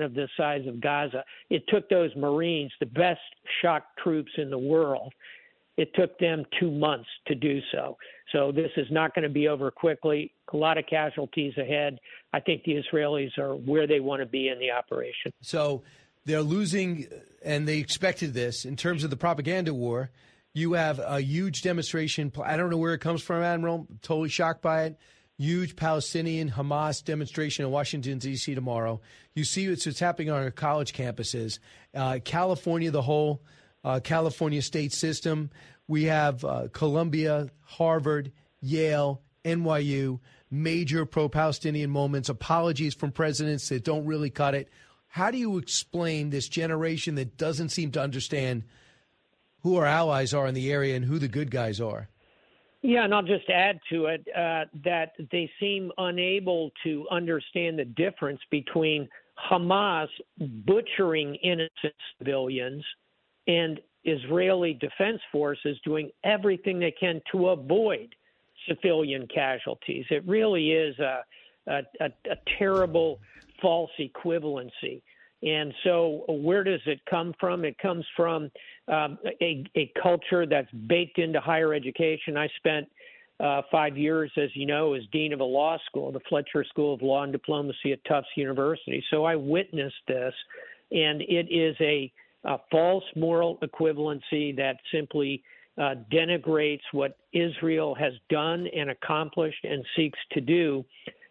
of 0.03 0.13
the 0.13 0.27
size 0.37 0.65
of 0.67 0.79
Gaza. 0.79 1.23
It 1.49 1.63
took 1.67 1.89
those 1.89 2.15
Marines, 2.15 2.71
the 2.79 2.85
best 2.85 3.19
shock 3.61 3.83
troops 4.01 4.31
in 4.37 4.49
the 4.49 4.57
world, 4.57 5.13
it 5.79 5.93
took 5.95 6.19
them 6.19 6.43
two 6.59 6.69
months 6.69 7.07
to 7.27 7.35
do 7.35 7.61
so. 7.71 7.95
So 8.33 8.51
this 8.51 8.69
is 8.75 8.87
not 8.91 9.15
going 9.15 9.23
to 9.23 9.29
be 9.29 9.47
over 9.47 9.71
quickly. 9.71 10.33
A 10.51 10.57
lot 10.57 10.77
of 10.77 10.85
casualties 10.87 11.53
ahead. 11.57 11.99
I 12.33 12.41
think 12.41 12.63
the 12.65 12.83
Israelis 12.83 13.37
are 13.37 13.55
where 13.55 13.87
they 13.87 14.01
want 14.01 14.21
to 14.21 14.25
be 14.25 14.49
in 14.49 14.59
the 14.59 14.71
operation. 14.71 15.31
So 15.41 15.83
they're 16.25 16.41
losing, 16.41 17.07
and 17.43 17.67
they 17.67 17.77
expected 17.77 18.33
this 18.33 18.65
in 18.65 18.75
terms 18.75 19.03
of 19.03 19.09
the 19.09 19.17
propaganda 19.17 19.73
war. 19.73 20.11
You 20.53 20.73
have 20.73 20.99
a 20.99 21.21
huge 21.21 21.61
demonstration. 21.61 22.31
I 22.43 22.57
don't 22.57 22.69
know 22.69 22.77
where 22.77 22.93
it 22.93 22.99
comes 22.99 23.21
from, 23.21 23.43
Admiral. 23.43 23.87
I'm 23.89 23.99
totally 24.01 24.29
shocked 24.29 24.61
by 24.61 24.85
it. 24.85 24.97
Huge 25.37 25.75
Palestinian 25.75 26.51
Hamas 26.51 27.03
demonstration 27.03 27.65
in 27.65 27.71
Washington, 27.71 28.17
D.C. 28.17 28.53
tomorrow. 28.55 28.99
You 29.35 29.45
see 29.45 29.69
what's, 29.69 29.85
what's 29.85 29.99
happening 29.99 30.29
on 30.31 30.43
our 30.43 30.51
college 30.51 30.91
campuses. 30.91 31.59
Uh, 31.93 32.19
California, 32.23 32.91
the 32.91 33.01
whole 33.01 33.41
uh, 33.83 33.99
California 34.03 34.61
state 34.61 34.91
system. 34.91 35.49
We 35.87 36.05
have 36.05 36.43
uh, 36.43 36.67
Columbia, 36.73 37.49
Harvard, 37.63 38.31
Yale, 38.61 39.21
NYU, 39.45 40.19
major 40.51 41.05
pro 41.05 41.29
Palestinian 41.29 41.89
moments, 41.89 42.29
apologies 42.29 42.93
from 42.93 43.11
presidents 43.11 43.69
that 43.69 43.83
don't 43.83 44.05
really 44.05 44.29
cut 44.29 44.55
it. 44.55 44.69
How 45.09 45.31
do 45.31 45.37
you 45.37 45.57
explain 45.57 46.29
this 46.29 46.47
generation 46.47 47.15
that 47.15 47.37
doesn't 47.37 47.69
seem 47.69 47.91
to 47.91 48.01
understand 48.01 48.63
who 49.63 49.75
our 49.75 49.85
allies 49.85 50.33
are 50.33 50.47
in 50.47 50.53
the 50.53 50.71
area 50.71 50.95
and 50.95 51.05
who 51.05 51.19
the 51.19 51.27
good 51.27 51.51
guys 51.51 51.81
are? 51.81 52.07
Yeah, 52.81 53.03
and 53.03 53.13
I'll 53.13 53.23
just 53.23 53.49
add 53.49 53.79
to 53.91 54.05
it 54.05 54.25
uh, 54.35 54.65
that 54.85 55.13
they 55.31 55.49
seem 55.59 55.91
unable 55.97 56.71
to 56.83 57.05
understand 57.11 57.77
the 57.77 57.85
difference 57.85 58.39
between 58.49 59.09
Hamas 59.51 60.07
butchering 60.37 61.35
innocent 61.35 61.93
civilians 62.17 62.85
and 63.47 63.79
Israeli 64.05 64.73
defense 64.75 65.19
forces 65.31 65.77
doing 65.83 66.09
everything 66.23 66.79
they 66.79 66.93
can 66.97 67.21
to 67.31 67.49
avoid 67.49 68.15
civilian 68.67 69.27
casualties. 69.27 70.05
It 70.09 70.25
really 70.25 70.71
is 70.71 70.97
a, 70.99 71.23
a, 71.67 71.81
a, 71.99 72.05
a 72.05 72.35
terrible 72.57 73.19
false 73.61 73.91
equivalency. 73.99 75.01
And 75.41 75.73
so, 75.85 76.25
where 76.27 76.63
does 76.63 76.81
it 76.85 76.99
come 77.09 77.33
from? 77.39 77.63
It 77.63 77.77
comes 77.77 78.05
from 78.15 78.51
um, 78.89 79.17
a, 79.41 79.63
a, 79.75 79.91
culture 80.01 80.45
that's 80.45 80.69
baked 80.87 81.17
into 81.17 81.39
higher 81.39 81.73
education. 81.73 82.35
I 82.35 82.49
spent 82.57 82.87
uh, 83.39 83.61
five 83.71 83.97
years, 83.97 84.29
as 84.35 84.49
you 84.53 84.65
know, 84.65 84.95
as 84.95 85.03
dean 85.13 85.31
of 85.31 85.39
a 85.39 85.45
law 85.45 85.77
school, 85.85 86.11
the 86.11 86.19
Fletcher 86.27 86.65
School 86.65 86.93
of 86.93 87.01
Law 87.01 87.23
and 87.23 87.31
Diplomacy 87.31 87.93
at 87.93 88.03
Tufts 88.03 88.27
University. 88.35 89.01
So 89.09 89.23
I 89.23 89.37
witnessed 89.37 89.95
this, 90.09 90.33
and 90.91 91.21
it 91.21 91.47
is 91.49 91.75
a, 91.79 92.11
a 92.43 92.57
false 92.69 93.05
moral 93.15 93.57
equivalency 93.63 94.53
that 94.57 94.75
simply 94.91 95.41
uh, 95.77 95.95
denigrates 96.11 96.81
what 96.91 97.17
Israel 97.31 97.95
has 97.95 98.11
done 98.29 98.67
and 98.75 98.89
accomplished 98.89 99.63
and 99.63 99.85
seeks 99.95 100.19
to 100.33 100.41
do. 100.41 100.83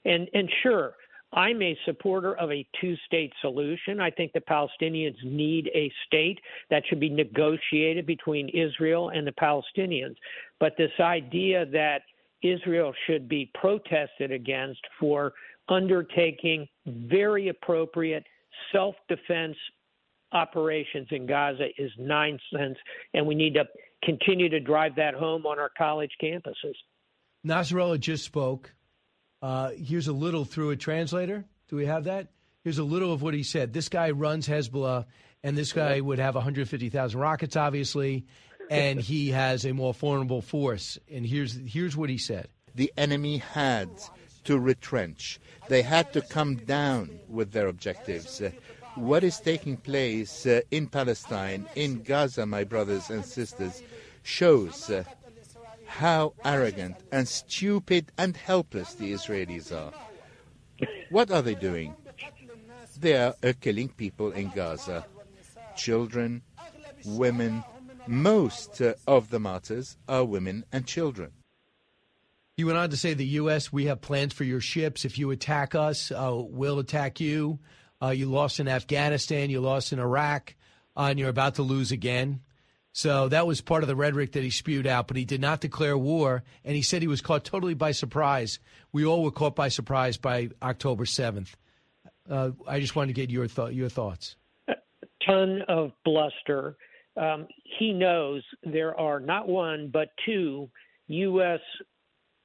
And 0.07 0.29
and 0.33 0.49
sure, 0.62 0.95
I'm 1.33 1.61
a 1.61 1.76
supporter 1.85 2.35
of 2.37 2.51
a 2.51 2.66
two 2.81 2.97
state 3.07 3.33
solution. 3.43 4.01
I 4.01 4.11
think 4.11 4.33
the 4.33 4.41
Palestinians 4.41 5.16
need 5.22 5.70
a 5.74 5.93
state 6.07 6.39
that 6.70 6.83
should 6.89 7.01
be 7.01 7.11
negotiated 7.11 8.07
between 8.07 8.49
Israel 8.49 9.11
and 9.11 9.26
the 9.26 9.33
Palestinians. 9.33 10.16
But 10.59 10.72
this 10.79 10.93
idea 11.01 11.66
that 11.66 12.03
Israel 12.43 12.93
should 13.07 13.29
be 13.29 13.51
protested 13.55 14.33
against 14.33 14.81
for 14.99 15.33
undertaking 15.68 16.66
very 16.87 17.49
appropriate 17.49 18.24
self 18.72 18.95
defense 19.09 19.57
operations 20.33 21.09
in 21.11 21.26
Gaza 21.26 21.68
is 21.79 21.91
nonsense, 21.99 22.79
and 23.14 23.26
we 23.26 23.35
need 23.35 23.55
to 23.55 23.64
continue 24.03 24.49
to 24.49 24.61
drive 24.61 24.95
that 24.97 25.14
home 25.14 25.47
on 25.47 25.59
our 25.59 25.70
college 25.76 26.12
campuses. 26.22 26.74
Nasrallah 27.47 28.01
just 28.01 28.24
spoke. 28.24 28.74
Uh, 29.41 29.70
here's 29.70 30.09
a 30.09 30.12
little 30.12 30.45
through 30.45 30.70
a 30.70 30.76
translator. 30.76 31.45
Do 31.68 31.76
we 31.76 31.86
have 31.86 32.05
that? 32.05 32.28
Here's 32.64 32.78
a 32.78 32.84
little 32.84 33.12
of 33.12 33.22
what 33.22 33.34
he 33.34 33.43
said. 33.43 33.72
This 33.72 33.89
guy 33.89 34.11
runs 34.11 34.49
Hezbollah, 34.49 35.07
and 35.43 35.57
this 35.57 35.72
guy 35.72 36.01
would 36.01 36.18
have 36.18 36.34
150,000 36.34 37.20
rockets, 37.20 37.57
obviously, 37.57 38.26
and 38.70 39.01
he 39.01 39.30
has 39.30 39.64
a 39.64 39.72
more 39.72 39.95
formidable 39.95 40.43
force. 40.43 40.99
And 41.11 41.24
here's 41.24 41.59
here's 41.66 41.97
what 41.97 42.11
he 42.11 42.18
said: 42.18 42.49
The 42.74 42.93
enemy 42.97 43.39
had 43.39 43.89
to 44.45 44.59
retrench. 44.59 45.41
They 45.68 45.82
had 45.82 46.12
to 46.14 46.20
come 46.20 46.57
down 46.57 47.20
with 47.28 47.53
their 47.53 47.68
objectives. 47.68 48.41
Uh, 48.41 48.51
what 48.95 49.22
is 49.22 49.39
taking 49.39 49.76
place 49.76 50.45
uh, 50.47 50.62
in 50.70 50.89
Palestine, 50.89 51.68
in 51.76 52.03
Gaza, 52.03 52.47
my 52.47 52.64
brothers 52.64 53.11
and 53.11 53.24
sisters, 53.24 53.82
shows 54.22 54.91
uh, 54.91 55.05
how 55.89 56.34
arrogant 56.45 56.97
and 57.11 57.26
stupid 57.26 58.12
and 58.16 58.36
helpless 58.36 58.95
the 58.95 59.12
Israelis 59.12 59.72
are. 59.74 59.93
What 61.11 61.30
are 61.32 61.43
they 61.43 61.55
doing? 61.57 61.97
They 63.01 63.16
are 63.16 63.34
uh, 63.43 63.53
killing 63.61 63.89
people 63.89 64.30
in 64.32 64.51
Gaza 64.51 65.07
children, 65.78 66.43
women. 67.07 67.64
Most 68.07 68.80
uh, 68.80 68.95
of 69.07 69.30
the 69.30 69.39
martyrs 69.39 69.97
are 70.09 70.24
women 70.24 70.64
and 70.72 70.86
children. 70.86 71.32
You 72.57 72.66
went 72.66 72.78
on 72.78 72.91
to 72.91 72.97
say 72.97 73.14
the 73.14 73.24
U.S., 73.43 73.72
we 73.72 73.84
have 73.84 74.01
plans 74.01 74.32
for 74.32 74.45
your 74.45 74.61
ships. 74.61 75.05
If 75.05 75.18
you 75.18 75.30
attack 75.30 75.74
us, 75.74 76.11
uh, 76.11 76.32
we'll 76.34 76.80
attack 76.80 77.20
you. 77.20 77.61
Uh, 78.03 78.09
you 78.09 78.26
lost 78.26 78.61
in 78.61 78.68
Afghanistan, 78.68 79.51
you 79.51 79.61
lost 79.61 79.93
in 79.93 79.99
Iraq, 79.99 80.57
uh, 80.97 81.03
and 81.11 81.18
you're 81.18 81.28
about 81.28 81.57
to 81.57 81.62
lose 81.62 81.93
again. 81.93 82.41
So 82.99 83.28
that 83.28 83.46
was 83.46 83.61
part 83.61 83.84
of 83.84 83.86
the 83.86 83.94
rhetoric 83.94 84.32
that 84.32 84.42
he 84.42 84.51
spewed 84.51 84.84
out, 84.84 85.07
but 85.07 85.16
he 85.16 85.24
did 85.24 85.40
not 85.40 85.61
declare 85.61 85.96
war, 85.96 86.42
and 86.64 86.74
he 86.74 86.82
said 86.82 87.01
he 87.01 87.07
was 87.07 87.20
caught 87.20 87.44
totally 87.44 87.74
by 87.74 87.92
surprise. 87.92 88.59
We 88.90 89.07
all 89.07 89.22
were 89.22 89.30
caught 89.30 89.55
by 89.55 89.68
surprise 89.68 90.16
by 90.16 90.49
October 90.61 91.05
7th. 91.05 91.55
Uh, 92.28 92.51
I 92.66 92.80
just 92.80 92.96
wanted 92.96 93.14
to 93.14 93.20
get 93.20 93.30
your, 93.30 93.46
th- 93.46 93.70
your 93.70 93.88
thoughts. 93.88 94.34
A 94.66 94.74
ton 95.24 95.62
of 95.68 95.92
bluster. 96.05 96.76
Um, 97.16 97.46
he 97.78 97.92
knows 97.92 98.42
there 98.64 98.99
are 98.99 99.20
not 99.20 99.46
one, 99.46 99.90
but 99.92 100.09
two 100.26 100.68
U.S 101.07 101.61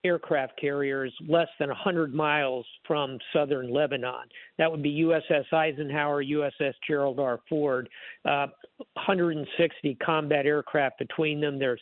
aircraft 0.04 0.60
carriers 0.60 1.14
less 1.28 1.48
than 1.60 1.70
100 1.70 2.14
miles 2.14 2.66
from 2.86 3.18
southern 3.32 3.72
Lebanon. 3.72 4.28
That 4.58 4.70
would 4.70 4.84
be 4.84 5.02
USS 5.02 5.52
Eisenhower, 5.52 6.24
USS 6.24 6.74
Gerald 6.86 7.20
R. 7.20 7.40
Ford, 7.50 7.90
uh, 8.26 8.48
160 8.94 9.96
combat 9.96 10.46
aircraft 10.46 11.00
between 11.00 11.40
them. 11.40 11.58
There's 11.58 11.82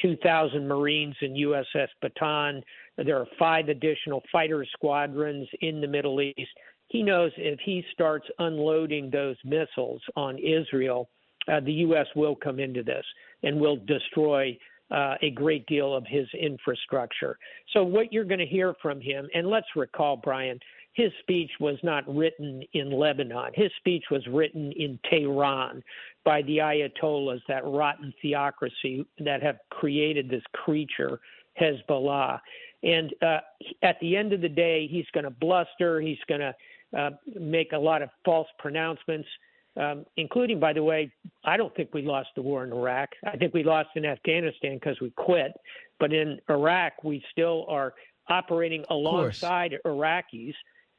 2,000 0.00 0.66
Marines 0.66 1.14
in 1.20 1.34
USS 1.34 1.88
Bataan. 2.02 2.62
There 2.96 3.18
are 3.18 3.26
five 3.38 3.68
additional 3.68 4.22
fighter 4.32 4.66
squadrons 4.72 5.48
in 5.60 5.80
the 5.80 5.86
Middle 5.86 6.20
East. 6.20 6.50
He 6.88 7.02
knows 7.02 7.32
if 7.36 7.58
he 7.64 7.84
starts 7.92 8.26
unloading 8.38 9.10
those 9.10 9.36
missiles 9.44 10.02
on 10.16 10.38
Israel, 10.38 11.08
uh, 11.50 11.60
the 11.60 11.72
U.S. 11.72 12.06
will 12.14 12.36
come 12.36 12.58
into 12.60 12.82
this 12.82 13.04
and 13.42 13.58
will 13.58 13.76
destroy 13.76 14.56
uh, 14.92 15.14
a 15.22 15.30
great 15.30 15.66
deal 15.66 15.94
of 15.94 16.04
his 16.06 16.26
infrastructure. 16.38 17.38
So, 17.72 17.82
what 17.82 18.12
you're 18.12 18.24
going 18.24 18.40
to 18.40 18.46
hear 18.46 18.74
from 18.82 19.00
him, 19.00 19.28
and 19.34 19.48
let's 19.48 19.66
recall, 19.74 20.16
Brian, 20.16 20.58
his 20.92 21.10
speech 21.20 21.50
was 21.58 21.78
not 21.82 22.04
written 22.06 22.62
in 22.74 22.92
Lebanon. 22.92 23.52
His 23.54 23.70
speech 23.78 24.04
was 24.10 24.26
written 24.26 24.72
in 24.72 24.98
Tehran 25.08 25.82
by 26.24 26.42
the 26.42 26.58
Ayatollahs, 26.58 27.40
that 27.48 27.64
rotten 27.64 28.12
theocracy 28.20 29.06
that 29.20 29.42
have 29.42 29.56
created 29.70 30.28
this 30.28 30.42
creature, 30.52 31.18
Hezbollah. 31.58 32.38
And 32.82 33.14
uh, 33.22 33.38
at 33.82 33.96
the 34.00 34.16
end 34.16 34.34
of 34.34 34.42
the 34.42 34.48
day, 34.48 34.86
he's 34.86 35.06
going 35.14 35.24
to 35.24 35.30
bluster. 35.30 36.00
He's 36.00 36.18
going 36.28 36.40
to 36.40 36.54
uh, 36.98 37.10
make 37.40 37.72
a 37.72 37.78
lot 37.78 38.02
of 38.02 38.10
false 38.24 38.48
pronouncements 38.58 39.28
um, 39.76 40.04
including, 40.16 40.60
by 40.60 40.72
the 40.72 40.82
way, 40.82 41.12
I 41.44 41.56
don't 41.56 41.74
think 41.74 41.94
we 41.94 42.02
lost 42.02 42.28
the 42.36 42.42
war 42.42 42.64
in 42.64 42.72
Iraq. 42.72 43.10
I 43.26 43.36
think 43.36 43.54
we 43.54 43.64
lost 43.64 43.90
in 43.96 44.04
Afghanistan 44.04 44.74
because 44.74 45.00
we 45.00 45.10
quit. 45.10 45.52
But 45.98 46.12
in 46.12 46.38
Iraq, 46.50 47.04
we 47.04 47.22
still 47.30 47.64
are 47.68 47.94
operating 48.28 48.84
alongside 48.90 49.74
Iraqis 49.84 50.54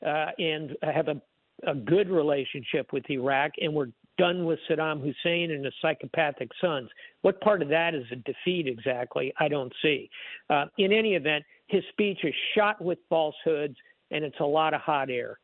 uh, 0.05 0.32
and 0.38 0.76
have 0.82 1.07
a, 1.07 1.21
a 1.67 1.76
good 1.76 2.09
relationship 2.09 2.91
with 2.91 3.09
Iraq, 3.09 3.51
and 3.61 3.74
we're 3.74 3.89
done 4.17 4.45
with 4.45 4.59
Saddam 4.69 5.01
Hussein 5.01 5.51
and 5.51 5.65
his 5.65 5.74
psychopathic 5.82 6.49
sons. 6.61 6.89
What 7.21 7.41
part 7.41 7.61
of 7.61 7.69
that 7.69 7.95
is 7.95 8.05
a 8.11 8.15
defeat 8.17 8.67
exactly? 8.67 9.34
I 9.39 9.47
don't 9.47 9.74
see. 9.82 10.09
Uh, 10.49 10.65
in 10.78 10.91
any 10.91 11.15
event, 11.15 11.43
his 11.67 11.84
speech 11.91 12.19
is 12.24 12.34
shot 12.55 12.82
with 12.82 12.99
falsehoods, 13.09 13.76
and 14.11 14.24
it's 14.24 14.39
a 14.39 14.45
lot 14.45 14.74
of 14.74 14.82
hot 14.82 15.09
air. 15.09 15.39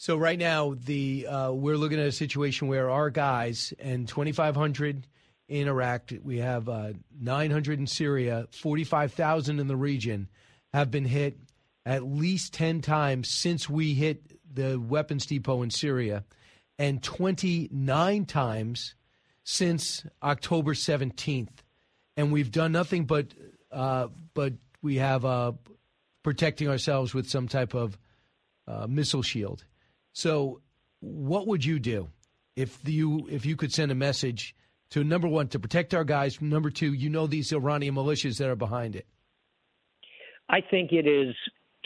So 0.00 0.16
right 0.16 0.38
now, 0.38 0.76
the 0.82 1.26
uh, 1.26 1.52
we're 1.52 1.76
looking 1.76 2.00
at 2.00 2.06
a 2.06 2.12
situation 2.12 2.68
where 2.68 2.88
our 2.88 3.10
guys 3.10 3.74
and 3.78 4.08
2,500 4.08 5.06
in 5.48 5.68
Iraq, 5.68 6.12
we 6.22 6.38
have 6.38 6.70
uh, 6.70 6.94
900 7.20 7.78
in 7.78 7.86
Syria, 7.86 8.48
45,000 8.50 9.60
in 9.60 9.68
the 9.68 9.76
region, 9.76 10.30
have 10.72 10.90
been 10.90 11.04
hit 11.04 11.36
at 11.84 12.02
least 12.02 12.54
10 12.54 12.80
times 12.80 13.28
since 13.28 13.68
we 13.68 13.92
hit 13.92 14.38
the 14.50 14.80
weapons 14.80 15.26
depot 15.26 15.60
in 15.60 15.68
Syria, 15.68 16.24
and 16.78 17.02
29 17.02 18.24
times 18.24 18.94
since 19.44 20.06
October 20.22 20.72
17th, 20.72 21.58
and 22.16 22.32
we've 22.32 22.50
done 22.50 22.72
nothing 22.72 23.04
but 23.04 23.34
uh, 23.70 24.08
but 24.32 24.54
we 24.80 24.96
have 24.96 25.26
uh, 25.26 25.52
protecting 26.22 26.70
ourselves 26.70 27.12
with 27.12 27.28
some 27.28 27.48
type 27.48 27.74
of 27.74 27.98
uh, 28.66 28.86
missile 28.88 29.20
shield. 29.20 29.66
So, 30.12 30.60
what 31.00 31.46
would 31.46 31.64
you 31.64 31.78
do 31.78 32.08
if 32.56 32.78
you 32.86 33.26
if 33.30 33.46
you 33.46 33.56
could 33.56 33.72
send 33.72 33.90
a 33.90 33.94
message 33.94 34.54
to 34.90 35.04
number 35.04 35.28
one 35.28 35.48
to 35.48 35.58
protect 35.58 35.94
our 35.94 36.04
guys, 36.04 36.40
number 36.40 36.70
two, 36.70 36.92
you 36.92 37.08
know 37.08 37.26
these 37.26 37.52
Iranian 37.52 37.94
militias 37.94 38.38
that 38.38 38.48
are 38.48 38.56
behind 38.56 38.96
it? 38.96 39.06
I 40.48 40.60
think 40.60 40.92
it 40.92 41.06
is 41.06 41.34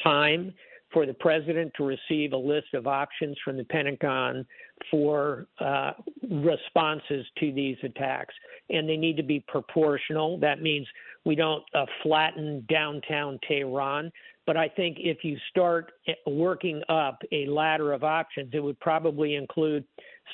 time 0.02 0.54
for 0.94 1.04
the 1.04 1.12
president 1.12 1.72
to 1.76 1.84
receive 1.84 2.32
a 2.32 2.36
list 2.36 2.72
of 2.72 2.86
options 2.86 3.36
from 3.44 3.56
the 3.56 3.64
Pentagon 3.64 4.46
for 4.90 5.48
uh, 5.58 5.92
responses 6.30 7.26
to 7.40 7.52
these 7.52 7.76
attacks. 7.82 8.32
And 8.70 8.88
they 8.88 8.96
need 8.96 9.16
to 9.16 9.22
be 9.22 9.44
proportional. 9.48 10.38
That 10.38 10.62
means 10.62 10.86
we 11.24 11.34
don't 11.34 11.64
uh, 11.74 11.84
flatten 12.02 12.64
downtown 12.70 13.40
Tehran. 13.46 14.10
But 14.46 14.56
I 14.56 14.68
think 14.68 14.98
if 15.00 15.24
you 15.24 15.36
start 15.48 15.92
working 16.26 16.82
up 16.88 17.22
a 17.32 17.46
ladder 17.46 17.92
of 17.92 18.04
options, 18.04 18.50
it 18.52 18.62
would 18.62 18.78
probably 18.80 19.36
include 19.36 19.84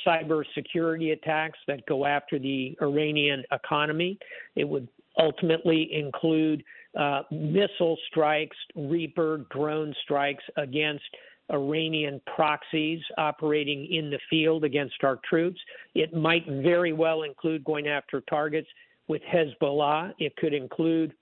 cybersecurity 0.06 1.12
attacks 1.12 1.58
that 1.68 1.86
go 1.86 2.06
after 2.06 2.38
the 2.38 2.76
Iranian 2.82 3.44
economy. 3.52 4.18
It 4.56 4.68
would 4.68 4.88
ultimately 5.18 5.90
include 5.92 6.64
uh, 6.98 7.22
missile 7.30 7.96
strikes, 8.08 8.56
Reaper 8.74 9.46
drone 9.50 9.94
strikes 10.02 10.42
against 10.56 11.04
Iranian 11.52 12.20
proxies 12.34 13.00
operating 13.18 13.86
in 13.92 14.10
the 14.10 14.18
field 14.28 14.64
against 14.64 15.02
our 15.02 15.18
troops. 15.28 15.60
It 15.94 16.14
might 16.14 16.46
very 16.46 16.92
well 16.92 17.22
include 17.22 17.64
going 17.64 17.88
after 17.88 18.20
targets 18.22 18.68
with 19.08 19.22
Hezbollah. 19.22 20.14
It 20.18 20.34
could 20.36 20.54
include 20.54 21.12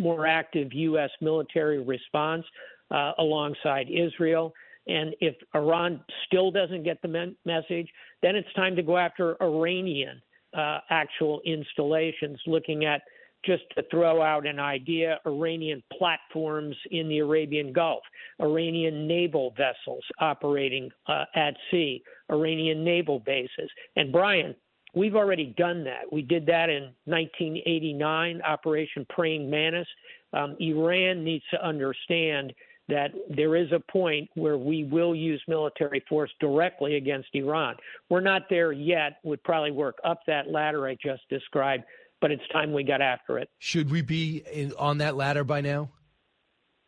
more 0.00 0.26
active 0.26 0.72
U.S. 0.72 1.10
military 1.20 1.82
response 1.82 2.44
uh, 2.90 3.12
alongside 3.18 3.88
Israel. 3.90 4.52
And 4.86 5.14
if 5.20 5.36
Iran 5.54 6.00
still 6.26 6.50
doesn't 6.50 6.82
get 6.82 7.00
the 7.02 7.08
me- 7.08 7.36
message, 7.44 7.88
then 8.22 8.34
it's 8.34 8.52
time 8.54 8.74
to 8.76 8.82
go 8.82 8.96
after 8.96 9.40
Iranian 9.42 10.20
uh, 10.56 10.78
actual 10.90 11.40
installations, 11.44 12.40
looking 12.46 12.84
at 12.84 13.02
just 13.44 13.62
to 13.74 13.82
throw 13.90 14.20
out 14.20 14.46
an 14.46 14.58
idea 14.58 15.18
Iranian 15.26 15.82
platforms 15.96 16.76
in 16.90 17.08
the 17.08 17.18
Arabian 17.18 17.72
Gulf, 17.72 18.02
Iranian 18.40 19.06
naval 19.06 19.54
vessels 19.56 20.04
operating 20.18 20.90
uh, 21.06 21.24
at 21.34 21.54
sea, 21.70 22.02
Iranian 22.30 22.84
naval 22.84 23.20
bases. 23.20 23.70
And 23.96 24.12
Brian, 24.12 24.54
We've 24.94 25.14
already 25.14 25.54
done 25.56 25.84
that. 25.84 26.12
We 26.12 26.22
did 26.22 26.46
that 26.46 26.68
in 26.68 26.92
1989, 27.04 28.42
Operation 28.42 29.06
Praying 29.08 29.48
Mantis. 29.48 29.86
Um, 30.32 30.56
Iran 30.60 31.24
needs 31.24 31.44
to 31.52 31.64
understand 31.64 32.52
that 32.88 33.12
there 33.28 33.56
is 33.56 33.70
a 33.72 33.80
point 33.80 34.28
where 34.34 34.58
we 34.58 34.84
will 34.84 35.14
use 35.14 35.40
military 35.46 36.02
force 36.08 36.30
directly 36.40 36.96
against 36.96 37.28
Iran. 37.34 37.76
We're 38.08 38.20
not 38.20 38.42
there 38.50 38.72
yet. 38.72 39.18
Would 39.22 39.42
probably 39.44 39.70
work 39.70 39.98
up 40.04 40.20
that 40.26 40.50
ladder 40.50 40.86
I 40.86 40.96
just 41.02 41.22
described, 41.30 41.84
but 42.20 42.32
it's 42.32 42.42
time 42.52 42.72
we 42.72 42.82
got 42.82 43.00
after 43.00 43.38
it. 43.38 43.48
Should 43.58 43.90
we 43.90 44.02
be 44.02 44.42
in, 44.52 44.72
on 44.76 44.98
that 44.98 45.16
ladder 45.16 45.44
by 45.44 45.60
now? 45.60 45.90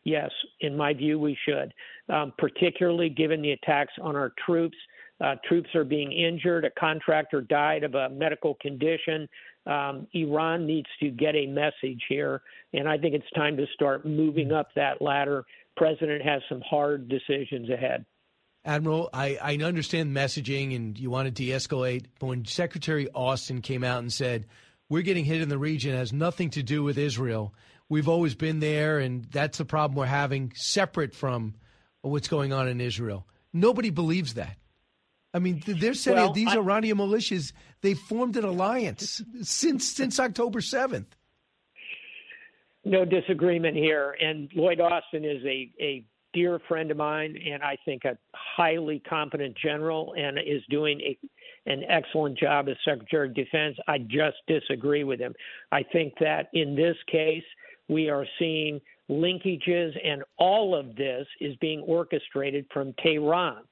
Yes, 0.04 0.30
in 0.60 0.76
my 0.76 0.92
view, 0.92 1.20
we 1.20 1.38
should, 1.48 1.72
um, 2.12 2.32
particularly 2.36 3.08
given 3.08 3.40
the 3.40 3.52
attacks 3.52 3.92
on 4.02 4.16
our 4.16 4.32
troops 4.44 4.76
uh, 5.20 5.36
troops 5.46 5.68
are 5.74 5.84
being 5.84 6.12
injured. 6.12 6.64
A 6.64 6.70
contractor 6.78 7.40
died 7.40 7.84
of 7.84 7.94
a 7.94 8.08
medical 8.08 8.56
condition. 8.60 9.28
Um, 9.66 10.08
Iran 10.14 10.66
needs 10.66 10.88
to 11.00 11.10
get 11.10 11.36
a 11.36 11.46
message 11.46 12.02
here, 12.08 12.42
and 12.72 12.88
I 12.88 12.98
think 12.98 13.14
it's 13.14 13.30
time 13.34 13.56
to 13.58 13.66
start 13.74 14.04
moving 14.04 14.50
up 14.52 14.68
that 14.74 15.00
ladder. 15.00 15.44
President 15.76 16.22
has 16.22 16.42
some 16.48 16.60
hard 16.68 17.08
decisions 17.08 17.70
ahead. 17.70 18.04
Admiral, 18.64 19.10
I, 19.12 19.38
I 19.42 19.56
understand 19.56 20.14
messaging 20.14 20.74
and 20.76 20.98
you 20.98 21.10
want 21.10 21.26
to 21.26 21.30
de 21.30 21.50
escalate, 21.50 22.06
but 22.18 22.26
when 22.26 22.44
Secretary 22.44 23.08
Austin 23.14 23.60
came 23.60 23.82
out 23.82 23.98
and 23.98 24.12
said, 24.12 24.46
We're 24.88 25.02
getting 25.02 25.24
hit 25.24 25.40
in 25.40 25.48
the 25.48 25.58
region, 25.58 25.96
has 25.96 26.12
nothing 26.12 26.50
to 26.50 26.62
do 26.62 26.82
with 26.82 26.98
Israel. 26.98 27.54
We've 27.88 28.08
always 28.08 28.34
been 28.34 28.60
there, 28.60 28.98
and 28.98 29.24
that's 29.24 29.58
the 29.58 29.64
problem 29.64 29.96
we're 29.96 30.06
having, 30.06 30.52
separate 30.54 31.14
from 31.14 31.54
what's 32.02 32.28
going 32.28 32.52
on 32.52 32.68
in 32.68 32.80
Israel. 32.80 33.26
Nobody 33.52 33.90
believes 33.90 34.34
that. 34.34 34.56
I 35.34 35.38
mean, 35.38 35.62
they're 35.66 35.94
saying 35.94 36.16
well, 36.16 36.32
these 36.32 36.48
I, 36.48 36.56
Iranian 36.56 36.98
militias 36.98 37.52
they 37.80 37.94
formed 37.94 38.36
an 38.36 38.44
alliance 38.44 39.22
since 39.42 39.86
since 39.86 40.20
October 40.20 40.60
seventh. 40.60 41.16
No 42.84 43.04
disagreement 43.04 43.76
here, 43.76 44.16
and 44.20 44.50
Lloyd 44.54 44.80
Austin 44.80 45.24
is 45.24 45.42
a 45.44 45.70
a 45.80 46.04
dear 46.32 46.58
friend 46.66 46.90
of 46.90 46.96
mine, 46.96 47.36
and 47.50 47.62
I 47.62 47.76
think 47.84 48.04
a 48.04 48.16
highly 48.34 49.00
competent 49.08 49.56
general, 49.56 50.14
and 50.16 50.38
is 50.38 50.62
doing 50.68 51.00
a 51.00 51.18
an 51.66 51.84
excellent 51.88 52.36
job 52.38 52.68
as 52.68 52.76
Secretary 52.84 53.28
of 53.28 53.34
Defense. 53.34 53.76
I 53.86 53.98
just 53.98 54.36
disagree 54.48 55.04
with 55.04 55.20
him. 55.20 55.34
I 55.70 55.82
think 55.82 56.14
that 56.20 56.48
in 56.52 56.74
this 56.74 56.96
case, 57.10 57.44
we 57.88 58.10
are 58.10 58.26
seeing 58.38 58.80
linkages, 59.08 59.92
and 60.04 60.22
all 60.38 60.74
of 60.74 60.96
this 60.96 61.26
is 61.40 61.54
being 61.56 61.80
orchestrated 61.80 62.66
from 62.72 62.94
Tehran. 63.02 63.62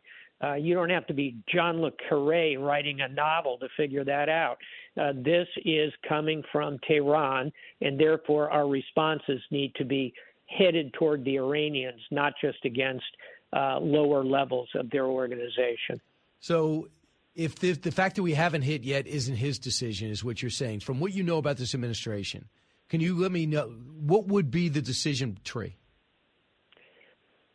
Uh, 0.43 0.55
you 0.55 0.75
don't 0.75 0.91
have 0.91 1.07
to 1.07 1.15
be 1.15 1.37
John 1.53 1.83
le 1.83 1.91
Carre 2.09 2.57
writing 2.59 3.01
a 3.01 3.09
novel 3.09 3.59
to 3.59 3.69
figure 3.77 4.05
that 4.05 4.29
out. 4.29 4.57
Uh, 5.01 5.13
this 5.15 5.47
is 5.65 5.93
coming 6.09 6.43
from 6.51 6.79
Tehran, 6.89 7.53
and 7.81 8.01
therefore 8.01 8.51
our 8.51 8.67
responses 8.67 9.41
need 9.51 9.75
to 9.77 9.85
be 9.85 10.15
headed 10.47 10.93
toward 10.95 11.25
the 11.25 11.37
Iranians, 11.37 12.01
not 12.11 12.33
just 12.41 12.65
against 12.65 13.05
uh, 13.53 13.79
lower 13.81 14.25
levels 14.25 14.69
of 14.75 14.91
their 14.91 15.07
organization. 15.07 16.01
So, 16.41 16.89
if 17.35 17.57
the, 17.57 17.73
the 17.73 17.93
fact 17.93 18.17
that 18.17 18.23
we 18.23 18.35
haven't 18.35 18.63
hit 18.63 18.83
yet 18.83 19.07
isn't 19.07 19.37
his 19.37 19.59
decision, 19.59 20.11
is 20.11 20.25
what 20.25 20.43
you're 20.43 20.51
saying, 20.51 20.81
from 20.81 21.01
what 21.01 21.13
you 21.13 21.23
know 21.23 21.39
about 21.39 21.59
this 21.59 21.75
administration, 21.75 22.49
can 22.89 23.01
you 23.01 23.17
let 23.19 23.31
me 23.31 23.47
know 23.47 23.69
what 24.01 24.27
would 24.27 24.51
be 24.51 24.69
the 24.69 24.83
decision 24.83 25.39
tree? 25.45 25.77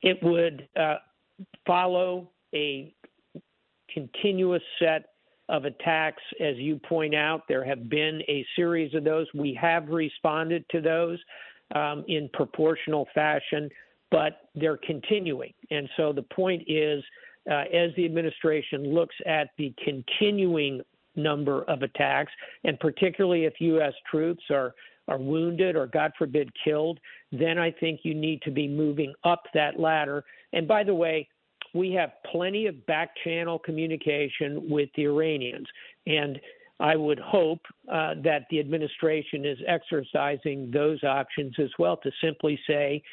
It 0.01 0.19
would 0.21 0.67
uh, 0.79 0.95
follow 1.65 2.29
a 2.55 2.93
continuous 3.93 4.63
set 4.79 5.05
of 5.47 5.65
attacks, 5.65 6.23
as 6.39 6.57
you 6.57 6.77
point 6.77 7.13
out. 7.13 7.43
There 7.47 7.63
have 7.63 7.89
been 7.89 8.21
a 8.27 8.45
series 8.55 8.93
of 8.95 9.03
those. 9.03 9.27
We 9.35 9.57
have 9.61 9.89
responded 9.89 10.65
to 10.71 10.81
those 10.81 11.19
um, 11.75 12.03
in 12.07 12.29
proportional 12.33 13.07
fashion, 13.13 13.69
but 14.09 14.49
they're 14.55 14.77
continuing. 14.77 15.53
And 15.69 15.87
so 15.97 16.13
the 16.13 16.23
point 16.23 16.63
is, 16.67 17.03
uh, 17.49 17.65
as 17.73 17.91
the 17.95 18.05
administration 18.05 18.93
looks 18.93 19.15
at 19.27 19.49
the 19.57 19.73
continuing 19.83 20.81
number 21.15 21.63
of 21.63 21.83
attacks, 21.83 22.31
and 22.63 22.79
particularly 22.79 23.45
if 23.45 23.53
U.S. 23.59 23.93
troops 24.09 24.43
are 24.49 24.73
are 25.07 25.19
wounded 25.19 25.75
or, 25.75 25.85
God 25.85 26.13
forbid, 26.17 26.49
killed, 26.63 26.99
then 27.31 27.59
I 27.59 27.69
think 27.69 27.99
you 28.01 28.15
need 28.15 28.41
to 28.41 28.49
be 28.49 28.67
moving 28.67 29.13
up 29.23 29.43
that 29.53 29.79
ladder. 29.79 30.23
And 30.51 30.67
by 30.67 30.83
the 30.83 30.95
way, 30.95 31.29
we 31.75 31.91
have 31.91 32.13
plenty 32.31 32.67
of 32.67 32.85
back 32.85 33.09
channel 33.23 33.59
communication 33.59 34.69
with 34.69 34.89
the 34.95 35.03
Iranians. 35.03 35.67
And 36.07 36.39
I 36.79 36.95
would 36.95 37.19
hope 37.19 37.59
uh, 37.91 38.15
that 38.23 38.45
the 38.49 38.59
administration 38.61 39.45
is 39.45 39.57
exercising 39.67 40.71
those 40.71 41.03
options 41.03 41.53
as 41.59 41.69
well 41.77 41.97
to 41.97 42.11
simply 42.23 42.57
say 42.65 43.03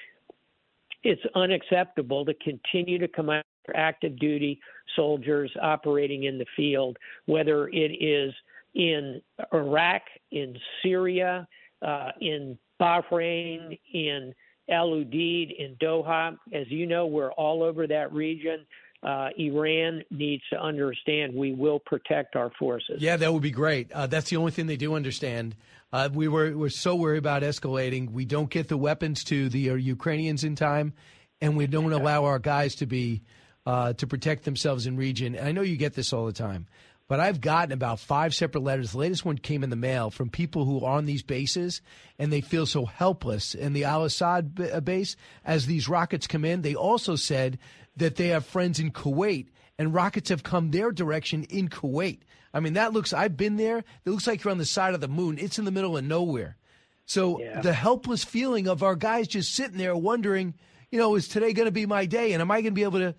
it's 1.03 1.23
unacceptable 1.35 2.25
to 2.25 2.35
continue 2.35 2.99
to 2.99 3.09
come 3.09 3.31
after 3.31 3.45
active 3.75 4.17
duty 4.19 4.61
soldiers 4.95 5.51
operating 5.61 6.25
in 6.25 6.39
the 6.39 6.47
field, 6.57 6.97
whether 7.27 7.69
it 7.69 7.93
is 8.01 8.33
in 8.75 9.21
Iraq, 9.53 10.03
in 10.31 10.57
Syria, 10.83 11.49
uh, 11.83 12.11
in 12.21 12.57
Bahrain, 12.81 13.79
in 13.93 14.33
Al 14.71 14.89
Udeid, 14.91 15.55
in 15.59 15.77
Doha. 15.81 16.37
As 16.53 16.71
you 16.71 16.87
know, 16.87 17.07
we're 17.07 17.33
all 17.33 17.63
over 17.63 17.87
that 17.87 18.13
region. 18.13 18.65
Uh, 19.03 19.31
Iran 19.37 20.05
needs 20.11 20.45
to 20.51 20.61
understand 20.61 21.35
we 21.35 21.53
will 21.53 21.81
protect 21.81 22.37
our 22.37 22.53
forces. 22.57 23.03
Yeah, 23.03 23.17
that 23.17 23.33
would 23.33 23.43
be 23.43 23.51
great. 23.51 23.91
Uh, 23.91 24.07
that's 24.07 24.31
the 24.31 24.37
only 24.37 24.53
thing 24.53 24.67
they 24.67 24.77
do 24.77 24.95
understand. 24.95 25.57
Uh, 25.93 26.09
we 26.13 26.29
were 26.29 26.57
we're 26.57 26.69
so 26.69 26.95
worried 26.95 27.19
about 27.19 27.43
escalating. 27.43 28.13
We 28.13 28.25
don't 28.25 28.49
get 28.49 28.69
the 28.69 28.77
weapons 28.77 29.25
to 29.25 29.49
the 29.49 29.71
uh, 29.71 29.75
Ukrainians 29.75 30.45
in 30.45 30.55
time, 30.55 30.93
and 31.41 31.57
we 31.57 31.67
don't 31.67 31.93
allow 31.93 32.25
our 32.27 32.39
guys 32.39 32.77
to 32.77 32.87
be 32.87 33.23
uh, 33.67 33.93
to 33.95 34.07
protect 34.07 34.45
themselves 34.45 34.87
in 34.87 34.97
region. 34.97 35.35
And 35.35 35.49
I 35.49 35.53
know 35.53 35.63
you 35.63 35.77
get 35.77 35.95
this 35.95 36.13
all 36.13 36.27
the 36.27 36.33
time. 36.33 36.67
But 37.13 37.21
I've 37.21 37.43
gotten 37.43 37.73
about 37.73 38.01
five 38.01 38.35
separate 38.35 38.63
letters. 38.63 38.93
The 38.93 38.99
latest 38.99 39.23
one 39.23 39.37
came 39.37 39.63
in 39.63 39.69
the 39.69 39.77
mail 39.77 40.09
from 40.11 40.31
people 40.31 40.65
who 40.65 40.83
are 40.83 40.97
on 40.97 41.05
these 41.05 41.23
bases 41.23 41.83
and 42.19 42.33
they 42.33 42.41
feel 42.41 42.65
so 42.65 42.87
helpless 42.87 43.55
in 43.55 43.75
the 43.75 43.85
Al 43.85 44.07
Asad 44.07 44.59
uh, 44.73 44.81
base 44.81 45.15
as 45.45 45.67
these 45.67 45.91
rockets 45.91 46.27
come 46.27 46.43
in. 46.43 46.63
They 46.63 46.75
also 46.75 47.15
said 47.15 47.59
that 47.99 48.17
they 48.17 48.29
have 48.29 48.47
friends 48.47 48.81
in 48.81 48.93
Kuwait 48.93 49.49
and 49.79 49.93
rockets 49.93 50.31
have 50.31 50.43
come 50.43 50.71
their 50.71 50.91
direction 50.91 51.45
in 51.51 51.69
Kuwait. 51.69 52.21
I 52.55 52.61
mean, 52.61 52.73
that 52.73 52.95
looks, 52.95 53.13
I've 53.13 53.37
been 53.37 53.57
there. 53.57 53.81
It 53.81 54.11
looks 54.11 54.27
like 54.27 54.43
you're 54.43 54.51
on 54.51 54.57
the 54.57 54.65
side 54.65 54.95
of 54.95 55.03
the 55.03 55.07
moon. 55.07 55.37
It's 55.39 55.59
in 55.59 55.67
the 55.67 55.71
middle 55.71 55.99
of 55.99 56.05
nowhere. 56.05 56.57
So 57.05 57.41
yeah. 57.41 57.61
the 57.61 57.75
helpless 57.75 58.25
feeling 58.25 58.69
of 58.69 58.83
our 58.83 58.97
guys 58.97 59.29
just 59.29 59.55
sitting 59.55 59.77
there 59.77 59.95
wondering, 59.95 60.55
you 60.91 60.99
know, 60.99 61.15
is 61.17 61.29
today 61.29 61.53
going 61.53 61.67
to 61.67 61.73
be 61.73 61.85
my 61.85 62.07
day? 62.07 62.33
And 62.33 62.41
am 62.41 62.51
I 62.51 62.63
going 62.63 62.73
to 62.73 62.75
be 62.75 62.85
able 62.85 63.01
to, 63.01 63.15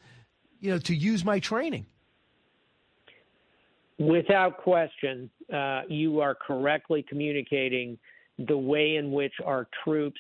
you 0.60 0.72
know, 0.72 0.80
to 0.80 0.95
use 0.95 1.24
my 1.24 1.38
training? 1.38 1.86
Without 4.07 4.57
question, 4.57 5.30
uh, 5.53 5.81
you 5.88 6.19
are 6.19 6.35
correctly 6.35 7.05
communicating 7.07 7.97
the 8.38 8.57
way 8.57 8.95
in 8.95 9.11
which 9.11 9.34
our 9.45 9.67
troops 9.84 10.19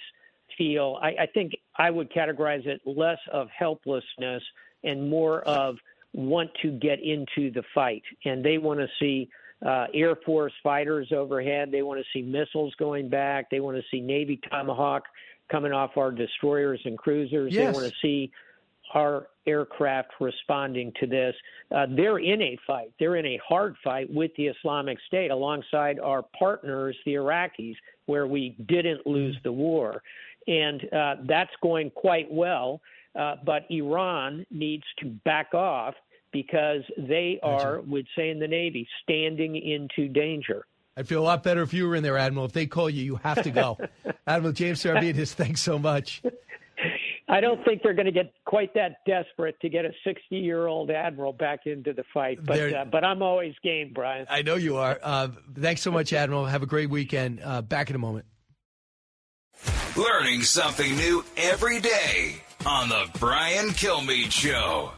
feel. 0.57 0.99
I, 1.01 1.09
I 1.21 1.25
think 1.33 1.53
I 1.77 1.89
would 1.89 2.11
categorize 2.11 2.65
it 2.65 2.81
less 2.85 3.17
of 3.31 3.47
helplessness 3.57 4.43
and 4.83 5.09
more 5.09 5.41
of 5.41 5.77
want 6.13 6.51
to 6.61 6.71
get 6.71 6.99
into 7.01 7.51
the 7.51 7.63
fight. 7.73 8.03
And 8.25 8.45
they 8.45 8.57
want 8.57 8.79
to 8.79 8.87
see 8.99 9.29
uh, 9.65 9.87
Air 9.93 10.15
Force 10.25 10.53
fighters 10.61 11.11
overhead. 11.11 11.71
They 11.71 11.81
want 11.81 11.99
to 11.99 12.05
see 12.13 12.21
missiles 12.23 12.73
going 12.77 13.09
back. 13.09 13.49
They 13.49 13.59
want 13.59 13.77
to 13.77 13.83
see 13.89 14.01
Navy 14.01 14.39
Tomahawk 14.49 15.03
coming 15.51 15.71
off 15.71 15.97
our 15.97 16.11
destroyers 16.11 16.81
and 16.85 16.97
cruisers. 16.97 17.53
Yes. 17.53 17.73
They 17.73 17.81
want 17.81 17.91
to 17.91 17.99
see 18.01 18.31
our 18.93 19.27
aircraft 19.45 20.11
responding 20.19 20.91
to 20.99 21.07
this. 21.07 21.35
Uh, 21.75 21.85
they're 21.95 22.19
in 22.19 22.41
a 22.41 22.57
fight. 22.65 22.91
They're 22.99 23.15
in 23.15 23.25
a 23.25 23.39
hard 23.47 23.75
fight 23.83 24.11
with 24.11 24.31
the 24.37 24.47
Islamic 24.47 24.97
State 25.07 25.31
alongside 25.31 25.99
our 25.99 26.23
partners, 26.37 26.95
the 27.05 27.13
Iraqis, 27.13 27.75
where 28.05 28.27
we 28.27 28.55
didn't 28.67 29.05
lose 29.05 29.37
the 29.43 29.51
war. 29.51 30.01
And 30.47 30.81
uh, 30.93 31.15
that's 31.27 31.51
going 31.61 31.91
quite 31.91 32.31
well. 32.31 32.81
Uh, 33.17 33.35
but 33.45 33.63
Iran 33.69 34.45
needs 34.49 34.83
to 34.99 35.05
back 35.23 35.53
off 35.53 35.93
because 36.31 36.81
they 36.97 37.39
are, 37.43 37.81
would 37.81 38.07
say 38.15 38.31
in 38.31 38.39
the 38.39 38.47
Navy, 38.47 38.87
standing 39.03 39.55
into 39.55 40.11
danger. 40.11 40.65
I'd 40.97 41.07
feel 41.07 41.21
a 41.21 41.23
lot 41.23 41.43
better 41.43 41.61
if 41.61 41.73
you 41.73 41.87
were 41.87 41.95
in 41.95 42.03
there, 42.03 42.17
Admiral. 42.17 42.45
If 42.45 42.53
they 42.53 42.65
call 42.65 42.89
you, 42.89 43.03
you 43.03 43.15
have 43.17 43.43
to 43.43 43.51
go. 43.51 43.77
Admiral 44.27 44.53
James 44.53 44.83
Stavridis, 44.83 45.33
thanks 45.33 45.61
so 45.61 45.79
much. 45.79 46.21
I 47.27 47.39
don't 47.39 47.63
think 47.63 47.81
they're 47.83 47.93
going 47.93 48.05
to 48.05 48.11
get 48.11 48.33
quite 48.45 48.73
that 48.73 48.97
desperate 49.07 49.59
to 49.61 49.69
get 49.69 49.85
a 49.85 49.91
60 50.03 50.35
year 50.35 50.67
old 50.67 50.91
admiral 50.91 51.31
back 51.31 51.61
into 51.65 51.93
the 51.93 52.03
fight, 52.13 52.39
but 52.43 52.73
uh, 52.73 52.85
but 52.85 53.03
I'm 53.03 53.21
always 53.21 53.53
game, 53.63 53.91
Brian. 53.93 54.25
I 54.29 54.41
know 54.41 54.55
you 54.55 54.77
are. 54.77 54.99
Uh, 55.01 55.29
thanks 55.57 55.81
so 55.81 55.91
much, 55.91 56.11
Admiral. 56.11 56.45
Have 56.45 56.63
a 56.63 56.67
great 56.67 56.89
weekend. 56.89 57.39
Uh, 57.41 57.61
back 57.61 57.89
in 57.89 57.95
a 57.95 57.99
moment. 57.99 58.25
Learning 59.95 60.41
something 60.41 60.95
new 60.97 61.23
every 61.37 61.79
day 61.79 62.41
on 62.65 62.89
the 62.89 63.07
Brian 63.19 63.67
Kilmeade 63.69 64.31
Show. 64.31 64.91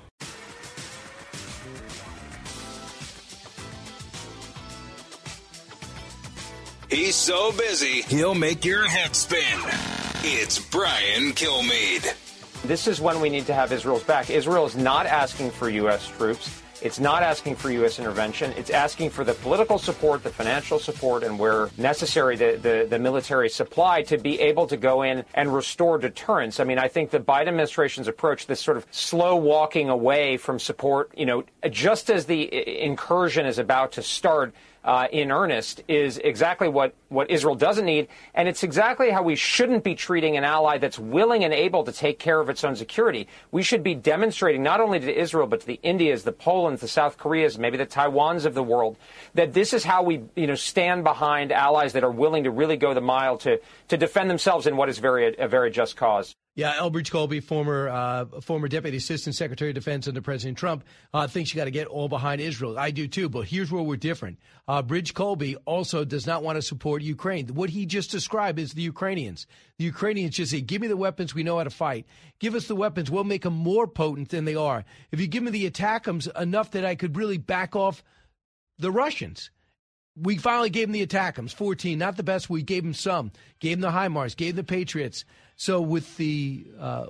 He's 6.89 7.15
so 7.15 7.51
busy, 7.51 8.03
he'll 8.03 8.35
make 8.35 8.63
your 8.63 8.87
head 8.87 9.15
spin. 9.15 10.04
It's 10.27 10.57
Brian 10.57 11.33
Kilmeade. 11.33 12.15
This 12.63 12.87
is 12.87 12.99
when 12.99 13.21
we 13.21 13.29
need 13.29 13.45
to 13.45 13.53
have 13.53 13.71
Israel's 13.71 14.03
back. 14.03 14.31
Israel 14.31 14.65
is 14.65 14.75
not 14.75 15.05
asking 15.05 15.51
for 15.51 15.69
U.S. 15.69 16.07
troops. 16.07 16.63
It's 16.81 16.99
not 16.99 17.21
asking 17.21 17.57
for 17.57 17.69
U.S. 17.69 17.99
intervention. 17.99 18.51
It's 18.57 18.71
asking 18.71 19.11
for 19.11 19.23
the 19.23 19.35
political 19.35 19.77
support, 19.77 20.23
the 20.23 20.31
financial 20.31 20.79
support, 20.79 21.21
and 21.21 21.37
where 21.37 21.69
necessary, 21.77 22.37
the, 22.37 22.57
the, 22.59 22.87
the, 22.89 22.97
military 22.97 23.49
supply 23.49 24.01
to 24.01 24.17
be 24.17 24.39
able 24.39 24.65
to 24.65 24.77
go 24.77 25.03
in 25.03 25.25
and 25.35 25.53
restore 25.53 25.99
deterrence. 25.99 26.59
I 26.59 26.63
mean, 26.63 26.79
I 26.79 26.87
think 26.87 27.11
the 27.11 27.19
Biden 27.19 27.49
administration's 27.49 28.07
approach, 28.07 28.47
this 28.47 28.59
sort 28.59 28.77
of 28.77 28.87
slow 28.89 29.35
walking 29.35 29.89
away 29.89 30.37
from 30.37 30.57
support, 30.57 31.11
you 31.15 31.27
know, 31.27 31.43
just 31.69 32.09
as 32.09 32.25
the 32.25 32.83
incursion 32.83 33.45
is 33.45 33.59
about 33.59 33.91
to 33.91 34.01
start, 34.01 34.55
uh, 34.85 35.07
in 35.11 35.31
earnest 35.31 35.81
is 35.87 36.19
exactly 36.19 36.69
what, 36.69 36.93
what 37.09 37.29
Israel 37.31 37.55
doesn't 37.55 37.85
need. 37.85 38.07
And 38.35 38.47
it's 38.47 38.63
exactly 38.63 39.09
how 39.09 39.23
we 39.23 39.35
shouldn't 39.35 39.83
be 39.83 39.95
treating 39.95 40.37
an 40.37 40.43
ally 40.43 40.77
that's 40.77 40.99
willing 40.99 41.43
and 41.43 41.53
able 41.53 41.83
to 41.83 41.91
take 41.91 42.19
care 42.19 42.39
of 42.39 42.49
its 42.49 42.63
own 42.63 42.75
security. 42.75 43.27
We 43.51 43.63
should 43.63 43.81
be 43.81 43.95
demonstrating 43.95 44.61
not 44.61 44.79
only 44.79 44.99
to 44.99 45.19
Israel, 45.19 45.47
but 45.47 45.61
to 45.61 45.67
the 45.67 45.79
Indias, 45.81 46.23
the 46.23 46.31
Polands, 46.31 46.79
the 46.79 46.87
South 46.87 47.17
Koreas, 47.17 47.57
maybe 47.57 47.77
the 47.77 47.87
Taiwans 47.87 48.45
of 48.45 48.53
the 48.53 48.63
world, 48.63 48.97
that 49.33 49.53
this 49.53 49.73
is 49.73 49.83
how 49.83 50.03
we 50.03 50.21
you 50.35 50.45
know, 50.45 50.55
stand 50.55 51.03
behind 51.03 51.51
allies 51.51 51.93
that 51.93 52.03
are 52.03 52.11
willing 52.11 52.43
to 52.43 52.51
really 52.51 52.77
go 52.77 52.93
the 52.93 53.01
mile 53.01 53.39
to, 53.39 53.59
to 53.87 53.97
defend 53.97 54.29
themselves 54.29 54.67
in 54.67 54.77
what 54.77 54.87
is 54.87 54.99
very, 54.99 55.35
a 55.37 55.47
very 55.47 55.71
just 55.71 55.97
cause. 55.97 56.35
Yeah, 56.57 56.73
Elbridge 56.75 57.11
Colby, 57.11 57.41
former 57.41 57.89
uh, 57.89 58.25
former 58.39 58.69
Deputy 58.69 58.95
Assistant 58.95 59.35
Secretary 59.35 59.71
of 59.71 59.75
Defense 59.75 60.07
under 60.07 60.21
President 60.21 60.57
Trump, 60.57 60.85
uh, 61.13 61.27
thinks 61.27 61.53
you 61.53 61.57
got 61.57 61.65
to 61.65 61.71
get 61.71 61.87
all 61.87 62.07
behind 62.07 62.39
Israel. 62.39 62.79
I 62.79 62.91
do 62.91 63.09
too, 63.09 63.27
but 63.27 63.45
here's 63.45 63.73
where 63.73 63.83
we're 63.83 63.97
different. 63.97 64.39
Uh, 64.65 64.81
Bridge 64.81 65.13
Colby 65.13 65.57
also 65.65 66.05
does 66.05 66.25
not 66.25 66.43
want 66.43 66.55
to 66.55 66.61
support 66.61 67.01
Ukraine. 67.01 67.47
What 67.47 67.71
he 67.71 67.85
just 67.85 68.09
described 68.09 68.57
is 68.57 68.71
the 68.71 68.81
Ukrainians. 68.81 69.47
The 69.79 69.83
Ukrainians 69.83 70.37
just 70.37 70.51
say, 70.51 70.61
"Give 70.61 70.81
me 70.81 70.87
the 70.87 70.95
weapons. 70.95 71.35
We 71.35 71.43
know 71.43 71.57
how 71.57 71.65
to 71.65 71.69
fight. 71.69 72.05
Give 72.39 72.55
us 72.55 72.67
the 72.67 72.75
weapons. 72.75 73.11
We'll 73.11 73.25
make 73.25 73.43
them 73.43 73.53
more 73.53 73.85
potent 73.85 74.29
than 74.29 74.45
they 74.45 74.55
are. 74.55 74.85
If 75.11 75.19
you 75.19 75.27
give 75.27 75.43
me 75.43 75.51
the 75.51 75.69
ATACMS 75.69 76.39
enough 76.39 76.71
that 76.71 76.85
I 76.85 76.95
could 76.95 77.17
really 77.17 77.37
back 77.37 77.75
off 77.75 78.01
the 78.79 78.91
Russians." 78.91 79.49
We 80.17 80.37
finally 80.37 80.69
gave 80.69 80.87
them 80.87 80.93
the 80.93 81.05
ATACMS, 81.05 81.53
14, 81.53 81.99
not 81.99 82.15
the 82.15 82.23
best. 82.23 82.49
We 82.49 82.61
gave 82.61 82.83
them 82.83 82.93
some. 82.93 83.33
Gave 83.59 83.81
them 83.81 83.91
the 83.91 83.97
HIMARS, 83.97 84.37
gave 84.37 84.55
them 84.55 84.63
the 84.65 84.73
Patriots. 84.73 85.25
So 85.57 85.81
with 85.81 86.17
the 86.17 86.65
uh, 86.79 87.05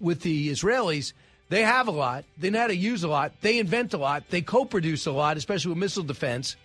with 0.00 0.20
the 0.20 0.50
Israelis, 0.50 1.12
they 1.50 1.62
have 1.62 1.88
a 1.88 1.92
lot. 1.92 2.24
They 2.38 2.50
know 2.50 2.60
how 2.60 2.66
to 2.68 2.76
use 2.76 3.02
a 3.02 3.08
lot. 3.08 3.32
They 3.40 3.58
invent 3.58 3.92
a 3.92 3.98
lot. 3.98 4.24
They 4.30 4.40
co-produce 4.40 5.06
a 5.06 5.12
lot, 5.12 5.36
especially 5.36 5.70
with 5.70 5.78
missile 5.78 6.04
defense. 6.04 6.56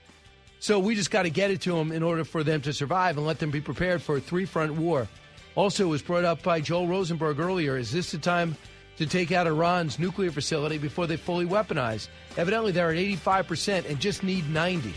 So 0.60 0.80
we 0.80 0.96
just 0.96 1.12
got 1.12 1.24
to 1.24 1.30
get 1.30 1.52
it 1.52 1.62
to 1.62 1.74
them 1.74 1.92
in 1.92 2.04
order 2.04 2.24
for 2.24 2.44
them 2.44 2.62
to 2.62 2.74
survive 2.74 3.18
and 3.18 3.26
let 3.26 3.40
them 3.40 3.52
be 3.52 3.62
prepared 3.62 4.02
for 4.02 4.18
a 4.18 4.22
three-front 4.22 4.76
war. 4.76 5.08
Also, 5.56 5.88
was 5.88 6.02
brought 6.02 6.24
up 6.24 6.44
by 6.44 6.62
Joel 6.62 6.88
Rosenberg 6.88 7.40
earlier. 7.40 7.78
Is 7.78 7.92
this 7.92 8.12
the 8.12 8.18
time 8.18 8.56
to 8.98 9.06
take 9.06 9.32
out 9.32 9.48
Iran's 9.48 10.00
nuclear 10.00 10.32
facility 10.32 10.78
before 10.78 11.08
they 11.08 11.18
fully 11.18 11.46
weaponize? 11.46 12.08
Evidently, 12.38 12.72
they're 12.72 12.92
at 12.92 12.98
85% 12.98 13.90
and 13.90 14.00
just 14.00 14.24
need 14.24 14.50
90. 14.50 14.94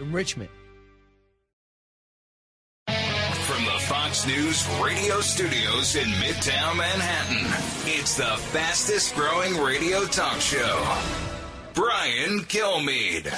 Enrichment. 0.00 0.50
News 4.26 4.68
radio 4.82 5.20
studios 5.22 5.96
in 5.96 6.06
Midtown 6.08 6.76
Manhattan. 6.76 7.46
It's 7.86 8.18
the 8.18 8.36
fastest 8.52 9.14
growing 9.14 9.56
radio 9.56 10.04
talk 10.04 10.38
show. 10.40 10.98
Brian 11.72 12.40
Kilmeade. 12.40 13.28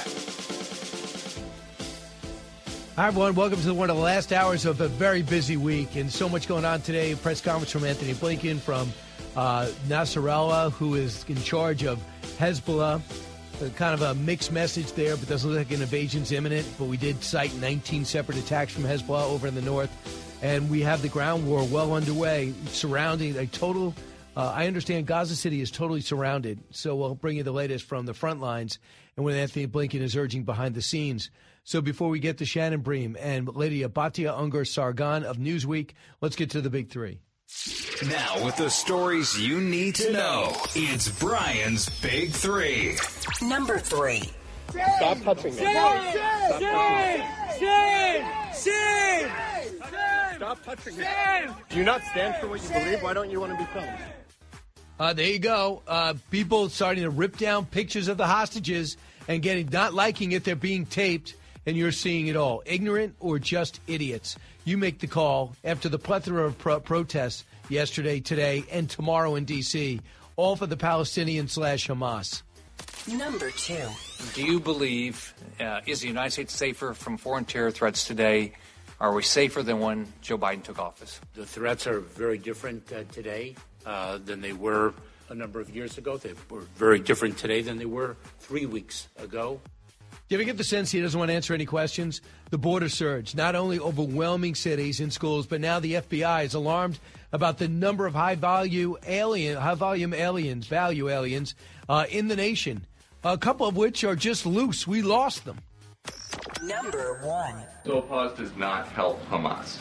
Hi, 2.97 3.07
everyone. 3.07 3.35
Welcome 3.35 3.61
to 3.61 3.73
one 3.73 3.89
of 3.89 3.95
the 3.95 4.01
last 4.01 4.33
hours 4.33 4.65
of 4.65 4.81
a 4.81 4.89
very 4.89 5.21
busy 5.21 5.55
week 5.55 5.95
and 5.95 6.11
so 6.11 6.27
much 6.27 6.49
going 6.49 6.65
on 6.65 6.81
today. 6.81 7.15
Press 7.15 7.39
conference 7.39 7.71
from 7.71 7.85
Antony 7.85 8.13
Blinken 8.13 8.59
from 8.59 8.91
uh, 9.37 9.67
Nasrallah, 9.87 10.73
who 10.73 10.95
is 10.95 11.23
in 11.29 11.41
charge 11.43 11.85
of 11.85 12.03
Hezbollah. 12.37 12.99
Uh, 13.61 13.69
kind 13.75 13.93
of 13.93 14.01
a 14.01 14.15
mixed 14.15 14.51
message 14.51 14.91
there, 14.93 15.15
but 15.15 15.29
doesn't 15.29 15.49
look 15.49 15.59
like 15.59 15.71
an 15.71 15.81
invasion's 15.81 16.33
imminent. 16.33 16.67
But 16.77 16.85
we 16.85 16.97
did 16.97 17.23
cite 17.23 17.55
19 17.55 18.03
separate 18.03 18.37
attacks 18.37 18.73
from 18.73 18.83
Hezbollah 18.83 19.29
over 19.29 19.47
in 19.47 19.55
the 19.55 19.61
north. 19.61 19.89
And 20.43 20.69
we 20.69 20.81
have 20.81 21.01
the 21.01 21.07
ground 21.07 21.47
war 21.47 21.63
well 21.63 21.93
underway, 21.93 22.53
surrounding 22.67 23.37
a 23.37 23.47
total. 23.47 23.95
Uh, 24.35 24.51
I 24.53 24.67
understand 24.67 25.07
Gaza 25.07 25.37
City 25.37 25.61
is 25.61 25.71
totally 25.71 26.01
surrounded. 26.01 26.59
So 26.71 26.97
we'll 26.97 27.15
bring 27.15 27.37
you 27.37 27.43
the 27.43 27.53
latest 27.53 27.85
from 27.85 28.05
the 28.05 28.13
front 28.13 28.41
lines 28.41 28.77
and 29.15 29.23
what 29.23 29.35
Antony 29.35 29.67
Blinken 29.67 30.01
is 30.01 30.17
urging 30.17 30.43
behind 30.43 30.75
the 30.75 30.81
scenes. 30.81 31.31
So 31.63 31.79
before 31.79 32.09
we 32.09 32.19
get 32.19 32.39
to 32.39 32.45
Shannon 32.45 32.81
Bream 32.81 33.15
and 33.17 33.47
Lady 33.55 33.83
Batya 33.83 34.37
Ungar 34.37 34.67
Sargon 34.67 35.23
of 35.23 35.37
Newsweek, 35.37 35.91
let's 36.19 36.35
get 36.35 36.49
to 36.51 36.61
the 36.61 36.69
big 36.69 36.89
three. 36.89 37.21
Now, 38.05 38.43
with 38.43 38.57
the 38.57 38.69
stories 38.69 39.39
you 39.39 39.61
need 39.61 39.95
to 39.95 40.11
know, 40.11 40.51
it's 40.75 41.07
Brian's 41.07 41.87
Big 42.01 42.31
Three. 42.31 42.97
Number 43.41 43.77
three. 43.77 44.23
Stop 44.97 45.21
touching 45.21 45.55
me. 45.55 45.61
Stop 45.61 46.13
Stop 50.43 50.61
touching 50.65 50.97
me. 50.97 51.05
Do 51.69 51.77
you 51.77 51.85
not 51.85 52.01
stand 52.11 52.35
for 52.35 52.47
what 52.47 52.61
you 52.61 52.67
believe? 52.67 53.01
Why 53.01 53.13
don't 53.13 53.31
you 53.31 53.39
want 53.39 53.53
to 53.53 53.57
be 53.57 53.63
filmed? 53.71 53.97
Uh, 54.99 55.13
there 55.13 55.27
you 55.27 55.39
go. 55.39 55.81
Uh, 55.87 56.15
people 56.31 56.67
starting 56.67 57.03
to 57.03 57.09
rip 57.09 57.37
down 57.37 57.65
pictures 57.65 58.09
of 58.09 58.17
the 58.17 58.27
hostages 58.27 58.97
and 59.29 59.41
getting 59.41 59.69
not 59.71 59.93
liking 59.93 60.33
it. 60.33 60.43
They're 60.43 60.57
being 60.57 60.85
taped, 60.85 61.35
and 61.65 61.77
you're 61.77 61.93
seeing 61.93 62.27
it 62.27 62.35
all. 62.35 62.61
Ignorant 62.65 63.15
or 63.21 63.39
just 63.39 63.79
idiots. 63.87 64.35
You 64.65 64.77
make 64.77 64.99
the 64.99 65.07
call 65.07 65.55
after 65.63 65.87
the 65.87 65.97
plethora 65.97 66.43
of 66.45 66.57
pro- 66.57 66.81
protests 66.81 67.45
yesterday, 67.69 68.19
today, 68.19 68.65
and 68.69 68.89
tomorrow 68.89 69.35
in 69.35 69.45
D.C., 69.45 70.01
all 70.35 70.57
for 70.57 70.67
the 70.67 70.75
Palestinian 70.75 71.47
slash 71.47 71.87
Hamas. 71.87 72.41
Number 73.07 73.49
two. 73.51 73.87
Do 74.33 74.43
you 74.43 74.59
believe, 74.59 75.33
uh, 75.61 75.79
is 75.85 76.01
the 76.01 76.07
United 76.07 76.31
States 76.31 76.53
safer 76.53 76.93
from 76.93 77.15
foreign 77.15 77.45
terror 77.45 77.71
threats 77.71 78.03
today? 78.03 78.55
Are 79.03 79.11
we 79.11 79.21
safer 79.21 79.61
than 79.63 79.81
when 79.81 80.07
Joe 80.21 80.37
Biden 80.37 80.63
took 80.63 80.79
office? 80.79 81.19
The 81.33 81.45
threats 81.45 81.87
are 81.87 81.99
very 81.99 82.37
different 82.37 82.89
uh, 82.89 83.03
today 83.11 83.53
uh, 83.85 84.17
than 84.19 84.39
they 84.39 84.53
were 84.53 84.93
a 85.27 85.35
number 85.35 85.59
of 85.59 85.69
years 85.69 85.97
ago. 85.97 86.15
They 86.15 86.31
were 86.49 86.61
very 86.77 86.99
different 86.99 87.37
today 87.37 87.61
than 87.61 87.77
they 87.77 87.85
were 87.85 88.15
three 88.39 88.65
weeks 88.65 89.09
ago. 89.17 89.59
Do 90.09 90.17
you 90.29 90.37
ever 90.37 90.45
get 90.45 90.55
the 90.55 90.63
sense 90.63 90.89
he 90.89 91.01
doesn't 91.01 91.19
want 91.19 91.27
to 91.27 91.35
answer 91.35 91.53
any 91.53 91.65
questions? 91.65 92.21
The 92.49 92.57
border 92.57 92.87
surge, 92.87 93.35
not 93.35 93.55
only 93.55 93.77
overwhelming 93.77 94.55
cities 94.55 95.01
and 95.01 95.11
schools, 95.11 95.47
but 95.47 95.59
now 95.59 95.81
the 95.81 95.95
FBI 95.95 96.45
is 96.45 96.53
alarmed 96.53 96.97
about 97.33 97.57
the 97.57 97.67
number 97.67 98.05
of 98.05 98.13
high 98.13 98.35
value 98.35 98.95
alien, 99.05 99.57
high 99.57 99.75
volume 99.75 100.13
aliens, 100.13 100.67
value 100.67 101.09
aliens 101.09 101.55
uh, 101.89 102.05
in 102.09 102.29
the 102.29 102.37
nation. 102.37 102.85
A 103.25 103.37
couple 103.37 103.67
of 103.67 103.75
which 103.75 104.05
are 104.05 104.15
just 104.15 104.45
loose. 104.45 104.87
We 104.87 105.01
lost 105.01 105.43
them. 105.43 105.57
Number 106.61 107.19
one. 107.21 107.55
So 107.85 107.99
a 107.99 108.01
pause 108.01 108.37
does 108.37 108.55
not 108.55 108.87
help 108.87 109.23
Hamas. 109.27 109.79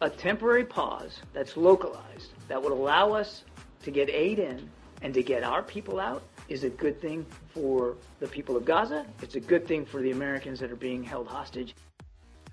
A 0.00 0.10
temporary 0.10 0.64
pause 0.64 1.20
that's 1.32 1.56
localized 1.56 2.32
that 2.48 2.62
would 2.62 2.72
allow 2.72 3.12
us 3.12 3.44
to 3.82 3.90
get 3.90 4.10
aid 4.10 4.38
in 4.38 4.68
and 5.02 5.14
to 5.14 5.22
get 5.22 5.42
our 5.42 5.62
people 5.62 6.00
out 6.00 6.22
is 6.48 6.64
a 6.64 6.70
good 6.70 7.00
thing 7.00 7.24
for 7.54 7.96
the 8.20 8.26
people 8.26 8.56
of 8.56 8.64
Gaza. 8.64 9.06
It's 9.22 9.34
a 9.34 9.40
good 9.40 9.66
thing 9.66 9.84
for 9.84 10.00
the 10.00 10.10
Americans 10.10 10.60
that 10.60 10.70
are 10.70 10.76
being 10.76 11.02
held 11.02 11.28
hostage. 11.28 11.74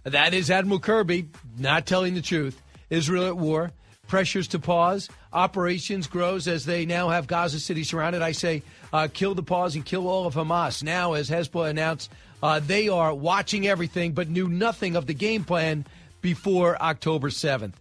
That 0.03 0.34
is 0.34 0.49
Admiral 0.49 0.80
Kirby 0.80 1.30
not 1.57 1.85
telling 1.85 2.13
the 2.13 2.21
truth. 2.21 2.61
Israel 2.89 3.27
at 3.27 3.38
war, 3.38 3.71
pressures 4.07 4.47
to 4.49 4.59
pause, 4.59 5.09
operations 5.34 6.07
grows 6.07 6.47
as 6.47 6.65
they 6.65 6.85
now 6.85 7.09
have 7.09 7.27
Gaza 7.27 7.59
City 7.59 7.84
surrounded. 7.84 8.21
I 8.21 8.31
say, 8.31 8.63
uh, 8.91 9.07
kill 9.13 9.35
the 9.35 9.43
pause 9.43 9.76
and 9.76 9.85
kill 9.85 10.07
all 10.07 10.26
of 10.26 10.34
Hamas. 10.34 10.81
Now, 10.81 11.13
as 11.13 11.30
Hezbollah 11.30 11.69
announced, 11.69 12.11
uh, 12.41 12.59
they 12.59 12.89
are 12.89 13.13
watching 13.13 13.67
everything 13.67 14.13
but 14.13 14.29
knew 14.29 14.47
nothing 14.47 14.95
of 14.95 15.05
the 15.05 15.13
game 15.13 15.43
plan 15.43 15.85
before 16.21 16.81
October 16.81 17.29
7th. 17.29 17.73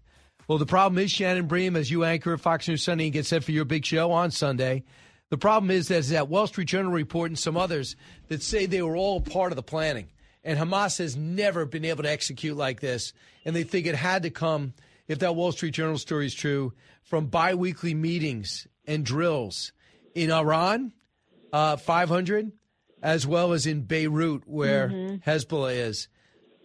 Well, 0.46 0.58
the 0.58 0.66
problem 0.66 0.98
is, 0.98 1.10
Shannon 1.10 1.46
Bream, 1.46 1.76
as 1.76 1.90
you 1.90 2.04
anchor 2.04 2.36
Fox 2.38 2.68
News 2.68 2.82
Sunday 2.82 3.04
and 3.04 3.12
get 3.12 3.26
set 3.26 3.44
for 3.44 3.52
your 3.52 3.66
big 3.66 3.84
show 3.84 4.12
on 4.12 4.30
Sunday, 4.30 4.84
the 5.30 5.36
problem 5.36 5.70
is 5.70 5.88
there's 5.88 6.08
that 6.08 6.28
Wall 6.28 6.46
Street 6.46 6.68
Journal 6.68 6.90
report 6.90 7.30
and 7.30 7.38
some 7.38 7.56
others 7.56 7.96
that 8.28 8.42
say 8.42 8.64
they 8.64 8.80
were 8.80 8.96
all 8.96 9.20
part 9.20 9.52
of 9.52 9.56
the 9.56 9.62
planning. 9.62 10.08
And 10.42 10.58
Hamas 10.58 10.98
has 10.98 11.16
never 11.16 11.66
been 11.66 11.84
able 11.84 12.04
to 12.04 12.10
execute 12.10 12.56
like 12.56 12.80
this. 12.80 13.12
And 13.44 13.54
they 13.54 13.64
think 13.64 13.86
it 13.86 13.94
had 13.94 14.22
to 14.22 14.30
come, 14.30 14.72
if 15.06 15.18
that 15.18 15.36
Wall 15.36 15.52
Street 15.52 15.74
Journal 15.74 15.98
story 15.98 16.24
is 16.24 16.34
true, 16.34 16.72
from 17.02 17.26
biweekly 17.26 17.92
meetings 17.92 18.66
and 18.86 19.04
drills 19.04 19.72
in 20.14 20.32
Iran, 20.32 20.92
uh, 21.52 21.76
500, 21.76 22.52
as 23.02 23.26
well 23.26 23.52
as 23.52 23.66
in 23.66 23.82
Beirut, 23.82 24.42
where 24.46 24.88
Mm-hmm. 24.88 25.30
Hezbollah 25.30 25.74
is. 25.76 26.08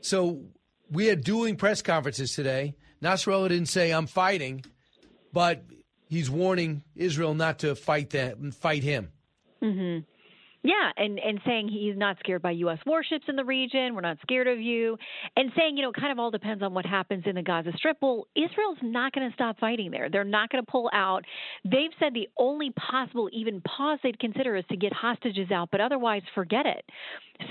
So 0.02 0.46
we 0.90 1.08
had 1.08 1.24
dueling 1.24 1.56
press 1.56 1.82
conferences 1.82 2.34
today. 2.34 2.76
Nasrallah 3.02 3.50
didn't 3.50 3.70
say, 3.70 3.92
I'm 3.92 4.08
fighting, 4.08 4.64
but 5.32 5.64
he's 6.08 6.30
warning 6.30 6.84
Israel 6.96 7.34
not 7.34 7.60
to 7.60 7.76
fight 7.76 8.10
them, 8.12 8.52
fight 8.52 8.84
him. 8.84 9.12
hmm 9.62 10.00
Yeah, 10.66 10.92
and 10.96 11.20
and 11.20 11.42
saying 11.46 11.68
he's 11.68 11.98
not 11.98 12.18
scared 12.20 12.42
by 12.42 12.52
U.S. 12.52 12.80
warships 12.86 13.26
in 13.28 13.36
the 13.36 13.44
region. 13.44 13.96
We're 13.96 14.02
not 14.02 14.18
scared 14.22 14.48
of 14.48 14.62
you, 14.62 14.98
and 15.36 15.52
saying 15.58 15.76
you 15.76 15.84
know 15.84 15.90
it 15.90 15.96
kind 15.98 16.12
of 16.12 16.20
all 16.20 16.32
depends 16.32 16.64
on 16.64 16.74
what 16.74 16.86
happens 16.86 17.24
in 17.26 17.36
the 17.36 17.42
Gaza 17.42 17.72
Strip. 17.76 17.98
Well, 18.02 18.28
Israel's 18.34 18.78
not 18.82 19.12
going 19.12 19.30
to 19.30 19.34
stop 19.34 19.60
fighting 19.60 19.92
there. 19.92 20.10
They're 20.10 20.24
not 20.24 20.50
going 20.50 20.64
to 20.64 20.72
pull 20.72 20.90
out. 20.94 21.26
They've 21.66 21.92
said 22.00 22.14
the 22.14 22.30
only 22.38 22.72
possible 22.72 23.30
even 23.34 23.60
pause 23.62 24.00
they'd 24.04 24.18
consider 24.20 24.56
is 24.56 24.64
to 24.70 24.78
get 24.78 24.94
hostages 24.94 25.52
out, 25.52 25.68
but 25.70 25.82
otherwise 25.82 26.22
forget 26.34 26.66
it. 26.66 26.86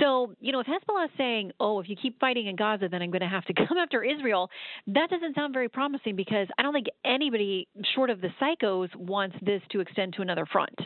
So 0.00 0.34
you 0.40 0.52
know 0.52 0.60
if 0.60 0.66
Hezbollah 0.66 1.04
is 1.04 1.10
saying, 1.18 1.52
oh, 1.60 1.80
if 1.80 1.90
you 1.90 1.96
keep 2.00 2.18
fighting 2.18 2.46
in 2.46 2.56
Gaza, 2.56 2.88
then 2.90 3.02
I'm 3.02 3.10
going 3.10 3.20
to 3.20 3.28
have 3.28 3.44
to 3.44 3.52
come 3.68 3.76
after 3.76 4.02
Israel, 4.02 4.48
that 4.86 5.10
doesn't 5.10 5.34
sound 5.34 5.52
very 5.52 5.68
promising 5.68 6.16
because 6.16 6.46
I 6.56 6.62
don't 6.62 6.72
think 6.72 6.86
anybody 7.04 7.68
short 7.94 8.08
of 8.08 8.22
the 8.22 8.30
psychos 8.40 8.94
wants 8.96 9.36
this 9.42 9.60
to 9.72 9.80
extend 9.80 10.14
to 10.14 10.22
another 10.22 10.46
front. 10.46 10.78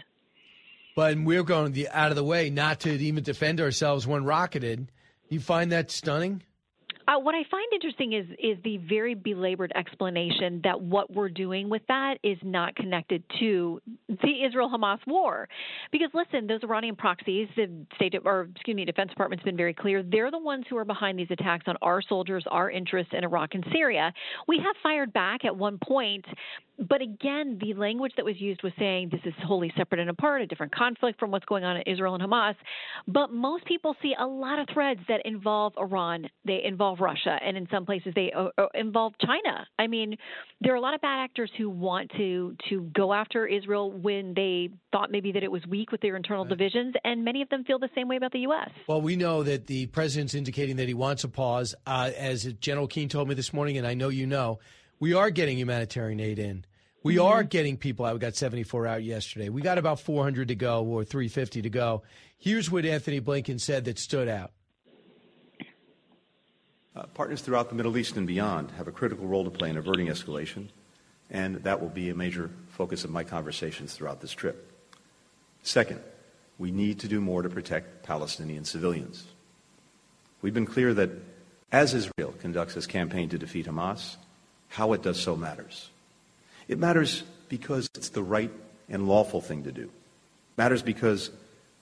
But 0.96 1.18
we're 1.18 1.44
going 1.44 1.72
the, 1.72 1.88
out 1.90 2.10
of 2.10 2.16
the 2.16 2.24
way 2.24 2.50
not 2.50 2.80
to 2.80 2.90
even 2.90 3.22
defend 3.22 3.60
ourselves 3.60 4.06
when 4.06 4.24
rocketed. 4.24 4.90
You 5.28 5.40
find 5.40 5.70
that 5.70 5.90
stunning? 5.90 6.42
Uh, 7.08 7.18
what 7.20 7.34
I 7.34 7.42
find 7.50 7.66
interesting 7.72 8.12
is 8.14 8.26
is 8.38 8.58
the 8.64 8.78
very 8.78 9.14
belabored 9.14 9.72
explanation 9.76 10.60
that 10.64 10.80
what 10.80 11.12
we're 11.12 11.28
doing 11.28 11.68
with 11.68 11.82
that 11.88 12.18
is 12.24 12.38
not 12.42 12.74
connected 12.74 13.22
to 13.38 13.80
the 14.08 14.44
Israel 14.44 14.68
Hamas 14.68 14.98
war, 15.06 15.48
because 15.92 16.08
listen, 16.14 16.46
those 16.46 16.60
Iranian 16.64 16.96
proxies, 16.96 17.48
the 17.56 17.68
State 17.94 18.14
or 18.24 18.48
excuse 18.54 18.74
me, 18.74 18.84
Defense 18.84 19.10
Department's 19.10 19.44
been 19.44 19.56
very 19.56 19.74
clear. 19.74 20.02
They're 20.02 20.30
the 20.30 20.38
ones 20.38 20.64
who 20.68 20.76
are 20.76 20.84
behind 20.84 21.18
these 21.18 21.30
attacks 21.30 21.64
on 21.68 21.76
our 21.82 22.02
soldiers, 22.02 22.44
our 22.50 22.70
interests 22.70 23.12
in 23.16 23.22
Iraq 23.22 23.54
and 23.54 23.64
Syria. 23.72 24.12
We 24.48 24.58
have 24.58 24.74
fired 24.82 25.12
back 25.12 25.44
at 25.44 25.56
one 25.56 25.78
point, 25.78 26.24
but 26.78 27.00
again, 27.00 27.58
the 27.60 27.72
language 27.74 28.12
that 28.16 28.24
was 28.24 28.40
used 28.40 28.62
was 28.62 28.72
saying 28.78 29.10
this 29.10 29.20
is 29.24 29.32
wholly 29.44 29.72
separate 29.76 30.00
and 30.00 30.10
apart, 30.10 30.42
a 30.42 30.46
different 30.46 30.74
conflict 30.74 31.18
from 31.18 31.30
what's 31.30 31.46
going 31.46 31.64
on 31.64 31.76
in 31.76 31.82
Israel 31.82 32.14
and 32.14 32.22
Hamas. 32.22 32.54
But 33.06 33.32
most 33.32 33.64
people 33.64 33.94
see 34.02 34.14
a 34.18 34.26
lot 34.26 34.58
of 34.58 34.66
threads 34.72 35.00
that 35.08 35.24
involve 35.24 35.72
Iran, 35.78 36.28
they 36.44 36.62
involve 36.64 36.95
Russia, 37.00 37.38
and 37.44 37.56
in 37.56 37.66
some 37.70 37.86
places 37.86 38.12
they 38.14 38.32
uh, 38.32 38.48
uh, 38.58 38.66
involve 38.74 39.14
China. 39.20 39.66
I 39.78 39.86
mean, 39.86 40.16
there 40.60 40.72
are 40.72 40.76
a 40.76 40.80
lot 40.80 40.94
of 40.94 41.00
bad 41.00 41.22
actors 41.22 41.50
who 41.56 41.68
want 41.70 42.10
to 42.16 42.56
to 42.68 42.82
go 42.94 43.12
after 43.12 43.46
Israel 43.46 43.90
when 43.90 44.34
they 44.34 44.70
thought 44.92 45.10
maybe 45.10 45.32
that 45.32 45.42
it 45.42 45.50
was 45.50 45.62
weak 45.66 45.92
with 45.92 46.00
their 46.00 46.16
internal 46.16 46.44
divisions, 46.44 46.94
and 47.04 47.24
many 47.24 47.42
of 47.42 47.48
them 47.48 47.64
feel 47.64 47.78
the 47.78 47.90
same 47.94 48.08
way 48.08 48.16
about 48.16 48.32
the 48.32 48.40
U.S. 48.40 48.70
Well, 48.86 49.00
we 49.00 49.16
know 49.16 49.42
that 49.42 49.66
the 49.66 49.86
president's 49.86 50.34
indicating 50.34 50.76
that 50.76 50.88
he 50.88 50.94
wants 50.94 51.24
a 51.24 51.28
pause. 51.28 51.74
Uh, 51.86 52.10
as 52.16 52.44
General 52.60 52.86
Keane 52.86 53.08
told 53.08 53.28
me 53.28 53.34
this 53.34 53.52
morning, 53.52 53.78
and 53.78 53.86
I 53.86 53.94
know 53.94 54.08
you 54.08 54.26
know, 54.26 54.58
we 54.98 55.14
are 55.14 55.30
getting 55.30 55.58
humanitarian 55.58 56.20
aid 56.20 56.38
in. 56.38 56.64
We 57.02 57.18
are 57.18 57.44
getting 57.44 57.76
people 57.76 58.04
out. 58.04 58.14
We 58.14 58.18
got 58.18 58.34
74 58.34 58.88
out 58.88 59.04
yesterday. 59.04 59.48
We 59.48 59.62
got 59.62 59.78
about 59.78 60.00
400 60.00 60.48
to 60.48 60.56
go 60.56 60.82
or 60.82 61.04
350 61.04 61.62
to 61.62 61.70
go. 61.70 62.02
Here's 62.36 62.68
what 62.68 62.84
Antony 62.84 63.20
Blinken 63.20 63.60
said 63.60 63.84
that 63.84 64.00
stood 64.00 64.28
out. 64.28 64.50
Uh, 66.96 67.04
partners 67.12 67.42
throughout 67.42 67.68
the 67.68 67.74
Middle 67.74 67.98
East 67.98 68.16
and 68.16 68.26
beyond 68.26 68.70
have 68.72 68.88
a 68.88 68.92
critical 68.92 69.26
role 69.26 69.44
to 69.44 69.50
play 69.50 69.68
in 69.68 69.76
averting 69.76 70.06
escalation, 70.06 70.68
and 71.30 71.56
that 71.56 71.82
will 71.82 71.90
be 71.90 72.08
a 72.08 72.14
major 72.14 72.50
focus 72.70 73.04
of 73.04 73.10
my 73.10 73.22
conversations 73.22 73.92
throughout 73.92 74.22
this 74.22 74.32
trip. 74.32 74.72
Second, 75.62 76.00
we 76.58 76.70
need 76.70 77.00
to 77.00 77.08
do 77.08 77.20
more 77.20 77.42
to 77.42 77.50
protect 77.50 78.02
Palestinian 78.02 78.64
civilians. 78.64 79.26
We've 80.40 80.54
been 80.54 80.64
clear 80.64 80.94
that 80.94 81.10
as 81.70 81.92
Israel 81.92 82.32
conducts 82.40 82.76
its 82.76 82.86
campaign 82.86 83.28
to 83.28 83.38
defeat 83.38 83.66
Hamas, 83.66 84.16
how 84.68 84.94
it 84.94 85.02
does 85.02 85.20
so 85.20 85.36
matters. 85.36 85.90
It 86.66 86.78
matters 86.78 87.24
because 87.48 87.90
it's 87.94 88.08
the 88.08 88.22
right 88.22 88.52
and 88.88 89.06
lawful 89.06 89.42
thing 89.42 89.64
to 89.64 89.72
do. 89.72 89.82
It 89.82 90.56
matters 90.56 90.82
because 90.82 91.30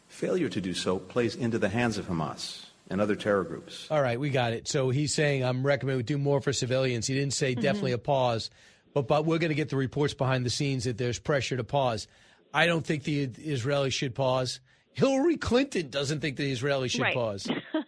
Failure 0.08 0.48
to 0.48 0.60
do 0.60 0.74
so 0.74 0.98
plays 1.00 1.34
into 1.34 1.58
the 1.58 1.68
hands 1.68 1.98
of 1.98 2.06
Hamas 2.06 2.66
and 2.90 3.00
other 3.00 3.16
terror 3.16 3.44
groups. 3.44 3.86
All 3.90 4.02
right, 4.02 4.18
we 4.20 4.30
got 4.30 4.52
it. 4.52 4.68
So 4.68 4.90
he's 4.90 5.14
saying 5.14 5.44
I'm 5.44 5.64
recommending 5.66 5.98
we 5.98 6.02
do 6.02 6.18
more 6.18 6.40
for 6.40 6.52
civilians. 6.52 7.06
He 7.06 7.14
didn't 7.14 7.32
say 7.34 7.52
Mm-hmm. 7.52 7.60
definitely 7.62 7.92
a 7.92 7.98
pause, 7.98 8.50
but 8.92 9.08
but 9.08 9.24
we're 9.24 9.38
going 9.38 9.50
to 9.50 9.54
get 9.54 9.68
the 9.70 9.76
reports 9.76 10.14
behind 10.14 10.44
the 10.46 10.50
scenes 10.50 10.84
that 10.84 10.98
there's 10.98 11.18
pressure 11.18 11.56
to 11.56 11.64
pause. 11.64 12.06
I 12.52 12.66
don't 12.66 12.84
think 12.86 13.02
the 13.04 13.26
Israelis 13.28 13.92
should 13.92 14.14
pause. 14.14 14.60
Hillary 14.92 15.36
Clinton 15.36 15.90
doesn't 15.90 16.20
think 16.20 16.36
the 16.36 16.52
Israelis 16.52 16.90
should 16.90 17.00
Right. 17.02 17.14
pause. 17.14 17.48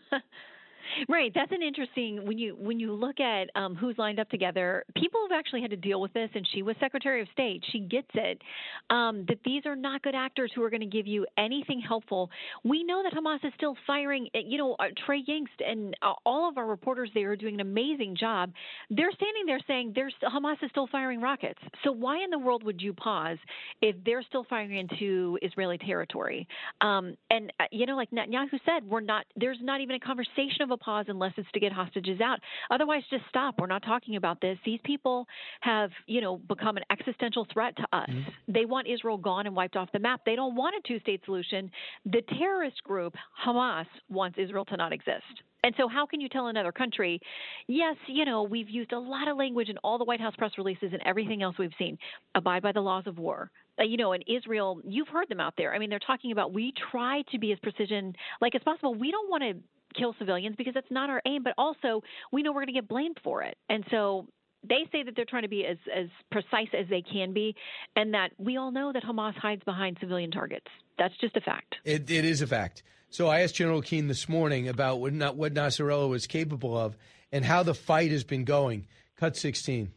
Right, 1.16 1.32
that's 1.34 1.50
an 1.50 1.62
interesting 1.62 2.26
when 2.26 2.36
you 2.36 2.54
when 2.60 2.78
you 2.78 2.92
look 2.92 3.20
at 3.20 3.48
um, 3.56 3.74
who's 3.74 3.96
lined 3.96 4.20
up 4.20 4.28
together. 4.28 4.84
People 4.96 5.20
have 5.30 5.38
actually 5.38 5.62
had 5.62 5.70
to 5.70 5.76
deal 5.76 5.98
with 5.98 6.12
this, 6.12 6.28
and 6.34 6.46
she 6.52 6.60
was 6.60 6.76
Secretary 6.78 7.22
of 7.22 7.28
State. 7.32 7.64
She 7.72 7.78
gets 7.80 8.10
it 8.12 8.42
um, 8.90 9.24
that 9.26 9.38
these 9.42 9.64
are 9.64 9.74
not 9.74 10.02
good 10.02 10.14
actors 10.14 10.52
who 10.54 10.62
are 10.62 10.68
going 10.68 10.82
to 10.82 10.86
give 10.86 11.06
you 11.06 11.26
anything 11.38 11.80
helpful. 11.80 12.28
We 12.64 12.84
know 12.84 13.02
that 13.02 13.14
Hamas 13.14 13.42
is 13.46 13.52
still 13.56 13.76
firing. 13.86 14.28
eh, 14.34 14.40
You 14.44 14.58
know, 14.58 14.76
uh, 14.78 14.88
Trey 15.06 15.24
Yingst 15.26 15.66
and 15.66 15.96
uh, 16.02 16.12
all 16.26 16.50
of 16.50 16.58
our 16.58 16.66
reporters 16.66 17.08
there 17.14 17.30
are 17.30 17.36
doing 17.36 17.54
an 17.54 17.60
amazing 17.60 18.14
job. 18.20 18.52
They're 18.90 19.10
standing 19.12 19.46
there 19.46 19.60
saying 19.66 19.92
there's 19.94 20.14
Hamas 20.22 20.62
is 20.62 20.68
still 20.70 20.86
firing 20.92 21.22
rockets. 21.22 21.60
So 21.82 21.92
why 21.92 22.22
in 22.22 22.28
the 22.28 22.38
world 22.38 22.62
would 22.62 22.82
you 22.82 22.92
pause 22.92 23.38
if 23.80 23.96
they're 24.04 24.22
still 24.22 24.44
firing 24.50 24.76
into 24.76 25.38
Israeli 25.40 25.78
territory? 25.78 26.46
Um, 26.82 27.16
and 27.30 27.50
uh, 27.58 27.64
you 27.72 27.86
know, 27.86 27.96
like 27.96 28.10
Netanyahu 28.10 28.60
said, 28.66 28.84
we're 28.86 29.00
not. 29.00 29.24
There's 29.34 29.58
not 29.62 29.80
even 29.80 29.96
a 29.96 30.00
conversation 30.00 30.60
of 30.60 30.70
a 30.70 30.76
pause 30.76 31.05
unless 31.08 31.32
it's 31.36 31.50
to 31.52 31.60
get 31.60 31.72
hostages 31.72 32.20
out. 32.20 32.38
Otherwise, 32.70 33.02
just 33.10 33.24
stop. 33.28 33.56
We're 33.58 33.66
not 33.66 33.82
talking 33.82 34.16
about 34.16 34.40
this. 34.40 34.58
These 34.64 34.80
people 34.84 35.26
have, 35.60 35.90
you 36.06 36.20
know, 36.20 36.36
become 36.36 36.76
an 36.76 36.84
existential 36.90 37.46
threat 37.52 37.76
to 37.76 37.86
us. 37.92 38.10
They 38.48 38.64
want 38.64 38.88
Israel 38.88 39.18
gone 39.18 39.46
and 39.46 39.54
wiped 39.54 39.76
off 39.76 39.90
the 39.92 39.98
map. 39.98 40.20
They 40.26 40.36
don't 40.36 40.54
want 40.54 40.74
a 40.76 40.88
two-state 40.88 41.22
solution. 41.24 41.70
The 42.04 42.22
terrorist 42.38 42.82
group 42.82 43.14
Hamas 43.44 43.86
wants 44.08 44.38
Israel 44.38 44.64
to 44.66 44.76
not 44.76 44.92
exist. 44.92 45.42
And 45.64 45.74
so, 45.76 45.88
how 45.88 46.06
can 46.06 46.20
you 46.20 46.28
tell 46.28 46.46
another 46.46 46.70
country, 46.70 47.20
yes, 47.66 47.96
you 48.06 48.24
know, 48.24 48.44
we've 48.44 48.70
used 48.70 48.92
a 48.92 48.98
lot 48.98 49.26
of 49.26 49.36
language 49.36 49.68
in 49.68 49.76
all 49.78 49.98
the 49.98 50.04
White 50.04 50.20
House 50.20 50.34
press 50.36 50.52
releases 50.56 50.92
and 50.92 51.02
everything 51.04 51.42
else 51.42 51.56
we've 51.58 51.72
seen, 51.76 51.98
abide 52.36 52.62
by 52.62 52.70
the 52.70 52.80
laws 52.80 53.02
of 53.06 53.18
war. 53.18 53.50
Uh, 53.80 53.82
you 53.82 53.96
know, 53.96 54.12
in 54.12 54.22
Israel, 54.28 54.80
you've 54.84 55.08
heard 55.08 55.28
them 55.28 55.40
out 55.40 55.54
there. 55.58 55.74
I 55.74 55.80
mean, 55.80 55.90
they're 55.90 55.98
talking 55.98 56.30
about 56.30 56.52
we 56.52 56.72
try 56.92 57.22
to 57.32 57.38
be 57.38 57.50
as 57.50 57.58
precision 57.58 58.14
like 58.40 58.54
as 58.54 58.62
possible. 58.62 58.94
We 58.94 59.10
don't 59.10 59.28
want 59.28 59.42
to 59.42 59.54
kill 59.94 60.14
civilians 60.18 60.56
because 60.56 60.74
that's 60.74 60.90
not 60.90 61.10
our 61.10 61.22
aim, 61.26 61.42
but 61.42 61.54
also 61.58 62.02
we 62.32 62.42
know 62.42 62.52
we're 62.52 62.64
going 62.64 62.66
to 62.68 62.72
get 62.72 62.88
blamed 62.88 63.18
for 63.22 63.42
it. 63.42 63.56
And 63.68 63.84
so 63.90 64.26
they 64.68 64.86
say 64.92 65.02
that 65.02 65.14
they're 65.16 65.24
trying 65.24 65.42
to 65.42 65.48
be 65.48 65.64
as, 65.64 65.76
as 65.94 66.06
precise 66.30 66.68
as 66.78 66.86
they 66.88 67.02
can 67.02 67.32
be, 67.32 67.54
and 67.94 68.14
that 68.14 68.30
we 68.38 68.56
all 68.56 68.70
know 68.70 68.92
that 68.92 69.02
Hamas 69.02 69.34
hides 69.36 69.62
behind 69.64 69.98
civilian 70.00 70.30
targets. 70.30 70.66
That's 70.98 71.16
just 71.18 71.36
a 71.36 71.40
fact. 71.40 71.76
It, 71.84 72.10
it 72.10 72.24
is 72.24 72.42
a 72.42 72.46
fact. 72.46 72.82
So 73.10 73.28
I 73.28 73.40
asked 73.40 73.54
General 73.54 73.82
Keane 73.82 74.08
this 74.08 74.28
morning 74.28 74.68
about 74.68 75.00
what, 75.00 75.12
not, 75.12 75.36
what 75.36 75.54
Nasrallah 75.54 76.08
was 76.08 76.26
capable 76.26 76.76
of 76.76 76.96
and 77.30 77.44
how 77.44 77.62
the 77.62 77.74
fight 77.74 78.10
has 78.10 78.24
been 78.24 78.44
going. 78.44 78.86
Cut 79.16 79.36
16. 79.36 79.92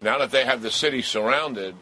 Now 0.00 0.18
that 0.18 0.30
they 0.30 0.44
have 0.44 0.62
the 0.62 0.70
city 0.70 1.02
surrounded, 1.02 1.74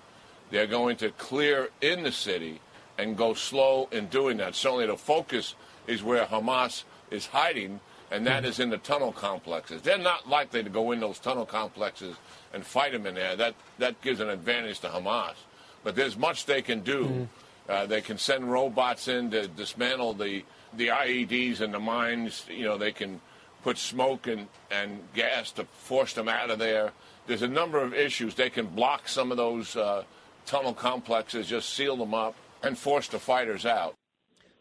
they're 0.50 0.66
going 0.66 0.96
to 0.98 1.10
clear 1.10 1.68
in 1.80 2.02
the 2.02 2.12
city 2.12 2.60
and 2.96 3.16
go 3.16 3.34
slow 3.34 3.88
in 3.92 4.06
doing 4.06 4.38
that. 4.38 4.54
Certainly, 4.54 4.86
the 4.86 4.96
focus 4.96 5.54
is 5.86 6.02
where 6.02 6.24
Hamas 6.24 6.84
is 7.10 7.26
hiding, 7.26 7.80
and 8.10 8.26
that 8.26 8.44
is 8.44 8.60
in 8.60 8.70
the 8.70 8.78
tunnel 8.78 9.12
complexes. 9.12 9.82
They're 9.82 9.98
not 9.98 10.28
likely 10.28 10.62
to 10.62 10.70
go 10.70 10.92
in 10.92 11.00
those 11.00 11.18
tunnel 11.18 11.46
complexes 11.46 12.16
and 12.52 12.64
fight 12.64 12.92
them 12.92 13.06
in 13.06 13.14
there. 13.14 13.36
That 13.36 13.54
that 13.78 14.00
gives 14.02 14.20
an 14.20 14.28
advantage 14.28 14.80
to 14.80 14.88
Hamas. 14.88 15.34
But 15.82 15.96
there's 15.96 16.16
much 16.16 16.46
they 16.46 16.62
can 16.62 16.80
do. 16.80 17.28
Uh, 17.68 17.86
they 17.86 18.00
can 18.00 18.18
send 18.18 18.50
robots 18.50 19.08
in 19.08 19.30
to 19.30 19.48
dismantle 19.48 20.14
the 20.14 20.44
the 20.76 20.88
IEDs 20.88 21.60
and 21.60 21.72
the 21.72 21.80
mines. 21.80 22.44
You 22.48 22.64
know, 22.64 22.78
they 22.78 22.92
can 22.92 23.20
put 23.62 23.78
smoke 23.78 24.26
and, 24.26 24.46
and 24.70 25.00
gas 25.14 25.50
to 25.52 25.64
force 25.64 26.12
them 26.12 26.28
out 26.28 26.50
of 26.50 26.58
there. 26.58 26.92
There's 27.26 27.42
a 27.42 27.48
number 27.48 27.80
of 27.80 27.94
issues. 27.94 28.34
They 28.34 28.50
can 28.50 28.66
block 28.66 29.08
some 29.08 29.30
of 29.30 29.38
those 29.38 29.74
uh, 29.74 30.04
tunnel 30.44 30.74
complexes, 30.74 31.48
just 31.48 31.70
seal 31.70 31.96
them 31.96 32.12
up, 32.12 32.34
and 32.62 32.76
force 32.76 33.08
the 33.08 33.18
fighters 33.18 33.64
out. 33.64 33.94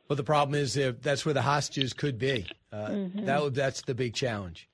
But 0.07 0.17
the 0.17 0.23
problem 0.23 0.59
is 0.59 0.73
that 0.73 1.01
that's 1.01 1.25
where 1.25 1.33
the 1.33 1.41
hostages 1.41 1.93
could 1.93 2.17
be. 2.19 2.45
Uh, 2.71 2.87
Mhm. 2.89 3.25
that 3.25 3.53
that's 3.53 3.81
the 3.83 3.95
big 3.95 4.13
challenge. 4.13 4.67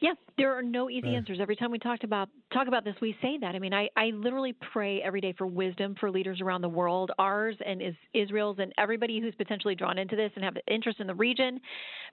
Yeah, 0.00 0.14
there 0.38 0.54
are 0.56 0.62
no 0.62 0.88
easy 0.88 1.08
Right. 1.08 1.16
answers. 1.16 1.38
Every 1.40 1.56
time 1.56 1.70
we 1.70 1.78
talked 1.78 2.04
about 2.04 2.28
talk 2.52 2.68
about 2.68 2.84
this, 2.84 2.94
we 3.02 3.14
say 3.20 3.36
that. 3.38 3.54
I 3.54 3.58
mean, 3.58 3.74
I, 3.74 3.90
I 3.96 4.06
literally 4.06 4.54
pray 4.72 5.02
every 5.02 5.20
day 5.20 5.34
for 5.36 5.46
wisdom 5.46 5.94
for 6.00 6.10
leaders 6.10 6.40
around 6.40 6.62
the 6.62 6.68
world, 6.68 7.10
ours 7.18 7.56
and 7.66 7.82
is 7.82 7.94
Israel's, 8.14 8.58
and 8.58 8.72
everybody 8.78 9.20
who's 9.20 9.34
potentially 9.34 9.74
drawn 9.74 9.98
into 9.98 10.16
this 10.16 10.30
and 10.34 10.44
have 10.44 10.56
an 10.56 10.62
interest 10.68 11.00
in 11.00 11.06
the 11.06 11.14
region, 11.14 11.60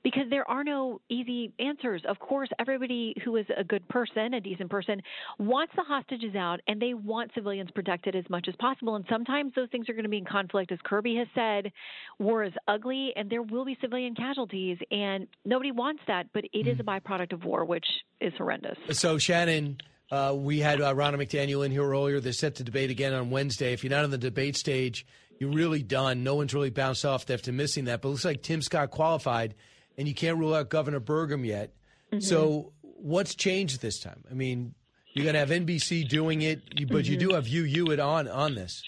because 0.04 0.24
there 0.30 0.50
are 0.50 0.64
no 0.64 1.00
easy 1.08 1.54
answers. 1.60 2.02
Of 2.08 2.20
course, 2.20 2.50
everybody 2.60 3.16
who 3.24 3.38
is 3.38 3.46
a 3.56 3.64
good 3.64 3.88
person, 3.88 4.34
a 4.34 4.42
decent 4.42 4.70
person, 4.70 5.02
wants 5.40 5.74
the 5.76 5.84
hostages 5.84 6.36
out, 6.36 6.60
and 6.68 6.82
they 6.82 6.94
want 6.94 7.32
civilians 7.34 7.70
protected 7.72 8.16
as 8.16 8.30
much 8.30 8.48
as 8.50 8.56
possible. 8.58 8.96
And 8.96 9.06
sometimes 9.10 9.54
those 9.56 9.70
things 9.70 9.88
are 9.88 9.94
going 9.94 10.04
to 10.04 10.10
be 10.10 10.18
in 10.18 10.26
conflict, 10.26 10.72
as 10.72 10.80
Kirby 10.84 11.16
has 11.16 11.28
said. 11.36 11.72
War 12.20 12.44
is 12.44 12.54
ugly, 12.68 13.14
and 13.16 13.30
there 13.30 13.44
will 13.44 13.66
be 13.66 13.78
civilian 13.82 14.16
casualties, 14.16 14.78
and 14.92 15.28
nobody 15.46 15.72
wants 15.72 16.02
that. 16.08 16.28
But 16.34 16.46
it 16.54 16.68
is 16.68 16.80
a 16.80 16.84
mm. 16.84 17.00
byproduct 17.00 17.32
of 17.32 17.46
war, 17.46 17.66
which 17.66 17.86
is 18.22 18.34
horrendous. 18.38 18.78
So, 18.92 19.18
Shannon, 19.18 19.78
uh, 20.12 20.34
we 20.36 20.60
had 20.60 20.82
uh, 20.82 20.94
Ronna 20.94 21.16
McDaniel 21.16 21.66
in 21.66 21.72
here 21.72 21.84
earlier. 21.84 22.20
They're 22.20 22.32
set 22.34 22.56
to 22.56 22.64
debate 22.64 22.90
again 22.90 23.14
on 23.14 23.30
Wednesday. 23.30 23.74
If 23.74 23.84
you're 23.84 23.92
not 23.92 24.04
on 24.04 24.12
the 24.12 24.18
debate 24.18 24.56
stage, 24.58 25.06
you're 25.40 25.52
really 25.52 25.84
done. 25.84 26.24
No 26.24 26.36
one's 26.36 26.54
really 26.54 26.70
bounced 26.70 27.06
off 27.06 27.30
after 27.30 27.52
missing 27.52 27.86
that. 27.86 28.02
But 28.02 28.10
it 28.10 28.12
looks 28.12 28.26
like 28.26 28.42
Tim 28.42 28.62
Scott 28.62 28.92
qualified, 28.92 29.56
and 29.98 30.08
you 30.08 30.14
can't 30.14 30.38
rule 30.38 30.54
out 30.54 30.70
Governor 30.70 31.00
Burgum 31.00 31.46
yet. 31.46 31.74
So, 32.20 32.72
what's 32.82 33.36
changed 33.36 33.82
this 33.82 34.00
time? 34.00 34.24
I 34.32 34.34
mean, 34.36 34.74
you're 35.14 35.24
going 35.24 35.34
to 35.34 35.40
have 35.40 35.50
NBC 35.50 36.08
doing 36.08 36.42
it, 36.44 36.62
but 36.90 37.06
you 37.06 37.18
Mhm. 37.18 37.20
do 37.20 37.30
have 37.34 37.48
you, 37.48 37.64
you 37.64 37.92
it 37.92 38.00
on 38.00 38.28
on 38.30 38.56
this. 38.56 38.82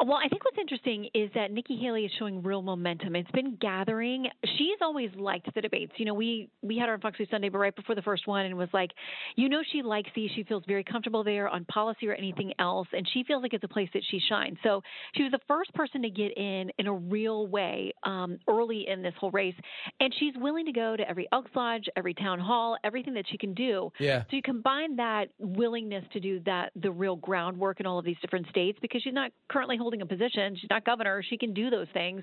Well, 0.00 0.18
I 0.24 0.28
think 0.28 0.44
what's 0.44 0.58
interesting 0.58 1.08
is 1.12 1.28
that 1.34 1.50
Nikki 1.50 1.76
Haley 1.76 2.04
is 2.04 2.12
showing 2.20 2.40
real 2.40 2.62
momentum. 2.62 3.16
It's 3.16 3.30
been 3.32 3.56
gathering. 3.56 4.28
She's 4.44 4.78
always 4.80 5.10
liked 5.16 5.52
the 5.56 5.60
debates. 5.60 5.92
You 5.96 6.04
know, 6.04 6.14
we 6.14 6.48
we 6.62 6.78
had 6.78 6.86
her 6.86 6.94
on 6.94 7.00
Fox 7.00 7.18
News 7.18 7.28
Sunday, 7.32 7.48
but 7.48 7.58
right 7.58 7.74
before 7.74 7.96
the 7.96 8.02
first 8.02 8.28
one, 8.28 8.46
and 8.46 8.56
was 8.56 8.68
like, 8.72 8.92
you 9.34 9.48
know, 9.48 9.60
she 9.72 9.82
likes 9.82 10.08
these. 10.14 10.30
She 10.36 10.44
feels 10.44 10.62
very 10.68 10.84
comfortable 10.84 11.24
there 11.24 11.48
on 11.48 11.64
policy 11.64 12.06
or 12.08 12.14
anything 12.14 12.52
else, 12.60 12.86
and 12.92 13.08
she 13.12 13.24
feels 13.24 13.42
like 13.42 13.54
it's 13.54 13.64
a 13.64 13.68
place 13.68 13.88
that 13.92 14.04
she 14.08 14.20
shines. 14.28 14.56
So 14.62 14.82
she 15.16 15.24
was 15.24 15.32
the 15.32 15.40
first 15.48 15.74
person 15.74 16.02
to 16.02 16.10
get 16.10 16.30
in 16.38 16.70
in 16.78 16.86
a 16.86 16.94
real 16.94 17.48
way 17.48 17.92
um, 18.04 18.38
early 18.48 18.86
in 18.86 19.02
this 19.02 19.14
whole 19.18 19.32
race, 19.32 19.56
and 19.98 20.14
she's 20.20 20.34
willing 20.36 20.66
to 20.66 20.72
go 20.72 20.96
to 20.96 21.10
every 21.10 21.26
Elks 21.32 21.50
Lodge, 21.56 21.86
every 21.96 22.14
town 22.14 22.38
hall, 22.38 22.76
everything 22.84 23.14
that 23.14 23.24
she 23.28 23.36
can 23.36 23.52
do. 23.52 23.90
Yeah. 23.98 24.22
So 24.30 24.36
you 24.36 24.42
combine 24.42 24.94
that 24.94 25.30
willingness 25.40 26.04
to 26.12 26.20
do 26.20 26.38
that, 26.46 26.70
the 26.80 26.92
real 26.92 27.16
groundwork 27.16 27.80
in 27.80 27.86
all 27.86 27.98
of 27.98 28.04
these 28.04 28.18
different 28.22 28.48
states, 28.48 28.78
because 28.80 29.02
she's 29.02 29.12
not 29.12 29.32
currently 29.48 29.76
holding 29.76 29.87
a 30.02 30.06
position, 30.06 30.56
she's 30.60 30.70
not 30.70 30.84
governor, 30.84 31.22
she 31.28 31.36
can 31.36 31.54
do 31.54 31.70
those 31.70 31.86
things. 31.92 32.22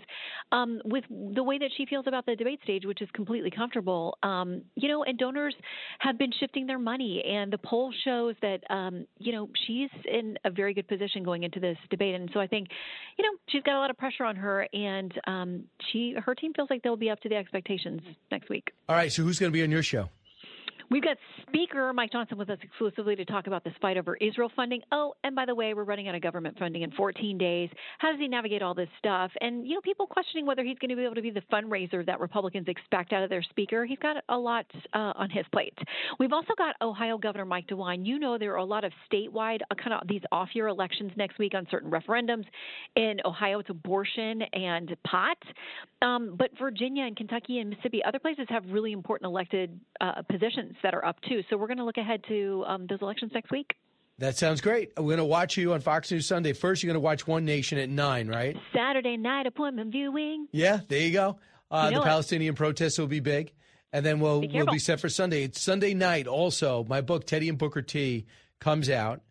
Um, 0.51 0.81
with 0.85 1.03
the 1.09 1.43
way 1.43 1.57
that 1.57 1.69
she 1.75 1.85
feels 1.85 2.05
about 2.07 2.25
the 2.25 2.35
debate 2.35 2.59
stage, 2.63 2.85
which 2.85 3.01
is 3.01 3.09
completely 3.13 3.51
comfortable, 3.51 4.17
um, 4.23 4.61
you 4.75 4.87
know, 4.87 5.03
and 5.03 5.17
donors 5.17 5.55
have 5.99 6.17
been 6.17 6.31
shifting 6.39 6.67
their 6.67 6.79
money, 6.79 7.23
and 7.25 7.51
the 7.51 7.57
poll 7.57 7.93
shows 8.03 8.35
that, 8.41 8.59
um, 8.69 9.05
you 9.17 9.31
know, 9.31 9.49
she's 9.65 9.89
in 10.05 10.37
a 10.45 10.49
very 10.49 10.73
good 10.73 10.87
position 10.87 11.23
going 11.23 11.43
into 11.43 11.59
this 11.59 11.77
debate, 11.89 12.15
and 12.15 12.29
so 12.33 12.39
I 12.39 12.47
think, 12.47 12.67
you 13.17 13.23
know, 13.23 13.37
she's 13.47 13.63
got 13.63 13.75
a 13.75 13.79
lot 13.79 13.89
of 13.89 13.97
pressure 13.97 14.23
on 14.23 14.35
her, 14.35 14.67
and 14.73 15.13
um, 15.27 15.63
she 15.91 16.15
her 16.23 16.35
team 16.35 16.53
feels 16.53 16.69
like 16.69 16.83
they'll 16.83 16.95
be 16.95 17.09
up 17.09 17.19
to 17.21 17.29
the 17.29 17.35
expectations 17.35 18.01
next 18.31 18.49
week. 18.49 18.71
All 18.87 18.95
right, 18.95 19.11
so 19.11 19.23
who's 19.23 19.39
going 19.39 19.51
to 19.51 19.53
be 19.53 19.63
on 19.63 19.71
your 19.71 19.83
show? 19.83 20.09
We've 20.91 21.03
got 21.03 21.17
Speaker 21.47 21.91
Mike 21.93 22.11
Johnson 22.11 22.37
with 22.37 22.49
us 22.49 22.59
exclusively 22.61 23.15
to 23.15 23.25
talk 23.25 23.47
about 23.47 23.63
this 23.63 23.73
fight 23.81 23.97
over 23.97 24.15
Israel 24.17 24.51
funding. 24.55 24.81
Oh, 24.91 25.13
and 25.23 25.35
by 25.35 25.45
the 25.45 25.55
way, 25.55 25.73
we're 25.73 25.83
running 25.83 26.07
out 26.07 26.15
of 26.15 26.21
government 26.21 26.57
funding 26.59 26.83
in 26.83 26.91
14 26.91 27.37
days. 27.37 27.69
How 27.97 28.11
does 28.11 28.19
he 28.19 28.27
navigate 28.27 28.61
all 28.61 28.75
this 28.75 28.89
stuff? 28.99 29.31
And, 29.41 29.65
you 29.67 29.75
know, 29.75 29.81
people 29.81 30.05
questioning 30.05 30.45
whether 30.45 30.63
he's 30.63 30.77
going 30.77 30.89
to 30.89 30.95
be 30.95 31.03
able 31.03 31.15
to 31.15 31.21
be 31.21 31.31
the 31.31 31.41
fundraiser 31.51 32.05
that 32.05 32.19
Republicans 32.19 32.67
expect 32.67 33.13
out 33.13 33.23
of 33.23 33.29
their 33.29 33.41
speaker. 33.41 33.85
He's 33.85 33.99
got 33.99 34.17
a 34.29 34.37
lot 34.37 34.65
uh, 34.93 35.13
on 35.15 35.29
his 35.29 35.45
plate. 35.51 35.77
We've 36.19 36.33
also 36.33 36.53
got 36.57 36.75
Ohio 36.81 37.17
Governor 37.17 37.45
Mike 37.45 37.67
DeWine. 37.67 38.05
You 38.05 38.19
know, 38.19 38.37
there 38.37 38.53
are 38.53 38.57
a 38.57 38.65
lot 38.65 38.83
of 38.83 38.91
statewide, 39.11 39.61
uh, 39.71 39.75
kind 39.75 39.93
of 39.93 40.07
these 40.07 40.21
off 40.31 40.49
year 40.53 40.67
elections 40.67 41.11
next 41.15 41.39
week 41.39 41.53
on 41.55 41.65
certain 41.71 41.89
referendums. 41.89 42.45
In 42.95 43.17
Ohio, 43.25 43.59
it's 43.59 43.69
abortion 43.69 44.43
and 44.53 44.95
pot. 45.05 45.37
Um, 46.01 46.35
but 46.37 46.51
Virginia 46.59 47.05
and 47.05 47.15
Kentucky 47.17 47.59
and 47.59 47.71
Mississippi, 47.71 48.03
other 48.07 48.19
places 48.19 48.45
have 48.49 48.63
really 48.69 48.91
important 48.91 49.27
elected 49.27 49.79
uh, 50.01 50.21
positions 50.29 50.74
that 50.83 50.93
are 50.93 51.05
up 51.05 51.19
too. 51.21 51.41
So 51.49 51.57
we're 51.57 51.67
going 51.67 51.77
to 51.77 51.85
look 51.85 51.97
ahead 51.97 52.23
to 52.27 52.63
um, 52.67 52.87
those 52.87 53.01
elections 53.01 53.31
next 53.33 53.51
week. 53.51 53.73
That 54.17 54.37
sounds 54.37 54.61
great. 54.61 54.91
We're 54.97 55.03
going 55.03 55.17
to 55.17 55.25
watch 55.25 55.57
you 55.57 55.73
on 55.73 55.81
Fox 55.81 56.09
News 56.09 56.25
Sunday. 56.25 56.53
First, 56.53 56.81
you're 56.83 56.87
going 56.87 57.01
to 57.01 57.05
watch 57.05 57.27
One 57.27 57.43
Nation 57.43 57.77
at 57.77 57.89
9, 57.89 58.27
right? 58.29 58.55
Saturday 58.73 59.17
night 59.17 59.45
appointment 59.45 59.91
viewing. 59.91 60.47
Yeah, 60.51 60.79
there 60.87 61.01
you 61.01 61.11
go. 61.11 61.37
Uh, 61.69 61.87
You 61.89 61.95
know 61.95 62.01
the 62.01 62.05
it. 62.05 62.09
Palestinian 62.09 62.55
protests 62.55 62.97
will 62.97 63.07
be 63.07 63.19
big. 63.19 63.51
And 63.91 64.05
then 64.05 64.19
we'll, 64.19 64.41
Be 64.41 64.49
we'll 64.53 64.65
be 64.67 64.79
set 64.79 64.99
for 64.99 65.09
Sunday. 65.09 65.43
It's 65.43 65.61
Sunday 65.61 65.93
night 65.93 66.27
also. 66.27 66.85
My 66.87 67.01
book, 67.01 67.25
Teddy 67.25 67.49
and 67.49 67.57
Booker 67.57 67.81
T, 67.81 68.25
comes 68.59 68.89
out. 68.89 69.21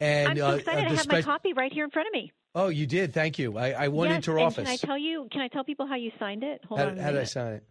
And 0.00 0.30
I'm 0.30 0.36
so 0.36 0.46
uh, 0.46 0.54
excited 0.54 0.84
uh, 0.84 0.88
to 0.90 0.96
have 0.96 1.08
my 1.08 1.22
copy 1.22 1.52
right 1.52 1.72
here 1.72 1.84
in 1.84 1.90
front 1.90 2.08
of 2.08 2.12
me. 2.12 2.32
Oh, 2.54 2.68
you 2.68 2.86
did. 2.86 3.12
Thank 3.12 3.38
you. 3.38 3.58
I, 3.58 3.72
I 3.72 3.88
went 3.88 4.10
yes, 4.10 4.16
into 4.16 4.32
her 4.32 4.38
office. 4.38 4.64
Can 4.64 4.66
I 4.66 4.76
tell 4.76 4.98
you? 4.98 5.28
Can 5.30 5.40
I 5.40 5.48
tell 5.48 5.64
people 5.64 5.86
how 5.86 5.96
you 5.96 6.10
signed 6.18 6.42
it? 6.42 6.64
Hold 6.68 6.80
how, 6.80 6.86
on. 6.88 6.96
how 6.96 7.06
did 7.06 7.08
I 7.08 7.12
minute. 7.12 7.28
sign 7.28 7.52
it? 7.54 7.64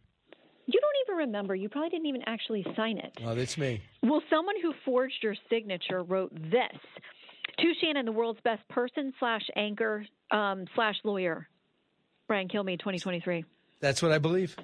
You 1.16 1.22
don't 1.22 1.30
even 1.30 1.34
remember. 1.34 1.56
You 1.56 1.70
probably 1.70 1.90
didn't 1.90 2.08
even 2.08 2.24
actually 2.26 2.66
sign 2.76 2.98
it. 2.98 3.14
Oh, 3.24 3.36
that's 3.36 3.58
me. 3.58 3.82
Well, 4.04 4.22
someone 4.30 4.56
who 4.62 4.74
forged 4.84 5.16
your 5.22 5.36
signature 5.50 6.04
wrote 6.04 6.34
this 6.34 6.80
to 7.60 7.74
Shannon, 7.82 8.06
the 8.06 8.12
world's 8.12 8.42
best 8.42 8.68
person 8.68 9.14
slash 9.20 9.44
anchor 9.56 10.06
um, 10.32 10.66
slash 10.76 10.96
lawyer, 11.06 11.48
Brian 12.28 12.50
Kilmeade, 12.50 12.80
2023. 12.80 13.46
That's 13.80 14.02
what 14.02 14.12
I 14.12 14.18
believe. 14.18 14.56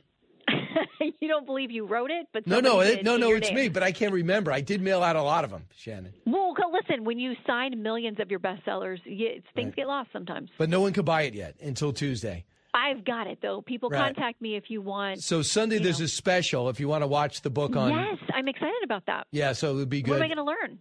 you 1.22 1.28
don't 1.30 1.46
believe 1.46 1.72
you 1.72 1.86
wrote 1.86 2.12
it, 2.12 2.28
but 2.34 2.46
No, 2.46 2.60
no, 2.60 2.82
it, 2.82 3.04
no, 3.04 3.16
no. 3.16 3.32
It's 3.32 3.48
name. 3.48 3.56
me, 3.56 3.70
but 3.70 3.84
I 3.84 3.94
can't 3.94 4.14
remember. 4.14 4.52
I 4.52 4.62
did 4.62 4.82
mail 4.82 5.04
out 5.04 5.16
a 5.16 5.24
lot 5.24 5.46
of 5.46 5.52
them, 5.52 5.64
Shannon. 5.78 6.14
Well, 6.26 6.54
listen, 6.72 7.06
when 7.06 7.20
you 7.20 7.34
sign 7.48 7.82
millions 7.82 8.20
of 8.20 8.30
your 8.30 8.40
bestsellers, 8.40 9.00
you, 9.06 9.42
things 9.56 9.74
get 9.76 9.88
lost 9.88 10.10
sometimes. 10.12 10.50
But 10.58 10.70
no 10.70 10.82
one 10.82 10.94
could 10.94 11.06
buy 11.06 11.24
it 11.24 11.34
yet 11.34 11.56
until 11.62 11.94
Tuesday. 11.94 12.46
I've 12.74 13.04
got 13.04 13.28
it 13.28 13.40
though. 13.42 13.62
People 13.62 13.90
Right. 13.90 14.00
contact 14.16 14.42
me 14.42 14.56
if 14.56 14.70
you 14.70 14.82
want. 14.82 15.22
So 15.22 15.42
Sunday 15.42 15.78
there's 15.80 16.00
know. 16.00 16.06
a 16.06 16.08
special 16.08 16.70
if 16.70 16.80
you 16.80 16.88
want 16.88 17.04
to 17.04 17.08
watch 17.08 17.42
the 17.42 17.50
book 17.50 17.76
on. 17.76 17.92
Yes, 17.92 18.18
I'm 18.34 18.48
excited 18.48 18.82
about 18.84 19.06
that. 19.08 19.28
Yeah, 19.32 19.54
so 19.54 19.72
it 19.72 19.76
would 19.76 19.90
be 19.90 20.02
good. 20.02 20.12
What 20.12 20.18
am 20.18 20.24
I 20.24 20.28
going 20.28 20.38
to 20.38 20.44
learn? 20.44 20.80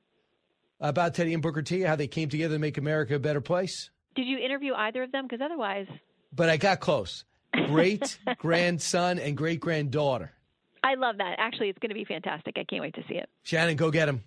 About 0.81 1.15
Teddy 1.15 1.35
and 1.35 1.43
Booker 1.43 1.63
T, 1.63 1.81
how 1.83 1.97
they 1.97 2.07
came 2.07 2.29
together 2.29 2.55
to 2.55 2.59
make 2.59 2.79
America 2.79 3.15
a 3.17 3.19
better 3.19 3.41
place. 3.41 3.91
Did 4.15 4.27
you 4.27 4.39
interview 4.39 4.73
either 4.75 5.03
of 5.03 5.13
them? 5.13 5.27
Because 5.29 5.41
otherwise, 5.45 5.87
But 6.33 6.49
I 6.49 6.57
got 6.57 6.81
close. 6.81 7.25
Great 7.67 8.19
grandson 8.39 9.19
and 9.19 9.37
great 9.37 9.61
granddaughter. 9.61 10.33
I 10.83 10.95
love 10.95 11.19
that. 11.19 11.35
Actually, 11.39 11.69
it's 11.69 11.79
going 11.81 11.91
to 11.91 11.95
be 11.95 12.05
fantastic. 12.05 12.55
I 12.57 12.65
can't 12.65 12.81
wait 12.83 12.95
to 12.95 13.03
see 13.09 13.17
it. 13.17 13.29
Shannon, 13.43 13.77
go 13.77 13.91
get 13.91 14.09
him. 14.09 14.23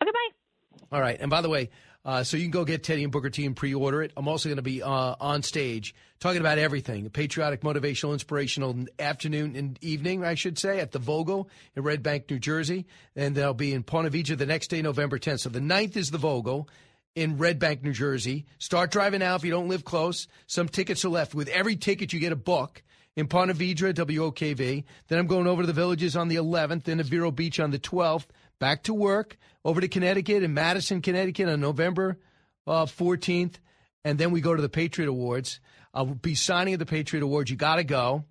Okay, 0.00 0.10
bye. 0.10 0.86
All 0.96 1.00
right. 1.00 1.18
And 1.20 1.28
by 1.30 1.40
the 1.42 1.48
way, 1.50 1.68
uh, 2.04 2.22
so 2.24 2.36
you 2.36 2.44
can 2.44 2.50
go 2.50 2.64
get 2.64 2.82
Teddy 2.82 3.02
and 3.02 3.12
Booker 3.12 3.30
T 3.30 3.44
and 3.44 3.56
pre 3.56 3.74
order 3.74 4.02
it. 4.02 4.12
I'm 4.16 4.28
also 4.28 4.48
going 4.48 4.56
to 4.56 4.62
be 4.62 4.82
uh, 4.82 5.14
on 5.20 5.42
stage 5.42 5.94
talking 6.20 6.40
about 6.40 6.58
everything 6.58 7.08
patriotic, 7.10 7.60
motivational, 7.62 8.12
inspirational 8.12 8.86
afternoon 8.98 9.56
and 9.56 9.78
evening, 9.82 10.24
I 10.24 10.34
should 10.34 10.58
say, 10.58 10.80
at 10.80 10.92
the 10.92 10.98
Vogel 10.98 11.48
in 11.76 11.82
Red 11.82 12.02
Bank, 12.02 12.30
New 12.30 12.38
Jersey. 12.38 12.86
And 13.14 13.34
they'll 13.34 13.54
be 13.54 13.72
in 13.72 13.82
Ponte 13.82 14.10
the 14.10 14.46
next 14.46 14.68
day, 14.68 14.82
November 14.82 15.18
10th. 15.18 15.40
So 15.40 15.48
the 15.48 15.60
9th 15.60 15.96
is 15.96 16.10
the 16.10 16.18
Vogel 16.18 16.68
in 17.14 17.36
Red 17.36 17.58
Bank, 17.58 17.82
New 17.82 17.92
Jersey. 17.92 18.46
Start 18.58 18.90
driving 18.90 19.20
now 19.20 19.34
if 19.34 19.44
you 19.44 19.50
don't 19.50 19.68
live 19.68 19.84
close. 19.84 20.28
Some 20.46 20.68
tickets 20.68 21.04
are 21.04 21.10
left. 21.10 21.34
With 21.34 21.48
every 21.48 21.76
ticket, 21.76 22.12
you 22.12 22.20
get 22.20 22.32
a 22.32 22.36
book 22.36 22.82
in 23.16 23.26
Ponte 23.26 23.50
Vedra, 23.50 23.92
WOKV. 23.92 24.84
Then 25.08 25.18
I'm 25.18 25.26
going 25.26 25.46
over 25.46 25.62
to 25.62 25.66
the 25.66 25.72
villages 25.72 26.16
on 26.16 26.28
the 26.28 26.36
11th, 26.36 26.84
then 26.84 26.98
to 26.98 27.04
Vero 27.04 27.30
Beach 27.30 27.58
on 27.58 27.70
the 27.70 27.78
12th. 27.78 28.26
Back 28.58 28.84
to 28.84 28.94
work, 28.94 29.38
over 29.64 29.80
to 29.80 29.88
Connecticut 29.88 30.42
in 30.42 30.54
Madison, 30.54 31.02
Connecticut 31.02 31.48
on 31.48 31.60
November 31.60 32.18
uh, 32.66 32.86
14th. 32.86 33.56
And 34.04 34.18
then 34.18 34.30
we 34.30 34.40
go 34.40 34.54
to 34.54 34.62
the 34.62 34.68
Patriot 34.68 35.08
Awards. 35.08 35.60
I'll 35.92 36.06
be 36.06 36.34
signing 36.34 36.74
at 36.74 36.80
the 36.80 36.86
Patriot 36.86 37.22
Awards. 37.22 37.50
You 37.50 37.56
got 37.56 37.76
to 37.76 37.84
go. 37.84 38.24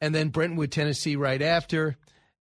And 0.00 0.14
then 0.14 0.28
Brentwood, 0.28 0.72
Tennessee 0.72 1.16
right 1.16 1.40
after. 1.40 1.96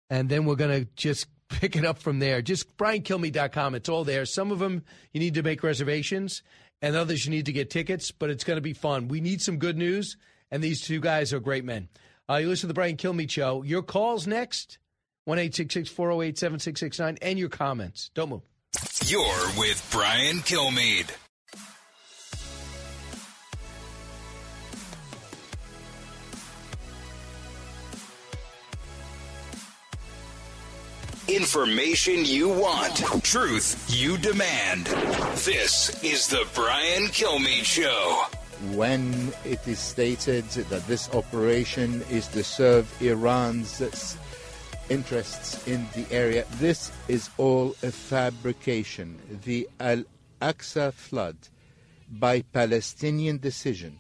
And 0.10 0.30
then 0.30 0.46
we're 0.46 0.56
going 0.56 0.84
to 0.84 0.90
just 0.96 1.28
pick 1.50 1.76
it 1.76 1.86
up 1.86 2.00
from 2.00 2.20
there. 2.20 2.42
Just 2.42 2.78
briankilme.com. 2.78 3.76
It's 3.76 3.90
all 3.90 4.04
there. 4.04 4.26
Some 4.26 4.52
of 4.52 4.60
them 4.60 4.84
you 5.12 5.20
need 5.20 5.36
to 5.36 5.44
make 5.44 5.64
reservations, 5.64 6.42
and 6.82 6.96
others 6.96 7.26
you 7.26 7.32
need 7.32 7.46
to 7.46 7.54
get 7.54 7.70
tickets, 7.70 8.12
but 8.12 8.30
it's 8.30 8.44
going 8.44 8.58
to 8.58 8.62
be 8.62 8.74
fun. 8.74 9.08
We 9.08 9.22
need 9.22 9.42
some 9.42 9.58
good 9.58 9.78
news, 9.78 10.18
and 10.52 10.64
these 10.64 10.82
two 10.82 11.00
guys 11.00 11.34
are 11.34 11.40
great 11.40 11.64
men. 11.64 11.90
Uh, 12.30 12.36
you 12.36 12.48
listen 12.48 12.64
to 12.64 12.68
the 12.68 12.74
Brian 12.74 12.98
Kilmeade 12.98 13.30
Show. 13.30 13.64
Your 13.64 13.84
calls 13.84 14.28
next 14.28 14.78
1 15.26 15.38
408 15.38 16.38
7669 16.38 17.18
and 17.22 17.40
your 17.40 17.50
comments. 17.50 18.10
Don't 18.14 18.30
move. 18.30 18.42
You're 19.06 19.48
with 19.58 19.88
Brian 19.92 20.38
Kilmeade. 20.38 21.12
Information 31.28 32.26
you 32.26 32.50
want, 32.50 32.98
truth 33.24 33.86
you 33.88 34.18
demand. 34.18 34.88
This 35.46 36.04
is 36.04 36.28
the 36.28 36.46
Brian 36.54 37.04
Kilmeade 37.08 37.64
Show. 37.64 38.24
when 38.74 39.34
it 39.44 39.60
is 39.68 39.78
stated 39.80 40.46
that 40.50 40.88
this 40.88 41.10
operation 41.14 42.02
is 42.10 42.28
to 42.28 42.42
serve 42.44 42.88
Iran's 43.02 43.82
s- 43.82 44.18
interests 44.90 45.68
in 45.68 45.88
the 45.96 46.06
area, 46.12 46.46
this 46.60 46.92
is 47.08 47.30
all 47.38 47.76
a 47.84 47.92
fabrication. 47.92 49.20
The 49.44 49.70
Al 49.80 50.04
Aqsa 50.42 50.94
flood, 50.94 51.38
by 52.10 52.42
Palestinian 52.42 53.40
decision 53.40 54.00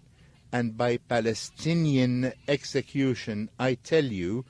and 0.52 0.78
by 0.78 0.98
Palestinian 0.98 2.34
execution, 2.48 3.50
I 3.60 3.76
tell 3.76 4.06
you 4.06 4.46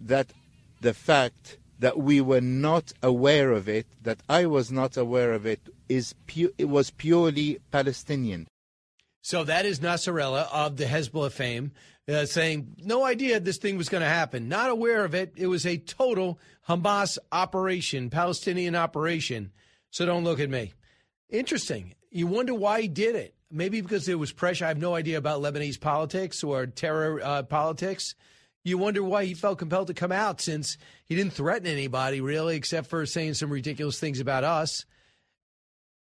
that 0.00 0.32
the 0.80 0.94
fact 0.94 1.58
that 1.78 1.98
we 1.98 2.20
were 2.20 2.40
not 2.40 2.92
aware 3.02 3.52
of 3.52 3.68
it, 3.68 3.86
that 4.02 4.20
I 4.28 4.46
was 4.46 4.72
not 4.72 4.96
aware 4.96 5.32
of 5.32 5.46
it, 5.46 5.60
is 5.88 6.14
pu- 6.26 6.52
it 6.58 6.68
was 6.68 6.90
purely 6.90 7.60
Palestinian. 7.70 8.46
So 9.24 9.42
that 9.44 9.64
is 9.64 9.80
Nasrallah 9.80 10.48
of 10.52 10.76
the 10.76 10.84
Hezbollah 10.84 11.32
fame 11.32 11.72
uh, 12.06 12.26
saying, 12.26 12.76
no 12.84 13.06
idea 13.06 13.40
this 13.40 13.56
thing 13.56 13.78
was 13.78 13.88
going 13.88 14.02
to 14.02 14.06
happen. 14.06 14.50
Not 14.50 14.68
aware 14.68 15.02
of 15.02 15.14
it. 15.14 15.32
It 15.36 15.46
was 15.46 15.64
a 15.64 15.78
total 15.78 16.38
Hamas 16.68 17.16
operation, 17.32 18.10
Palestinian 18.10 18.76
operation. 18.76 19.50
So 19.88 20.04
don't 20.04 20.24
look 20.24 20.40
at 20.40 20.50
me. 20.50 20.74
Interesting. 21.30 21.94
You 22.10 22.26
wonder 22.26 22.52
why 22.54 22.82
he 22.82 22.88
did 22.88 23.16
it. 23.16 23.34
Maybe 23.50 23.80
because 23.80 24.04
there 24.04 24.18
was 24.18 24.30
pressure. 24.30 24.66
I 24.66 24.68
have 24.68 24.76
no 24.76 24.94
idea 24.94 25.16
about 25.16 25.40
Lebanese 25.40 25.80
politics 25.80 26.44
or 26.44 26.66
terror 26.66 27.18
uh, 27.24 27.44
politics. 27.44 28.14
You 28.62 28.76
wonder 28.76 29.02
why 29.02 29.24
he 29.24 29.32
felt 29.32 29.58
compelled 29.58 29.86
to 29.86 29.94
come 29.94 30.12
out 30.12 30.42
since 30.42 30.76
he 31.06 31.14
didn't 31.14 31.32
threaten 31.32 31.66
anybody, 31.66 32.20
really, 32.20 32.56
except 32.56 32.88
for 32.88 33.06
saying 33.06 33.34
some 33.34 33.48
ridiculous 33.48 33.98
things 33.98 34.20
about 34.20 34.44
us. 34.44 34.84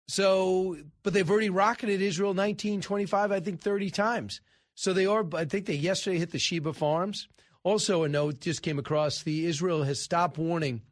So, 0.09 0.76
but 1.02 1.12
they've 1.12 1.31
already 1.31 1.51
rocketed 1.51 2.02
Israel 2.02 2.35
19, 2.35 2.81
25, 2.81 3.32
I 3.32 3.40
think 3.40 3.60
30 3.60 3.90
times. 3.90 4.40
So 4.74 4.93
they 4.93 5.06
are, 5.06 5.24
I 5.35 5.44
think 5.44 5.66
they 5.66 5.74
yesterday 5.74 6.18
hit 6.18 6.31
the 6.31 6.39
Shebaa 6.39 6.74
farms. 6.74 7.28
Also, 7.62 8.02
a 8.02 8.09
note 8.09 8.40
just 8.40 8.62
came 8.62 8.78
across 8.78 9.22
the 9.22 9.47
Israel 9.47 9.85
has 9.85 10.01
stopped 10.01 10.36
warning 10.36 10.82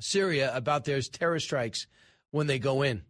Syria 0.00 0.54
about 0.54 0.84
their 0.84 1.00
terror 1.00 1.40
strikes 1.40 1.86
when 2.30 2.46
they 2.46 2.58
go 2.58 2.82
in. 2.82 3.02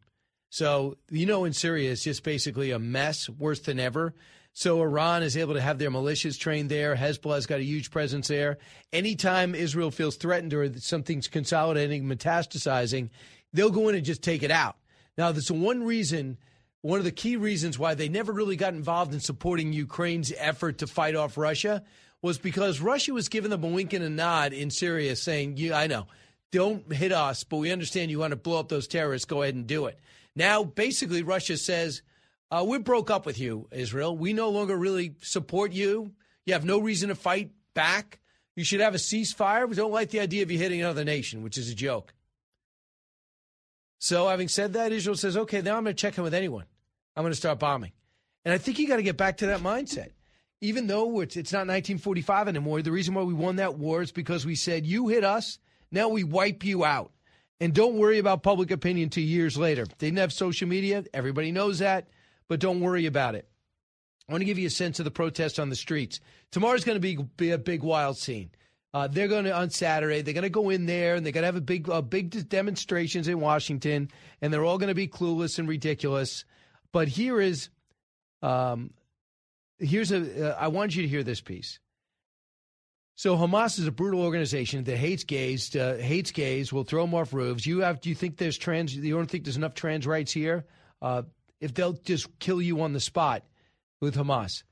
So, 0.51 0.99
you 1.11 1.27
know, 1.27 1.45
in 1.45 1.53
Syria, 1.53 1.91
it's 1.91 2.05
just 2.05 2.23
basically 2.23 2.71
a 2.71 2.79
mess, 2.79 3.29
worse 3.29 3.61
than 3.61 3.81
ever. 3.81 4.15
So, 4.53 4.81
Iran 4.81 5.25
is 5.25 5.37
able 5.37 5.55
to 5.55 5.61
have 5.61 5.79
their 5.79 5.91
militias 5.91 6.39
trained 6.39 6.71
there. 6.71 6.95
Hezbollah's 6.95 7.47
got 7.47 7.59
a 7.59 7.65
huge 7.65 7.91
presence 7.91 8.29
there. 8.29 8.59
Anytime 8.93 9.57
Israel 9.57 9.91
feels 9.91 10.15
threatened 10.15 10.55
or 10.55 10.79
something's 10.79 11.27
consolidating, 11.27 12.05
metastasizing, 12.05 13.11
they'll 13.53 13.71
go 13.71 13.89
in 13.89 13.97
and 13.97 14.05
just 14.05 14.23
take 14.23 14.45
it 14.45 14.53
out. 14.53 14.77
Now, 15.17 15.33
there's 15.33 15.51
one 15.51 15.85
reason, 15.85 16.39
one 16.83 16.99
of 16.99 17.05
the 17.05 17.13
key 17.13 17.37
reasons 17.37 17.79
why 17.79 17.95
they 17.95 18.09
never 18.09 18.33
really 18.33 18.57
got 18.57 18.75
involved 18.75 19.15
in 19.15 19.21
supporting 19.21 19.73
Ukraine's 19.73 20.33
effort 20.37 20.79
to 20.79 20.87
fight 20.87 21.15
off 21.15 21.39
Russia 21.39 21.85
was 22.21 22.39
because 22.39 22.81
Russia 22.81 23.13
was 23.13 23.29
giving 23.29 23.51
them 23.51 23.63
a 23.63 23.69
wink 23.69 23.93
and 23.93 24.05
a 24.05 24.11
nod 24.11 24.53
in 24.53 24.71
Syria, 24.71 25.15
saying, 25.15 25.57
"Yeah, 25.57 25.79
I 25.79 25.87
know, 25.87 26.07
don't 26.51 26.91
hit 26.93 27.13
us, 27.13 27.45
but 27.45 27.59
we 27.59 27.71
understand 27.71 28.11
you 28.11 28.19
want 28.19 28.33
to 28.33 28.37
blow 28.37 28.59
up 28.59 28.69
those 28.69 28.89
terrorists. 28.89 29.27
Go 29.27 29.43
ahead 29.43 29.55
and 29.55 29.67
do 29.67 29.87
it." 29.87 30.01
Now, 30.35 30.65
basically, 30.65 31.23
Russia 31.23 31.57
says, 31.57 32.03
uh, 32.51 32.65
"We 32.67 32.79
broke 32.79 33.11
up 33.11 33.27
with 33.27 33.39
you, 33.39 33.69
Israel. 33.71 34.17
We 34.17 34.33
no 34.33 34.49
longer 34.49 34.77
really 34.77 35.15
support 35.21 35.73
you. 35.73 36.13
You 36.47 36.55
have 36.55 36.65
no 36.65 36.79
reason 36.79 37.11
to 37.11 37.15
fight 37.15 37.51
back. 37.75 38.21
You 38.57 38.65
should 38.65 38.81
have 38.81 38.95
a 38.95 38.99
ceasefire. 38.99 39.69
We 39.69 39.77
don't 39.77 39.93
like 39.93 40.11
the 40.11 40.21
idea 40.21 40.43
of 40.43 40.51
you 40.51 40.59
hitting 40.59 40.81
another 40.81 41.05
nation, 41.05 41.43
which 41.43 41.59
is 41.59 41.71
a 41.71 41.75
joke." 41.75 42.15
So, 44.05 44.29
having 44.29 44.49
said 44.49 44.75
that, 44.75 44.93
Israel 44.93 45.17
says, 45.17 45.35
okay, 45.35 45.63
now 45.63 45.79
I'm 45.79 45.85
going 45.85 45.97
to 45.97 45.99
check 45.99 46.19
in 46.19 46.25
with 46.25 46.35
anyone. 46.35 46.67
I'm 47.17 47.23
going 47.23 47.33
to 47.33 47.39
start 47.39 47.59
bombing. 47.59 47.93
And 48.45 48.53
I 48.53 48.59
think 48.59 48.79
you 48.79 48.87
got 48.87 48.97
to 48.97 49.03
get 49.03 49.17
back 49.17 49.39
to 49.39 49.47
that 49.47 49.61
mindset. 49.61 50.11
Even 50.61 50.89
though 50.89 51.21
it's, 51.21 51.39
it's 51.39 51.55
not 51.55 51.61
1945 51.61 52.49
anymore, 52.49 52.83
the 52.83 52.93
reason 52.93 53.15
why 53.15 53.23
we 53.23 53.33
won 53.33 53.57
that 53.57 53.79
war 53.79 54.03
is 54.03 54.13
because 54.13 54.45
we 54.45 54.57
said, 54.57 54.85
you 54.85 55.09
hit 55.09 55.25
us, 55.25 55.59
now 55.91 56.11
we 56.11 56.23
wipe 56.23 56.67
you 56.67 56.85
out. 56.85 57.13
And 57.61 57.73
don't 57.73 57.97
worry 57.97 58.19
about 58.19 58.43
public 58.43 58.71
opinion 58.71 59.09
two 59.09 59.23
years 59.23 59.57
later. 59.57 59.87
They 59.87 60.09
didn't 60.09 60.19
have 60.19 60.35
social 60.35 60.69
media. 60.69 61.03
Everybody 61.15 61.51
knows 61.51 61.79
that, 61.79 62.09
but 62.47 62.61
don't 62.61 62.81
worry 62.81 63.07
about 63.07 63.37
it. 63.37 63.49
I 64.29 64.33
want 64.33 64.43
to 64.43 64.47
give 64.47 64.59
you 64.59 64.67
a 64.67 64.71
sense 64.71 64.99
of 64.99 65.07
the 65.07 65.11
protest 65.11 65.59
on 65.59 65.71
the 65.71 65.77
streets. 65.77 66.21
Tomorrow's 66.51 66.85
going 66.85 66.97
to 66.97 67.01
be, 67.01 67.17
be 67.39 67.53
a 67.53 67.59
big 67.59 67.83
wild 67.83 68.19
scene. 68.19 68.51
Uh, 68.95 69.09
they're 69.09 69.29
going 69.29 69.45
to 69.45 69.53
on 69.53 69.71
Saturday. 69.71 70.23
They're 70.23 70.35
going 70.35 70.45
to 70.45 70.49
go 70.49 70.71
in 70.71 70.87
there 70.87 71.17
and 71.17 71.27
they're 71.27 71.33
going 71.33 71.43
to 71.43 71.47
have 71.47 71.57
a 71.57 71.61
big, 71.61 71.91
uh, 71.91 72.01
big 72.01 72.49
demonstrations 72.49 73.27
in 73.27 73.41
Washington, 73.41 74.09
and 74.41 74.53
they're 74.53 74.65
all 74.65 74.79
going 74.79 74.89
to 74.89 74.95
be 74.95 75.09
clueless 75.09 75.59
and 75.59 75.69
ridiculous. 75.69 76.45
But 76.93 77.09
here 77.09 77.41
is, 77.41 77.71
um, 78.41 78.93
here's 79.79 80.13
a. 80.13 80.53
Uh, 80.55 80.57
I 80.59 80.69
want 80.69 80.95
you 80.95 81.03
to 81.03 81.09
hear 81.09 81.25
this 81.25 81.41
piece. 81.41 81.81
So 83.17 83.37
Hamas 83.37 83.81
is 83.81 83.87
a 83.89 83.93
brutal 83.93 84.23
organization 84.23 84.85
that 84.85 84.97
hates 84.97 85.25
gays. 85.25 85.75
Uh, 85.75 85.99
hates 86.01 86.31
gays. 86.31 86.73
Will 86.73 86.85
throw 86.85 87.03
them 87.03 87.15
off 87.15 87.35
roofs. 87.35 87.67
You 87.67 87.81
have? 87.81 88.01
Do 88.01 88.09
you 88.11 88.15
think 88.15 88.37
there's 88.37 88.57
trans? 88.57 88.95
You 88.95 89.15
don't 89.15 89.29
think 89.29 89.43
there's 89.43 89.57
enough 89.57 89.75
trans 89.75 90.07
rights 90.07 90.33
here? 90.33 90.67
Uh, 91.03 91.23
if 91.61 91.75
they'll 91.75 91.95
just 91.95 92.39
kill 92.39 92.63
you 92.63 92.81
on 92.81 92.93
the 92.93 93.01
spot, 93.01 93.43
with 94.01 94.15
Hamas. 94.15 94.63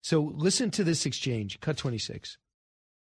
So 0.00 0.32
listen 0.34 0.70
to 0.70 0.84
this 0.84 1.04
exchange. 1.04 1.60
Cut 1.60 1.76
26. 1.76 2.38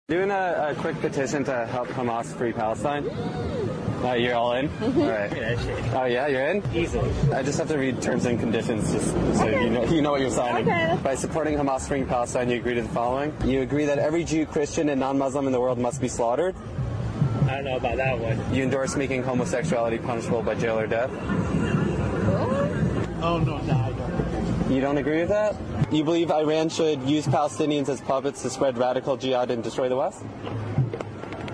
Doing 0.08 0.30
a, 0.30 0.68
a 0.70 0.74
quick 0.76 1.00
petition 1.00 1.42
to 1.46 1.66
help 1.66 1.88
Hamas 1.88 2.26
free 2.26 2.52
Palestine. 2.52 3.08
Uh, 4.04 4.12
you're 4.12 4.36
all 4.36 4.52
in? 4.52 4.68
All 4.80 4.90
right. 4.92 5.32
Oh, 5.94 6.04
yeah, 6.04 6.28
you're 6.28 6.46
in? 6.46 6.62
Easily. 6.72 7.10
I 7.32 7.42
just 7.42 7.58
have 7.58 7.66
to 7.66 7.76
read 7.76 8.00
terms 8.00 8.24
and 8.24 8.38
conditions 8.38 8.92
just 8.92 9.10
so 9.36 9.48
you, 9.48 9.68
know, 9.68 9.84
you 9.86 10.02
know 10.02 10.12
what 10.12 10.20
you're 10.20 10.30
signing. 10.30 10.68
Okay. 10.68 10.96
By 11.02 11.16
supporting 11.16 11.58
Hamas 11.58 11.88
freeing 11.88 12.06
Palestine, 12.06 12.48
you 12.48 12.58
agree 12.58 12.74
to 12.74 12.82
the 12.82 12.88
following. 12.90 13.34
You 13.44 13.62
agree 13.62 13.84
that 13.86 13.98
every 13.98 14.22
Jew, 14.22 14.46
Christian, 14.46 14.90
and 14.90 15.00
non 15.00 15.18
Muslim 15.18 15.48
in 15.48 15.52
the 15.52 15.60
world 15.60 15.80
must 15.80 16.00
be 16.00 16.06
slaughtered. 16.06 16.54
I 17.48 17.56
don't 17.56 17.64
know 17.64 17.76
about 17.78 17.96
that 17.96 18.16
one. 18.16 18.54
You 18.54 18.62
endorse 18.62 18.94
making 18.94 19.24
homosexuality 19.24 19.98
punishable 19.98 20.40
by 20.40 20.54
jail 20.54 20.78
or 20.78 20.86
death. 20.86 21.10
Oh, 23.20 23.42
no, 23.44 23.58
no, 23.58 23.74
I 23.74 23.90
don't. 23.90 24.70
You 24.70 24.80
don't 24.80 24.98
agree 24.98 25.18
with 25.18 25.30
that? 25.30 25.56
You 25.92 26.02
believe 26.02 26.32
Iran 26.32 26.68
should 26.68 27.02
use 27.02 27.26
Palestinians 27.26 27.88
as 27.88 28.00
puppets 28.00 28.42
to 28.42 28.50
spread 28.50 28.76
radical 28.76 29.16
jihad 29.16 29.52
and 29.52 29.62
destroy 29.62 29.88
the 29.88 29.96
West? 29.96 30.24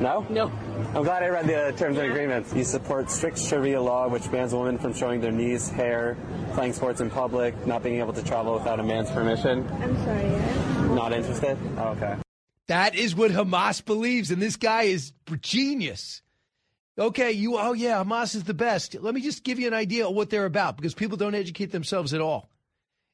No? 0.01 0.27
No. 0.31 0.51
I'm 0.95 1.03
glad 1.05 1.23
I 1.23 1.29
read 1.29 1.47
the 1.47 1.77
terms 1.79 1.99
and 1.99 2.11
agreements. 2.11 2.53
You 2.55 2.65
support 2.65 3.11
strict 3.11 3.39
Sharia 3.39 3.81
law, 3.81 4.09
which 4.09 4.31
bans 4.33 4.55
women 4.55 4.79
from 4.79 4.95
showing 4.95 5.21
their 5.21 5.33
knees, 5.33 5.69
hair, 5.69 6.17
playing 6.55 6.73
sports 6.73 7.01
in 7.01 7.11
public, 7.11 7.67
not 7.67 7.83
being 7.83 7.99
able 7.99 8.15
to 8.15 8.25
travel 8.25 8.55
without 8.55 8.81
a 8.81 8.83
man's 8.83 9.11
permission. 9.11 9.69
I'm 9.81 9.97
sorry. 10.05 10.23
yeah. 10.23 10.95
Not 10.95 11.13
interested? 11.13 11.59
Oh, 11.77 11.89
okay. 11.91 12.17
That 12.69 12.95
is 12.95 13.15
what 13.15 13.31
Hamas 13.33 13.85
believes, 13.85 14.31
and 14.31 14.41
this 14.41 14.57
guy 14.57 14.85
is 14.85 15.13
genius. 15.41 16.23
Okay, 16.99 17.33
you, 17.33 17.59
oh 17.59 17.75
yeah, 17.75 18.03
Hamas 18.03 18.35
is 18.35 18.45
the 18.45 18.55
best. 18.55 18.95
Let 19.01 19.15
me 19.15 19.21
just 19.21 19.45
give 19.45 19.59
you 19.59 19.67
an 19.67 19.75
idea 19.75 20.09
of 20.09 20.15
what 20.15 20.31
they're 20.31 20.47
about 20.47 20.77
because 20.77 20.95
people 20.95 21.17
don't 21.17 21.35
educate 21.35 21.71
themselves 21.71 22.13
at 22.15 22.21
all. 22.21 22.49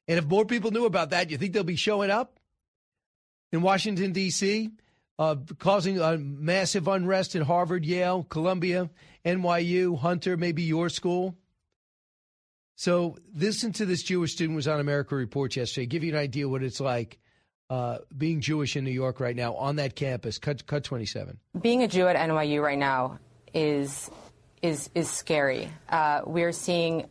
And 0.08 0.18
if 0.18 0.26
more 0.26 0.46
people 0.46 0.70
knew 0.70 0.86
about 0.86 1.10
that, 1.10 1.30
you 1.30 1.36
think 1.36 1.52
they'll 1.52 1.62
be 1.62 1.76
showing 1.76 2.10
up 2.10 2.40
in 3.52 3.62
Washington, 3.62 4.12
D.C., 4.12 4.70
uh, 5.18 5.36
causing 5.58 6.00
a 6.00 6.16
massive 6.16 6.88
unrest 6.88 7.36
at 7.36 7.42
Harvard, 7.42 7.84
Yale, 7.84 8.24
Columbia, 8.24 8.88
NYU, 9.24 9.98
Hunter, 9.98 10.36
maybe 10.36 10.62
your 10.62 10.88
school? 10.88 11.36
So 12.76 13.16
listen 13.34 13.72
to 13.72 13.86
this 13.86 14.02
Jewish 14.04 14.32
student 14.32 14.54
was 14.54 14.68
on 14.68 14.78
America 14.78 15.16
Report 15.16 15.54
yesterday. 15.56 15.86
Give 15.86 16.04
you 16.04 16.12
an 16.12 16.18
idea 16.18 16.48
what 16.48 16.62
it's 16.62 16.80
like 16.80 17.18
uh, 17.68 17.98
being 18.16 18.40
Jewish 18.40 18.76
in 18.76 18.84
New 18.84 18.92
York 18.92 19.18
right 19.18 19.34
now 19.34 19.54
on 19.54 19.76
that 19.76 19.96
campus. 19.96 20.38
Cut, 20.38 20.64
cut 20.66 20.84
27. 20.84 21.38
being 21.60 21.82
a 21.82 21.88
Jew 21.88 22.06
at 22.06 22.16
NYU 22.16 22.62
right 22.62 22.78
now 22.78 23.18
is 23.52 24.10
is 24.62 24.90
is 24.94 25.10
scary. 25.10 25.70
Uh, 25.88 26.20
we're 26.24 26.52
seeing 26.52 27.06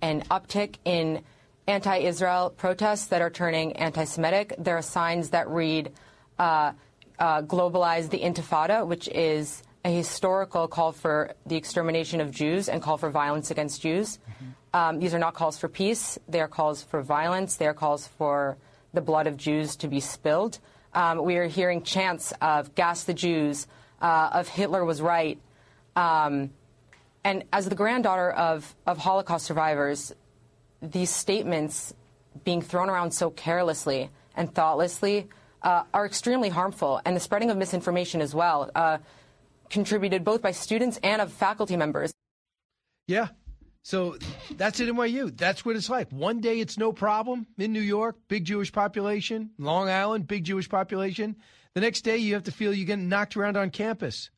an 0.00 0.22
uptick 0.30 0.76
in 0.84 1.22
anti-Israel 1.66 2.50
protests 2.56 3.06
that 3.06 3.22
are 3.22 3.30
turning 3.30 3.76
anti-Semitic. 3.76 4.54
There 4.58 4.76
are 4.76 4.82
signs 4.82 5.30
that 5.30 5.48
read 5.48 5.92
uh, 6.38 6.72
uh, 7.18 7.42
"Globalize 7.42 8.10
the 8.10 8.18
Intifada," 8.18 8.86
which 8.86 9.08
is 9.08 9.62
a 9.84 9.90
historical 9.90 10.68
call 10.68 10.92
for 10.92 11.34
the 11.46 11.56
extermination 11.56 12.20
of 12.20 12.30
Jews 12.30 12.68
and 12.68 12.80
call 12.82 12.98
for 12.98 13.10
violence 13.10 13.50
against 13.50 13.82
Jews. 13.82 14.18
Um, 14.74 15.00
these 15.00 15.12
are 15.12 15.18
not 15.18 15.34
calls 15.34 15.58
for 15.58 15.68
peace. 15.68 16.18
They 16.28 16.40
are 16.40 16.48
calls 16.48 16.82
for 16.82 17.02
violence. 17.02 17.56
They 17.56 17.66
are 17.66 17.74
calls 17.74 18.06
for 18.06 18.56
the 18.94 19.00
blood 19.00 19.26
of 19.26 19.36
Jews 19.36 19.76
to 19.76 19.88
be 19.88 20.00
spilled. 20.00 20.58
Um, 20.94 21.24
we 21.24 21.36
are 21.36 21.46
hearing 21.46 21.82
chants 21.82 22.32
of 22.40 22.74
"Gas 22.74 23.04
the 23.04 23.14
Jews," 23.14 23.66
uh, 24.00 24.30
of 24.32 24.48
"Hitler 24.48 24.84
was 24.84 25.00
right." 25.00 25.38
Um, 25.94 26.50
and 27.24 27.44
as 27.52 27.68
the 27.68 27.74
granddaughter 27.74 28.30
of, 28.30 28.74
of 28.86 28.98
Holocaust 28.98 29.46
survivors, 29.46 30.12
these 30.82 31.10
statements 31.10 31.94
being 32.44 32.60
thrown 32.60 32.90
around 32.90 33.12
so 33.12 33.30
carelessly 33.30 34.10
and 34.34 34.52
thoughtlessly 34.52 35.28
uh, 35.62 35.84
are 35.94 36.04
extremely 36.04 36.48
harmful. 36.48 37.00
And 37.04 37.16
the 37.16 37.20
spreading 37.20 37.50
of 37.50 37.56
misinformation 37.56 38.20
as 38.20 38.34
well, 38.34 38.70
uh, 38.74 38.98
contributed 39.70 40.24
both 40.24 40.42
by 40.42 40.50
students 40.50 40.98
and 41.02 41.22
of 41.22 41.32
faculty 41.32 41.76
members. 41.76 42.12
Yeah. 43.06 43.28
So 43.84 44.16
that's 44.56 44.80
at 44.80 44.88
NYU. 44.88 45.36
That's 45.36 45.64
what 45.64 45.74
it's 45.74 45.90
like. 45.90 46.10
One 46.10 46.40
day 46.40 46.60
it's 46.60 46.78
no 46.78 46.92
problem 46.92 47.46
in 47.58 47.72
New 47.72 47.80
York, 47.80 48.16
big 48.28 48.44
Jewish 48.44 48.70
population. 48.70 49.50
Long 49.58 49.88
Island, 49.88 50.28
big 50.28 50.44
Jewish 50.44 50.68
population. 50.68 51.36
The 51.74 51.80
next 51.80 52.02
day 52.02 52.18
you 52.18 52.34
have 52.34 52.44
to 52.44 52.52
feel 52.52 52.72
you're 52.72 52.86
getting 52.86 53.08
knocked 53.08 53.36
around 53.36 53.56
on 53.56 53.70
campus. 53.70 54.30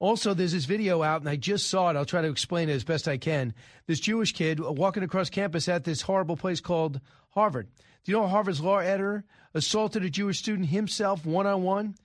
Also, 0.00 0.32
there's 0.32 0.52
this 0.52 0.64
video 0.64 1.02
out, 1.02 1.20
and 1.20 1.28
I 1.28 1.36
just 1.36 1.68
saw 1.68 1.90
it. 1.90 1.96
I'll 1.96 2.04
try 2.04 2.22
to 2.22 2.28
explain 2.28 2.68
it 2.68 2.74
as 2.74 2.84
best 2.84 3.08
I 3.08 3.16
can. 3.16 3.52
This 3.86 3.98
Jewish 3.98 4.32
kid 4.32 4.60
walking 4.60 5.02
across 5.02 5.28
campus 5.28 5.68
at 5.68 5.84
this 5.84 6.02
horrible 6.02 6.36
place 6.36 6.60
called 6.60 7.00
Harvard. 7.30 7.68
Do 8.04 8.12
you 8.12 8.18
know 8.18 8.28
Harvard's 8.28 8.60
law 8.60 8.78
editor 8.78 9.24
assaulted 9.54 10.04
a 10.04 10.10
Jewish 10.10 10.38
student 10.38 10.68
himself 10.68 11.26
one 11.26 11.46
on 11.46 11.62
one? 11.62 11.96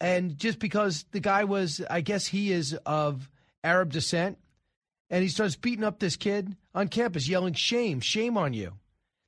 And 0.00 0.38
just 0.38 0.58
because 0.58 1.04
the 1.12 1.20
guy 1.20 1.44
was, 1.44 1.82
I 1.90 2.00
guess 2.00 2.26
he 2.26 2.52
is 2.52 2.72
of 2.86 3.28
Arab 3.62 3.92
descent, 3.92 4.38
and 5.10 5.22
he 5.22 5.28
starts 5.28 5.56
beating 5.56 5.84
up 5.84 5.98
this 5.98 6.16
kid 6.16 6.56
on 6.74 6.88
campus, 6.88 7.28
yelling, 7.28 7.54
Shame, 7.54 8.00
shame 8.00 8.38
on 8.38 8.54
you. 8.54 8.72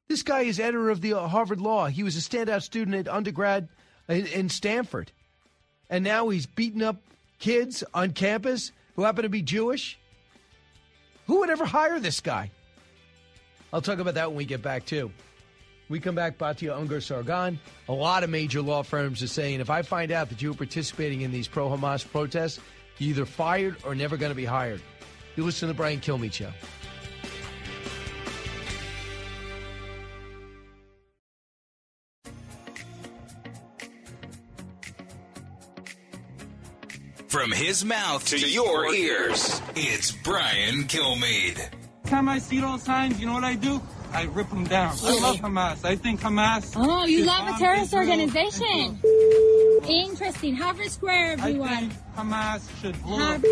This 0.09 0.23
guy 0.23 0.43
is 0.43 0.59
editor 0.59 0.89
of 0.89 1.01
the 1.01 1.15
uh, 1.15 1.27
Harvard 1.29 1.61
Law. 1.61 1.87
He 1.87 2.03
was 2.03 2.17
a 2.17 2.21
standout 2.21 2.63
student 2.63 2.97
at 2.97 3.13
undergrad 3.13 3.69
in 4.09 4.49
Stanford. 4.49 5.13
And 5.91 6.05
now 6.05 6.29
he's 6.31 6.47
beating 6.47 6.83
up 6.83 7.03
kids 7.39 7.85
on 7.95 8.13
campus 8.13 8.73
who 8.95 9.03
happen 9.03 9.23
to 9.23 9.29
be 9.29 9.43
Jewish. 9.43 9.99
Who 11.27 11.41
would 11.41 11.51
ever 11.51 11.65
hire 11.65 11.99
this 12.01 12.21
guy? 12.21 12.51
I'll 13.73 13.83
talk 13.83 13.99
about 13.99 14.15
that 14.15 14.29
when 14.29 14.37
we 14.37 14.45
get 14.45 14.63
back, 14.63 14.87
too. 14.87 15.11
We 15.89 16.01
come 16.01 16.15
back, 16.15 16.39
Batya 16.39 16.77
Ungar 16.77 17.03
Sargon. 17.03 17.61
A 17.89 17.93
lot 17.93 18.25
of 18.25 18.31
major 18.31 18.61
law 18.61 18.83
firms 18.83 19.23
are 19.23 19.29
saying 19.29 19.61
if 19.61 19.71
I 19.71 19.83
find 19.83 20.11
out 20.11 20.29
that 20.31 20.43
you 20.43 20.51
were 20.51 20.57
participating 20.57 21.21
in 21.21 21.31
these 21.31 21.47
pro 21.47 21.69
Hamas 21.69 22.09
protests, 22.09 22.61
you're 22.99 23.11
either 23.11 23.27
fired 23.27 23.77
or 23.85 23.95
never 23.95 24.17
going 24.17 24.31
to 24.31 24.37
be 24.37 24.45
hired. 24.45 24.81
You 25.37 25.45
listen 25.45 25.69
to 25.69 25.73
the 25.73 25.77
Brian 25.77 26.01
Kilmeade 26.01 26.33
Show. 26.33 26.51
From 37.47 37.53
his 37.55 37.85
mouth 37.85 38.27
to, 38.31 38.39
your 38.39 38.93
ears, 38.93 39.63
it's 39.77 40.11
Brian 40.11 40.83
Kilmeade. 40.89 41.61
time 42.07 42.29
I 42.29 42.41
see 42.41 42.59
those 42.59 42.83
signs, 42.83 43.21
you 43.21 43.27
know 43.29 43.35
what 43.35 43.45
I 43.45 43.55
do? 43.55 43.81
I 44.13 44.25
rip 44.25 44.49
them 44.49 44.65
down. 44.65 44.97
I 45.05 45.21
love 45.21 45.37
Hamas. 45.37 45.85
I 45.85 45.95
think 45.95 46.21
Hamas. 46.21 46.73
Oh, 46.75 47.05
you 47.07 47.19
should 47.19 47.27
love 47.29 47.55
a 47.55 47.57
terrorist 47.57 47.85
Israel. 47.95 48.09
organization. 48.11 48.99
Interesting. 49.87 50.57
Harvard 50.57 50.91
Square, 50.91 51.37
I 51.39 51.51
everyone. 51.51 51.69
think 51.69 51.93
Hamas 52.17 52.81
should 52.81 53.01
blow 53.05 53.15
up 53.15 53.23
Harvard- 53.23 53.45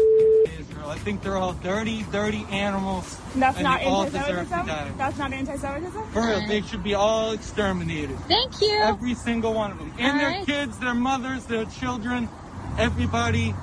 Israel. 0.59 0.91
I 0.91 0.99
think 0.99 1.23
they're 1.23 1.37
all 1.37 1.53
dirty, 1.53 2.05
dirty 2.11 2.45
animals. 2.51 3.17
That's 3.37 3.59
and 3.59 3.63
not 3.63 3.79
they 3.79 3.87
all 3.87 4.07
deserve 4.07 4.25
to 4.27 4.31
anti-Semitism. 4.41 4.67
die. 4.67 4.91
That's 4.99 5.19
not 5.19 5.33
anti-Semitism. 5.33 6.03
For 6.13 6.27
real, 6.27 6.49
they 6.49 6.63
should 6.63 6.83
be 6.83 6.95
all 6.95 7.31
exterminated. 7.31 8.19
Thank 8.27 8.61
you. 8.61 8.73
Every 8.83 9.15
single 9.15 9.55
one 9.55 9.71
of 9.71 9.79
them. 9.79 9.93
And 10.01 10.15
All 10.15 10.19
their 10.19 10.29
right. 10.31 10.45
kids, 10.47 10.81
their 10.81 10.95
mothers, 10.95 11.45
their 11.45 11.67
children, 11.67 12.29
everybody. 12.77 13.55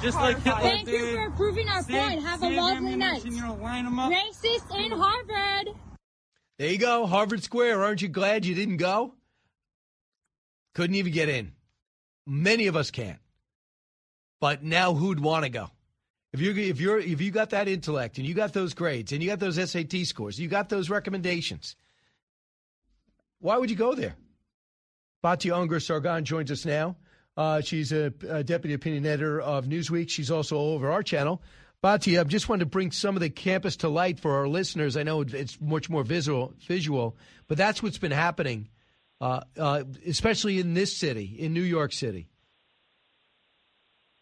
Just 0.00 0.16
like 0.16 0.36
Hitler 0.42 0.60
Thank 0.60 0.86
did. 0.86 1.00
you 1.00 1.16
for 1.16 1.30
proving 1.32 1.68
our 1.68 1.82
Save- 1.82 2.08
point. 2.08 2.22
Have 2.22 2.42
a 2.42 2.48
lovely 2.50 2.96
night. 2.96 3.24
You 3.24 3.32
know, 3.42 3.54
line 3.54 3.84
them 3.84 3.98
up. 3.98 4.12
Racist 4.12 4.84
in 4.84 4.92
Harvard. 4.92 5.74
There 6.58 6.70
you 6.70 6.78
go, 6.78 7.06
Harvard 7.06 7.42
Square. 7.42 7.82
Aren't 7.82 8.02
you 8.02 8.08
glad 8.08 8.46
you 8.46 8.54
didn't 8.54 8.76
go? 8.76 9.14
Couldn't 10.74 10.96
even 10.96 11.12
get 11.12 11.28
in. 11.28 11.52
Many 12.26 12.68
of 12.68 12.76
us 12.76 12.90
can't. 12.90 13.18
But 14.40 14.62
now 14.62 14.94
who'd 14.94 15.18
want 15.20 15.44
to 15.44 15.50
go? 15.50 15.70
If 16.32 16.40
you 16.40 16.54
if 16.54 16.80
you're 16.80 16.98
if 16.98 17.20
you 17.20 17.30
got 17.32 17.50
that 17.50 17.66
intellect 17.68 18.18
and 18.18 18.26
you 18.26 18.34
got 18.34 18.52
those 18.52 18.74
grades 18.74 19.12
and 19.12 19.22
you 19.22 19.28
got 19.28 19.40
those 19.40 19.56
SAT 19.70 20.04
scores, 20.06 20.38
you 20.38 20.46
got 20.46 20.68
those 20.68 20.90
recommendations. 20.90 21.74
Why 23.40 23.56
would 23.56 23.70
you 23.70 23.76
go 23.76 23.94
there? 23.94 24.14
Batya 25.24 25.52
Ungar 25.56 25.82
Sargon 25.82 26.24
joins 26.24 26.50
us 26.52 26.64
now. 26.64 26.96
Uh, 27.38 27.60
she's 27.60 27.92
a, 27.92 28.12
a 28.28 28.42
deputy 28.42 28.74
opinion 28.74 29.06
editor 29.06 29.40
of 29.40 29.66
Newsweek. 29.66 30.10
She's 30.10 30.28
also 30.28 30.58
over 30.58 30.90
our 30.90 31.04
channel. 31.04 31.40
Batya, 31.84 32.20
I 32.20 32.24
just 32.24 32.48
wanted 32.48 32.64
to 32.64 32.66
bring 32.66 32.90
some 32.90 33.14
of 33.14 33.20
the 33.20 33.30
campus 33.30 33.76
to 33.76 33.88
light 33.88 34.18
for 34.18 34.38
our 34.38 34.48
listeners. 34.48 34.96
I 34.96 35.04
know 35.04 35.20
it's 35.20 35.60
much 35.60 35.88
more 35.88 36.02
visual, 36.02 36.52
visual, 36.66 37.16
but 37.46 37.56
that's 37.56 37.80
what's 37.80 37.96
been 37.96 38.10
happening, 38.10 38.70
uh, 39.20 39.42
uh, 39.56 39.84
especially 40.04 40.58
in 40.58 40.74
this 40.74 40.96
city, 40.96 41.36
in 41.38 41.54
New 41.54 41.62
York 41.62 41.92
City. 41.92 42.28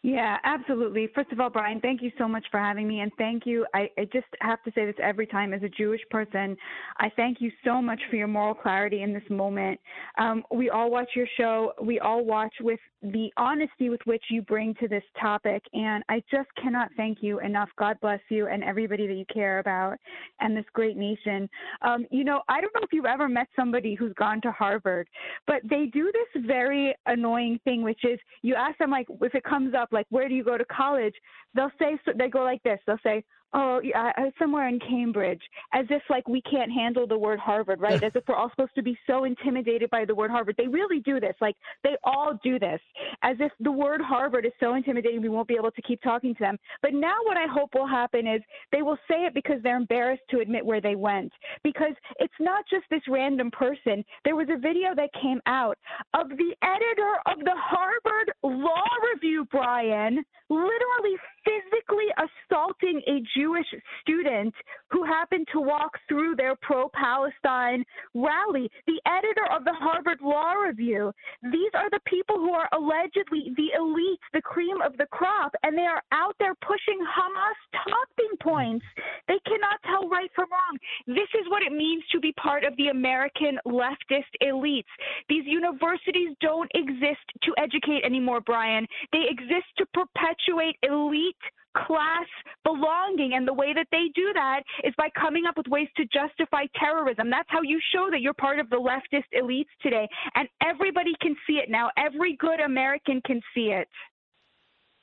Yeah, 0.06 0.36
absolutely. 0.44 1.08
First 1.16 1.32
of 1.32 1.40
all, 1.40 1.50
Brian, 1.50 1.80
thank 1.80 2.00
you 2.00 2.12
so 2.16 2.28
much 2.28 2.44
for 2.52 2.60
having 2.60 2.86
me. 2.86 3.00
And 3.00 3.10
thank 3.18 3.44
you. 3.44 3.66
I, 3.74 3.90
I, 3.98 4.04
just 4.04 4.28
have 4.40 4.62
to 4.62 4.70
say 4.72 4.86
this 4.86 4.94
every 5.02 5.26
time 5.26 5.52
as 5.52 5.64
a 5.64 5.68
Jewish 5.68 6.02
person. 6.12 6.56
I 6.98 7.10
thank 7.16 7.40
you 7.40 7.50
so 7.64 7.82
much 7.82 8.00
for 8.08 8.14
your 8.14 8.28
moral 8.28 8.54
clarity 8.54 9.02
in 9.02 9.12
this 9.12 9.28
moment. 9.28 9.80
Um, 10.16 10.44
we 10.54 10.70
all 10.70 10.92
watch 10.92 11.08
your 11.16 11.26
show. 11.36 11.72
We 11.82 11.98
all 11.98 12.24
watch 12.24 12.54
with 12.60 12.78
the 13.02 13.30
honesty 13.36 13.90
with 13.90 14.00
which 14.04 14.22
you 14.30 14.42
bring 14.42 14.74
to 14.76 14.86
this 14.86 15.02
topic. 15.20 15.64
And 15.72 16.04
I 16.08 16.22
just 16.30 16.48
cannot 16.62 16.88
thank 16.96 17.18
you 17.20 17.40
enough. 17.40 17.68
God 17.76 17.96
bless 18.00 18.20
you 18.28 18.46
and 18.46 18.62
everybody 18.62 19.08
that 19.08 19.14
you 19.14 19.26
care 19.32 19.58
about 19.58 19.96
and 20.38 20.56
this 20.56 20.64
great 20.72 20.96
nation. 20.96 21.50
Um, 21.82 22.06
you 22.12 22.22
know, 22.22 22.42
I 22.48 22.60
don't 22.60 22.72
know 22.76 22.82
if 22.82 22.92
you've 22.92 23.06
ever 23.06 23.28
met 23.28 23.48
somebody 23.56 23.96
who's 23.96 24.12
gone 24.14 24.40
to 24.42 24.52
Harvard, 24.52 25.08
but 25.48 25.62
they 25.68 25.86
do 25.92 26.12
this 26.12 26.44
very 26.46 26.94
annoying 27.06 27.58
thing, 27.64 27.82
which 27.82 28.04
is 28.04 28.20
you 28.42 28.54
ask 28.54 28.78
them, 28.78 28.92
like, 28.92 29.08
if 29.20 29.34
it 29.34 29.42
comes 29.42 29.74
up, 29.74 29.92
like, 29.97 30.06
where 30.10 30.28
do 30.28 30.35
you 30.35 30.44
go 30.44 30.56
to 30.56 30.64
college? 30.66 31.14
They'll 31.55 31.73
say, 31.78 31.98
they 32.16 32.28
go 32.28 32.43
like 32.43 32.62
this. 32.62 32.78
They'll 32.86 32.98
say, 33.02 33.24
oh, 33.56 33.80
yeah, 33.82 34.12
somewhere 34.38 34.68
in 34.68 34.78
Cambridge, 34.78 35.40
as 35.72 35.86
if 35.90 36.02
like 36.10 36.28
we 36.28 36.42
can't 36.42 36.70
handle 36.70 37.06
the 37.06 37.18
word 37.18 37.38
Harvard, 37.40 37.80
right? 37.80 38.02
as 38.02 38.12
if 38.14 38.22
we're 38.28 38.36
all 38.36 38.50
supposed 38.50 38.74
to 38.74 38.82
be 38.82 38.96
so 39.06 39.24
intimidated 39.24 39.88
by 39.90 40.04
the 40.04 40.14
word 40.14 40.30
Harvard. 40.30 40.54
They 40.58 40.68
really 40.68 41.00
do 41.00 41.18
this. 41.18 41.34
Like 41.40 41.56
they 41.82 41.96
all 42.04 42.38
do 42.44 42.58
this, 42.58 42.80
as 43.22 43.36
if 43.40 43.50
the 43.60 43.72
word 43.72 44.00
Harvard 44.02 44.44
is 44.44 44.52
so 44.60 44.74
intimidating 44.74 45.22
we 45.22 45.30
won't 45.30 45.48
be 45.48 45.56
able 45.56 45.70
to 45.70 45.82
keep 45.82 46.02
talking 46.02 46.34
to 46.34 46.40
them. 46.40 46.58
But 46.82 46.92
now 46.92 47.16
what 47.24 47.36
I 47.36 47.46
hope 47.50 47.70
will 47.74 47.86
happen 47.86 48.26
is 48.26 48.42
they 48.72 48.82
will 48.82 48.98
say 49.08 49.24
it 49.24 49.34
because 49.34 49.56
they're 49.62 49.76
embarrassed 49.76 50.22
to 50.30 50.40
admit 50.40 50.64
where 50.64 50.80
they 50.80 50.94
went. 50.94 51.32
Because 51.64 51.94
it's 52.18 52.34
not 52.38 52.64
just 52.70 52.84
this 52.90 53.02
random 53.08 53.50
person. 53.50 54.04
There 54.24 54.36
was 54.36 54.48
a 54.50 54.58
video 54.58 54.94
that 54.94 55.10
came 55.20 55.40
out 55.46 55.78
of 56.12 56.28
the 56.28 56.54
editor 56.62 57.14
of 57.26 57.38
the 57.38 57.54
Harvard 57.56 58.32
Law 58.42 58.84
Review, 59.14 59.46
Brian, 59.50 60.22
literally 60.50 61.16
physically 61.47 62.10
assaulting 62.18 63.01
a 63.06 63.23
Jewish 63.39 63.66
student 64.02 64.55
who 64.90 65.05
happened 65.05 65.47
to 65.52 65.60
walk 65.60 65.93
through 66.09 66.35
their 66.35 66.56
pro 66.60 66.89
Palestine 66.90 67.85
rally. 68.14 68.68
The 68.86 69.01
editor 69.06 69.47
of 69.55 69.64
the 69.64 69.73
Harvard 69.73 70.18
Law 70.20 70.52
Review. 70.52 71.12
These 71.43 71.70
are 71.74 71.89
the 71.90 72.01
people 72.06 72.36
who 72.36 72.51
are 72.51 72.68
allegedly 72.73 73.55
the 73.56 73.70
elite, 73.78 74.20
the 74.32 74.43
cream 74.43 74.82
of 74.82 74.97
the 74.97 75.06
crop, 75.06 75.55
and 75.62 75.78
they 75.78 75.86
are 75.86 76.02
out 76.12 76.35
there 76.39 76.55
pushing 76.66 76.98
Hamas 77.06 77.59
talking 77.86 78.36
points. 78.43 78.85
They 79.28 79.39
cannot 79.47 79.78
tell 79.85 80.09
right 80.09 80.31
from 80.35 80.51
wrong. 80.51 80.78
This 81.06 81.31
is 81.39 81.48
what 81.48 81.62
it 81.62 81.73
means 81.73 82.02
to 82.12 82.20
be 82.20 82.32
part 82.32 82.64
of 82.64 82.77
the 82.77 82.89
American 82.89 83.59
leftist 83.66 84.32
elites. 84.43 84.90
These 85.28 85.44
universities 85.47 86.35
don't 86.40 86.70
exist 86.74 87.27
to 87.43 87.55
educate 87.59 88.05
anymore, 88.05 88.40
Brian. 88.40 88.86
They 89.12 89.27
exist 89.28 89.66
to 89.78 89.86
perpetuate 89.94 90.77
elite 90.82 91.35
class 91.76 92.26
belonging. 92.64 93.32
And 93.34 93.46
the 93.46 93.52
way 93.52 93.72
that 93.74 93.86
they 93.90 94.06
do 94.14 94.32
that 94.34 94.62
is 94.84 94.94
by 94.96 95.08
coming 95.18 95.44
up 95.46 95.56
with 95.56 95.66
ways 95.68 95.88
to 95.96 96.04
justify 96.04 96.64
terrorism. 96.78 97.30
That's 97.30 97.48
how 97.48 97.62
you 97.62 97.80
show 97.94 98.08
that 98.10 98.20
you're 98.20 98.34
part 98.34 98.58
of 98.58 98.70
the 98.70 98.76
leftist 98.76 99.28
elites 99.34 99.72
today. 99.82 100.08
And 100.34 100.48
everybody 100.62 101.12
can 101.20 101.36
see 101.46 101.54
it 101.54 101.70
now. 101.70 101.90
Every 101.96 102.36
good 102.36 102.60
American 102.60 103.20
can 103.24 103.40
see 103.54 103.72
it. 103.72 103.88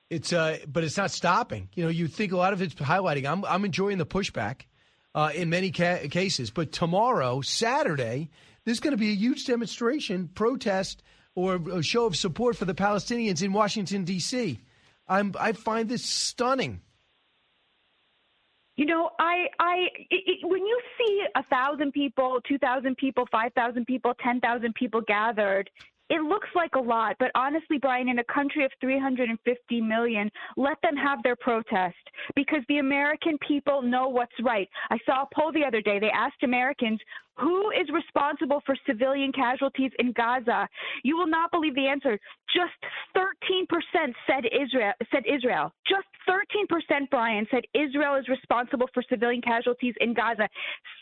It's 0.10 0.34
uh, 0.34 0.60
but 0.68 0.84
it's 0.84 0.98
not 0.98 1.12
stopping. 1.12 1.70
You 1.74 1.86
know, 1.86 1.90
you 1.90 2.08
think 2.08 2.34
a 2.34 2.38
lot 2.38 2.54
of 2.54 2.62
it's 2.62 2.76
highlighting. 2.76 3.26
I'm 3.26 3.44
I'm 3.46 3.66
enjoying 3.66 3.98
the 3.98 4.06
pushback 4.06 4.64
uh, 5.16 5.32
in 5.34 5.50
many 5.50 5.72
ca- 5.72 6.08
cases, 6.10 6.52
but 6.52 6.72
tomorrow, 6.72 7.42
Saturday, 7.42 8.30
there's 8.64 8.80
going 8.80 8.92
to 8.92 8.98
be 8.98 9.10
a 9.10 9.16
huge 9.16 9.46
demonstration, 9.48 10.30
protest, 10.36 11.02
or 11.34 11.56
a 11.72 11.82
show 11.82 12.06
of 12.06 12.16
support 12.16 12.56
for 12.56 12.66
the 12.66 12.76
Palestinians 12.76 13.42
in 13.42 13.54
Washington 13.54 14.04
D.C. 14.04 14.60
I'm 15.08 15.34
I 15.40 15.54
find 15.54 15.90
this 15.90 16.04
stunning. 16.04 16.82
You 18.76 18.88
know, 18.88 19.12
I, 19.20 19.46
I, 19.60 19.76
it, 20.10 20.24
it, 20.26 20.38
when 20.48 20.66
you 20.66 20.82
see 20.98 21.24
a 21.36 21.44
thousand 21.44 21.92
people, 21.92 22.40
two 22.48 22.58
thousand 22.58 22.98
people, 22.98 23.26
five 23.32 23.54
thousand 23.54 23.86
people, 23.86 24.14
ten 24.24 24.40
thousand 24.40 24.74
people 24.74 25.02
gathered, 25.02 25.70
it 26.10 26.22
looks 26.22 26.50
like 26.54 26.76
a 26.76 26.80
lot, 26.80 27.16
but 27.18 27.32
honestly, 27.34 27.78
Brian, 27.78 28.10
in 28.10 28.20
a 28.20 28.24
country 28.26 28.66
of 28.66 28.72
350 28.82 29.82
million, 29.82 30.30
let 30.58 30.78
them 30.84 30.96
have 30.96 31.24
their 31.24 31.36
protest 31.36 31.96
because 32.36 32.60
the 32.68 32.80
American 32.80 33.38
people 33.48 33.82
know 33.82 34.10
what's 34.10 34.34
right. 34.44 34.70
I 34.90 34.98
saw 35.06 35.24
a 35.24 35.28
poll 35.34 35.52
the 35.52 35.64
other 35.66 35.82
day. 35.82 36.00
They 36.00 36.12
asked 36.12 36.44
Americans 36.44 37.00
who 37.38 37.72
is 37.72 37.90
responsible 37.94 38.62
for 38.66 38.76
civilian 38.86 39.32
casualties 39.32 39.92
in 40.00 40.12
Gaza? 40.12 40.68
You 41.04 41.18
will 41.18 41.28
not 41.28 41.52
believe 41.52 41.76
the 41.76 41.88
answer. 41.88 42.20
Just 42.54 42.74
13% 43.16 44.14
said 44.28 44.46
Israel. 44.46 44.94
Said 45.12 45.24
Israel. 45.26 45.74
Just 45.88 46.08
13%, 46.30 47.10
Brian, 47.10 47.48
said 47.52 47.64
Israel 47.74 48.16
is 48.16 48.28
responsible 48.28 48.88
for 48.94 49.04
civilian 49.10 49.42
casualties 49.42 49.94
in 50.00 50.14
Gaza. 50.14 50.48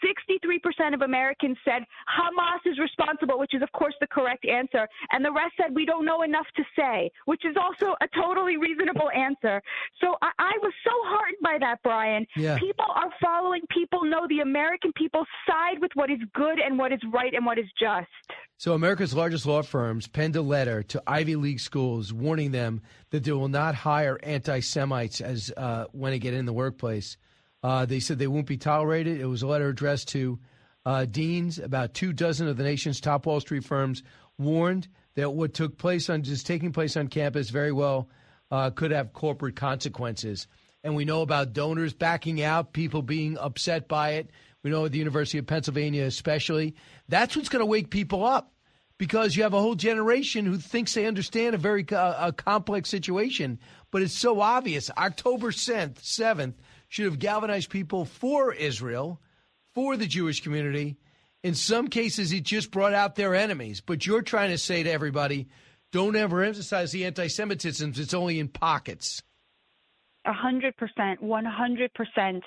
63% 0.03 0.93
of 0.93 1.01
Americans 1.01 1.57
said 1.65 1.83
Hamas 2.07 2.65
is 2.65 2.79
responsible, 2.79 3.37
which 3.37 3.53
is, 3.53 3.61
of 3.61 3.71
course, 3.73 3.93
the 3.99 4.07
correct 4.07 4.45
answer. 4.45 4.87
And 5.11 5.23
the 5.23 5.31
rest 5.31 5.53
said 5.57 5.75
we 5.75 5.85
don't 5.85 6.05
know 6.05 6.23
enough 6.23 6.47
to 6.55 6.63
say, 6.77 7.11
which 7.25 7.45
is 7.45 7.55
also 7.59 7.93
a 8.01 8.07
totally 8.15 8.57
reasonable 8.57 9.09
answer. 9.11 9.61
So 9.99 10.15
I, 10.21 10.31
I 10.39 10.53
was 10.61 10.73
so 10.83 10.91
heartened 11.03 11.43
by 11.43 11.57
that, 11.59 11.79
Brian. 11.83 12.25
Yeah. 12.35 12.57
People 12.57 12.85
are 12.89 13.09
following, 13.21 13.61
people 13.69 14.03
know 14.03 14.25
the 14.27 14.39
American 14.39 14.91
people 14.93 15.25
side 15.47 15.79
with 15.79 15.91
what 15.95 16.09
is 16.09 16.19
good 16.33 16.59
and 16.59 16.77
what 16.77 16.91
is 16.91 16.99
right 17.13 17.33
and 17.33 17.45
what 17.45 17.57
is 17.57 17.65
just. 17.79 18.07
So, 18.57 18.73
America's 18.73 19.13
largest 19.13 19.45
law 19.45 19.61
firms 19.61 20.07
penned 20.07 20.35
a 20.35 20.41
letter 20.41 20.83
to 20.83 21.01
Ivy 21.07 21.35
League 21.35 21.59
schools 21.59 22.13
warning 22.13 22.51
them 22.51 22.81
that 23.09 23.23
they 23.23 23.31
will 23.31 23.47
not 23.47 23.75
hire 23.75 24.19
anti 24.21 24.59
Semites 24.59 25.21
as 25.21 25.51
uh, 25.57 25.85
when 25.91 26.11
they 26.11 26.19
get 26.19 26.33
in 26.33 26.45
the 26.45 26.53
workplace. 26.53 27.17
Uh, 27.63 27.85
they 27.85 27.99
said 27.99 28.19
they 28.19 28.27
won't 28.27 28.47
be 28.47 28.57
tolerated. 28.57 29.19
It 29.19 29.25
was 29.25 29.41
a 29.41 29.47
letter 29.47 29.69
addressed 29.69 30.09
to 30.09 30.39
uh, 30.85 31.05
deans. 31.05 31.59
About 31.59 31.93
two 31.93 32.13
dozen 32.13 32.47
of 32.47 32.57
the 32.57 32.63
nation's 32.63 33.01
top 33.01 33.25
Wall 33.25 33.39
Street 33.39 33.63
firms 33.63 34.03
warned 34.37 34.87
that 35.15 35.31
what 35.31 35.53
took 35.53 35.77
place 35.77 36.09
on 36.09 36.23
just 36.23 36.47
taking 36.47 36.71
place 36.71 36.97
on 36.97 37.07
campus 37.07 37.49
very 37.49 37.71
well 37.71 38.09
uh, 38.49 38.69
could 38.69 38.91
have 38.91 39.13
corporate 39.13 39.55
consequences. 39.55 40.47
And 40.83 40.95
we 40.95 41.05
know 41.05 41.21
about 41.21 41.53
donors 41.53 41.93
backing 41.93 42.41
out, 42.41 42.73
people 42.73 43.01
being 43.01 43.37
upset 43.37 43.87
by 43.87 44.11
it. 44.13 44.31
We 44.63 44.69
know 44.69 44.85
at 44.85 44.91
the 44.91 44.99
University 44.99 45.37
of 45.37 45.47
Pennsylvania, 45.47 46.03
especially. 46.03 46.75
That's 47.09 47.35
what's 47.35 47.49
going 47.49 47.61
to 47.61 47.65
wake 47.65 47.89
people 47.89 48.23
up 48.23 48.53
because 49.01 49.35
you 49.35 49.41
have 49.41 49.55
a 49.55 49.59
whole 49.59 49.73
generation 49.73 50.45
who 50.45 50.57
thinks 50.57 50.93
they 50.93 51.07
understand 51.07 51.55
a 51.55 51.57
very 51.57 51.83
uh, 51.91 52.27
a 52.27 52.31
complex 52.31 52.89
situation, 52.89 53.57
but 53.89 54.03
it's 54.03 54.13
so 54.13 54.39
obvious. 54.39 54.91
October 54.95 55.49
7th 55.49 56.53
should 56.87 57.05
have 57.05 57.17
galvanized 57.17 57.71
people 57.71 58.05
for 58.05 58.53
Israel, 58.53 59.19
for 59.73 59.97
the 59.97 60.05
Jewish 60.05 60.43
community. 60.43 60.97
In 61.43 61.55
some 61.55 61.87
cases, 61.87 62.31
it 62.31 62.43
just 62.43 62.69
brought 62.69 62.93
out 62.93 63.15
their 63.15 63.33
enemies. 63.33 63.81
But 63.81 64.05
you're 64.05 64.21
trying 64.21 64.51
to 64.51 64.59
say 64.59 64.83
to 64.83 64.91
everybody, 64.91 65.47
don't 65.91 66.15
ever 66.15 66.43
emphasize 66.43 66.91
the 66.91 67.05
anti 67.05 67.27
Semitism, 67.27 67.93
it's 67.95 68.13
only 68.13 68.39
in 68.39 68.49
pockets. 68.49 69.23
A 70.25 70.33
hundred 70.33 70.77
percent, 70.77 71.21
one 71.21 71.45
hundred 71.45 71.93
percent. 71.93 72.43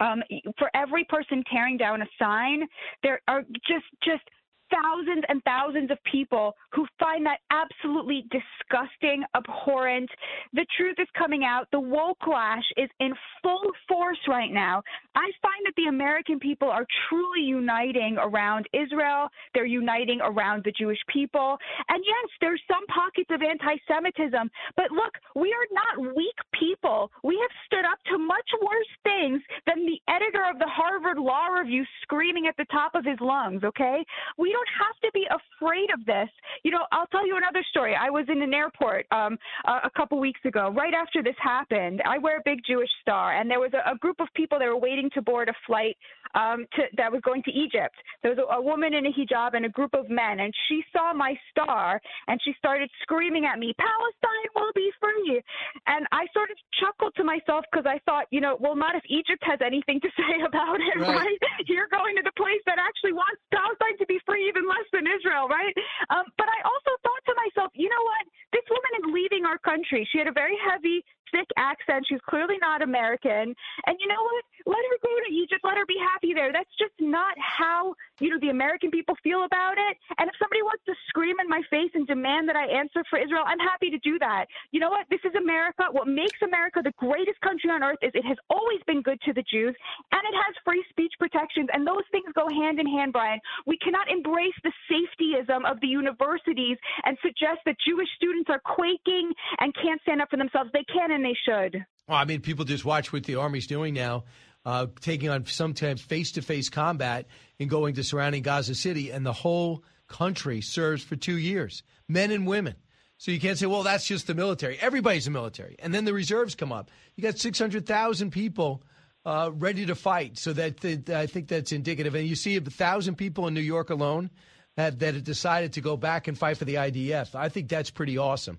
Um, 0.00 0.22
for 0.58 0.70
every 0.74 1.04
person 1.04 1.44
tearing 1.52 1.76
down 1.76 2.02
a 2.02 2.06
sign, 2.18 2.66
there 3.02 3.20
are 3.28 3.42
just 3.66 3.84
just 4.02 4.22
thousands 4.70 5.24
and 5.28 5.42
thousands 5.44 5.90
of 5.90 5.98
people 6.10 6.54
who 6.72 6.86
find 6.98 7.26
that 7.26 7.38
absolutely 7.50 8.24
disgusting, 8.30 9.24
abhorrent. 9.34 10.10
The 10.52 10.66
truth 10.76 10.96
is 10.98 11.08
coming 11.16 11.44
out. 11.44 11.66
The 11.72 11.80
woke 11.80 12.18
clash 12.20 12.64
is 12.76 12.88
in 13.00 13.12
full 13.42 13.70
force 13.88 14.18
right 14.28 14.52
now. 14.52 14.82
I 15.14 15.30
find 15.42 15.62
that 15.64 15.74
the 15.76 15.88
American 15.88 16.38
people 16.38 16.68
are 16.68 16.86
truly 17.08 17.42
uniting 17.42 18.16
around 18.18 18.66
Israel. 18.72 19.28
They're 19.54 19.66
uniting 19.66 20.20
around 20.22 20.62
the 20.64 20.72
Jewish 20.72 21.00
people. 21.08 21.58
And 21.88 22.02
yes, 22.06 22.28
there's 22.40 22.62
some 22.68 22.86
pockets 22.86 23.30
of 23.30 23.42
anti 23.42 23.76
Semitism. 23.88 24.50
But 24.76 24.90
look, 24.90 25.14
we 25.34 25.52
are 25.52 25.68
not 25.72 26.14
weak 26.14 26.38
people. 26.58 27.10
We 27.24 27.38
have 27.40 27.50
stood 27.66 27.84
up 27.84 27.98
to 28.10 28.18
much 28.18 28.48
worse 28.62 28.92
things 29.02 29.42
than 29.66 29.86
the 29.86 29.98
editor 30.08 30.44
of 30.48 30.58
the 30.58 30.68
Harvard 30.68 31.18
Law 31.18 31.48
Review 31.48 31.84
screaming 32.02 32.46
at 32.46 32.56
the 32.56 32.66
top 32.66 32.94
of 32.94 33.04
his 33.04 33.18
lungs, 33.20 33.64
okay? 33.64 34.04
We 34.38 34.52
don't 34.52 34.59
don't 34.60 34.86
have 34.86 34.96
to 35.02 35.10
be 35.12 35.26
afraid 35.30 35.90
of 35.90 36.04
this. 36.06 36.28
You 36.64 36.70
know, 36.70 36.86
I'll 36.92 37.06
tell 37.06 37.26
you 37.26 37.36
another 37.36 37.64
story. 37.70 37.94
I 37.98 38.10
was 38.10 38.26
in 38.28 38.42
an 38.42 38.52
airport 38.52 39.06
um, 39.10 39.38
a, 39.66 39.86
a 39.86 39.90
couple 39.96 40.18
weeks 40.18 40.40
ago, 40.44 40.72
right 40.76 40.94
after 40.94 41.22
this 41.22 41.36
happened. 41.42 42.02
I 42.06 42.18
wear 42.18 42.38
a 42.38 42.42
big 42.44 42.60
Jewish 42.66 42.90
star, 43.02 43.38
and 43.38 43.50
there 43.50 43.60
was 43.60 43.72
a, 43.72 43.90
a 43.90 43.96
group 43.96 44.20
of 44.20 44.28
people 44.34 44.58
that 44.58 44.66
were 44.66 44.76
waiting 44.76 45.10
to 45.14 45.22
board 45.22 45.48
a 45.48 45.54
flight 45.66 45.96
um, 46.34 46.66
to, 46.76 46.82
that 46.96 47.10
was 47.10 47.20
going 47.22 47.42
to 47.44 47.50
Egypt. 47.50 47.94
There 48.22 48.30
was 48.30 48.38
a, 48.38 48.46
a 48.54 48.62
woman 48.62 48.94
in 48.94 49.06
a 49.06 49.12
hijab 49.12 49.54
and 49.54 49.64
a 49.64 49.68
group 49.68 49.94
of 49.94 50.08
men, 50.08 50.40
and 50.40 50.52
she 50.68 50.82
saw 50.92 51.12
my 51.12 51.34
star 51.50 52.00
and 52.28 52.40
she 52.44 52.52
started 52.58 52.90
screaming 53.02 53.46
at 53.46 53.58
me, 53.58 53.74
Palestine 53.78 54.48
will 54.54 54.72
be 54.74 54.90
free. 55.00 55.42
And 55.86 56.06
I 56.12 56.26
sort 56.32 56.50
of 56.50 56.56
chuckled 56.78 57.14
to 57.16 57.24
myself 57.24 57.64
because 57.70 57.86
I 57.86 57.98
thought, 58.06 58.26
you 58.30 58.40
know, 58.40 58.56
well, 58.60 58.76
not 58.76 58.94
if 58.94 59.02
Egypt 59.08 59.42
has 59.42 59.58
anything 59.64 60.00
to 60.00 60.10
say 60.18 60.44
about 60.46 60.78
it, 60.80 61.00
right? 61.00 61.16
right? 61.16 61.38
You're 61.66 61.90
going 61.90 62.16
to 62.16 62.22
the 62.22 62.34
place 62.36 62.62
that 62.66 62.78
actually 62.78 63.12
wants 63.12 63.40
Palestine 63.50 63.98
to 63.98 64.06
be 64.06 64.20
free 64.26 64.49
even 64.50 64.66
less 64.66 64.88
than 64.90 65.06
Israel, 65.06 65.46
right? 65.46 65.72
Um, 66.10 66.26
but 66.34 66.50
I 66.50 66.58
also 66.66 66.92
thought 67.06 67.22
to 67.30 67.34
myself, 67.38 67.70
you 67.78 67.86
know 67.86 68.02
what? 68.02 68.26
This 68.50 68.66
woman 68.66 68.92
is 68.98 69.04
leaving 69.14 69.46
our 69.46 69.62
country. 69.62 70.02
She 70.10 70.18
had 70.18 70.26
a 70.26 70.34
very 70.34 70.58
heavy 70.58 71.06
thick 71.30 71.46
accent. 71.56 72.04
She's 72.10 72.20
clearly 72.28 72.58
not 72.60 72.82
American. 72.82 73.54
And 73.86 73.94
you 74.02 74.10
know 74.10 74.18
what? 74.18 74.42
Let 74.66 74.82
her 74.82 74.98
go 75.06 75.14
to 75.14 75.30
Egypt. 75.30 75.62
Let 75.62 75.78
her 75.78 75.86
be 75.86 75.98
happy 76.02 76.34
there. 76.34 76.50
That's 76.52 76.70
just 76.74 76.94
not 76.98 77.38
how, 77.38 77.94
you 78.20 78.28
know, 78.28 78.38
the 78.40 78.52
American 78.52 78.90
people 78.90 79.16
feel 79.24 79.44
about 79.44 79.76
it. 79.76 79.96
And 80.18 80.28
if 80.28 80.36
somebody 80.38 80.62
wants 80.62 80.84
to 80.86 80.94
scream 81.08 81.40
in 81.40 81.48
my 81.48 81.62
face 81.68 81.90
and 81.94 82.06
demand 82.06 82.48
that 82.48 82.56
I 82.56 82.68
answer 82.68 83.02
for 83.08 83.18
Israel, 83.18 83.42
I'm 83.44 83.58
happy 83.58 83.90
to 83.90 83.98
do 83.98 84.18
that. 84.20 84.46
You 84.70 84.80
know 84.80 84.90
what? 84.90 85.06
This 85.10 85.20
is 85.24 85.34
America. 85.34 85.88
What 85.90 86.06
makes 86.06 86.38
America 86.44 86.80
the 86.84 86.94
greatest 87.00 87.40
country 87.40 87.70
on 87.70 87.82
earth 87.82 87.98
is 88.02 88.12
it 88.14 88.24
has 88.24 88.38
always 88.48 88.80
been 88.86 89.02
good 89.02 89.20
to 89.26 89.32
the 89.32 89.44
Jews 89.50 89.74
and 90.12 90.22
it 90.28 90.36
has 90.36 90.54
free 90.64 90.84
speech 90.90 91.12
protections. 91.18 91.68
And 91.72 91.86
those 91.86 92.04
things 92.12 92.28
go 92.36 92.46
hand 92.48 92.78
in 92.78 92.86
hand, 92.86 93.12
Brian. 93.12 93.40
We 93.66 93.78
cannot 93.78 94.10
embrace 94.12 94.56
the 94.62 94.72
safetyism 94.86 95.64
of 95.64 95.80
the 95.80 95.88
universities 95.88 96.78
and 97.04 97.16
suggest 97.22 97.64
that 97.66 97.76
Jewish 97.86 98.08
students 98.16 98.50
are 98.50 98.60
quaking 98.60 99.32
and 99.58 99.74
can't 99.74 100.00
stand 100.02 100.20
up 100.20 100.30
for 100.30 100.36
themselves. 100.36 100.70
They 100.72 100.84
can 100.84 101.10
and 101.10 101.24
they 101.24 101.36
should. 101.46 101.84
Well, 102.08 102.18
I 102.18 102.24
mean, 102.24 102.40
people 102.40 102.64
just 102.64 102.84
watch 102.84 103.12
what 103.12 103.24
the 103.24 103.36
Army's 103.36 103.66
doing 103.66 103.94
now, 103.94 104.24
uh, 104.64 104.86
taking 105.00 105.28
on 105.28 105.46
sometimes 105.46 106.00
face 106.00 106.32
to 106.32 106.42
face 106.42 106.68
combat 106.68 107.26
and 107.58 107.70
going 107.70 107.94
to 107.94 108.04
surrounding 108.04 108.42
Gaza 108.42 108.74
City, 108.74 109.10
and 109.10 109.24
the 109.24 109.32
whole 109.32 109.84
country 110.08 110.60
serves 110.60 111.02
for 111.02 111.16
two 111.16 111.38
years, 111.38 111.82
men 112.08 112.30
and 112.30 112.46
women. 112.46 112.74
So 113.16 113.30
you 113.30 113.40
can't 113.40 113.58
say, 113.58 113.66
well, 113.66 113.82
that's 113.82 114.06
just 114.06 114.26
the 114.26 114.34
military. 114.34 114.78
Everybody's 114.78 115.26
a 115.26 115.30
military. 115.30 115.76
And 115.78 115.92
then 115.92 116.06
the 116.06 116.14
reserves 116.14 116.54
come 116.54 116.72
up. 116.72 116.90
You 117.16 117.22
got 117.22 117.38
600,000 117.38 118.30
people 118.30 118.82
uh, 119.26 119.50
ready 119.52 119.84
to 119.84 119.94
fight. 119.94 120.38
So 120.38 120.54
that, 120.54 120.82
I 121.10 121.26
think 121.26 121.48
that's 121.48 121.70
indicative. 121.70 122.14
And 122.14 122.26
you 122.26 122.34
see 122.34 122.56
a 122.56 122.60
1,000 122.60 123.16
people 123.16 123.46
in 123.46 123.52
New 123.52 123.60
York 123.60 123.90
alone 123.90 124.30
that, 124.76 125.00
that 125.00 125.14
have 125.14 125.24
decided 125.24 125.74
to 125.74 125.82
go 125.82 125.98
back 125.98 126.28
and 126.28 126.38
fight 126.38 126.56
for 126.56 126.64
the 126.64 126.76
IDF. 126.76 127.34
I 127.34 127.50
think 127.50 127.68
that's 127.68 127.90
pretty 127.90 128.16
awesome. 128.16 128.58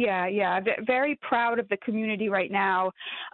Yeah, 0.00 0.26
yeah, 0.28 0.60
very 0.86 1.18
proud 1.20 1.58
of 1.58 1.68
the 1.68 1.76
community 1.76 2.30
right 2.30 2.50
now. 2.50 2.86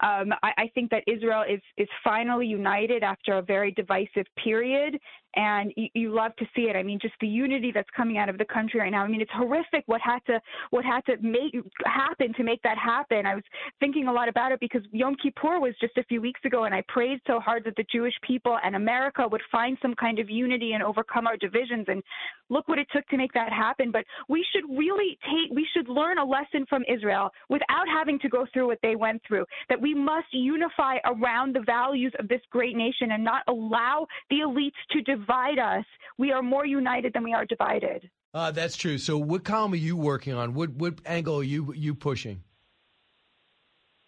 Um, 0.02 0.32
I, 0.42 0.50
I, 0.58 0.70
think 0.74 0.90
that 0.90 1.04
Israel 1.06 1.44
is 1.48 1.60
is 1.76 1.86
finally 2.02 2.48
united 2.48 3.04
after 3.04 3.34
a 3.34 3.42
very 3.42 3.70
divisive 3.70 4.26
period, 4.42 4.98
and 5.36 5.72
you, 5.76 5.88
you, 5.94 6.14
love 6.14 6.34
to 6.36 6.46
see 6.56 6.62
it. 6.62 6.76
I 6.76 6.82
mean, 6.82 6.98
just 7.00 7.14
the 7.20 7.26
unity 7.26 7.70
that's 7.72 7.88
coming 7.94 8.16
out 8.16 8.28
of 8.28 8.38
the 8.38 8.44
country 8.44 8.80
right 8.80 8.90
now. 8.90 9.02
I 9.02 9.08
mean, 9.08 9.20
it's 9.20 9.30
horrific 9.34 9.84
what 9.86 10.00
had 10.00 10.20
to 10.26 10.40
what 10.70 10.84
had 10.84 11.02
to 11.06 11.16
make 11.20 11.54
happen 11.84 12.32
to 12.34 12.42
make 12.42 12.62
that 12.62 12.78
happen. 12.78 13.26
I 13.26 13.34
was 13.34 13.44
thinking 13.78 14.08
a 14.08 14.12
lot 14.12 14.28
about 14.28 14.52
it 14.52 14.60
because 14.60 14.82
Yom 14.92 15.14
Kippur 15.22 15.60
was 15.60 15.74
just 15.80 15.96
a 15.98 16.04
few 16.04 16.20
weeks 16.20 16.40
ago, 16.44 16.64
and 16.64 16.74
I 16.74 16.82
prayed 16.88 17.20
so 17.26 17.38
hard 17.38 17.64
that 17.64 17.76
the 17.76 17.84
Jewish 17.92 18.14
people 18.26 18.58
and 18.64 18.76
America 18.76 19.26
would 19.30 19.42
find 19.52 19.76
some 19.82 19.94
kind 19.94 20.18
of 20.18 20.30
unity 20.30 20.72
and 20.72 20.82
overcome 20.82 21.26
our 21.26 21.36
divisions. 21.36 21.84
And 21.88 22.02
look 22.48 22.66
what 22.68 22.78
it 22.78 22.86
took 22.92 23.06
to 23.08 23.18
make 23.18 23.32
that 23.34 23.52
happen. 23.52 23.90
But 23.90 24.04
we 24.28 24.44
should 24.52 24.64
really 24.70 25.18
take 25.24 25.54
we 25.54 25.66
should 25.74 25.88
learn 25.88 26.18
a 26.18 26.24
lesson 26.24 26.64
from 26.68 26.82
Israel 26.88 27.30
without 27.50 27.86
having 27.92 28.18
to 28.20 28.28
go 28.28 28.46
through 28.52 28.68
what 28.68 28.78
they 28.82 28.96
went 28.96 29.20
through. 29.28 29.44
That 29.68 29.80
we 29.80 29.94
must 29.94 30.28
unify 30.32 30.96
around 31.04 31.54
the 31.54 31.64
values 31.66 32.12
of 32.18 32.28
this 32.28 32.40
great 32.50 32.74
nation 32.74 33.12
and 33.12 33.22
not 33.22 33.42
allow 33.48 34.06
the 34.30 34.36
elites 34.36 34.80
to 34.92 35.02
divide 35.02 35.25
divide 35.26 35.58
us. 35.58 35.84
We 36.18 36.32
are 36.32 36.42
more 36.42 36.66
united 36.66 37.12
than 37.12 37.24
we 37.24 37.32
are 37.32 37.44
divided. 37.44 38.08
Uh, 38.34 38.50
that's 38.50 38.76
true. 38.76 38.98
So, 38.98 39.16
what 39.18 39.44
column 39.44 39.72
are 39.72 39.76
you 39.76 39.96
working 39.96 40.34
on? 40.34 40.54
What 40.54 40.70
what 40.70 40.94
angle 41.06 41.38
are 41.40 41.42
you 41.42 41.72
you 41.74 41.94
pushing? 41.94 42.42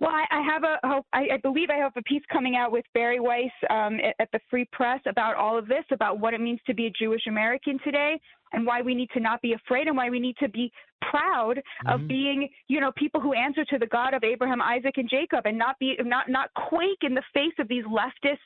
Well, 0.01 0.11
I, 0.11 0.27
I 0.31 0.43
have 0.43 0.63
a, 0.63 1.03
I, 1.13 1.35
I 1.35 1.37
believe 1.43 1.71
I 1.71 1.77
have 1.79 1.93
a 1.97 2.03
piece 2.03 2.23
coming 2.33 2.55
out 2.55 2.71
with 2.71 2.85
Bari 2.95 3.19
Weiss 3.19 3.51
um, 3.69 3.99
at, 3.99 4.15
at 4.21 4.29
the 4.33 4.39
Free 4.49 4.69
Press 4.71 5.01
about 5.09 5.35
all 5.35 5.59
of 5.59 5.67
this, 5.67 5.85
about 5.91 6.21
what 6.21 6.35
it 6.35 6.41
means 6.41 6.61
to 6.69 6.75
be 6.75 6.87
a 6.87 6.91
Jewish 6.91 7.23
American 7.27 7.81
today, 7.83 8.21
and 8.53 8.65
why 8.65 8.81
we 8.81 8.95
need 8.95 9.11
to 9.15 9.21
not 9.21 9.43
be 9.43 9.55
afraid, 9.55 9.89
and 9.89 9.97
why 9.97 10.09
we 10.09 10.21
need 10.21 10.37
to 10.39 10.49
be 10.49 10.71
proud 11.11 11.57
mm-hmm. 11.57 11.89
of 11.89 12.07
being, 12.07 12.49
you 12.69 12.81
know, 12.81 12.93
people 12.97 13.21
who 13.21 13.33
answer 13.33 13.65
to 13.65 13.79
the 13.79 13.87
God 13.87 14.15
of 14.15 14.23
Abraham, 14.23 14.63
Isaac, 14.63 14.99
and 14.99 15.09
Jacob, 15.11 15.47
and 15.47 15.59
not 15.59 15.77
be 15.81 15.97
not 16.01 16.29
not 16.29 16.51
quake 16.55 17.03
in 17.03 17.15
the 17.15 17.23
face 17.35 17.55
of 17.59 17.67
these 17.67 17.85
leftist 17.85 18.37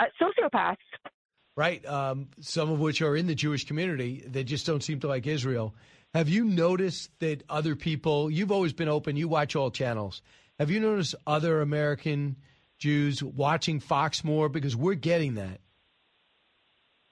uh, 0.00 0.04
sociopaths. 0.20 0.76
Right. 1.54 1.84
Um, 1.86 2.28
some 2.40 2.70
of 2.70 2.80
which 2.80 3.02
are 3.02 3.14
in 3.14 3.26
the 3.26 3.34
Jewish 3.34 3.66
community 3.66 4.24
that 4.28 4.44
just 4.44 4.66
don't 4.66 4.82
seem 4.82 5.00
to 5.00 5.08
like 5.08 5.26
Israel. 5.26 5.74
Have 6.14 6.28
you 6.28 6.44
noticed 6.44 7.10
that 7.20 7.42
other 7.48 7.76
people, 7.76 8.30
you've 8.30 8.52
always 8.52 8.72
been 8.72 8.88
open, 8.88 9.16
you 9.16 9.28
watch 9.28 9.54
all 9.56 9.70
channels. 9.70 10.22
Have 10.58 10.70
you 10.70 10.80
noticed 10.80 11.14
other 11.26 11.60
American 11.60 12.36
Jews 12.78 13.22
watching 13.22 13.80
Fox 13.80 14.24
more? 14.24 14.48
Because 14.48 14.76
we're 14.76 14.94
getting 14.94 15.34
that. 15.34 15.60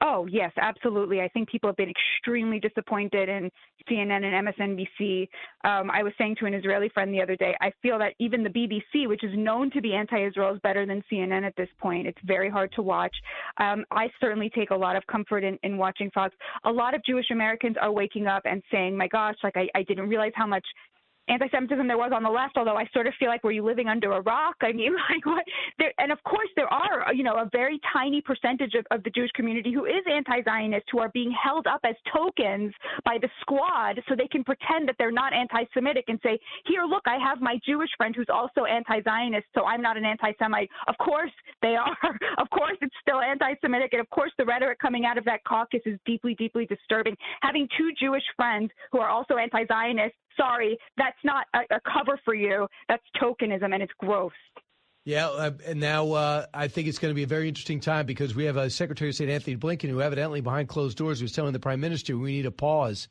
Oh, 0.03 0.27
yes, 0.31 0.51
absolutely. 0.57 1.21
I 1.21 1.29
think 1.29 1.51
people 1.51 1.69
have 1.69 1.77
been 1.77 1.91
extremely 1.91 2.59
disappointed 2.59 3.29
in 3.29 3.51
CNN 3.89 4.25
and 4.25 4.49
MSNBC. 4.49 5.29
Um, 5.65 5.91
I 5.91 6.03
was 6.03 6.15
saying 6.17 6.37
to 6.41 6.47
an 6.47 6.55
Israeli 6.55 6.89
friend 6.89 7.13
the 7.13 7.21
other 7.21 7.37
day, 7.37 7.55
I 7.61 7.71
feel 7.83 7.99
that 7.99 8.15
even 8.19 8.43
the 8.43 8.49
BBC, 8.49 9.07
which 9.07 9.23
is 9.23 9.31
known 9.37 9.71
to 9.73 9.83
be 9.83 9.93
anti 9.95 10.27
Israel, 10.27 10.55
is 10.55 10.61
better 10.63 10.87
than 10.87 11.05
CNN 11.13 11.45
at 11.45 11.55
this 11.57 11.69
point. 11.79 12.07
It's 12.07 12.19
very 12.25 12.49
hard 12.49 12.73
to 12.77 12.83
watch. 12.83 13.15
Um, 13.59 13.85
I 13.91 14.09
certainly 14.21 14.51
take 14.55 14.71
a 14.71 14.77
lot 14.77 14.97
of 14.97 15.07
comfort 15.07 15.45
in, 15.45 15.59
in 15.63 15.77
watching 15.77 16.11
Fox. 16.13 16.35
A 16.65 16.71
lot 16.71 16.95
of 16.95 17.05
Jewish 17.05 17.31
Americans 17.31 17.77
are 17.79 17.93
waking 17.93 18.27
up 18.27 18.43
and 18.47 18.63
saying, 18.73 18.97
my 18.97 19.09
gosh, 19.09 19.37
like 19.45 19.57
I, 19.57 19.69
I 19.75 19.83
didn't 19.83 20.09
realize 20.09 20.33
how 20.35 20.47
much 20.47 20.65
anti-Semitism 21.31 21.87
there 21.87 21.97
was 21.99 22.13
on 22.15 22.23
the 22.23 22.31
left, 22.31 22.57
although 22.57 22.77
I 22.77 22.87
sort 22.93 23.07
of 23.07 23.15
feel 23.19 23.29
like 23.29 23.45
were 23.45 23.53
you 23.53 23.65
living 23.65 23.89
under 23.89 24.13
a 24.13 24.21
rock? 24.21 24.57
I 24.63 24.73
mean, 24.73 24.93
like 25.11 25.25
what? 25.25 25.45
There, 25.79 25.93
and 25.99 26.13
of 26.13 26.23
course, 26.25 26.49
there 26.57 26.73
are 26.73 27.15
you 27.15 27.23
know 27.23 27.35
a 27.35 27.49
very 27.53 27.81
tiny 27.93 28.21
percentage 28.21 28.75
of, 28.75 28.85
of 28.91 29.03
the 29.05 29.11
Jewish 29.11 29.31
community 29.35 29.73
who 29.73 29.87
is 29.87 30.03
anti-Zionist, 30.11 30.87
who 30.91 30.99
are 30.99 31.11
being 31.11 31.33
held 31.33 31.67
up 31.67 31.81
as 31.85 31.95
tokens 32.13 32.73
by 33.05 33.19
the 33.21 33.29
squad, 33.41 34.03
so 34.09 34.15
they 34.17 34.27
can 34.27 34.45
pretend 34.45 34.89
that 34.89 34.97
they're 34.99 35.13
not 35.13 35.33
anti-Semitic 35.33 36.05
and 36.09 36.19
say, 36.23 36.39
here, 36.67 36.85
look, 36.85 37.03
I 37.07 37.19
have 37.19 37.41
my 37.41 37.59
Jewish 37.65 37.91
friend 37.97 38.15
who's 38.15 38.29
also 38.33 38.65
anti-Zionist, 38.65 39.47
so 39.55 39.65
I'm 39.65 39.83
not 39.83 39.97
an 39.97 40.05
anti-Semite. 40.05 40.69
Of 40.89 40.97
course, 40.99 41.33
they 41.63 41.77
are. 41.77 41.97
of 42.39 42.51
course, 42.51 42.77
it's 42.81 42.95
still 43.01 43.21
anti-Semitic, 43.21 43.93
and 43.93 44.01
of 44.01 44.11
course, 44.11 44.33
the 44.39 44.45
rhetoric 44.45 44.79
coming 44.79 45.05
out 45.05 45.19
of 45.19 45.25
that 45.25 45.45
caucus 45.45 45.81
is 45.87 45.99
deeply, 46.07 46.35
deeply 46.35 46.67
disturbing. 46.67 47.17
Having 47.43 47.69
two 47.79 47.91
Jewish 47.99 48.25
friends 48.37 48.71
who 48.93 48.99
are 48.99 49.09
also 49.09 49.37
anti-Zionist 49.37 50.15
sorry, 50.37 50.79
that's 50.97 51.19
not 51.25 51.47
a, 51.55 51.77
a 51.77 51.81
cover 51.81 52.19
for 52.25 52.35
you. 52.35 52.67
That's 52.89 53.03
tokenism, 53.21 53.73
and 53.73 53.83
it's 53.83 53.93
gross. 53.99 54.33
Yeah, 55.05 55.29
uh, 55.29 55.53
and 55.67 55.81
now 55.81 56.13
uh, 56.13 56.47
I 56.53 56.69
think 56.69 56.87
it's 56.87 56.99
going 56.99 57.11
to 57.11 57.17
be 57.17 57.23
a 57.23 57.27
very 57.27 57.49
interesting 57.49 57.81
time 57.81 58.05
because 58.05 58.35
we 58.35 58.45
have 58.45 58.57
a 58.57 58.69
Secretary 58.69 59.11
of 59.11 59.15
State 59.15 59.31
Antony 59.31 59.57
Blinken 59.57 59.89
who 59.89 60.03
evidently 60.03 60.43
behind 60.43 60.69
closed 60.69 60.99
doors 60.99 61.23
was 61.23 61.33
telling 61.33 61.53
the 61.53 61.59
Prime 61.59 61.81
Minister 61.81 62.17
we 62.17 62.33
need 62.33 62.47
a 62.47 62.51
pause. 62.51 63.09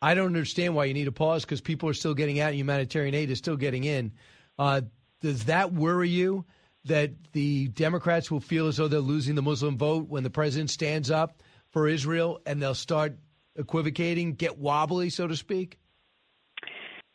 I 0.00 0.14
don't 0.14 0.26
understand 0.26 0.74
why 0.74 0.84
you 0.86 0.94
need 0.94 1.08
a 1.08 1.12
pause 1.12 1.44
because 1.44 1.60
people 1.60 1.88
are 1.88 1.94
still 1.94 2.14
getting 2.14 2.40
out, 2.40 2.50
and 2.50 2.58
humanitarian 2.58 3.14
aid 3.14 3.30
is 3.30 3.38
still 3.38 3.56
getting 3.56 3.84
in. 3.84 4.12
Uh, 4.58 4.82
does 5.20 5.44
that 5.44 5.72
worry 5.72 6.08
you 6.08 6.44
that 6.84 7.12
the 7.32 7.68
Democrats 7.68 8.30
will 8.30 8.40
feel 8.40 8.66
as 8.66 8.76
though 8.76 8.88
they're 8.88 9.00
losing 9.00 9.34
the 9.34 9.42
Muslim 9.42 9.78
vote 9.78 10.08
when 10.08 10.22
the 10.22 10.30
president 10.30 10.70
stands 10.70 11.10
up 11.10 11.42
for 11.70 11.88
Israel 11.88 12.40
and 12.46 12.60
they'll 12.60 12.74
start 12.74 13.16
equivocating, 13.56 14.34
get 14.34 14.58
wobbly, 14.58 15.10
so 15.10 15.26
to 15.26 15.36
speak? 15.36 15.78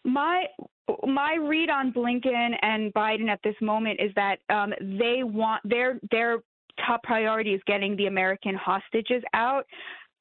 My 0.03 0.45
my 1.05 1.35
read 1.35 1.69
on 1.69 1.91
Blinken 1.91 2.55
and 2.61 2.93
Biden 2.93 3.27
at 3.27 3.39
this 3.43 3.55
moment 3.61 3.99
is 3.99 4.11
that 4.15 4.37
um, 4.49 4.73
they 4.79 5.23
want 5.23 5.61
their 5.67 5.99
their 6.11 6.39
top 6.85 7.03
priority 7.03 7.53
is 7.53 7.61
getting 7.65 7.95
the 7.97 8.05
American 8.05 8.55
hostages 8.55 9.23
out. 9.33 9.65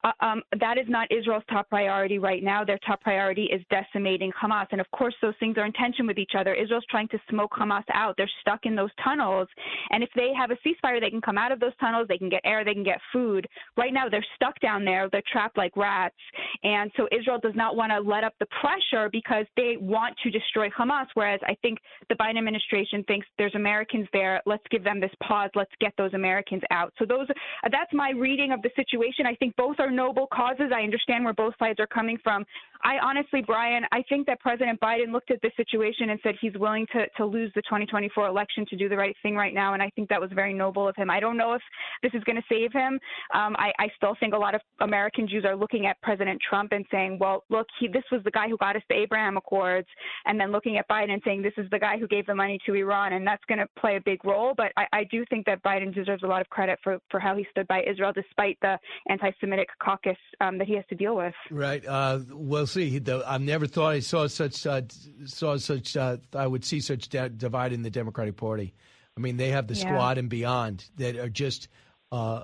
Uh, 0.07 0.25
um, 0.25 0.41
that 0.59 0.77
is 0.77 0.85
not 0.87 1.11
Israel's 1.11 1.43
top 1.49 1.69
priority 1.69 2.17
right 2.17 2.43
now. 2.43 2.63
Their 2.63 2.79
top 2.85 3.01
priority 3.01 3.45
is 3.45 3.61
decimating 3.69 4.31
Hamas. 4.41 4.67
And 4.71 4.79
of 4.79 4.89
course, 4.91 5.13
those 5.21 5.33
things 5.39 5.57
are 5.57 5.65
in 5.65 5.73
tension 5.73 6.07
with 6.07 6.17
each 6.17 6.31
other. 6.37 6.53
Israel's 6.53 6.85
trying 6.89 7.09
to 7.09 7.19
smoke 7.29 7.51
Hamas 7.51 7.83
out. 7.93 8.15
They're 8.17 8.29
stuck 8.41 8.65
in 8.65 8.75
those 8.75 8.89
tunnels. 9.03 9.47
And 9.89 10.03
if 10.03 10.09
they 10.15 10.31
have 10.37 10.51
a 10.51 10.57
ceasefire, 10.65 11.01
they 11.01 11.09
can 11.09 11.21
come 11.21 11.37
out 11.37 11.51
of 11.51 11.59
those 11.59 11.75
tunnels, 11.79 12.07
they 12.07 12.17
can 12.17 12.29
get 12.29 12.41
air, 12.45 12.63
they 12.63 12.73
can 12.73 12.83
get 12.83 12.99
food. 13.11 13.47
Right 13.75 13.93
now, 13.93 14.07
they're 14.09 14.25
stuck 14.35 14.57
down 14.61 14.85
there. 14.85 15.09
They're 15.11 15.23
trapped 15.31 15.57
like 15.57 15.75
rats. 15.75 16.15
And 16.63 16.91
so 16.95 17.07
Israel 17.11 17.39
does 17.41 17.55
not 17.55 17.75
want 17.75 17.91
to 17.91 17.99
let 17.99 18.23
up 18.23 18.33
the 18.39 18.47
pressure 18.61 19.09
because 19.11 19.45
they 19.57 19.75
want 19.79 20.15
to 20.23 20.29
destroy 20.29 20.69
Hamas. 20.69 21.07
Whereas 21.15 21.41
I 21.45 21.55
think 21.61 21.79
the 22.09 22.15
Biden 22.15 22.37
administration 22.37 23.03
thinks 23.07 23.27
there's 23.37 23.55
Americans 23.55 24.07
there. 24.13 24.41
Let's 24.45 24.63
give 24.71 24.83
them 24.83 25.01
this 25.01 25.11
pause. 25.21 25.49
Let's 25.55 25.71
get 25.81 25.93
those 25.97 26.13
Americans 26.13 26.61
out. 26.71 26.93
So 26.97 27.05
those 27.05 27.27
that's 27.71 27.93
my 27.93 28.11
reading 28.11 28.51
of 28.51 28.61
the 28.61 28.69
situation. 28.75 29.25
I 29.25 29.35
think 29.35 29.55
both 29.55 29.75
are 29.79 29.91
noble 29.97 30.27
causes. 30.31 30.71
I 30.73 30.81
understand 30.83 31.25
where 31.25 31.33
both 31.33 31.55
sides 31.59 31.79
are 31.79 31.87
coming 31.87 32.17
from. 32.23 32.45
I 32.83 32.99
honestly, 33.03 33.41
Brian, 33.41 33.83
I 33.91 34.03
think 34.07 34.27
that 34.27 34.39
President 34.39 34.79
Biden 34.79 35.11
looked 35.11 35.31
at 35.31 35.41
the 35.41 35.51
situation 35.57 36.11
and 36.11 36.19
said 36.21 36.35
he's 36.39 36.53
willing 36.55 36.85
to, 36.93 37.07
to 37.17 37.25
lose 37.25 37.51
the 37.55 37.61
2024 37.63 38.27
election 38.27 38.65
to 38.69 38.75
do 38.75 38.87
the 38.87 38.95
right 38.95 39.15
thing 39.23 39.35
right 39.35 39.53
now. 39.53 39.73
And 39.73 39.81
I 39.81 39.89
think 39.95 40.09
that 40.09 40.21
was 40.21 40.29
very 40.33 40.53
noble 40.53 40.87
of 40.87 40.95
him. 40.95 41.09
I 41.09 41.19
don't 41.19 41.37
know 41.37 41.53
if 41.53 41.61
this 42.03 42.11
is 42.13 42.23
going 42.23 42.35
to 42.35 42.43
save 42.47 42.71
him. 42.71 42.99
Um, 43.33 43.55
I, 43.57 43.71
I 43.79 43.87
still 43.95 44.15
think 44.19 44.33
a 44.33 44.37
lot 44.37 44.53
of 44.53 44.61
American 44.79 45.27
Jews 45.27 45.43
are 45.43 45.55
looking 45.55 45.87
at 45.87 45.99
President 46.01 46.39
Trump 46.47 46.71
and 46.71 46.85
saying, 46.91 47.17
well, 47.19 47.43
look, 47.49 47.65
he, 47.79 47.87
this 47.87 48.03
was 48.11 48.21
the 48.23 48.31
guy 48.31 48.47
who 48.47 48.57
got 48.57 48.75
us 48.75 48.83
the 48.89 48.95
Abraham 48.95 49.37
Accords. 49.37 49.87
And 50.25 50.39
then 50.39 50.51
looking 50.51 50.77
at 50.77 50.87
Biden 50.87 51.11
and 51.11 51.21
saying, 51.25 51.41
this 51.41 51.53
is 51.57 51.69
the 51.71 51.79
guy 51.79 51.97
who 51.97 52.07
gave 52.07 52.27
the 52.27 52.35
money 52.35 52.59
to 52.67 52.75
Iran. 52.75 53.13
And 53.13 53.25
that's 53.25 53.43
going 53.47 53.59
to 53.59 53.67
play 53.79 53.95
a 53.97 54.01
big 54.01 54.23
role. 54.23 54.53
But 54.55 54.71
I, 54.77 54.85
I 54.93 55.03
do 55.05 55.25
think 55.29 55.45
that 55.47 55.63
Biden 55.63 55.93
deserves 55.93 56.23
a 56.23 56.27
lot 56.27 56.41
of 56.41 56.49
credit 56.49 56.79
for, 56.83 56.99
for 57.09 57.19
how 57.19 57.35
he 57.35 57.45
stood 57.51 57.67
by 57.67 57.83
Israel 57.89 58.11
despite 58.13 58.57
the 58.61 58.77
anti 59.09 59.31
Semitic 59.39 59.67
caucus 59.79 60.17
um, 60.41 60.57
that 60.57 60.67
he 60.67 60.75
has 60.75 60.85
to 60.89 60.95
deal 60.95 61.15
with. 61.15 61.33
Right. 61.51 61.85
Uh, 61.85 62.19
we'll 62.29 62.67
see. 62.67 63.01
I 63.25 63.37
never 63.37 63.67
thought 63.67 63.91
I 63.91 63.99
saw 63.99 64.27
such 64.27 64.65
uh, 64.65 64.81
saw 65.25 65.57
such. 65.57 65.95
Uh, 65.95 66.17
I 66.33 66.47
would 66.47 66.65
see 66.65 66.79
such 66.79 67.09
de- 67.09 67.29
divide 67.29 67.73
in 67.73 67.81
the 67.83 67.89
Democratic 67.89 68.37
Party. 68.37 68.73
I 69.15 69.19
mean, 69.19 69.37
they 69.37 69.49
have 69.49 69.67
the 69.67 69.73
Yeah. 69.75 69.81
squad 69.81 70.17
and 70.17 70.29
beyond 70.29 70.85
that 70.97 71.15
are 71.17 71.29
just 71.29 71.67
uh, 72.11 72.43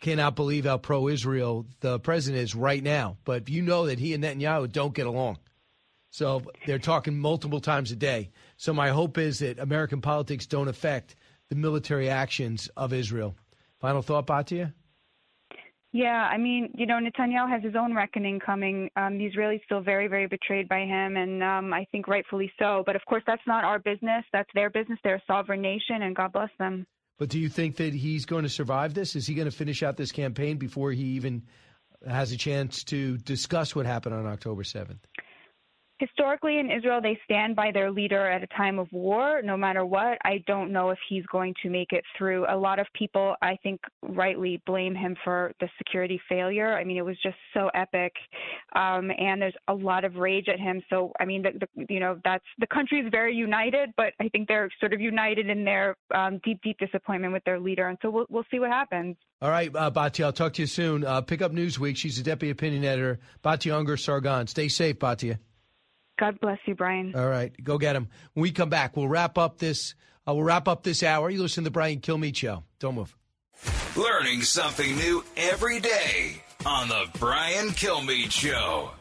cannot 0.00 0.36
believe 0.36 0.64
how 0.64 0.78
pro-Israel 0.78 1.66
the 1.80 1.98
president 2.00 2.42
is 2.42 2.54
right 2.54 2.82
now. 2.82 3.16
But 3.24 3.48
you 3.48 3.62
know 3.62 3.86
that 3.86 3.98
he 3.98 4.14
and 4.14 4.22
Netanyahu 4.24 4.70
don't 4.70 4.94
get 4.94 5.06
along. 5.06 5.38
So 6.10 6.42
they're 6.66 6.78
talking 6.78 7.18
multiple 7.18 7.60
times 7.60 7.90
a 7.90 7.96
day. 7.96 8.30
So 8.58 8.74
my 8.74 8.90
hope 8.90 9.16
is 9.16 9.38
that 9.38 9.58
American 9.58 10.02
politics 10.02 10.46
don't 10.46 10.68
affect 10.68 11.16
the 11.48 11.56
military 11.56 12.10
actions 12.10 12.68
of 12.76 12.92
Israel. 12.92 13.34
Final 13.80 14.02
thought, 14.02 14.26
Batya? 14.26 14.74
Yeah, 15.92 16.26
I 16.30 16.38
mean, 16.38 16.72
you 16.74 16.86
know, 16.86 16.98
Netanyahu 16.98 17.50
has 17.50 17.62
his 17.62 17.74
own 17.78 17.94
reckoning 17.94 18.40
coming. 18.40 18.90
Um, 18.96 19.18
the 19.18 19.30
Israelis 19.30 19.60
feel 19.68 19.82
very, 19.82 20.08
very 20.08 20.26
betrayed 20.26 20.66
by 20.66 20.80
him, 20.80 21.18
and 21.18 21.42
um, 21.42 21.74
I 21.74 21.86
think 21.92 22.08
rightfully 22.08 22.50
so. 22.58 22.82
But 22.86 22.96
of 22.96 23.02
course, 23.04 23.22
that's 23.26 23.42
not 23.46 23.62
our 23.62 23.78
business. 23.78 24.24
That's 24.32 24.48
their 24.54 24.70
business. 24.70 24.98
They're 25.04 25.16
a 25.16 25.22
sovereign 25.26 25.60
nation, 25.60 26.00
and 26.00 26.16
God 26.16 26.32
bless 26.32 26.48
them. 26.58 26.86
But 27.18 27.28
do 27.28 27.38
you 27.38 27.50
think 27.50 27.76
that 27.76 27.92
he's 27.92 28.24
going 28.24 28.44
to 28.44 28.48
survive 28.48 28.94
this? 28.94 29.14
Is 29.14 29.26
he 29.26 29.34
going 29.34 29.50
to 29.50 29.56
finish 29.56 29.82
out 29.82 29.98
this 29.98 30.12
campaign 30.12 30.56
before 30.56 30.92
he 30.92 31.04
even 31.04 31.42
has 32.08 32.32
a 32.32 32.38
chance 32.38 32.84
to 32.84 33.18
discuss 33.18 33.76
what 33.76 33.84
happened 33.84 34.14
on 34.14 34.26
October 34.26 34.62
7th? 34.62 34.98
Historically, 35.98 36.58
in 36.58 36.70
Israel, 36.70 37.00
they 37.00 37.18
stand 37.24 37.54
by 37.54 37.70
their 37.72 37.90
leader 37.90 38.28
at 38.28 38.42
a 38.42 38.46
time 38.48 38.78
of 38.78 38.88
war, 38.92 39.40
no 39.42 39.56
matter 39.56 39.84
what. 39.84 40.18
I 40.24 40.42
don't 40.46 40.72
know 40.72 40.90
if 40.90 40.98
he's 41.08 41.24
going 41.26 41.54
to 41.62 41.70
make 41.70 41.92
it 41.92 42.02
through. 42.18 42.44
A 42.48 42.56
lot 42.56 42.78
of 42.78 42.86
people, 42.94 43.34
I 43.40 43.56
think, 43.62 43.80
rightly 44.02 44.60
blame 44.66 44.94
him 44.94 45.16
for 45.22 45.52
the 45.60 45.68
security 45.78 46.20
failure. 46.28 46.76
I 46.76 46.82
mean, 46.82 46.96
it 46.96 47.04
was 47.04 47.16
just 47.22 47.36
so 47.54 47.70
epic, 47.74 48.12
um, 48.74 49.10
and 49.16 49.40
there's 49.40 49.54
a 49.68 49.74
lot 49.74 50.04
of 50.04 50.16
rage 50.16 50.48
at 50.48 50.58
him. 50.58 50.82
So, 50.90 51.12
I 51.20 51.24
mean, 51.24 51.42
the, 51.42 51.66
the, 51.76 51.86
you 51.88 52.00
know, 52.00 52.18
that's 52.24 52.44
the 52.58 52.66
country 52.66 52.98
is 52.98 53.06
very 53.10 53.34
united, 53.34 53.90
but 53.96 54.12
I 54.20 54.28
think 54.28 54.48
they're 54.48 54.70
sort 54.80 54.92
of 54.92 55.00
united 55.00 55.48
in 55.48 55.64
their 55.64 55.96
um, 56.14 56.40
deep, 56.44 56.60
deep 56.62 56.78
disappointment 56.78 57.32
with 57.32 57.44
their 57.44 57.60
leader. 57.60 57.88
And 57.88 57.98
so 58.02 58.10
we'll 58.10 58.26
we'll 58.28 58.44
see 58.50 58.58
what 58.58 58.70
happens. 58.70 59.16
All 59.40 59.50
right, 59.50 59.70
uh, 59.74 59.90
Batya, 59.90 60.24
I'll 60.24 60.32
talk 60.32 60.54
to 60.54 60.62
you 60.62 60.66
soon. 60.66 61.04
Uh, 61.04 61.20
pick 61.20 61.42
up 61.42 61.52
Newsweek. 61.52 61.96
She's 61.96 62.16
the 62.16 62.22
deputy 62.22 62.50
opinion 62.50 62.84
editor. 62.84 63.20
Batya 63.44 63.72
Ungar 63.72 63.98
Sargon. 63.98 64.46
Stay 64.46 64.68
safe, 64.68 64.98
Batya. 64.98 65.38
God 66.22 66.38
bless 66.38 66.58
you, 66.66 66.76
Brian. 66.76 67.16
All 67.16 67.28
right, 67.28 67.52
go 67.64 67.78
get 67.78 67.96
him. 67.96 68.06
When 68.34 68.42
we 68.42 68.52
come 68.52 68.70
back, 68.70 68.96
we'll 68.96 69.08
wrap 69.08 69.36
up 69.36 69.58
this. 69.58 69.96
Uh, 70.24 70.34
we'll 70.34 70.44
wrap 70.44 70.68
up 70.68 70.84
this 70.84 71.02
hour. 71.02 71.28
You 71.28 71.42
listen 71.42 71.64
to 71.64 71.66
the 71.68 71.72
Brian 71.72 71.98
Kilmeade 71.98 72.36
Show. 72.36 72.62
Don't 72.78 72.94
move. 72.94 73.16
Learning 73.96 74.42
something 74.42 74.94
new 74.94 75.24
every 75.36 75.80
day 75.80 76.40
on 76.64 76.86
the 76.86 77.08
Brian 77.18 77.70
Kilmeade 77.70 78.30
Show. 78.30 78.92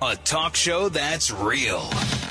A 0.00 0.14
talk 0.22 0.54
show 0.54 0.88
that's 0.88 1.32
real. 1.32 1.88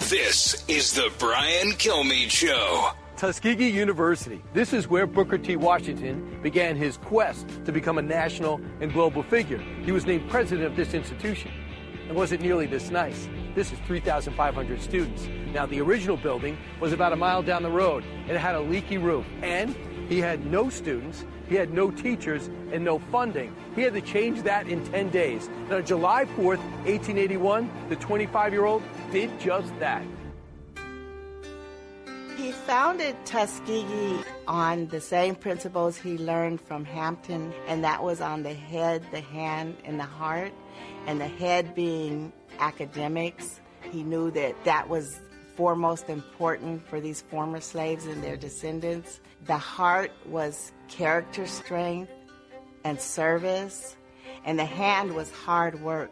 This 0.08 0.64
is 0.70 0.94
the 0.94 1.12
Brian 1.20 1.72
Kilmeade 1.72 2.32
Show. 2.32 2.92
Tuskegee 3.22 3.70
University. 3.70 4.42
This 4.52 4.74
is 4.74 4.88
where 4.88 5.06
Booker 5.06 5.38
T. 5.38 5.56
Washington 5.56 6.40
began 6.42 6.76
his 6.76 6.98
quest 6.98 7.48
to 7.66 7.72
become 7.72 8.00
a 8.00 8.02
national 8.02 8.60
and 8.80 8.92
global 8.92 9.22
figure. 9.22 9.60
He 9.60 9.92
was 9.92 10.08
named 10.08 10.28
president 10.28 10.66
of 10.66 10.76
this 10.76 10.96
institution. 10.96 11.52
It 12.10 12.16
wasn't 12.16 12.42
nearly 12.42 12.66
this 12.66 12.90
nice. 12.90 13.30
This 13.54 13.72
is 13.72 13.78
3,500 13.86 14.82
students. 14.82 15.28
Now, 15.54 15.68
the 15.68 15.82
original 15.82 16.18
building 16.18 16.58
was 16.80 16.94
about 16.94 17.14
a 17.14 17.16
mile 17.16 17.44
down 17.44 17.62
the 17.62 17.70
road. 17.70 18.04
It 18.28 18.38
had 18.38 18.56
a 18.56 18.60
leaky 18.60 18.98
roof, 18.98 19.28
and 19.44 19.76
he 20.10 20.18
had 20.18 20.48
no 20.48 20.72
students, 20.72 21.24
he 21.48 21.54
had 21.54 21.72
no 21.72 21.92
teachers, 21.92 22.50
and 22.72 22.84
no 22.84 22.98
funding. 23.12 23.56
He 23.76 23.84
had 23.84 23.94
to 23.94 24.02
change 24.02 24.42
that 24.42 24.68
in 24.68 24.84
10 24.84 25.12
days. 25.12 25.46
And 25.66 25.74
on 25.74 25.86
July 25.86 26.26
4th, 26.26 26.58
1881, 26.88 27.70
the 27.88 27.98
25 27.98 28.52
year 28.52 28.66
old 28.66 28.82
did 29.12 29.40
just 29.40 29.78
that. 29.78 30.04
He 32.42 32.52
founded 32.52 33.16
Tuskegee 33.24 34.24
on 34.48 34.88
the 34.88 35.00
same 35.00 35.36
principles 35.36 35.96
he 35.96 36.18
learned 36.18 36.60
from 36.60 36.84
Hampton, 36.86 37.54
and 37.68 37.84
that 37.84 38.02
was 38.04 38.20
on 38.20 38.42
the 38.42 38.56
head, 38.56 39.06
the 39.12 39.22
hand, 39.22 39.78
and 39.86 40.00
the 40.00 40.06
heart. 40.06 40.52
And 41.06 41.22
the 41.22 41.28
head 41.28 41.76
being 41.76 42.34
academics. 42.58 43.60
He 43.92 44.02
knew 44.02 44.32
that 44.32 44.56
that 44.64 44.90
was 44.90 45.22
foremost 45.56 46.10
important 46.10 46.84
for 46.88 47.00
these 47.00 47.22
former 47.22 47.62
slaves 47.62 48.08
and 48.08 48.24
their 48.24 48.38
descendants. 48.38 49.20
The 49.46 49.60
heart 49.60 50.12
was 50.26 50.72
character 50.88 51.46
strength 51.46 52.12
and 52.84 53.00
service, 53.00 53.96
and 54.46 54.58
the 54.58 54.66
hand 54.66 55.14
was 55.14 55.30
hard 55.30 55.80
work. 55.84 56.10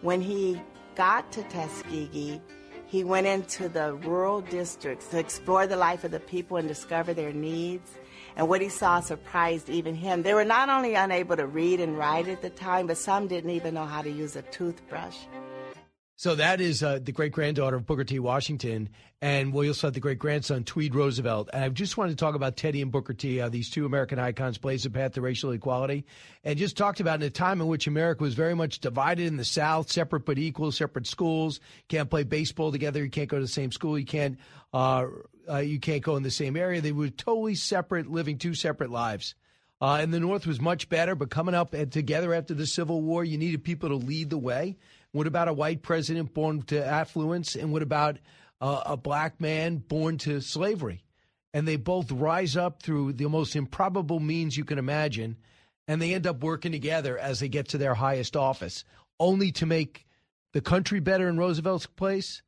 When 0.00 0.20
he 0.20 0.62
got 0.94 1.32
to 1.32 1.42
Tuskegee, 1.42 2.40
he 2.86 3.02
went 3.02 3.26
into 3.26 3.68
the 3.68 3.94
rural 3.94 4.40
districts 4.40 5.08
to 5.08 5.18
explore 5.18 5.66
the 5.66 5.76
life 5.76 6.04
of 6.04 6.12
the 6.12 6.20
people 6.20 6.56
and 6.56 6.68
discover 6.68 7.12
their 7.12 7.32
needs. 7.32 7.90
And 8.36 8.48
what 8.48 8.60
he 8.60 8.68
saw 8.68 9.00
surprised 9.00 9.68
even 9.70 9.94
him. 9.94 10.22
They 10.22 10.34
were 10.34 10.44
not 10.44 10.68
only 10.68 10.94
unable 10.94 11.36
to 11.36 11.46
read 11.46 11.80
and 11.80 11.98
write 11.98 12.28
at 12.28 12.42
the 12.42 12.50
time, 12.50 12.86
but 12.86 12.98
some 12.98 13.26
didn't 13.28 13.50
even 13.50 13.74
know 13.74 13.86
how 13.86 14.02
to 14.02 14.10
use 14.10 14.36
a 14.36 14.42
toothbrush. 14.42 15.16
So 16.18 16.34
that 16.36 16.62
is 16.62 16.82
uh, 16.82 16.98
the 17.02 17.12
great 17.12 17.32
granddaughter 17.32 17.76
of 17.76 17.84
Booker 17.84 18.04
T. 18.04 18.18
Washington, 18.18 18.88
and 19.20 19.52
we 19.52 19.68
also 19.68 19.88
had 19.88 19.94
the 19.94 20.00
great 20.00 20.18
grandson 20.18 20.64
Tweed 20.64 20.94
Roosevelt. 20.94 21.50
And 21.52 21.62
I 21.62 21.68
just 21.68 21.98
wanted 21.98 22.12
to 22.12 22.16
talk 22.16 22.34
about 22.34 22.56
Teddy 22.56 22.80
and 22.80 22.90
Booker 22.90 23.12
T. 23.12 23.36
How 23.36 23.50
these 23.50 23.68
two 23.68 23.84
American 23.84 24.18
icons 24.18 24.56
blazed 24.56 24.86
a 24.86 24.90
path 24.90 25.12
to 25.12 25.20
racial 25.20 25.52
equality, 25.52 26.06
and 26.42 26.58
just 26.58 26.74
talked 26.74 27.00
about 27.00 27.20
in 27.20 27.26
a 27.26 27.30
time 27.30 27.60
in 27.60 27.66
which 27.66 27.86
America 27.86 28.22
was 28.22 28.32
very 28.32 28.54
much 28.54 28.78
divided 28.78 29.26
in 29.26 29.36
the 29.36 29.44
South, 29.44 29.92
separate 29.92 30.24
but 30.24 30.38
equal, 30.38 30.72
separate 30.72 31.06
schools. 31.06 31.60
Can't 31.88 32.08
play 32.08 32.22
baseball 32.22 32.72
together. 32.72 33.04
You 33.04 33.10
can't 33.10 33.28
go 33.28 33.36
to 33.36 33.44
the 33.44 33.48
same 33.48 33.70
school. 33.70 33.98
You 33.98 34.06
can't. 34.06 34.38
Uh, 34.72 35.08
uh, 35.48 35.58
you 35.58 35.78
can't 35.78 36.02
go 36.02 36.16
in 36.16 36.22
the 36.22 36.30
same 36.30 36.56
area. 36.56 36.80
They 36.80 36.92
were 36.92 37.10
totally 37.10 37.56
separate, 37.56 38.10
living 38.10 38.38
two 38.38 38.54
separate 38.54 38.90
lives. 38.90 39.34
Uh, 39.82 39.98
and 40.00 40.14
the 40.14 40.20
North 40.20 40.46
was 40.46 40.60
much 40.62 40.88
better, 40.88 41.14
but 41.14 41.28
coming 41.28 41.54
up 41.54 41.72
together 41.90 42.32
after 42.32 42.54
the 42.54 42.66
Civil 42.66 43.02
War, 43.02 43.22
you 43.22 43.36
needed 43.36 43.62
people 43.62 43.90
to 43.90 43.96
lead 43.96 44.30
the 44.30 44.38
way. 44.38 44.78
What 45.16 45.26
about 45.26 45.48
a 45.48 45.54
white 45.54 45.80
president 45.80 46.34
born 46.34 46.60
to 46.64 46.84
affluence? 46.84 47.56
And 47.56 47.72
what 47.72 47.80
about 47.80 48.18
uh, 48.60 48.82
a 48.84 48.96
black 48.98 49.40
man 49.40 49.78
born 49.78 50.18
to 50.18 50.42
slavery? 50.42 51.04
And 51.54 51.66
they 51.66 51.76
both 51.76 52.12
rise 52.12 52.54
up 52.54 52.82
through 52.82 53.14
the 53.14 53.26
most 53.26 53.56
improbable 53.56 54.20
means 54.20 54.58
you 54.58 54.66
can 54.66 54.76
imagine, 54.78 55.38
and 55.88 56.02
they 56.02 56.12
end 56.12 56.26
up 56.26 56.42
working 56.44 56.70
together 56.70 57.16
as 57.16 57.40
they 57.40 57.48
get 57.48 57.68
to 57.68 57.78
their 57.78 57.94
highest 57.94 58.36
office, 58.36 58.84
only 59.18 59.52
to 59.52 59.64
make 59.64 60.06
the 60.52 60.60
country 60.60 61.00
better 61.00 61.30
in 61.30 61.38
Roosevelt's 61.38 61.86
place 61.86 62.42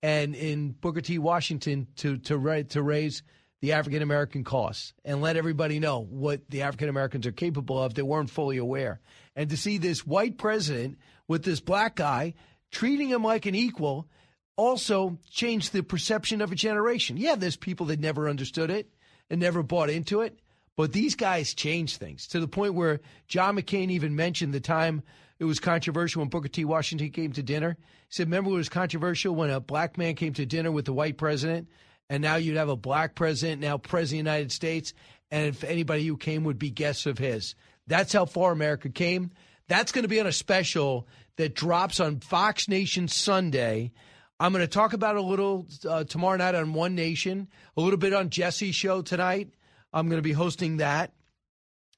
and 0.00 0.36
in 0.36 0.70
Booker 0.70 1.00
T. 1.00 1.18
Washington 1.18 1.88
to 1.96 2.18
to 2.18 2.62
to 2.62 2.82
raise 2.82 3.24
the 3.62 3.72
African 3.72 4.00
American 4.00 4.44
costs 4.44 4.92
and 5.04 5.20
let 5.20 5.36
everybody 5.36 5.80
know 5.80 5.98
what 5.98 6.48
the 6.50 6.62
African 6.62 6.88
Americans 6.88 7.26
are 7.26 7.32
capable 7.32 7.82
of 7.82 7.94
that 7.94 8.04
weren't 8.04 8.30
fully 8.30 8.58
aware. 8.58 9.00
And 9.34 9.50
to 9.50 9.56
see 9.56 9.78
this 9.78 10.06
white 10.06 10.38
president 10.38 10.98
with 11.32 11.44
this 11.44 11.60
black 11.60 11.96
guy 11.96 12.34
treating 12.70 13.08
him 13.08 13.24
like 13.24 13.46
an 13.46 13.54
equal 13.54 14.06
also 14.54 15.18
changed 15.30 15.72
the 15.72 15.82
perception 15.82 16.42
of 16.42 16.52
a 16.52 16.54
generation. 16.54 17.16
Yeah, 17.16 17.36
there's 17.36 17.56
people 17.56 17.86
that 17.86 17.98
never 17.98 18.28
understood 18.28 18.70
it 18.70 18.90
and 19.30 19.40
never 19.40 19.62
bought 19.62 19.88
into 19.88 20.20
it, 20.20 20.38
but 20.76 20.92
these 20.92 21.14
guys 21.14 21.54
changed 21.54 21.96
things 21.96 22.26
to 22.28 22.38
the 22.38 22.46
point 22.46 22.74
where 22.74 23.00
John 23.28 23.56
McCain 23.56 23.90
even 23.90 24.14
mentioned 24.14 24.52
the 24.52 24.60
time 24.60 25.02
it 25.38 25.44
was 25.44 25.58
controversial 25.58 26.20
when 26.20 26.28
Booker 26.28 26.48
T. 26.48 26.66
Washington 26.66 27.08
came 27.08 27.32
to 27.32 27.42
dinner. 27.42 27.78
He 27.80 27.86
said, 28.10 28.26
Remember, 28.26 28.50
it 28.50 28.54
was 28.54 28.68
controversial 28.68 29.34
when 29.34 29.48
a 29.48 29.58
black 29.58 29.96
man 29.96 30.14
came 30.14 30.34
to 30.34 30.44
dinner 30.44 30.70
with 30.70 30.84
the 30.84 30.92
white 30.92 31.16
president, 31.16 31.66
and 32.10 32.22
now 32.22 32.36
you'd 32.36 32.58
have 32.58 32.68
a 32.68 32.76
black 32.76 33.14
president, 33.14 33.62
now 33.62 33.78
president 33.78 34.20
of 34.20 34.24
the 34.26 34.30
United 34.30 34.52
States, 34.52 34.92
and 35.30 35.46
if 35.46 35.64
anybody 35.64 36.06
who 36.06 36.18
came 36.18 36.44
would 36.44 36.58
be 36.58 36.70
guests 36.70 37.06
of 37.06 37.16
his. 37.16 37.54
That's 37.86 38.12
how 38.12 38.26
far 38.26 38.52
America 38.52 38.90
came. 38.90 39.30
That's 39.68 39.92
going 39.92 40.02
to 40.02 40.08
be 40.08 40.20
on 40.20 40.26
a 40.26 40.32
special 40.32 41.06
that 41.36 41.54
drops 41.54 42.00
on 42.00 42.20
Fox 42.20 42.68
Nation 42.68 43.08
Sunday. 43.08 43.92
I'm 44.38 44.52
going 44.52 44.64
to 44.64 44.68
talk 44.70 44.92
about 44.92 45.16
a 45.16 45.22
little 45.22 45.66
uh, 45.88 46.04
tomorrow 46.04 46.36
night 46.36 46.54
on 46.54 46.72
One 46.72 46.94
Nation, 46.94 47.48
a 47.76 47.80
little 47.80 47.98
bit 47.98 48.12
on 48.12 48.28
Jesse's 48.30 48.74
show 48.74 49.02
tonight. 49.02 49.50
I'm 49.92 50.08
going 50.08 50.18
to 50.18 50.22
be 50.22 50.32
hosting 50.32 50.78
that. 50.78 51.12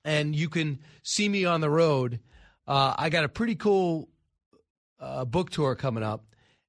and 0.04 0.36
you 0.36 0.48
can 0.48 0.78
see 1.02 1.28
me 1.28 1.44
on 1.44 1.60
the 1.60 1.70
road. 1.70 2.20
Uh, 2.66 2.94
I 2.96 3.08
got 3.08 3.24
a 3.24 3.28
pretty 3.28 3.54
cool 3.54 4.08
uh, 5.00 5.24
book 5.24 5.50
tour 5.50 5.74
coming 5.74 6.02
up. 6.04 6.24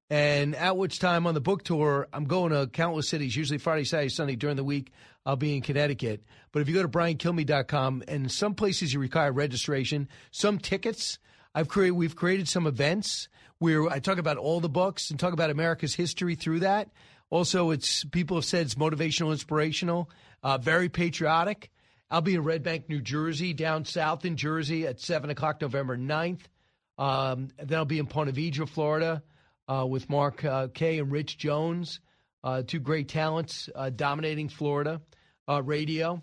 And 0.10 0.56
at 0.56 0.78
which 0.78 1.00
time 1.00 1.26
on 1.26 1.34
the 1.34 1.42
book 1.42 1.64
tour, 1.64 2.08
I'm 2.14 2.26
going 2.26 2.52
to 2.52 2.68
countless 2.68 3.10
cities, 3.10 3.36
usually 3.36 3.58
Friday, 3.58 3.86
Saturday, 3.86 4.10
Sunday. 4.10 4.36
During 4.36 4.56
the 4.56 4.64
week, 4.64 4.92
I'll 5.26 5.36
be 5.36 5.56
in 5.56 5.62
Connecticut. 5.62 6.24
But 6.52 6.62
if 6.62 6.70
you 6.70 6.76
go 6.76 6.84
to 6.84 6.88
briankilmeade.com, 6.88 8.04
and 8.08 8.32
some 8.32 8.54
places 8.54 8.94
you 8.94 9.00
require 9.00 9.32
registration, 9.32 10.08
some 10.32 10.60
tickets, 10.60 11.18
I've 11.56 11.70
created, 11.70 11.94
we've 11.94 12.18
created 12.18 12.50
some 12.50 12.68
events 12.68 13.30
where 13.60 13.88
I 13.88 14.00
talk 14.00 14.18
about 14.18 14.36
all 14.36 14.60
the 14.60 14.70
books 14.70 15.10
and 15.10 15.18
talk 15.18 15.32
about 15.32 15.50
America's 15.50 15.96
history 15.96 16.36
through 16.36 16.60
that. 16.60 16.90
Also, 17.30 17.72
it's 17.72 18.04
people 18.04 18.38
have 18.38 18.46
said 18.46 18.66
it's 18.66 18.76
motivational, 18.76 19.32
inspirational, 19.32 20.10
uh, 20.44 20.58
very 20.58 20.90
patriotic. 20.90 21.72
I'll 22.12 22.22
be 22.22 22.36
in 22.36 22.44
Red 22.44 22.62
Bank, 22.62 22.90
New 22.90 23.02
Jersey, 23.02 23.54
down 23.54 23.86
south 23.86 24.26
in 24.26 24.36
Jersey 24.36 24.86
at 24.86 25.00
7 25.00 25.30
o'clock 25.30 25.62
November 25.62 25.98
9th. 25.98 26.42
Um, 26.98 27.48
then 27.58 27.78
I'll 27.78 27.86
be 27.86 28.00
in 28.00 28.06
Ponte 28.06 28.36
Vedra, 28.36 28.68
Florida, 28.68 29.24
uh, 29.68 29.86
with 29.88 30.10
Mark 30.10 30.44
uh, 30.46 30.68
Kaye 30.74 31.00
and 31.00 31.12
Rich 31.12 31.38
Jones, 31.38 32.00
uh, 32.44 32.62
two 32.62 32.80
great 32.80 33.08
talents 33.08 33.70
uh, 33.74 33.90
dominating 33.90 34.50
Florida 34.50 35.02
uh, 35.50 35.64
radio. 35.64 36.22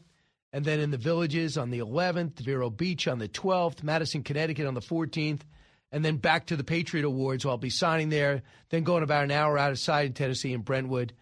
And 0.53 0.65
then 0.65 0.81
in 0.81 0.91
the 0.91 0.99
villages 0.99 1.57
on 1.57 1.71
the 1.71 1.79
11th, 1.79 2.39
Vero 2.41 2.69
Beach 2.69 3.09
on 3.09 3.19
the 3.19 3.29
12th, 3.29 3.83
Madison, 3.83 4.23
Connecticut 4.23 4.67
on 4.67 4.75
the 4.75 4.81
14th, 4.81 5.41
and 5.91 6.05
then 6.05 6.17
back 6.17 6.47
to 6.47 6.57
the 6.57 6.65
Patriot 6.65 7.07
Awards. 7.07 7.45
Where 7.45 7.53
I'll 7.53 7.59
be 7.59 7.71
signing 7.71 8.11
there, 8.11 8.43
then 8.71 8.83
going 8.83 9.03
about 9.03 9.25
an 9.25 9.31
hour 9.31 9.57
outside 9.57 10.07
in 10.07 10.13
Tennessee 10.13 10.53
in 10.53 10.61
Brentwood. 10.61 11.13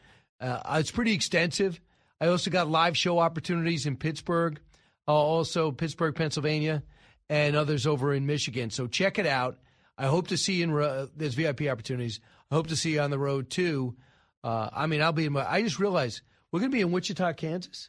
Uh, 0.41 0.61
it's 0.79 0.91
pretty 0.91 1.13
extensive. 1.13 1.81
I 2.21 2.27
also 2.27 2.51
got 2.51 2.69
live 2.69 2.97
show 2.97 3.19
opportunities 3.19 3.87
in 3.87 3.97
Pittsburgh, 3.97 4.61
also 5.07 5.71
Pittsburgh, 5.73 6.15
Pennsylvania 6.15 6.83
and 7.31 7.55
others 7.55 7.87
over 7.87 8.13
in 8.13 8.27
Michigan. 8.27 8.71
So 8.71 8.89
check 8.89 9.19
it 9.19 9.27
out. 9.27 9.57
I 9.97 10.07
hope 10.07 10.29
to 10.29 10.37
see 10.37 10.55
you 10.55 10.65
in 10.65 10.83
uh, 10.83 11.07
there's 11.17 11.35
VIP 11.35 11.63
opportunities. 11.63 12.21
I 12.51 12.57
hope 12.57 12.67
to 12.67 12.77
see 12.77 12.95
you 12.95 13.01
on 13.01 13.11
the 13.11 13.19
road 13.19 13.49
too. 13.49 13.97
Uh, 14.43 14.69
I 14.73 14.87
mean, 14.87 15.01
I'll 15.01 15.13
be 15.13 15.27
in 15.27 15.33
my. 15.33 15.49
I 15.49 15.63
just 15.63 15.79
realized 15.79 16.23
we're 16.51 16.61
going 16.61 16.73
to 16.73 16.77
be 16.77 16.81
in 16.81 16.91
Wichita, 16.91 17.33
Kansas. 17.35 17.89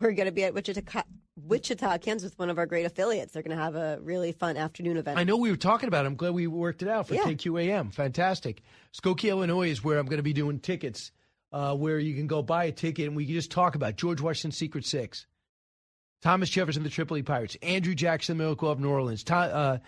We're 0.00 0.12
going 0.12 0.26
to 0.26 0.32
be 0.32 0.44
at 0.44 0.54
Wichita, 0.54 1.02
Wichita, 1.36 1.98
Kansas, 1.98 2.30
with 2.30 2.38
one 2.38 2.50
of 2.50 2.58
our 2.58 2.66
great 2.66 2.86
affiliates. 2.86 3.32
They're 3.32 3.42
going 3.42 3.56
to 3.56 3.62
have 3.62 3.74
a 3.74 3.98
really 4.00 4.30
fun 4.32 4.56
afternoon 4.56 4.96
event. 4.96 5.18
I 5.18 5.24
know 5.24 5.36
we 5.36 5.50
were 5.50 5.56
talking 5.56 5.88
about. 5.88 6.04
it. 6.04 6.08
I'm 6.08 6.14
glad 6.14 6.34
we 6.34 6.46
worked 6.46 6.82
it 6.82 6.88
out 6.88 7.08
for 7.08 7.14
Yeah. 7.14 7.24
KQAM. 7.24 7.92
Fantastic. 7.92 8.62
Skokie, 8.92 9.28
Illinois 9.30 9.70
is 9.70 9.82
where 9.82 9.98
I'm 9.98 10.06
going 10.06 10.18
to 10.18 10.22
be 10.22 10.32
doing 10.32 10.60
tickets, 10.60 11.10
uh, 11.52 11.74
where 11.74 11.98
you 11.98 12.14
can 12.14 12.26
go 12.28 12.42
buy 12.42 12.64
a 12.64 12.72
ticket 12.72 13.08
and 13.08 13.16
we 13.16 13.26
can 13.26 13.34
just 13.34 13.50
talk 13.50 13.74
about 13.74 13.96
George 13.96 14.20
Washington's 14.20 14.56
Secret 14.56 14.84
Six, 14.86 15.26
Thomas 16.22 16.48
Jefferson, 16.48 16.82
the 16.84 16.90
Tripoli 16.90 17.22
Pirates, 17.22 17.56
Andrew 17.62 17.94
Jackson, 17.94 18.36
the 18.38 18.44
Miracle 18.44 18.70
of 18.70 18.78
New 18.78 18.88
Orleans. 18.90 19.24
Uh, 19.28 19.78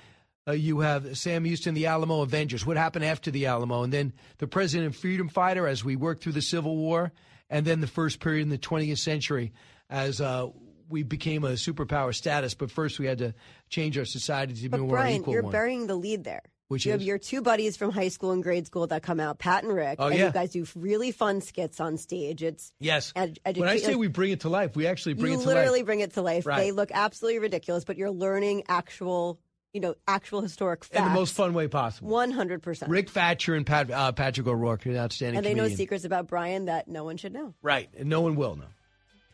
uh, 0.49 0.53
you 0.53 0.81
have 0.81 1.16
Sam 1.19 1.45
Houston, 1.45 1.74
the 1.74 1.87
Alamo 1.87 2.23
Avengers. 2.23 2.66
What 2.66 2.77
happened 2.77 3.05
after 3.05 3.31
the 3.31 3.47
Alamo? 3.47 3.82
And 3.85 3.93
then 3.93 4.12
the 4.39 4.47
President 4.49 4.87
and 4.87 4.97
Freedom 4.97 5.28
Fighter 5.28 5.66
as 5.69 5.85
we 5.85 5.95
work 5.97 6.20
through 6.20 6.32
the 6.32 6.43
Civil 6.43 6.77
War. 6.77 7.12
And 7.49 7.66
then 7.66 7.81
the 7.81 7.87
first 7.89 8.20
period 8.20 8.43
in 8.43 8.49
the 8.49 8.59
20th 8.59 8.99
century 8.99 9.53
as 9.90 10.20
uh, 10.20 10.48
we 10.88 11.02
became 11.02 11.44
a 11.44 11.50
superpower 11.50 12.14
status. 12.14 12.54
But 12.54 12.70
first, 12.70 12.98
we 12.98 13.06
had 13.06 13.18
to 13.18 13.34
change 13.68 13.98
our 13.98 14.04
society 14.06 14.54
to 14.54 14.62
be 14.62 14.68
But 14.68 14.80
more 14.80 14.88
Brian, 14.90 15.20
equal 15.20 15.34
you're 15.34 15.42
one. 15.42 15.52
burying 15.52 15.86
the 15.86 15.96
lead 15.96 16.24
there. 16.24 16.42
Which 16.68 16.86
you 16.86 16.92
have 16.92 17.02
your 17.02 17.18
two 17.18 17.42
buddies 17.42 17.76
from 17.76 17.90
high 17.90 18.08
school 18.10 18.30
and 18.30 18.44
grade 18.44 18.64
school 18.64 18.86
that 18.86 19.02
come 19.02 19.18
out, 19.18 19.40
Pat 19.40 19.64
and 19.64 19.74
Rick, 19.74 19.96
Oh, 19.98 20.06
and 20.06 20.16
yeah. 20.16 20.26
you 20.26 20.32
guys 20.32 20.50
do 20.52 20.64
really 20.76 21.10
fun 21.10 21.40
skits 21.40 21.80
on 21.80 21.96
stage. 21.96 22.44
It's 22.44 22.72
Yes. 22.78 23.12
ed- 23.16 23.40
when 23.56 23.68
I 23.68 23.78
say 23.78 23.96
we 23.96 24.06
bring 24.06 24.30
it 24.30 24.40
to 24.42 24.48
life, 24.48 24.76
we 24.76 24.86
actually 24.86 25.14
bring 25.14 25.32
you 25.32 25.38
it 25.40 25.42
to 25.42 25.48
literally 25.48 25.80
life. 25.80 25.86
bring 25.86 25.98
it 25.98 26.14
to 26.14 26.22
life. 26.22 26.46
Right. 26.46 26.58
They 26.60 26.70
look 26.70 26.90
absolutely 26.94 27.40
ridiculous, 27.40 27.82
but 27.82 27.96
you're 27.96 28.12
learning 28.12 28.62
actual, 28.68 29.40
you 29.72 29.80
know, 29.80 29.96
actual 30.06 30.42
historic 30.42 30.84
facts. 30.84 30.96
in 30.96 31.04
the 31.04 31.10
most 31.10 31.34
fun 31.34 31.54
way 31.54 31.66
possible. 31.66 32.08
One 32.08 32.30
hundred 32.30 32.62
percent. 32.62 32.88
Rick 32.88 33.10
Thatcher 33.10 33.56
and 33.56 33.66
Pat, 33.66 33.90
uh, 33.90 34.12
Patrick 34.12 34.46
O'Rourke, 34.46 34.86
an 34.86 34.96
outstanding 34.96 35.38
And 35.38 35.44
they 35.44 35.54
know 35.54 35.66
secrets 35.68 36.04
about 36.04 36.28
Brian 36.28 36.66
that 36.66 36.86
no 36.86 37.02
one 37.02 37.16
should 37.16 37.32
know. 37.32 37.52
Right, 37.62 37.88
and 37.98 38.08
no 38.08 38.20
one 38.20 38.36
will 38.36 38.54
know. 38.54 38.66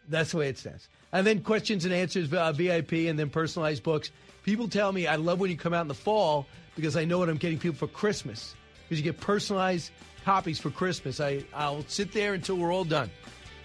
That's 0.09 0.33
the 0.33 0.39
way 0.39 0.49
it 0.49 0.59
stands. 0.59 0.89
And 1.13 1.27
then 1.27 1.43
questions 1.43 1.85
and 1.85 1.95
answers, 1.95 2.33
uh, 2.33 2.53
VIP, 2.53 2.93
and 2.93 3.19
then 3.19 3.31
personalized 3.31 3.83
books. 3.83 4.11
People 4.43 4.69
tell 4.69 4.93
me 4.93 5.07
I 5.07 5.17
love 5.17 5.41
when 5.41 5.51
you 5.51 5.57
come 5.57 5.75
out 5.75 5.83
in 5.83 5.89
the 5.89 5.95
fall 5.95 6.47
because 6.75 6.97
I 6.97 7.05
know 7.05 7.19
what 7.19 7.29
I'm 7.29 7.37
getting 7.37 7.59
people 7.59 7.77
for 7.77 7.89
Christmas. 7.89 8.55
Because 8.85 8.99
you 8.99 9.05
get 9.05 9.21
personalized 9.21 9.91
copies 10.25 10.61
for 10.61 10.71
Christmas. 10.71 11.21
I, 11.21 11.45
I'll 11.55 11.85
sit 11.89 12.13
there 12.13 12.35
until 12.35 12.57
we're 12.57 12.73
all 12.73 12.85
done. 12.85 13.11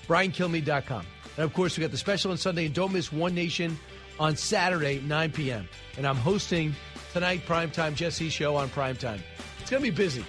BrianKilmeade.com. 0.07 1.05
And 1.37 1.45
of 1.45 1.53
course, 1.53 1.77
we 1.77 1.81
got 1.81 1.91
the 1.91 1.97
special 1.97 2.31
on 2.31 2.37
Sunday, 2.37 2.65
and 2.65 2.73
don't 2.73 2.91
miss 2.91 3.11
One 3.11 3.33
Nation 3.33 3.77
on 4.19 4.35
Saturday, 4.35 5.01
9 5.01 5.31
p.m. 5.31 5.67
And 5.97 6.05
I'm 6.05 6.17
hosting 6.17 6.75
tonight, 7.13 7.45
Primetime 7.45 7.95
Jesse 7.95 8.29
Show 8.29 8.55
on 8.55 8.69
Primetime. 8.69 9.19
It's 9.59 9.69
going 9.69 9.83
to 9.83 9.89
be 9.89 9.95
busy. 9.95 10.25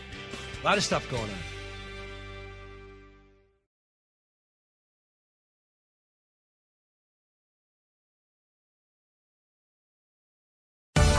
A 0.62 0.64
lot 0.64 0.78
of 0.78 0.84
stuff 0.84 1.08
going 1.10 1.22
on. 1.22 1.51